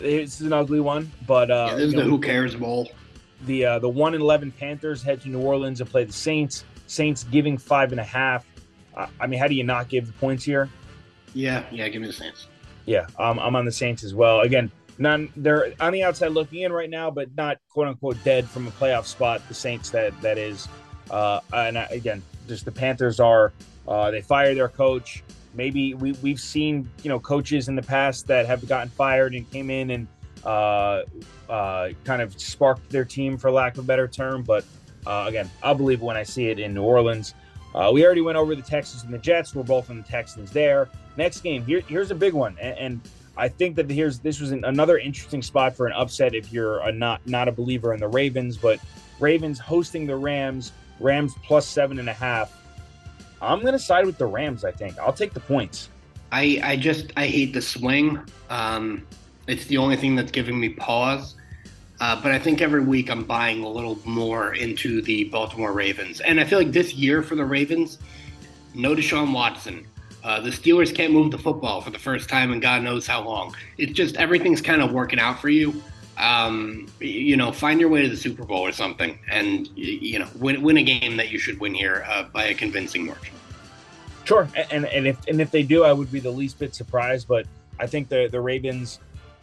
this 0.00 0.40
is 0.40 0.46
an 0.46 0.52
ugly 0.52 0.80
one, 0.80 1.10
but 1.26 1.50
uh, 1.50 1.68
yeah, 1.70 1.76
this 1.76 1.86
is 1.86 1.92
the 1.92 1.98
know, 1.98 2.10
Who 2.10 2.20
Cares 2.20 2.56
Bowl. 2.56 2.90
The 3.46 3.64
uh, 3.64 3.78
the 3.78 3.88
one 3.88 4.14
and 4.14 4.22
eleven 4.22 4.50
Panthers 4.50 5.02
head 5.02 5.20
to 5.22 5.28
New 5.28 5.40
Orleans 5.40 5.80
and 5.80 5.88
play 5.88 6.04
the 6.04 6.12
Saints. 6.12 6.64
Saints 6.88 7.24
giving 7.24 7.56
five 7.56 7.92
and 7.92 8.00
a 8.00 8.04
half. 8.04 8.44
Uh, 8.96 9.06
I 9.20 9.26
mean, 9.26 9.38
how 9.38 9.46
do 9.46 9.54
you 9.54 9.64
not 9.64 9.88
give 9.88 10.06
the 10.06 10.12
points 10.14 10.44
here? 10.44 10.68
Yeah, 11.32 11.64
yeah, 11.70 11.88
give 11.88 12.02
me 12.02 12.08
the 12.08 12.12
Saints. 12.12 12.48
Yeah, 12.84 13.06
um, 13.18 13.38
I'm 13.38 13.54
on 13.54 13.64
the 13.64 13.72
Saints 13.72 14.02
as 14.02 14.14
well. 14.14 14.40
Again, 14.40 14.70
none 14.98 15.32
they're 15.36 15.72
on 15.80 15.92
the 15.92 16.02
outside 16.02 16.28
looking 16.28 16.62
in 16.62 16.72
right 16.72 16.90
now, 16.90 17.10
but 17.10 17.34
not 17.36 17.58
quote 17.68 17.88
unquote 17.88 18.22
dead 18.24 18.48
from 18.48 18.66
a 18.66 18.70
playoff 18.70 19.06
spot. 19.06 19.46
The 19.48 19.54
Saints 19.54 19.90
that 19.90 20.18
that 20.22 20.38
is, 20.38 20.68
uh, 21.10 21.40
and 21.52 21.76
again, 21.90 22.22
just 22.48 22.64
the 22.64 22.72
Panthers 22.72 23.20
are 23.20 23.52
uh, 23.88 24.10
they 24.10 24.22
fire 24.22 24.54
their 24.54 24.68
coach. 24.68 25.22
Maybe 25.54 25.94
we, 25.94 26.12
we've 26.22 26.40
seen 26.40 26.88
you 27.02 27.08
know 27.08 27.20
coaches 27.20 27.68
in 27.68 27.76
the 27.76 27.82
past 27.82 28.26
that 28.28 28.46
have 28.46 28.66
gotten 28.68 28.88
fired 28.90 29.34
and 29.34 29.50
came 29.50 29.70
in 29.70 29.90
and 29.90 30.08
uh, 30.44 31.02
uh, 31.48 31.90
kind 32.04 32.22
of 32.22 32.38
sparked 32.40 32.88
their 32.90 33.04
team 33.04 33.36
for 33.36 33.50
lack 33.50 33.74
of 33.74 33.84
a 33.84 33.86
better 33.86 34.08
term. 34.08 34.42
But 34.42 34.64
uh, 35.06 35.24
again 35.28 35.50
i'll 35.62 35.74
believe 35.74 36.00
when 36.00 36.16
i 36.16 36.22
see 36.22 36.48
it 36.48 36.58
in 36.58 36.74
new 36.74 36.82
orleans. 36.82 37.34
Uh, 37.74 37.90
we 37.92 38.04
already 38.04 38.20
went 38.20 38.36
over 38.36 38.54
the 38.54 38.62
texans 38.62 39.02
and 39.02 39.12
the 39.12 39.18
jets. 39.18 39.54
We're 39.54 39.62
both 39.62 39.88
on 39.88 39.96
the 39.96 40.02
texans 40.02 40.50
there. 40.50 40.90
Next 41.16 41.40
game 41.40 41.64
here, 41.64 41.80
here's 41.80 42.10
a 42.10 42.14
big 42.14 42.34
one. 42.34 42.56
And, 42.60 42.76
and 42.78 43.00
I 43.36 43.48
think 43.48 43.76
that 43.76 43.88
here's 43.88 44.18
this 44.18 44.40
was 44.40 44.52
an, 44.52 44.64
another 44.64 44.98
interesting 44.98 45.42
spot 45.42 45.74
for 45.74 45.86
an 45.86 45.92
upset 45.92 46.34
if 46.34 46.52
you're 46.52 46.80
a 46.80 46.92
not 46.92 47.26
not 47.26 47.48
a 47.48 47.52
believer 47.52 47.94
in 47.94 48.00
the 48.00 48.08
Ravens, 48.08 48.56
but 48.56 48.78
Ravens 49.20 49.58
hosting 49.58 50.06
the 50.06 50.16
Rams, 50.16 50.72
Rams 51.00 51.34
plus 51.42 51.66
seven 51.66 51.98
and 51.98 52.08
a 52.08 52.12
half. 52.12 52.58
I'm 53.40 53.60
to 53.60 53.78
side 53.78 54.06
with 54.06 54.18
the 54.18 54.26
Rams. 54.26 54.64
I 54.64 54.70
think 54.70 54.98
I'll 54.98 55.12
take 55.12 55.32
the 55.32 55.40
points. 55.40 55.88
I 56.30 56.60
I 56.62 56.76
just 56.76 57.12
I 57.16 57.26
hate 57.26 57.52
the 57.52 57.62
swing. 57.62 58.20
Um, 58.50 59.06
it's 59.46 59.64
the 59.66 59.78
only 59.78 59.96
thing 59.96 60.14
that's 60.14 60.30
giving 60.30 60.58
me 60.60 60.70
pause. 60.70 61.34
Uh, 62.00 62.20
but 62.20 62.32
I 62.32 62.38
think 62.38 62.60
every 62.60 62.80
week 62.80 63.10
I'm 63.10 63.22
buying 63.22 63.62
a 63.62 63.68
little 63.68 63.96
more 64.04 64.54
into 64.54 65.02
the 65.02 65.24
Baltimore 65.24 65.72
Ravens, 65.72 66.20
and 66.20 66.40
I 66.40 66.44
feel 66.44 66.58
like 66.58 66.72
this 66.72 66.94
year 66.94 67.22
for 67.22 67.36
the 67.36 67.44
Ravens, 67.44 67.98
no 68.74 68.94
Deshaun 68.94 69.32
Watson. 69.32 69.86
Uh, 70.22 70.40
the 70.40 70.50
Steelers 70.50 70.94
can't 70.94 71.12
move 71.12 71.30
the 71.30 71.38
football 71.38 71.80
for 71.80 71.90
the 71.90 71.98
first 71.98 72.28
time 72.28 72.52
in 72.52 72.60
God 72.60 72.82
knows 72.82 73.06
how 73.06 73.22
long. 73.24 73.54
It's 73.76 73.92
just 73.92 74.16
everything's 74.16 74.60
kind 74.60 74.80
of 74.80 74.92
working 74.92 75.18
out 75.18 75.40
for 75.40 75.48
you. 75.48 75.82
Um, 76.16 76.86
you 77.00 77.36
know, 77.36 77.50
find 77.50 77.80
your 77.80 77.88
way 77.88 78.02
to 78.02 78.08
the 78.08 78.16
Super 78.16 78.44
Bowl 78.44 78.60
or 78.60 78.72
something, 78.72 79.18
and 79.30 79.68
you 79.74 80.18
know, 80.18 80.28
win, 80.38 80.62
win 80.62 80.76
a 80.76 80.82
game 80.82 81.16
that 81.16 81.30
you 81.30 81.38
should 81.38 81.58
win 81.58 81.74
here 81.74 82.04
uh, 82.08 82.24
by 82.24 82.44
a 82.44 82.54
convincing 82.54 83.06
margin. 83.06 83.34
Sure, 84.24 84.48
and 84.70 84.84
and 84.86 85.06
if 85.06 85.26
and 85.26 85.40
if 85.40 85.50
they 85.50 85.62
do, 85.62 85.84
I 85.84 85.92
would 85.92 86.12
be 86.12 86.20
the 86.20 86.30
least 86.30 86.58
bit 86.58 86.74
surprised. 86.74 87.26
But 87.26 87.46
I 87.80 87.86
think 87.86 88.08
the 88.08 88.28
the 88.30 88.40
Ravens, 88.40 89.00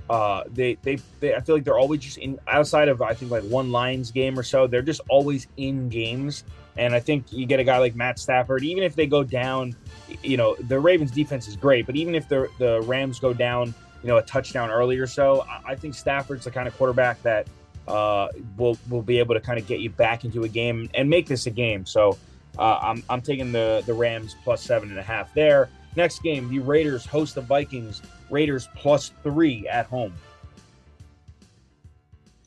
uh, 0.10 0.44
they, 0.48 0.78
they 0.84 1.00
they 1.20 1.36
I 1.36 1.42
feel 1.42 1.56
like 1.56 1.66
they're 1.66 1.78
always 1.78 2.02
just 2.02 2.18
in 2.18 2.40
outside 2.48 2.88
of 2.88 3.02
I 3.02 3.14
think 3.14 3.32
like 3.32 3.44
one 3.44 3.72
Lions 3.72 4.12
game 4.12 4.40
or 4.40 4.44
so. 4.44 4.68
They're 4.68 4.82
just 4.82 5.02
always 5.10 5.48
in 5.58 5.90
games, 5.90 6.46
and 6.80 6.96
I 6.96 7.00
think 7.00 7.32
you 7.32 7.46
get 7.46 7.60
a 7.60 7.64
guy 7.64 7.78
like 7.78 7.94
Matt 7.94 8.18
Stafford, 8.18 8.64
even 8.64 8.84
if 8.84 8.96
they 8.96 9.06
go 9.06 9.22
down, 9.22 9.76
you 10.24 10.38
know, 10.38 10.56
the 10.56 10.80
Ravens 10.80 11.12
defense 11.12 11.48
is 11.48 11.58
great, 11.58 11.86
but 11.86 11.96
even 11.96 12.16
if 12.16 12.28
the 12.30 12.50
the 12.58 12.82
Rams 12.82 13.20
go 13.20 13.34
down, 13.34 13.74
you 14.02 14.08
know, 14.08 14.18
a 14.18 14.22
touchdown 14.22 14.72
early 14.72 14.98
or 14.98 15.06
so, 15.06 15.46
I, 15.66 15.76
think 15.76 15.94
Stafford's 15.94 16.46
the 16.46 16.52
kind 16.52 16.68
of 16.68 16.78
quarterback 16.78 17.22
that 17.24 17.48
uh, 17.88 18.30
will 18.58 18.78
will 18.90 19.02
be 19.02 19.20
able 19.20 19.36
to 19.36 19.42
kind 19.42 19.60
of 19.60 19.68
get 19.68 19.82
you 19.82 19.90
back 19.90 20.24
into 20.24 20.44
a 20.44 20.48
game 20.48 20.90
and 20.94 21.10
make 21.10 21.28
this 21.28 21.48
a 21.48 21.52
game. 21.52 21.86
So 21.86 22.18
uh, 22.58 22.80
I'm, 22.82 23.04
I'm 23.10 23.22
taking 23.22 23.52
the, 23.52 23.84
the 23.86 23.94
Rams 23.94 24.36
plus 24.44 24.64
seven 24.64 24.90
and 24.90 24.98
a 24.98 25.04
half 25.04 25.34
there. 25.34 25.70
Next 25.98 26.24
game, 26.24 26.50
the 26.50 26.60
Raiders 26.60 27.06
host 27.06 27.36
the 27.36 27.42
Vikings. 27.42 28.02
Raiders 28.30 28.70
plus 28.76 29.12
three 29.24 29.68
at 29.68 29.88
home. 29.88 30.14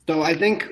So 0.08 0.22
I 0.22 0.34
think 0.34 0.68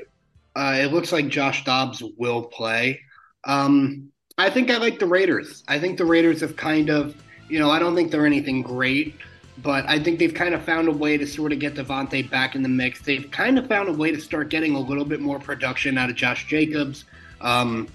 uh, 0.56 0.78
it 0.78 0.92
looks 0.92 1.12
like 1.12 1.28
Josh 1.28 1.64
Dobbs 1.64 2.02
will 2.16 2.42
play. 2.42 3.00
Um, 3.44 4.10
I 4.38 4.50
think 4.50 4.70
I 4.70 4.78
like 4.78 4.98
the 4.98 5.06
Raiders. 5.06 5.64
I 5.68 5.78
think 5.78 5.98
the 5.98 6.04
Raiders 6.04 6.40
have 6.40 6.56
kind 6.56 6.88
of, 6.88 7.14
you 7.48 7.58
know, 7.58 7.70
I 7.70 7.78
don't 7.78 7.94
think 7.94 8.10
they're 8.10 8.26
anything 8.26 8.62
great, 8.62 9.16
but 9.58 9.86
I 9.88 10.02
think 10.02 10.18
they've 10.18 10.32
kind 10.32 10.54
of 10.54 10.62
found 10.62 10.88
a 10.88 10.92
way 10.92 11.18
to 11.18 11.26
sort 11.26 11.52
of 11.52 11.58
get 11.58 11.74
Davante 11.74 12.28
back 12.30 12.54
in 12.54 12.62
the 12.62 12.68
mix. 12.68 13.02
They've 13.02 13.30
kind 13.30 13.58
of 13.58 13.66
found 13.66 13.88
a 13.88 13.92
way 13.92 14.10
to 14.12 14.20
start 14.20 14.48
getting 14.48 14.74
a 14.74 14.80
little 14.80 15.04
bit 15.04 15.20
more 15.20 15.38
production 15.38 15.98
out 15.98 16.08
of 16.08 16.16
Josh 16.16 16.46
Jacobs. 16.46 17.04
Um, 17.40 17.88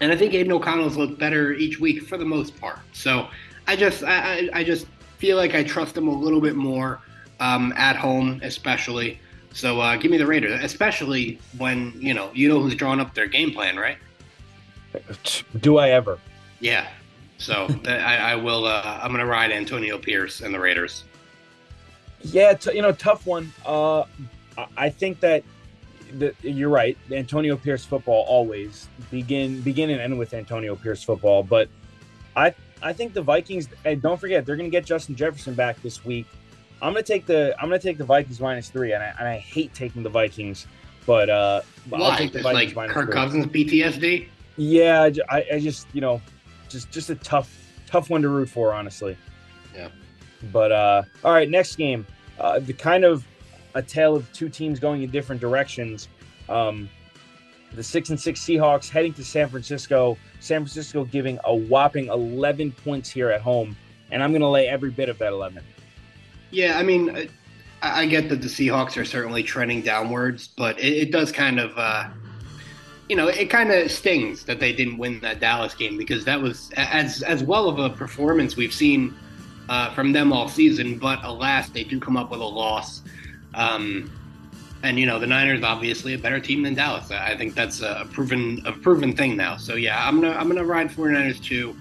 and 0.00 0.10
I 0.10 0.16
think 0.16 0.34
Aidan 0.34 0.52
O'Connell's 0.52 0.96
looked 0.96 1.18
better 1.18 1.52
each 1.52 1.78
week 1.78 2.02
for 2.02 2.18
the 2.18 2.24
most 2.24 2.58
part. 2.60 2.80
So 2.92 3.28
I 3.66 3.76
just 3.76 4.02
I, 4.02 4.50
I 4.52 4.64
just 4.64 4.86
feel 5.18 5.36
like 5.36 5.54
I 5.54 5.62
trust 5.62 5.94
them 5.94 6.08
a 6.08 6.12
little 6.12 6.40
bit 6.40 6.56
more 6.56 7.00
um, 7.40 7.72
at 7.76 7.96
home, 7.96 8.40
especially. 8.42 9.20
So 9.52 9.80
uh, 9.80 9.96
give 9.96 10.10
me 10.10 10.18
the 10.18 10.26
Raiders, 10.26 10.60
especially 10.62 11.38
when 11.56 11.92
you 11.96 12.14
know 12.14 12.30
you 12.34 12.48
know 12.48 12.60
who's 12.60 12.74
drawing 12.74 13.00
up 13.00 13.14
their 13.14 13.28
game 13.28 13.52
plan, 13.52 13.76
right? 13.76 13.96
Do 15.60 15.78
I 15.78 15.90
ever? 15.90 16.18
Yeah. 16.60 16.88
So 17.38 17.68
I, 17.86 18.16
I, 18.16 18.36
will. 18.36 18.66
Uh, 18.66 19.00
I'm 19.02 19.08
going 19.08 19.20
to 19.20 19.26
ride 19.26 19.50
Antonio 19.50 19.98
Pierce 19.98 20.40
and 20.40 20.54
the 20.54 20.60
Raiders. 20.60 21.04
Yeah, 22.22 22.54
t- 22.54 22.74
you 22.74 22.82
know, 22.82 22.92
tough 22.92 23.26
one. 23.26 23.52
Uh, 23.66 24.04
I 24.76 24.90
think 24.90 25.20
that 25.20 25.42
the, 26.12 26.34
you're 26.42 26.68
right. 26.68 26.96
Antonio 27.10 27.56
Pierce 27.56 27.84
football 27.84 28.24
always 28.28 28.88
begin 29.10 29.60
begin 29.62 29.90
and 29.90 30.00
end 30.00 30.18
with 30.18 30.34
Antonio 30.34 30.76
Pierce 30.76 31.02
football. 31.02 31.42
But 31.42 31.68
I 32.36 32.54
I 32.82 32.92
think 32.92 33.14
the 33.14 33.22
Vikings. 33.22 33.68
And 33.84 34.00
don't 34.00 34.20
forget, 34.20 34.46
they're 34.46 34.56
going 34.56 34.70
to 34.70 34.74
get 34.74 34.84
Justin 34.84 35.16
Jefferson 35.16 35.54
back 35.54 35.82
this 35.82 36.04
week. 36.04 36.26
I'm 36.80 36.92
going 36.92 37.04
to 37.04 37.12
take 37.12 37.26
the 37.26 37.54
I'm 37.60 37.68
going 37.68 37.80
to 37.80 37.86
take 37.86 37.98
the 37.98 38.04
Vikings 38.04 38.40
minus 38.40 38.68
three, 38.68 38.92
and 38.92 39.02
I, 39.02 39.14
and 39.18 39.28
I 39.28 39.38
hate 39.38 39.74
taking 39.74 40.02
the 40.02 40.10
Vikings, 40.10 40.66
but 41.06 41.30
uh, 41.30 41.62
Why? 41.88 42.00
I'll 42.00 42.16
take 42.16 42.32
the 42.32 42.42
Vikings 42.42 42.76
like 42.76 42.90
Kirk 42.90 43.06
three. 43.06 43.14
Cousins 43.14 43.46
PTSD. 43.46 44.28
Yeah, 44.56 45.10
I, 45.30 45.44
I 45.54 45.60
just 45.60 45.86
you 45.92 46.00
know, 46.00 46.20
just 46.68 46.90
just 46.90 47.10
a 47.10 47.14
tough 47.16 47.54
tough 47.86 48.10
one 48.10 48.22
to 48.22 48.28
root 48.28 48.48
for, 48.48 48.72
honestly. 48.72 49.16
Yeah. 49.74 49.88
But 50.52 50.72
uh, 50.72 51.02
all 51.24 51.32
right, 51.32 51.48
next 51.48 51.76
game. 51.76 52.06
Uh, 52.38 52.58
the 52.58 52.72
kind 52.72 53.04
of 53.04 53.26
a 53.74 53.82
tale 53.82 54.16
of 54.16 54.30
two 54.32 54.48
teams 54.48 54.80
going 54.80 55.02
in 55.02 55.10
different 55.10 55.40
directions. 55.40 56.08
Um, 56.48 56.88
the 57.74 57.82
six 57.82 58.10
and 58.10 58.20
six 58.20 58.40
Seahawks 58.40 58.88
heading 58.88 59.12
to 59.14 59.24
San 59.24 59.48
Francisco. 59.48 60.18
San 60.40 60.60
Francisco 60.60 61.04
giving 61.04 61.38
a 61.44 61.54
whopping 61.54 62.08
11 62.08 62.72
points 62.72 63.08
here 63.08 63.30
at 63.30 63.40
home, 63.40 63.76
and 64.10 64.22
I'm 64.22 64.30
going 64.32 64.42
to 64.42 64.48
lay 64.48 64.66
every 64.66 64.90
bit 64.90 65.08
of 65.08 65.18
that 65.18 65.32
11. 65.32 65.62
Yeah, 66.50 66.78
I 66.78 66.82
mean, 66.82 67.30
I, 67.80 68.06
get 68.06 68.28
that 68.28 68.42
the 68.42 68.48
Seahawks 68.48 68.96
are 68.96 69.04
certainly 69.04 69.42
trending 69.42 69.80
downwards, 69.80 70.48
but 70.48 70.78
it, 70.78 70.92
it 70.94 71.12
does 71.12 71.32
kind 71.32 71.58
of, 71.58 71.72
uh, 71.78 72.08
you 73.12 73.16
know, 73.16 73.28
it 73.28 73.50
kind 73.50 73.70
of 73.70 73.90
stings 73.90 74.42
that 74.44 74.58
they 74.58 74.72
didn't 74.72 74.96
win 74.96 75.20
that 75.20 75.38
Dallas 75.38 75.74
game 75.74 75.98
because 75.98 76.24
that 76.24 76.40
was 76.40 76.70
as 76.78 77.22
as 77.22 77.44
well 77.44 77.68
of 77.68 77.78
a 77.78 77.90
performance 77.90 78.56
we've 78.56 78.72
seen 78.72 79.14
uh, 79.68 79.92
from 79.92 80.12
them 80.12 80.32
all 80.32 80.48
season. 80.48 80.96
But 80.96 81.22
alas, 81.22 81.68
they 81.68 81.84
do 81.84 82.00
come 82.00 82.16
up 82.16 82.30
with 82.30 82.40
a 82.40 82.44
loss. 82.44 83.02
Um, 83.52 84.10
and 84.82 84.98
you 84.98 85.04
know 85.04 85.18
the 85.18 85.26
Niners 85.26 85.62
obviously 85.62 86.14
a 86.14 86.18
better 86.18 86.40
team 86.40 86.62
than 86.62 86.72
Dallas. 86.72 87.10
I 87.10 87.36
think 87.36 87.54
that's 87.54 87.82
a 87.82 88.08
proven 88.12 88.62
a 88.64 88.72
proven 88.72 89.14
thing 89.14 89.36
now. 89.36 89.58
So 89.58 89.74
yeah, 89.74 90.08
I'm 90.08 90.18
gonna 90.18 90.34
I'm 90.34 90.48
gonna 90.48 90.64
ride 90.64 90.88
49ers 90.88 91.44
too, 91.44 91.76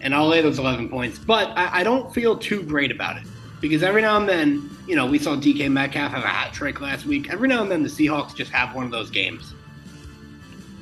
and 0.00 0.12
I'll 0.12 0.26
lay 0.26 0.42
those 0.42 0.58
11 0.58 0.88
points. 0.88 1.16
But 1.16 1.50
I, 1.56 1.82
I 1.82 1.84
don't 1.84 2.12
feel 2.12 2.36
too 2.36 2.60
great 2.60 2.90
about 2.90 3.18
it. 3.18 3.22
Because 3.60 3.84
every 3.84 4.02
now 4.02 4.16
and 4.16 4.28
then, 4.28 4.68
you 4.88 4.96
know, 4.96 5.06
we 5.06 5.20
saw 5.20 5.36
DK 5.36 5.70
Metcalf 5.70 6.10
have 6.10 6.24
a 6.24 6.26
hat 6.26 6.52
trick 6.52 6.80
last 6.80 7.06
week. 7.06 7.30
Every 7.30 7.46
now 7.46 7.62
and 7.62 7.70
then, 7.70 7.84
the 7.84 7.88
Seahawks 7.88 8.34
just 8.34 8.50
have 8.50 8.74
one 8.74 8.84
of 8.84 8.90
those 8.90 9.12
games. 9.12 9.54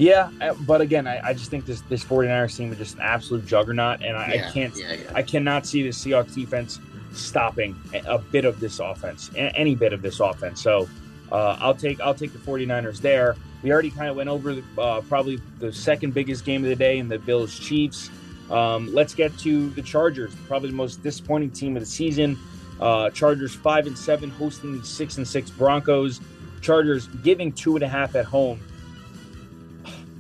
Yeah, 0.01 0.31
but 0.61 0.81
again, 0.81 1.07
I, 1.07 1.21
I 1.29 1.33
just 1.35 1.51
think 1.51 1.67
this 1.67 1.83
this 1.83 2.03
49ers 2.03 2.57
team 2.57 2.73
is 2.73 2.79
just 2.79 2.95
an 2.95 3.03
absolute 3.03 3.45
juggernaut, 3.45 4.03
and 4.03 4.17
I, 4.17 4.33
yeah, 4.33 4.49
I 4.49 4.51
can't, 4.51 4.77
yeah, 4.77 4.95
yeah. 4.95 5.11
I 5.15 5.23
cannot 5.23 5.67
see 5.67 5.83
the 5.83 5.91
Seahawks 5.91 6.35
defense 6.35 6.81
stopping 7.13 7.77
a 8.07 8.19
bit 8.19 8.47
of 8.47 8.61
this 8.61 8.79
offense, 8.79 9.31
any 9.37 9.75
bit 9.75 9.93
of 9.93 10.01
this 10.01 10.21
offense. 10.21 10.63
So 10.63 10.89
uh, 11.31 11.59
I'll 11.61 11.75
take 11.75 12.01
I'll 12.01 12.15
take 12.15 12.33
the 12.33 12.39
49ers 12.39 13.01
there. 13.03 13.37
We 13.63 13.73
already 13.73 13.91
kind 13.91 14.09
of 14.09 14.17
went 14.17 14.31
over 14.31 14.63
uh, 14.79 15.03
probably 15.03 15.39
the 15.59 15.71
second 15.71 16.15
biggest 16.15 16.47
game 16.47 16.65
of 16.65 16.71
the 16.71 16.77
day 16.77 16.99
in 16.99 17.09
the 17.09 17.19
Bills 17.19 17.59
Chiefs. 17.59 18.11
Um, 18.51 18.93
let's 18.95 19.15
get 19.15 19.37
to 19.41 19.69
the 19.71 19.83
Chargers, 19.83 20.35
probably 20.49 20.71
the 20.71 20.77
most 20.77 21.03
disappointing 21.03 21.51
team 21.51 21.77
of 21.77 21.81
the 21.81 21.87
season. 21.87 22.39
Uh, 22.81 23.11
Chargers 23.11 23.55
five 23.55 23.87
and 23.87 23.99
seven 23.99 24.31
hosting 24.31 24.79
the 24.79 24.85
six 24.85 25.19
and 25.19 25.29
six 25.29 25.51
Broncos. 25.51 26.21
Chargers 26.63 27.07
giving 27.23 27.53
two 27.53 27.75
and 27.75 27.85
a 27.85 27.89
half 27.89 28.15
at 28.17 28.25
home. 28.25 28.61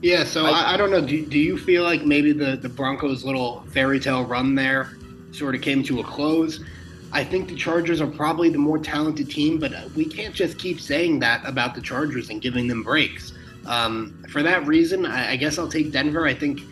Yeah, 0.02 0.24
so 0.24 0.46
I, 0.46 0.74
I 0.74 0.76
don't 0.76 0.90
know. 0.90 1.04
Do, 1.04 1.26
do 1.26 1.38
you 1.38 1.58
feel 1.58 1.82
like 1.82 2.06
maybe 2.06 2.32
the, 2.32 2.56
the 2.56 2.68
Broncos' 2.68 3.24
little 3.24 3.62
fairy 3.72 4.00
tale 4.00 4.24
run 4.24 4.54
there 4.54 4.92
sort 5.32 5.54
of 5.54 5.60
came 5.60 5.82
to 5.84 6.00
a 6.00 6.04
close? 6.04 6.64
I 7.12 7.22
think 7.22 7.48
the 7.48 7.54
Chargers 7.54 8.00
are 8.00 8.06
probably 8.06 8.48
the 8.48 8.58
more 8.58 8.78
talented 8.78 9.30
team, 9.30 9.58
but 9.58 9.72
we 9.94 10.06
can't 10.06 10.34
just 10.34 10.58
keep 10.58 10.80
saying 10.80 11.18
that 11.20 11.46
about 11.46 11.74
the 11.74 11.82
Chargers 11.82 12.30
and 12.30 12.40
giving 12.40 12.66
them 12.66 12.82
breaks. 12.82 13.32
Um, 13.66 14.24
for 14.30 14.42
that 14.42 14.66
reason, 14.66 15.04
I, 15.04 15.32
I, 15.32 15.36
guess 15.36 15.58
I'll 15.58 15.68
take 15.68 15.92
Denver. 15.92 16.26
I 16.26 16.32
think, 16.32 16.62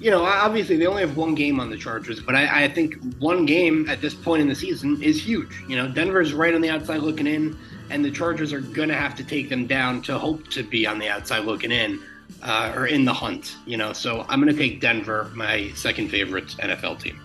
you 0.00 0.10
know, 0.10 0.24
obviously 0.24 0.76
they 0.76 0.86
only 0.86 1.02
have 1.02 1.16
one 1.16 1.36
game 1.36 1.60
on 1.60 1.70
the 1.70 1.76
Chargers, 1.76 2.20
but 2.20 2.34
I, 2.34 2.64
I 2.64 2.68
think 2.68 2.96
one 3.20 3.46
game 3.46 3.88
at 3.88 4.00
this 4.00 4.14
point 4.14 4.42
in 4.42 4.48
the 4.48 4.56
season 4.56 5.00
is 5.00 5.24
huge. 5.24 5.62
You 5.68 5.76
know, 5.76 5.86
Denver's 5.86 6.32
right 6.32 6.52
on 6.52 6.62
the 6.62 6.70
outside 6.70 7.02
looking 7.02 7.28
in, 7.28 7.56
and 7.90 8.04
the 8.04 8.10
Chargers 8.10 8.52
are 8.52 8.60
going 8.60 8.88
to 8.88 8.96
have 8.96 9.14
to 9.16 9.24
take 9.24 9.48
them 9.48 9.68
down 9.68 10.02
to 10.02 10.18
hope 10.18 10.48
to 10.48 10.64
be 10.64 10.84
on 10.84 10.98
the 10.98 11.08
outside 11.08 11.44
looking 11.44 11.70
in 11.70 12.00
uh, 12.42 12.72
or 12.74 12.86
in 12.86 13.04
the 13.04 13.12
hunt, 13.12 13.56
you 13.66 13.76
know. 13.76 13.92
So 13.92 14.24
I'm 14.28 14.40
going 14.40 14.54
to 14.54 14.58
take 14.58 14.80
Denver, 14.80 15.30
my 15.34 15.70
second 15.74 16.08
favorite 16.08 16.48
NFL 16.58 17.00
team. 17.00 17.20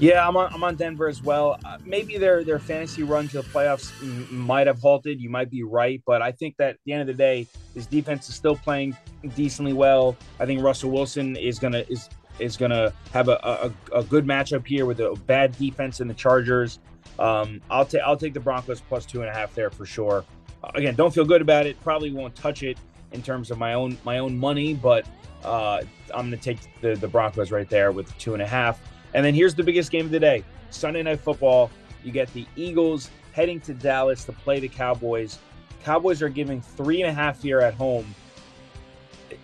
Yeah, 0.00 0.26
I'm 0.26 0.34
on, 0.34 0.50
I'm 0.54 0.64
on 0.64 0.76
Denver 0.76 1.08
as 1.08 1.22
well. 1.22 1.58
Uh, 1.62 1.76
maybe 1.84 2.16
their 2.16 2.42
their 2.42 2.58
fantasy 2.58 3.02
run 3.02 3.28
to 3.28 3.42
the 3.42 3.48
playoffs 3.48 3.92
m- 4.02 4.34
might 4.34 4.66
have 4.66 4.80
halted. 4.80 5.20
You 5.20 5.28
might 5.28 5.50
be 5.50 5.62
right, 5.62 6.02
but 6.06 6.22
I 6.22 6.32
think 6.32 6.56
that 6.56 6.70
at 6.70 6.76
the 6.86 6.92
end 6.94 7.02
of 7.02 7.06
the 7.06 7.12
day, 7.12 7.46
his 7.74 7.84
defense 7.84 8.26
is 8.30 8.34
still 8.34 8.56
playing 8.56 8.96
decently 9.36 9.74
well. 9.74 10.16
I 10.38 10.46
think 10.46 10.62
Russell 10.62 10.90
Wilson 10.90 11.36
is 11.36 11.58
gonna 11.58 11.84
is 11.90 12.08
is 12.38 12.56
gonna 12.56 12.94
have 13.12 13.28
a, 13.28 13.72
a, 13.92 13.98
a 13.98 14.02
good 14.04 14.24
matchup 14.24 14.66
here 14.66 14.86
with 14.86 15.00
a 15.00 15.14
bad 15.26 15.56
defense 15.58 16.00
in 16.00 16.08
the 16.08 16.14
Chargers. 16.14 16.78
Um, 17.18 17.60
I'll 17.68 17.84
take 17.84 18.00
I'll 18.00 18.16
take 18.16 18.32
the 18.32 18.40
Broncos 18.40 18.80
plus 18.80 19.04
two 19.04 19.20
and 19.20 19.28
a 19.28 19.34
half 19.34 19.54
there 19.54 19.68
for 19.68 19.84
sure. 19.84 20.24
Uh, 20.64 20.70
again, 20.76 20.94
don't 20.94 21.12
feel 21.12 21.26
good 21.26 21.42
about 21.42 21.66
it. 21.66 21.78
Probably 21.82 22.10
won't 22.10 22.34
touch 22.34 22.62
it 22.62 22.78
in 23.12 23.22
terms 23.22 23.50
of 23.50 23.58
my 23.58 23.74
own 23.74 23.98
my 24.04 24.18
own 24.18 24.38
money, 24.38 24.74
but 24.74 25.06
uh, 25.44 25.82
I'm 26.14 26.28
going 26.28 26.30
to 26.30 26.36
take 26.36 26.58
the 26.80 26.94
the 26.94 27.08
Broncos 27.08 27.50
right 27.50 27.68
there 27.68 27.92
with 27.92 28.16
two 28.18 28.34
and 28.34 28.42
a 28.42 28.46
half. 28.46 28.80
And 29.14 29.24
then 29.24 29.34
here's 29.34 29.54
the 29.54 29.62
biggest 29.64 29.90
game 29.90 30.04
of 30.04 30.10
the 30.10 30.20
day: 30.20 30.44
Sunday 30.70 31.02
Night 31.02 31.20
Football. 31.20 31.70
You 32.04 32.12
get 32.12 32.32
the 32.32 32.46
Eagles 32.56 33.10
heading 33.32 33.60
to 33.60 33.74
Dallas 33.74 34.24
to 34.24 34.32
play 34.32 34.60
the 34.60 34.68
Cowboys. 34.68 35.38
Cowboys 35.84 36.22
are 36.22 36.28
giving 36.28 36.60
three 36.60 37.02
and 37.02 37.10
a 37.10 37.12
half 37.12 37.42
here 37.42 37.60
at 37.60 37.74
home. 37.74 38.14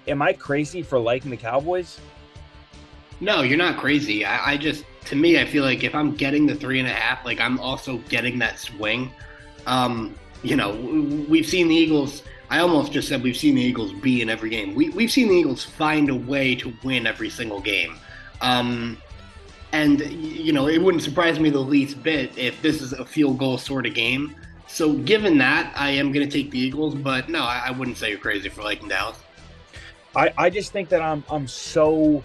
Am 0.08 0.22
I 0.22 0.32
crazy 0.32 0.82
for 0.82 0.98
liking 0.98 1.30
the 1.30 1.36
Cowboys? 1.36 1.98
No, 3.20 3.42
you're 3.42 3.58
not 3.58 3.78
crazy. 3.78 4.24
I, 4.24 4.52
I 4.52 4.56
just, 4.56 4.84
to 5.06 5.16
me, 5.16 5.40
I 5.40 5.46
feel 5.46 5.64
like 5.64 5.84
if 5.84 5.94
I'm 5.94 6.14
getting 6.14 6.46
the 6.46 6.54
three 6.54 6.78
and 6.78 6.88
a 6.88 6.92
half, 6.92 7.24
like 7.24 7.40
I'm 7.40 7.58
also 7.60 7.98
getting 8.10 8.38
that 8.40 8.58
swing. 8.58 9.10
Um, 9.66 10.14
you 10.42 10.54
know, 10.54 10.74
we've 11.28 11.46
seen 11.46 11.68
the 11.68 11.74
Eagles 11.74 12.22
I 12.50 12.60
almost 12.60 12.92
just 12.92 13.08
said 13.08 13.22
we've 13.22 13.36
seen 13.36 13.54
the 13.56 13.62
Eagles 13.62 13.92
be 13.92 14.22
in 14.22 14.28
every 14.28 14.50
game. 14.50 14.74
We, 14.74 14.90
we've 14.90 15.10
seen 15.10 15.28
the 15.28 15.34
Eagles 15.34 15.64
find 15.64 16.08
a 16.10 16.14
way 16.14 16.54
to 16.56 16.72
win 16.84 17.06
every 17.06 17.30
single 17.30 17.60
game. 17.60 17.98
Um, 18.40 18.98
and, 19.72 20.00
you 20.00 20.52
know, 20.52 20.68
it 20.68 20.80
wouldn't 20.80 21.02
surprise 21.02 21.40
me 21.40 21.50
the 21.50 21.58
least 21.58 22.02
bit 22.02 22.36
if 22.38 22.60
this 22.62 22.80
is 22.80 22.92
a 22.92 23.04
field 23.04 23.38
goal 23.38 23.58
sort 23.58 23.86
of 23.86 23.94
game. 23.94 24.36
So, 24.68 24.94
given 24.94 25.38
that, 25.38 25.72
I 25.76 25.90
am 25.90 26.12
going 26.12 26.28
to 26.28 26.32
take 26.32 26.50
the 26.50 26.58
Eagles, 26.58 26.94
but 26.94 27.28
no, 27.28 27.42
I, 27.42 27.66
I, 27.66 27.70
wouldn't 27.70 27.96
say 27.96 28.10
you're 28.10 28.18
crazy 28.18 28.48
for 28.48 28.62
liking 28.62 28.88
Dallas. 28.88 29.16
I, 30.14 30.32
I 30.36 30.50
just 30.50 30.72
think 30.72 30.88
that 30.88 31.02
I'm 31.02 31.22
I'm 31.30 31.46
so 31.46 32.22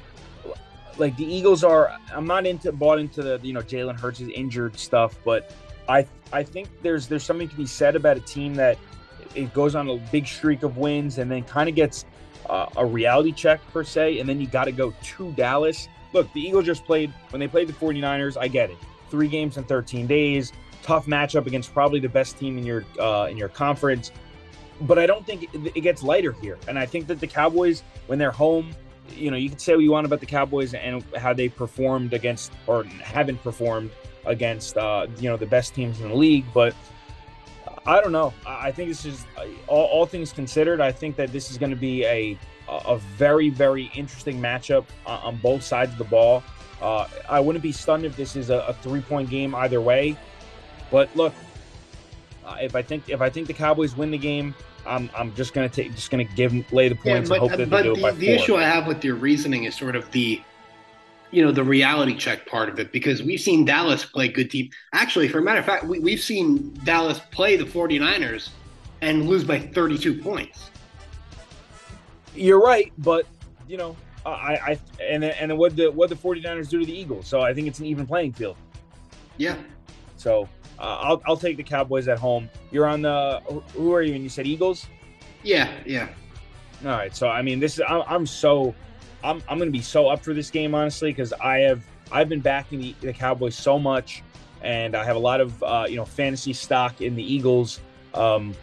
like 0.98 1.16
the 1.18 1.26
Eagles 1.26 1.64
are. 1.64 1.96
I'm 2.14 2.26
not 2.26 2.48
into 2.48 2.72
bought 2.72 3.00
into 3.00 3.22
the 3.22 3.40
you 3.44 3.54
know 3.54 3.60
Jalen 3.60 4.00
Hurts' 4.00 4.22
injured 4.22 4.80
stuff, 4.80 5.18
but 5.24 5.54
I 5.88 6.08
I 6.34 6.44
think 6.44 6.70
there's 6.82 7.08
there's 7.08 7.24
something 7.24 7.50
to 7.50 7.56
be 7.56 7.66
said 7.66 7.96
about 7.96 8.18
a 8.18 8.22
team 8.22 8.56
that 8.56 8.78
it 9.36 9.54
goes 9.54 9.76
on 9.76 9.90
a 9.90 9.98
big 10.12 10.28
streak 10.28 10.64
of 10.64 10.78
wins 10.78 11.18
and 11.18 11.30
then 11.30 11.44
kind 11.44 11.70
of 11.70 11.76
gets 11.76 12.06
uh, 12.50 12.68
a 12.78 12.86
reality 12.86 13.32
check 13.32 13.62
per 13.72 13.84
se 13.84 14.20
and 14.20 14.28
then 14.28 14.40
you 14.42 14.48
got 14.48 14.66
to 14.66 14.72
go 14.72 14.94
to 15.02 15.32
dallas. 15.34 15.88
Look 16.14 16.32
the 16.34 16.42
eagles 16.42 16.66
just 16.66 16.86
played 16.86 17.14
when 17.30 17.40
they 17.40 17.48
played 17.48 17.68
the 17.68 17.74
49ers 17.74 18.38
i 18.40 18.48
get 18.48 18.70
it. 18.70 18.78
Three 19.10 19.28
games 19.28 19.58
in 19.58 19.64
13 19.64 20.08
days 20.08 20.52
tough 20.82 21.06
matchup 21.06 21.46
against 21.46 21.74
probably 21.74 22.00
the 22.00 22.10
best 22.10 22.38
team 22.40 22.58
in 22.58 22.66
your 22.66 22.84
uh, 23.00 23.28
in 23.30 23.38
your 23.38 23.50
conference. 23.50 24.12
But 24.82 24.98
i 24.98 25.06
don't 25.06 25.26
think 25.26 25.44
it, 25.54 25.72
it 25.76 25.82
gets 25.82 26.02
lighter 26.02 26.32
here 26.34 26.58
and 26.68 26.80
i 26.80 26.88
think 26.88 27.06
that 27.08 27.20
the 27.20 27.28
cowboys 27.28 27.84
when 28.08 28.18
they're 28.18 28.32
home 28.32 28.74
you 29.16 29.30
know 29.32 29.38
you 29.38 29.50
can 29.50 29.60
say 29.60 29.76
what 29.76 29.84
you 29.84 29.92
want 29.92 30.06
about 30.06 30.20
the 30.20 30.26
cowboys 30.26 30.74
and 30.74 31.04
how 31.16 31.34
they 31.34 31.50
performed 31.50 32.14
against 32.14 32.52
or 32.68 32.84
haven't 32.84 33.42
performed 33.44 33.92
against 34.26 34.78
uh, 34.78 35.08
you 35.20 35.30
know 35.30 35.38
the 35.38 35.46
best 35.46 35.74
teams 35.74 36.02
in 36.02 36.10
the 36.10 36.16
league 36.16 36.46
but 36.54 36.76
I 37.86 38.00
don't 38.00 38.12
know. 38.12 38.34
I 38.46 38.72
think 38.72 38.90
this 38.90 39.06
is 39.06 39.26
all, 39.68 39.86
all 39.86 40.06
things 40.06 40.32
considered. 40.32 40.82
I 40.82 40.92
think 40.92 41.16
that 41.16 41.32
this 41.32 41.50
is 41.50 41.58
going 41.58 41.72
to 41.72 41.76
be 41.76 42.06
a 42.06 42.38
a 42.70 42.98
very 43.18 43.50
very 43.50 43.92
interesting 43.96 44.40
matchup 44.40 44.86
on 45.06 45.38
both 45.38 45.64
sides 45.64 45.92
of 45.92 45.98
the 45.98 46.06
ball. 46.06 46.44
Uh, 46.82 47.08
I 47.30 47.40
wouldn't 47.40 47.64
be 47.64 47.72
stunned 47.72 48.06
if 48.06 48.16
this 48.16 48.36
is 48.36 48.50
a, 48.50 48.60
a 48.60 48.74
three 48.74 49.02
point 49.02 49.30
game 49.30 49.54
either 49.56 49.82
way. 49.82 50.18
But 50.90 51.16
look, 51.16 51.34
uh, 52.46 52.58
if 52.62 52.76
I 52.76 52.82
think 52.82 53.10
if 53.10 53.22
I 53.22 53.30
think 53.30 53.48
the 53.48 53.54
Cowboys 53.54 53.96
win 53.96 54.12
the 54.12 54.18
game, 54.18 54.56
I'm 54.86 55.10
I'm 55.16 55.34
just 55.36 55.54
gonna 55.54 55.70
take 55.70 55.94
just 55.96 56.12
gonna 56.12 56.24
give 56.24 56.54
lay 56.72 56.90
the 56.90 56.96
points 56.96 57.30
yeah, 57.30 57.38
but, 57.38 57.44
and 57.44 57.52
hope 57.52 57.52
that 57.52 57.70
they 57.70 57.84
do 57.84 57.94
the, 57.94 58.00
it 58.00 58.02
by 58.02 58.12
the 58.12 58.28
four. 58.28 58.36
issue 58.36 58.56
I 58.56 58.64
have 58.64 58.88
with 58.88 59.04
your 59.04 59.16
reasoning 59.16 59.66
is 59.66 59.76
sort 59.76 59.96
of 59.96 60.10
the 60.12 60.42
you 61.32 61.44
know 61.44 61.52
the 61.52 61.64
reality 61.64 62.16
check 62.16 62.46
part 62.46 62.70
of 62.70 62.80
it 62.80 62.92
because 62.92 63.24
we've 63.24 63.40
seen 63.40 63.66
Dallas 63.66 64.06
play 64.06 64.28
good 64.28 64.52
team. 64.52 64.70
Actually, 64.94 65.28
for 65.30 65.40
a 65.40 65.42
matter 65.42 65.60
of 65.60 65.66
fact, 65.66 65.86
we, 65.86 66.00
we've 66.00 66.20
seen 66.20 66.74
Dallas 66.84 67.20
play 67.32 67.56
the 67.56 67.64
49ers 67.64 68.50
and 69.02 69.28
lose 69.28 69.44
by 69.44 69.60
32 69.60 70.22
points. 70.22 70.70
You're 72.36 72.62
right, 72.62 72.92
but 72.98 73.26
you 73.68 73.78
know, 73.78 73.96
I, 74.26 74.30
I 74.30 74.80
and 75.02 75.24
and 75.24 75.58
what 75.58 75.76
the 75.76 75.90
what 75.90 76.10
the 76.10 76.16
49ers 76.16 76.70
do 76.70 76.80
to 76.80 76.86
the 76.86 76.98
Eagles. 76.98 77.28
So 77.28 77.42
I 77.42 77.54
think 77.54 77.68
it's 77.68 77.80
an 77.80 77.86
even 77.86 78.06
playing 78.06 78.34
field. 78.34 78.58
Yeah. 79.38 79.56
So 80.18 80.48
uh, 80.80 81.00
I'll 81.02 81.22
I'll 81.26 81.38
take 81.38 81.58
the 81.58 81.64
Cowboys 81.64 82.08
at 82.08 82.20
home. 82.20 82.50
You're 82.72 82.88
on 82.88 83.02
the 83.02 83.42
who 83.74 83.94
are 83.94 84.02
you? 84.02 84.14
And 84.14 84.24
you 84.24 84.30
said 84.30 84.48
Eagles. 84.48 84.88
Yeah, 85.44 85.72
yeah. 85.86 86.10
All 86.84 86.92
right. 86.92 87.16
So 87.16 87.28
I 87.28 87.42
mean, 87.42 87.60
this 87.60 87.76
is 87.76 87.84
I'm, 87.88 88.04
I'm 88.08 88.26
so 88.26 88.76
I'm 89.24 89.42
I'm 89.48 89.58
going 89.58 89.68
to 89.68 89.78
be 89.78 89.82
so 89.82 90.08
up 90.08 90.24
for 90.24 90.34
this 90.34 90.50
game 90.50 90.76
honestly 90.76 91.12
because 91.12 91.34
I 91.34 91.60
have 91.60 91.84
I've 92.12 92.30
been 92.30 92.42
backing 92.42 92.80
the, 92.80 92.96
the, 93.02 93.14
Cowboys 93.14 93.56
so 93.56 93.80
much, 93.80 94.22
and 94.62 94.96
I 94.96 95.04
have 95.06 95.16
a 95.16 95.20
lot 95.20 95.42
of 95.42 95.64
uh, 95.64 95.86
you 95.88 95.96
know 95.96 96.06
fantasy 96.06 96.54
stock 96.54 97.02
in 97.02 97.16
the 97.16 97.24
Eagles. 97.24 97.80
Um, 98.14 98.54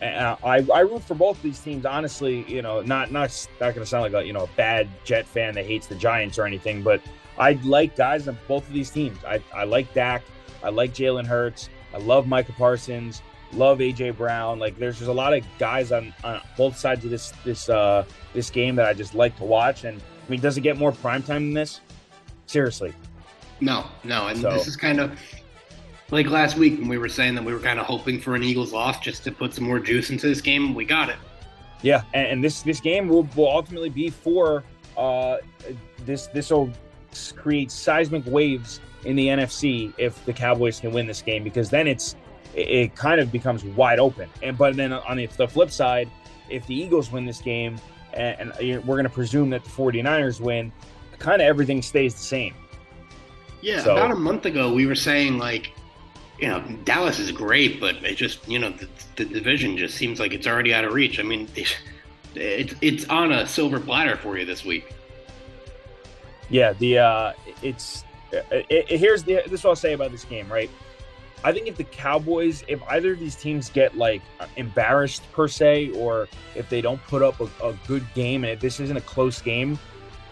and 0.00 0.36
I, 0.44 0.66
I 0.74 0.80
root 0.80 1.04
for 1.04 1.14
both 1.14 1.36
of 1.36 1.42
these 1.42 1.60
teams 1.60 1.86
honestly. 1.86 2.44
You 2.48 2.62
know, 2.62 2.80
not 2.82 3.12
not 3.12 3.48
not 3.60 3.74
going 3.74 3.84
to 3.84 3.86
sound 3.86 4.02
like 4.02 4.22
a 4.22 4.26
you 4.26 4.32
know 4.32 4.44
a 4.44 4.56
bad 4.56 4.88
Jet 5.04 5.26
fan 5.26 5.54
that 5.54 5.66
hates 5.66 5.86
the 5.86 5.94
Giants 5.94 6.38
or 6.38 6.46
anything, 6.46 6.82
but 6.82 7.00
I 7.38 7.52
like 7.64 7.96
guys 7.96 8.28
on 8.28 8.38
both 8.48 8.66
of 8.66 8.72
these 8.72 8.90
teams. 8.90 9.18
I 9.24 9.42
I 9.54 9.64
like 9.64 9.92
Dak. 9.94 10.22
I 10.62 10.70
like 10.70 10.92
Jalen 10.92 11.26
Hurts. 11.26 11.68
I 11.94 11.98
love 11.98 12.26
Micah 12.26 12.52
Parsons. 12.52 13.22
Love 13.52 13.78
AJ 13.78 14.16
Brown. 14.16 14.58
Like 14.58 14.78
there's 14.78 14.98
just 14.98 15.08
a 15.08 15.12
lot 15.12 15.34
of 15.34 15.44
guys 15.58 15.92
on, 15.92 16.14
on 16.24 16.40
both 16.56 16.76
sides 16.76 17.04
of 17.04 17.10
this 17.10 17.32
this 17.44 17.68
uh 17.68 18.04
this 18.32 18.50
game 18.50 18.76
that 18.76 18.86
I 18.86 18.94
just 18.94 19.14
like 19.14 19.36
to 19.38 19.44
watch. 19.44 19.84
And 19.84 20.00
I 20.00 20.30
mean, 20.30 20.40
does 20.40 20.56
it 20.56 20.62
get 20.62 20.78
more 20.78 20.92
prime 20.92 21.22
time 21.22 21.46
than 21.46 21.54
this? 21.54 21.80
Seriously. 22.46 22.92
No, 23.60 23.84
no. 24.04 24.28
And 24.28 24.40
so, 24.40 24.52
this 24.52 24.66
is 24.66 24.76
kind 24.76 25.00
of 25.00 25.18
like 26.10 26.28
last 26.28 26.56
week 26.56 26.78
when 26.78 26.88
we 26.88 26.98
were 26.98 27.08
saying 27.08 27.34
that 27.34 27.44
we 27.44 27.52
were 27.52 27.60
kind 27.60 27.78
of 27.78 27.86
hoping 27.86 28.20
for 28.20 28.34
an 28.34 28.42
Eagles 28.42 28.72
loss 28.72 29.00
just 29.00 29.24
to 29.24 29.32
put 29.32 29.54
some 29.54 29.64
more 29.64 29.78
juice 29.78 30.10
into 30.10 30.26
this 30.26 30.40
game. 30.40 30.74
We 30.74 30.84
got 30.84 31.08
it. 31.08 31.16
Yeah, 31.82 32.02
and, 32.14 32.26
and 32.26 32.44
this 32.44 32.62
this 32.62 32.80
game 32.80 33.08
will, 33.08 33.24
will 33.36 33.50
ultimately 33.50 33.90
be 33.90 34.10
for 34.10 34.64
uh 34.96 35.38
this 36.04 36.26
this 36.28 36.50
will 36.50 36.70
create 37.36 37.70
seismic 37.70 38.24
waves 38.26 38.80
in 39.04 39.16
the 39.16 39.26
NFC 39.28 39.92
if 39.98 40.24
the 40.24 40.32
Cowboys 40.32 40.80
can 40.80 40.92
win 40.92 41.06
this 41.06 41.22
game 41.22 41.44
because 41.44 41.70
then 41.70 41.86
it's 41.86 42.16
it, 42.54 42.68
it 42.68 42.96
kind 42.96 43.20
of 43.20 43.30
becomes 43.32 43.64
wide 43.64 43.98
open. 43.98 44.28
And 44.42 44.56
but 44.56 44.76
then 44.76 44.92
on 44.92 45.16
the, 45.16 45.26
the 45.26 45.48
flip 45.48 45.70
side, 45.70 46.10
if 46.48 46.66
the 46.66 46.74
Eagles 46.74 47.10
win 47.10 47.24
this 47.24 47.40
game, 47.40 47.76
and, 48.12 48.52
and 48.60 48.84
we're 48.84 48.96
going 48.96 49.04
to 49.04 49.10
presume 49.10 49.50
that 49.50 49.64
the 49.64 49.70
49ers 49.70 50.40
win, 50.40 50.72
kind 51.18 51.40
of 51.40 51.46
everything 51.46 51.80
stays 51.82 52.14
the 52.14 52.20
same. 52.20 52.54
Yeah, 53.60 53.82
so, 53.82 53.92
about 53.92 54.10
a 54.10 54.16
month 54.16 54.44
ago, 54.44 54.72
we 54.72 54.86
were 54.86 54.96
saying 54.96 55.38
like 55.38 55.72
you 56.42 56.48
know, 56.48 56.60
Dallas 56.82 57.20
is 57.20 57.30
great, 57.30 57.80
but 57.80 58.02
it 58.04 58.16
just, 58.16 58.46
you 58.48 58.58
know, 58.58 58.70
the, 58.70 58.88
the 59.14 59.24
division 59.24 59.76
just 59.76 59.94
seems 59.94 60.18
like 60.18 60.32
it's 60.32 60.48
already 60.48 60.74
out 60.74 60.84
of 60.84 60.92
reach. 60.92 61.20
I 61.20 61.22
mean, 61.22 61.48
it's 62.34 62.74
it's 62.80 63.08
on 63.08 63.30
a 63.30 63.46
silver 63.46 63.78
platter 63.78 64.16
for 64.16 64.36
you 64.36 64.44
this 64.44 64.64
week. 64.64 64.92
Yeah, 66.50 66.72
the 66.72 66.98
uh, 66.98 67.32
it's 67.62 68.04
it, 68.32 68.66
it, 68.68 68.98
here's 68.98 69.22
the 69.22 69.42
this 69.46 69.60
is 69.60 69.64
what 69.64 69.70
I'll 69.70 69.76
say 69.76 69.92
about 69.92 70.10
this 70.10 70.24
game, 70.24 70.50
right? 70.50 70.68
I 71.44 71.52
think 71.52 71.66
if 71.66 71.76
the 71.76 71.84
Cowboys, 71.84 72.64
if 72.68 72.80
either 72.88 73.12
of 73.12 73.18
these 73.18 73.34
teams 73.34 73.68
get 73.68 73.96
like 73.96 74.22
embarrassed 74.56 75.22
per 75.32 75.48
se, 75.48 75.90
or 75.90 76.28
if 76.54 76.68
they 76.68 76.80
don't 76.80 77.02
put 77.04 77.22
up 77.22 77.40
a, 77.40 77.48
a 77.66 77.76
good 77.86 78.06
game, 78.14 78.44
and 78.44 78.52
if 78.52 78.60
this 78.60 78.78
isn't 78.80 78.96
a 78.96 79.02
close 79.02 79.42
game, 79.42 79.78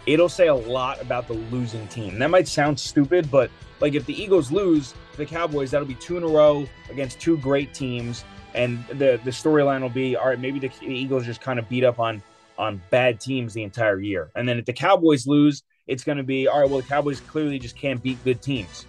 it'll 0.07 0.29
say 0.29 0.49
a 0.49 0.55
lot 0.55 1.01
about 1.01 1.27
the 1.27 1.35
losing 1.35 1.87
team. 1.89 2.19
That 2.19 2.31
might 2.31 2.49
sound 2.49 2.79
stupid, 2.79 3.31
but 3.31 3.51
like 3.81 3.95
if 3.95 4.07
the 4.07 4.21
Eagles 4.21 4.53
lose 4.53 4.95
the 5.17 5.27
Cowboys, 5.27 5.71
that'll 5.71 5.87
be 5.87 5.95
two 5.95 6.17
in 6.17 6.23
a 6.23 6.29
row 6.29 6.67
against 6.91 7.21
two 7.21 7.37
great 7.39 7.75
teams, 7.75 8.25
and 8.55 8.85
the 8.89 9.21
the 9.25 9.31
storyline 9.31 9.83
will 9.83 9.89
be 9.89 10.17
all 10.17 10.29
right. 10.29 10.39
Maybe 10.39 10.59
the 10.59 10.71
Eagles 10.83 11.27
just 11.27 11.41
kind 11.41 11.59
of 11.59 11.69
beat 11.69 11.85
up 11.85 11.99
on 11.99 12.23
on 12.57 12.81
bad 12.91 13.21
teams 13.21 13.55
the 13.55 13.63
entire 13.63 14.01
year, 14.01 14.31
and 14.37 14.49
then 14.49 14.59
if 14.59 14.65
the 14.65 14.73
Cowboys 14.73 15.27
lose, 15.27 15.63
it's 15.87 16.05
going 16.05 16.19
to 16.19 16.25
be 16.25 16.47
all 16.47 16.61
right. 16.61 16.71
Well, 16.71 16.81
the 16.81 16.87
Cowboys 16.87 17.21
clearly 17.21 17.59
just 17.59 17.77
can't 17.77 18.01
beat 18.03 18.23
good 18.23 18.41
teams. 18.41 18.87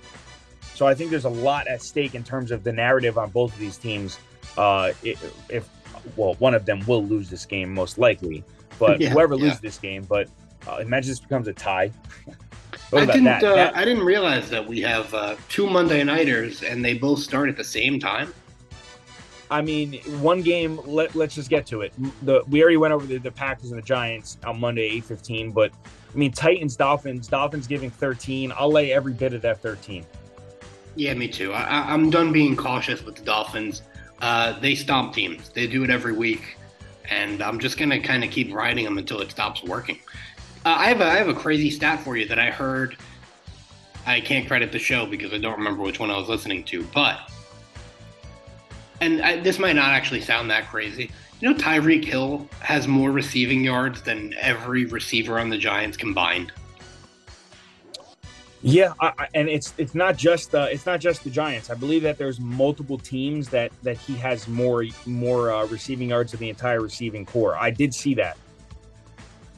So 0.74 0.88
I 0.88 0.94
think 0.94 1.12
there's 1.12 1.26
a 1.26 1.30
lot 1.30 1.68
at 1.68 1.82
stake 1.82 2.16
in 2.16 2.24
terms 2.24 2.52
of 2.52 2.64
the 2.64 2.72
narrative 2.72 3.18
on 3.18 3.30
both 3.30 3.54
of 3.54 3.60
these 3.60 3.78
teams. 3.78 4.20
Uh, 4.58 4.94
if, 5.04 5.70
well, 6.16 6.36
one 6.36 6.54
of 6.54 6.66
them 6.66 6.84
will 6.88 7.04
lose 7.04 7.30
this 7.30 7.46
game 7.46 7.74
most 7.74 7.98
likely, 7.98 8.44
but 8.80 9.00
yeah, 9.02 9.10
whoever 9.10 9.36
yeah. 9.36 9.44
loses 9.44 9.60
this 9.60 9.78
game, 9.78 10.04
but 10.04 10.28
uh, 10.68 10.78
imagine 10.78 11.10
this 11.10 11.20
becomes 11.20 11.48
a 11.48 11.54
tie. 11.54 11.92
I 12.94 13.06
didn't. 13.06 13.24
That? 13.24 13.44
Uh, 13.44 13.56
that, 13.56 13.76
I 13.76 13.86
didn't 13.86 14.04
realize 14.04 14.50
that 14.50 14.66
we 14.66 14.82
have 14.82 15.14
uh, 15.14 15.36
two 15.48 15.70
Monday 15.70 16.04
nighters 16.04 16.64
and 16.64 16.84
they 16.84 16.94
both 16.94 17.20
start 17.20 17.50
at 17.50 17.56
the 17.56 17.64
same 17.64 18.00
time. 18.00 18.34
I 19.50 19.62
mean, 19.62 19.96
one 20.22 20.42
game. 20.42 20.80
Let, 20.86 21.16
us 21.16 21.36
just 21.36 21.50
get 21.50 21.66
to 21.68 21.82
it. 21.82 21.94
The 22.24 22.44
we 22.50 22.62
already 22.62 22.78
went 22.78 22.94
over 22.94 23.06
the, 23.06 23.18
the 23.18 23.32
Packers 23.32 23.72
and 23.72 23.78
the 23.78 23.86
Giants 23.86 24.38
on 24.46 24.60
Monday, 24.60 24.84
eight 24.84 25.04
fifteen. 25.04 25.52
But 25.52 25.72
I 26.14 26.18
mean, 26.18 26.32
Titans, 26.32 26.76
Dolphins. 26.78 27.28
Dolphins 27.28 27.68
giving 27.68 27.90
thirteen. 27.90 28.54
I'll 28.56 28.72
lay 28.72 28.94
every 28.94 29.14
bit 29.14 29.34
of 29.34 29.42
that 29.42 29.62
thirteen. 29.62 30.06
Yeah, 30.96 31.14
me 31.14 31.28
too. 31.28 31.54
I, 31.54 31.94
am 31.94 32.10
done 32.10 32.32
being 32.32 32.56
cautious 32.56 33.04
with 33.04 33.16
the 33.16 33.24
Dolphins. 33.24 33.82
Uh, 34.22 34.60
they 34.60 34.76
stomp 34.76 35.14
teams. 35.14 35.50
They 35.50 35.68
do 35.68 35.84
it 35.84 35.90
every 35.90 36.14
week, 36.14 36.58
and 37.10 37.42
I'm 37.42 37.60
just 37.60 37.78
gonna 37.78 38.00
kind 38.00 38.24
of 38.24 38.30
keep 38.30 38.54
riding 38.54 38.86
them 38.86 38.98
until 38.98 39.22
it 39.22 39.32
stops 39.32 39.64
working. 39.64 40.00
Uh, 40.66 40.76
I 40.78 40.86
have 40.90 41.02
a 41.02 41.06
I 41.06 41.16
have 41.16 41.30
a 41.30 41.34
crazy 41.34 41.70
stat 41.70 42.02
for 42.02 42.18
you 42.18 42.28
that 42.28 42.40
I 42.40 42.52
heard. 42.52 42.98
I 44.06 44.20
can't 44.20 44.48
credit 44.48 44.72
the 44.72 44.80
show 44.80 45.06
because 45.06 45.34
I 45.34 45.38
don't 45.38 45.58
remember 45.58 45.82
which 45.82 46.00
one 46.00 46.12
I 46.12 46.18
was 46.18 46.28
listening 46.28 46.64
to, 46.66 46.84
but 46.94 47.20
and 49.00 49.22
I, 49.22 49.40
this 49.40 49.60
might 49.60 49.76
not 49.76 49.90
actually 49.90 50.22
sound 50.22 50.50
that 50.52 50.70
crazy. 50.70 51.10
You 51.40 51.50
know, 51.50 51.56
Tyreek 51.56 52.06
Hill 52.06 52.48
has 52.60 52.88
more 52.88 53.12
receiving 53.12 53.64
yards 53.64 54.02
than 54.04 54.36
every 54.40 54.86
receiver 54.86 55.40
on 55.40 55.50
the 55.50 55.58
Giants 55.58 55.98
combined. 55.98 56.52
Yeah, 58.64 58.94
I, 59.00 59.28
and 59.34 59.50
it's 59.50 59.74
it's 59.78 59.96
not 59.96 60.18
just 60.18 60.54
uh, 60.54 60.68
it's 60.70 60.86
not 60.86 61.00
just 61.00 61.24
the 61.24 61.32
Giants. 61.32 61.72
I 61.72 61.74
believe 61.74 62.04
that 62.04 62.20
there's 62.20 62.40
multiple 62.40 62.98
teams 62.98 63.50
that 63.50 63.72
that 63.82 63.98
he 63.98 64.16
has 64.18 64.48
more 64.48 64.86
more 65.08 65.52
uh, 65.52 65.66
receiving 65.66 66.10
yards 66.10 66.32
than 66.32 66.42
the 66.42 66.50
entire 66.50 66.80
receiving 66.80 67.26
corps. 67.26 67.56
I 67.56 67.72
did 67.72 67.94
see 67.94 68.14
that. 68.16 68.38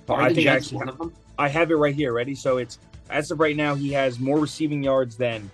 Are 0.07 0.21
I 0.21 0.33
think 0.33 0.47
actually, 0.47 0.77
one 0.77 0.89
of 0.89 0.97
them? 0.97 1.13
I 1.37 1.49
have 1.49 1.71
it 1.71 1.75
right 1.75 1.93
here. 1.93 2.13
Ready? 2.13 2.33
So 2.33 2.57
it's 2.57 2.79
as 3.09 3.29
of 3.29 3.39
right 3.41 3.57
now, 3.57 3.75
he 3.75 3.91
has 3.91 4.19
more 4.19 4.39
receiving 4.39 4.83
yards 4.83 5.17
than 5.17 5.51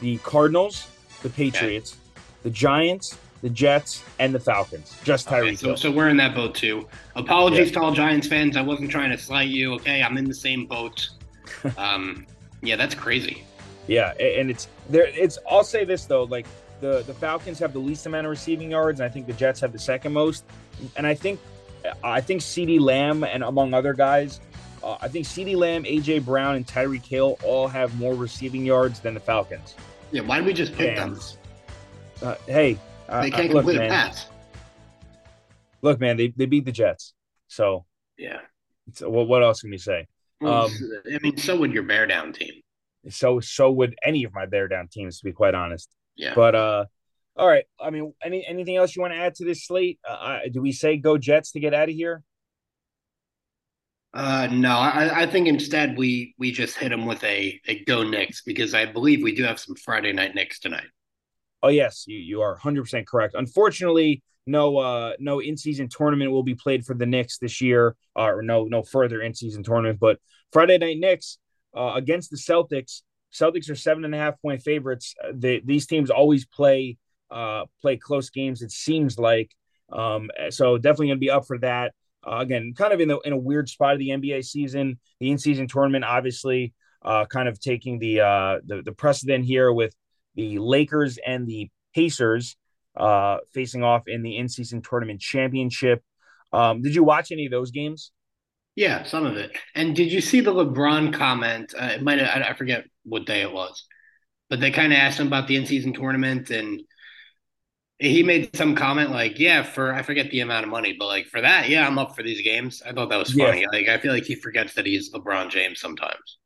the 0.00 0.18
Cardinals, 0.18 0.88
the 1.22 1.28
Patriots, 1.28 1.94
okay. 1.94 2.22
the 2.44 2.50
Giants, 2.50 3.18
the 3.40 3.50
Jets, 3.50 4.04
and 4.20 4.32
the 4.32 4.40
Falcons. 4.40 4.96
Just 5.02 5.28
Tyreek. 5.28 5.42
Okay, 5.42 5.56
so, 5.56 5.74
so 5.74 5.90
we're 5.90 6.08
in 6.08 6.16
that 6.18 6.36
boat 6.36 6.54
too. 6.54 6.86
Apologies 7.16 7.68
yeah. 7.68 7.74
to 7.74 7.80
all 7.80 7.92
Giants 7.92 8.28
fans. 8.28 8.56
I 8.56 8.62
wasn't 8.62 8.92
trying 8.92 9.10
to 9.10 9.18
slight 9.18 9.48
you. 9.48 9.74
Okay, 9.74 10.02
I'm 10.02 10.16
in 10.16 10.24
the 10.24 10.34
same 10.34 10.66
boat. 10.66 11.08
um, 11.76 12.26
yeah, 12.62 12.76
that's 12.76 12.94
crazy. 12.94 13.44
Yeah, 13.86 14.12
and 14.12 14.50
it's 14.50 14.68
there. 14.88 15.06
It's. 15.06 15.38
I'll 15.50 15.64
say 15.64 15.84
this 15.84 16.04
though, 16.06 16.24
like 16.24 16.46
the 16.80 17.02
the 17.06 17.14
Falcons 17.14 17.58
have 17.58 17.72
the 17.72 17.78
least 17.78 18.06
amount 18.06 18.26
of 18.26 18.30
receiving 18.30 18.70
yards, 18.70 19.00
and 19.00 19.08
I 19.08 19.12
think 19.12 19.26
the 19.26 19.32
Jets 19.32 19.60
have 19.60 19.72
the 19.72 19.78
second 19.78 20.12
most. 20.12 20.44
And 20.96 21.06
I 21.06 21.14
think 21.14 21.40
I 22.02 22.20
think 22.20 22.40
CeeDee 22.40 22.80
Lamb 22.80 23.24
and 23.24 23.42
among 23.42 23.74
other 23.74 23.92
guys, 23.92 24.40
uh, 24.82 24.96
I 25.00 25.08
think 25.08 25.26
CeeDee 25.26 25.56
Lamb, 25.56 25.84
AJ 25.84 26.24
Brown, 26.24 26.54
and 26.54 26.66
Tyreek 26.66 27.04
Hill 27.04 27.38
all 27.42 27.66
have 27.66 27.98
more 27.98 28.14
receiving 28.14 28.64
yards 28.64 29.00
than 29.00 29.14
the 29.14 29.20
Falcons. 29.20 29.74
Yeah, 30.12 30.22
why 30.22 30.38
did 30.38 30.46
we 30.46 30.52
just 30.52 30.74
pick 30.74 30.96
and, 30.96 31.16
them? 31.16 31.20
Uh, 32.22 32.34
hey, 32.46 32.78
they 33.08 33.30
can't 33.30 33.50
uh, 33.50 33.54
complete 33.54 33.78
look, 33.78 33.86
a 33.86 33.88
pass. 33.88 34.26
Look, 35.80 36.00
man, 36.00 36.16
they, 36.16 36.28
they 36.36 36.46
beat 36.46 36.64
the 36.64 36.72
Jets. 36.72 37.14
So 37.48 37.84
yeah. 38.16 38.40
So 38.94 39.10
what 39.10 39.26
what 39.26 39.42
else 39.42 39.62
can 39.62 39.70
we 39.70 39.78
say? 39.78 40.06
Um, 40.44 40.70
I 41.06 41.18
mean, 41.22 41.36
so 41.36 41.56
would 41.56 41.72
your 41.72 41.84
bear 41.84 42.06
down 42.06 42.32
team. 42.32 42.52
So 43.08 43.40
so 43.40 43.70
would 43.72 43.94
any 44.04 44.24
of 44.24 44.32
my 44.32 44.46
bear 44.46 44.68
down 44.68 44.88
teams, 44.88 45.18
to 45.18 45.24
be 45.24 45.32
quite 45.32 45.54
honest. 45.54 45.88
Yeah. 46.16 46.34
But 46.34 46.54
uh, 46.54 46.84
all 47.36 47.48
right. 47.48 47.64
I 47.80 47.90
mean, 47.90 48.12
any 48.22 48.46
anything 48.46 48.76
else 48.76 48.94
you 48.94 49.02
want 49.02 49.14
to 49.14 49.18
add 49.18 49.34
to 49.36 49.44
this 49.44 49.66
slate? 49.66 49.98
Uh, 50.08 50.40
do 50.52 50.60
we 50.60 50.72
say 50.72 50.96
go 50.96 51.18
Jets 51.18 51.52
to 51.52 51.60
get 51.60 51.74
out 51.74 51.88
of 51.88 51.94
here? 51.94 52.22
Uh, 54.14 54.46
no, 54.52 54.76
I, 54.76 55.22
I 55.22 55.26
think 55.26 55.48
instead 55.48 55.96
we 55.96 56.34
we 56.38 56.52
just 56.52 56.76
hit 56.76 56.90
them 56.90 57.06
with 57.06 57.24
a, 57.24 57.58
a 57.66 57.82
go 57.84 58.02
Knicks 58.02 58.42
because 58.42 58.74
I 58.74 58.84
believe 58.84 59.22
we 59.22 59.34
do 59.34 59.44
have 59.44 59.58
some 59.58 59.74
Friday 59.74 60.12
night 60.12 60.34
Knicks 60.34 60.60
tonight. 60.60 60.88
Oh 61.62 61.68
yes, 61.68 62.04
you, 62.06 62.18
you 62.18 62.42
are 62.42 62.52
100 62.52 62.82
percent 62.82 63.06
correct. 63.06 63.34
Unfortunately, 63.34 64.22
no 64.46 64.78
uh 64.78 65.12
no 65.18 65.40
in 65.40 65.56
season 65.56 65.88
tournament 65.88 66.30
will 66.30 66.42
be 66.42 66.54
played 66.54 66.84
for 66.84 66.94
the 66.94 67.06
Knicks 67.06 67.38
this 67.38 67.60
year, 67.60 67.96
uh, 68.16 68.24
or 68.24 68.42
no 68.42 68.64
no 68.64 68.82
further 68.82 69.20
in 69.22 69.34
season 69.34 69.62
tournament. 69.62 70.00
But 70.00 70.18
Friday 70.52 70.78
night 70.78 70.98
Knicks 70.98 71.38
uh, 71.76 71.92
against 71.94 72.30
the 72.30 72.36
Celtics. 72.36 73.02
Celtics 73.32 73.70
are 73.70 73.74
seven 73.74 74.04
and 74.04 74.14
a 74.14 74.18
half 74.18 74.40
point 74.42 74.62
favorites. 74.62 75.14
Uh, 75.22 75.32
they, 75.34 75.60
these 75.60 75.86
teams 75.86 76.10
always 76.10 76.44
play 76.44 76.98
uh, 77.30 77.64
play 77.80 77.96
close 77.96 78.30
games. 78.30 78.60
It 78.62 78.72
seems 78.72 79.18
like 79.18 79.50
um, 79.90 80.30
so 80.50 80.78
definitely 80.78 81.08
going 81.08 81.18
to 81.18 81.20
be 81.20 81.30
up 81.30 81.46
for 81.46 81.58
that. 81.58 81.92
Uh, 82.26 82.36
again, 82.36 82.72
kind 82.76 82.92
of 82.92 83.00
in 83.00 83.08
the 83.08 83.18
in 83.20 83.32
a 83.32 83.38
weird 83.38 83.68
spot 83.68 83.94
of 83.94 83.98
the 83.98 84.10
NBA 84.10 84.44
season, 84.44 84.98
the 85.20 85.30
in 85.30 85.38
season 85.38 85.66
tournament, 85.66 86.04
obviously, 86.04 86.72
uh, 87.04 87.24
kind 87.26 87.48
of 87.48 87.60
taking 87.60 87.98
the, 87.98 88.20
uh, 88.20 88.58
the 88.64 88.82
the 88.82 88.92
precedent 88.92 89.44
here 89.44 89.72
with 89.72 89.94
the 90.34 90.58
Lakers 90.58 91.18
and 91.24 91.46
the 91.46 91.70
Pacers 91.94 92.56
uh, 92.96 93.38
facing 93.52 93.82
off 93.82 94.04
in 94.06 94.22
the 94.22 94.36
in 94.36 94.48
season 94.48 94.82
tournament 94.82 95.20
championship. 95.20 96.02
Um, 96.52 96.82
did 96.82 96.94
you 96.94 97.04
watch 97.04 97.32
any 97.32 97.46
of 97.46 97.50
those 97.50 97.70
games? 97.70 98.12
Yeah, 98.74 99.04
some 99.04 99.26
of 99.26 99.36
it. 99.36 99.52
And 99.74 99.94
did 99.94 100.10
you 100.10 100.20
see 100.20 100.40
the 100.40 100.52
LeBron 100.52 101.12
comment? 101.12 101.74
Uh, 101.78 101.90
it 101.94 102.02
might 102.02 102.18
have, 102.18 102.42
I 102.42 102.54
forget 102.54 102.84
what 103.04 103.26
day 103.26 103.42
it 103.42 103.52
was, 103.52 103.84
but 104.48 104.60
they 104.60 104.70
kind 104.70 104.92
of 104.92 104.98
asked 104.98 105.20
him 105.20 105.26
about 105.26 105.46
the 105.46 105.56
in 105.56 105.66
season 105.66 105.92
tournament 105.92 106.50
and 106.50 106.82
he 108.02 108.22
made 108.22 108.54
some 108.56 108.74
comment 108.74 109.10
like, 109.10 109.38
"Yeah, 109.38 109.62
for 109.62 109.94
I 109.94 110.02
forget 110.02 110.30
the 110.30 110.40
amount 110.40 110.64
of 110.64 110.70
money, 110.70 110.96
but 110.98 111.06
like 111.06 111.26
for 111.26 111.40
that, 111.40 111.68
yeah, 111.68 111.86
I'm 111.86 111.98
up 111.98 112.16
for 112.16 112.22
these 112.22 112.42
games." 112.42 112.82
I 112.84 112.92
thought 112.92 113.10
that 113.10 113.18
was 113.18 113.32
funny. 113.32 113.60
Yeah. 113.60 113.68
Like 113.72 113.88
I 113.88 113.98
feel 113.98 114.12
like 114.12 114.24
he 114.24 114.34
forgets 114.34 114.74
that 114.74 114.86
he's 114.86 115.12
LeBron 115.12 115.50
James 115.50 115.80
sometimes. 115.80 116.38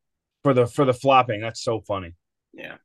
For 0.42 0.52
the 0.52 0.66
for 0.66 0.84
the 0.84 0.92
flopping, 0.92 1.40
that's 1.40 1.62
so 1.62 1.80
funny. 1.80 2.12
Yeah. 2.52 2.76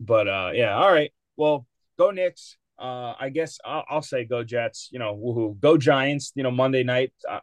But 0.00 0.26
uh 0.26 0.50
yeah, 0.54 0.76
all 0.76 0.90
right. 0.90 1.12
Well, 1.36 1.66
go 1.98 2.10
Knicks. 2.10 2.56
Uh 2.78 3.14
I 3.20 3.28
guess 3.28 3.58
I'll, 3.64 3.84
I'll 3.88 4.02
say 4.02 4.24
go 4.24 4.42
Jets. 4.42 4.88
You 4.90 4.98
know, 4.98 5.14
woohoo. 5.14 5.60
Go 5.60 5.76
Giants. 5.76 6.32
You 6.34 6.42
know, 6.42 6.50
Monday 6.50 6.82
night. 6.82 7.12
Uh, 7.28 7.40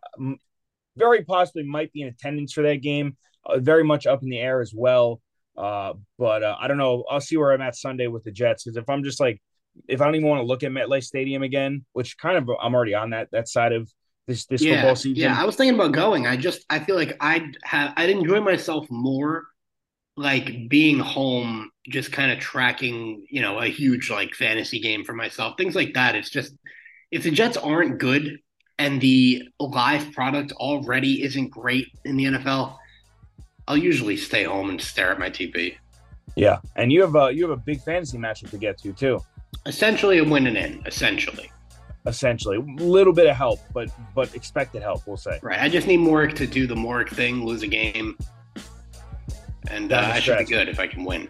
very 0.97 1.23
possibly 1.23 1.63
might 1.63 1.93
be 1.93 2.01
in 2.01 2.07
attendance 2.07 2.53
for 2.53 2.63
that 2.63 2.81
game. 2.81 3.15
Uh, 3.45 3.59
very 3.59 3.83
much 3.83 4.07
up 4.07 4.23
in 4.23 4.29
the 4.29 4.39
air 4.39 4.61
as 4.61 4.73
well. 4.75 5.21
Uh, 5.55 5.93
but 6.17 6.43
uh, 6.43 6.55
I 6.59 6.67
don't 6.67 6.77
know. 6.77 7.03
I'll 7.09 7.21
see 7.21 7.37
where 7.37 7.51
I'm 7.51 7.61
at 7.61 7.75
Sunday 7.75 8.07
with 8.07 8.23
the 8.23 8.31
Jets 8.31 8.63
because 8.63 8.77
if 8.77 8.89
I'm 8.89 9.03
just 9.03 9.19
like 9.19 9.41
if 9.87 10.01
I 10.01 10.05
don't 10.05 10.15
even 10.15 10.27
want 10.27 10.41
to 10.41 10.45
look 10.45 10.63
at 10.63 10.71
MetLife 10.71 11.03
Stadium 11.03 11.43
again, 11.43 11.85
which 11.93 12.17
kind 12.17 12.37
of 12.37 12.49
I'm 12.61 12.75
already 12.75 12.93
on 12.93 13.11
that 13.11 13.29
that 13.31 13.47
side 13.47 13.73
of 13.73 13.91
this 14.27 14.45
this 14.45 14.61
yeah, 14.61 14.75
football 14.75 14.95
season. 14.95 15.23
Yeah, 15.23 15.39
I 15.39 15.45
was 15.45 15.55
thinking 15.55 15.75
about 15.75 15.93
going. 15.93 16.27
I 16.27 16.37
just 16.37 16.65
I 16.69 16.79
feel 16.79 16.95
like 16.95 17.15
I'd 17.19 17.57
have 17.63 17.93
I'd 17.95 18.09
enjoy 18.09 18.41
myself 18.41 18.85
more 18.89 19.45
like 20.17 20.67
being 20.67 20.99
home, 20.99 21.71
just 21.87 22.11
kind 22.11 22.31
of 22.31 22.39
tracking, 22.39 23.25
you 23.29 23.41
know, 23.41 23.59
a 23.59 23.67
huge 23.67 24.09
like 24.09 24.33
fantasy 24.33 24.79
game 24.79 25.03
for 25.03 25.13
myself, 25.13 25.55
things 25.57 25.75
like 25.75 25.93
that. 25.93 26.15
It's 26.15 26.29
just 26.29 26.53
if 27.11 27.23
the 27.23 27.31
Jets 27.31 27.55
aren't 27.55 27.99
good 27.99 28.39
and 28.79 28.99
the 28.99 29.47
live 29.59 30.11
product 30.11 30.51
already 30.53 31.23
isn't 31.23 31.49
great 31.49 31.87
in 32.03 32.17
the 32.17 32.25
NFL, 32.25 32.77
I'll 33.67 33.77
usually 33.77 34.17
stay 34.17 34.43
home 34.43 34.69
and 34.69 34.81
stare 34.81 35.11
at 35.11 35.19
my 35.19 35.29
TV. 35.29 35.75
Yeah, 36.35 36.59
and 36.75 36.91
you 36.91 37.01
have 37.01 37.15
a 37.15 37.31
you 37.31 37.47
have 37.47 37.57
a 37.57 37.61
big 37.61 37.81
fantasy 37.81 38.17
matchup 38.17 38.49
to 38.51 38.57
get 38.57 38.77
to 38.79 38.93
too 38.93 39.21
essentially 39.65 40.17
a 40.17 40.23
win 40.23 40.47
and 40.47 40.57
in, 40.57 40.81
essentially. 40.85 41.51
Essentially, 42.05 42.57
a 42.57 42.83
little 42.83 43.11
bit 43.11 43.27
of 43.27 43.35
help, 43.35 43.59
but 43.73 43.89
but 44.15 44.33
expected 44.33 44.81
help, 44.81 45.05
we'll 45.05 45.17
say. 45.17 45.39
Right. 45.41 45.59
I 45.59 45.67
just 45.67 45.87
need 45.87 45.99
Morik 45.99 46.35
to 46.35 46.47
do 46.47 46.65
the 46.65 46.75
Morik 46.75 47.09
thing, 47.09 47.45
lose 47.45 47.63
a 47.63 47.67
game, 47.67 48.17
and 49.69 49.93
uh, 49.93 50.11
I 50.13 50.19
should 50.19 50.37
be 50.39 50.45
good 50.45 50.69
if 50.69 50.79
I 50.79 50.87
can 50.87 51.03
win. 51.03 51.29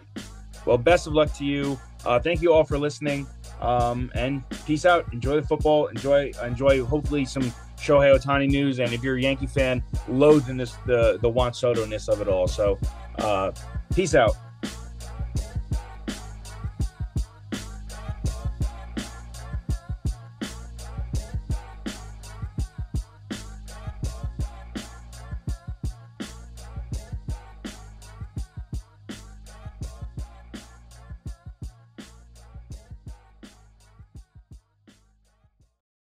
Well, 0.64 0.78
best 0.78 1.06
of 1.06 1.12
luck 1.12 1.32
to 1.34 1.44
you. 1.44 1.78
uh, 2.04 2.18
thank 2.18 2.42
you 2.42 2.52
all 2.52 2.64
for 2.64 2.78
listening. 2.78 3.26
Um, 3.60 4.10
and 4.14 4.42
peace 4.66 4.84
out. 4.84 5.12
Enjoy 5.12 5.34
the 5.40 5.46
football. 5.46 5.86
Enjoy 5.86 6.30
enjoy 6.42 6.84
hopefully 6.84 7.24
some 7.24 7.42
Shohei 7.76 8.16
Ohtani 8.16 8.48
news. 8.48 8.78
And 8.78 8.92
if 8.92 9.02
you're 9.02 9.16
a 9.16 9.20
Yankee 9.20 9.46
fan, 9.46 9.82
loathe 10.08 10.48
in 10.48 10.56
this 10.56 10.76
the 10.86 11.18
the 11.20 11.28
Juan 11.28 11.52
Soto 11.54 11.84
ness 11.86 12.08
of 12.08 12.20
it 12.20 12.28
all. 12.28 12.46
So 12.46 12.78
uh, 13.18 13.52
peace 13.94 14.14
out. 14.14 14.36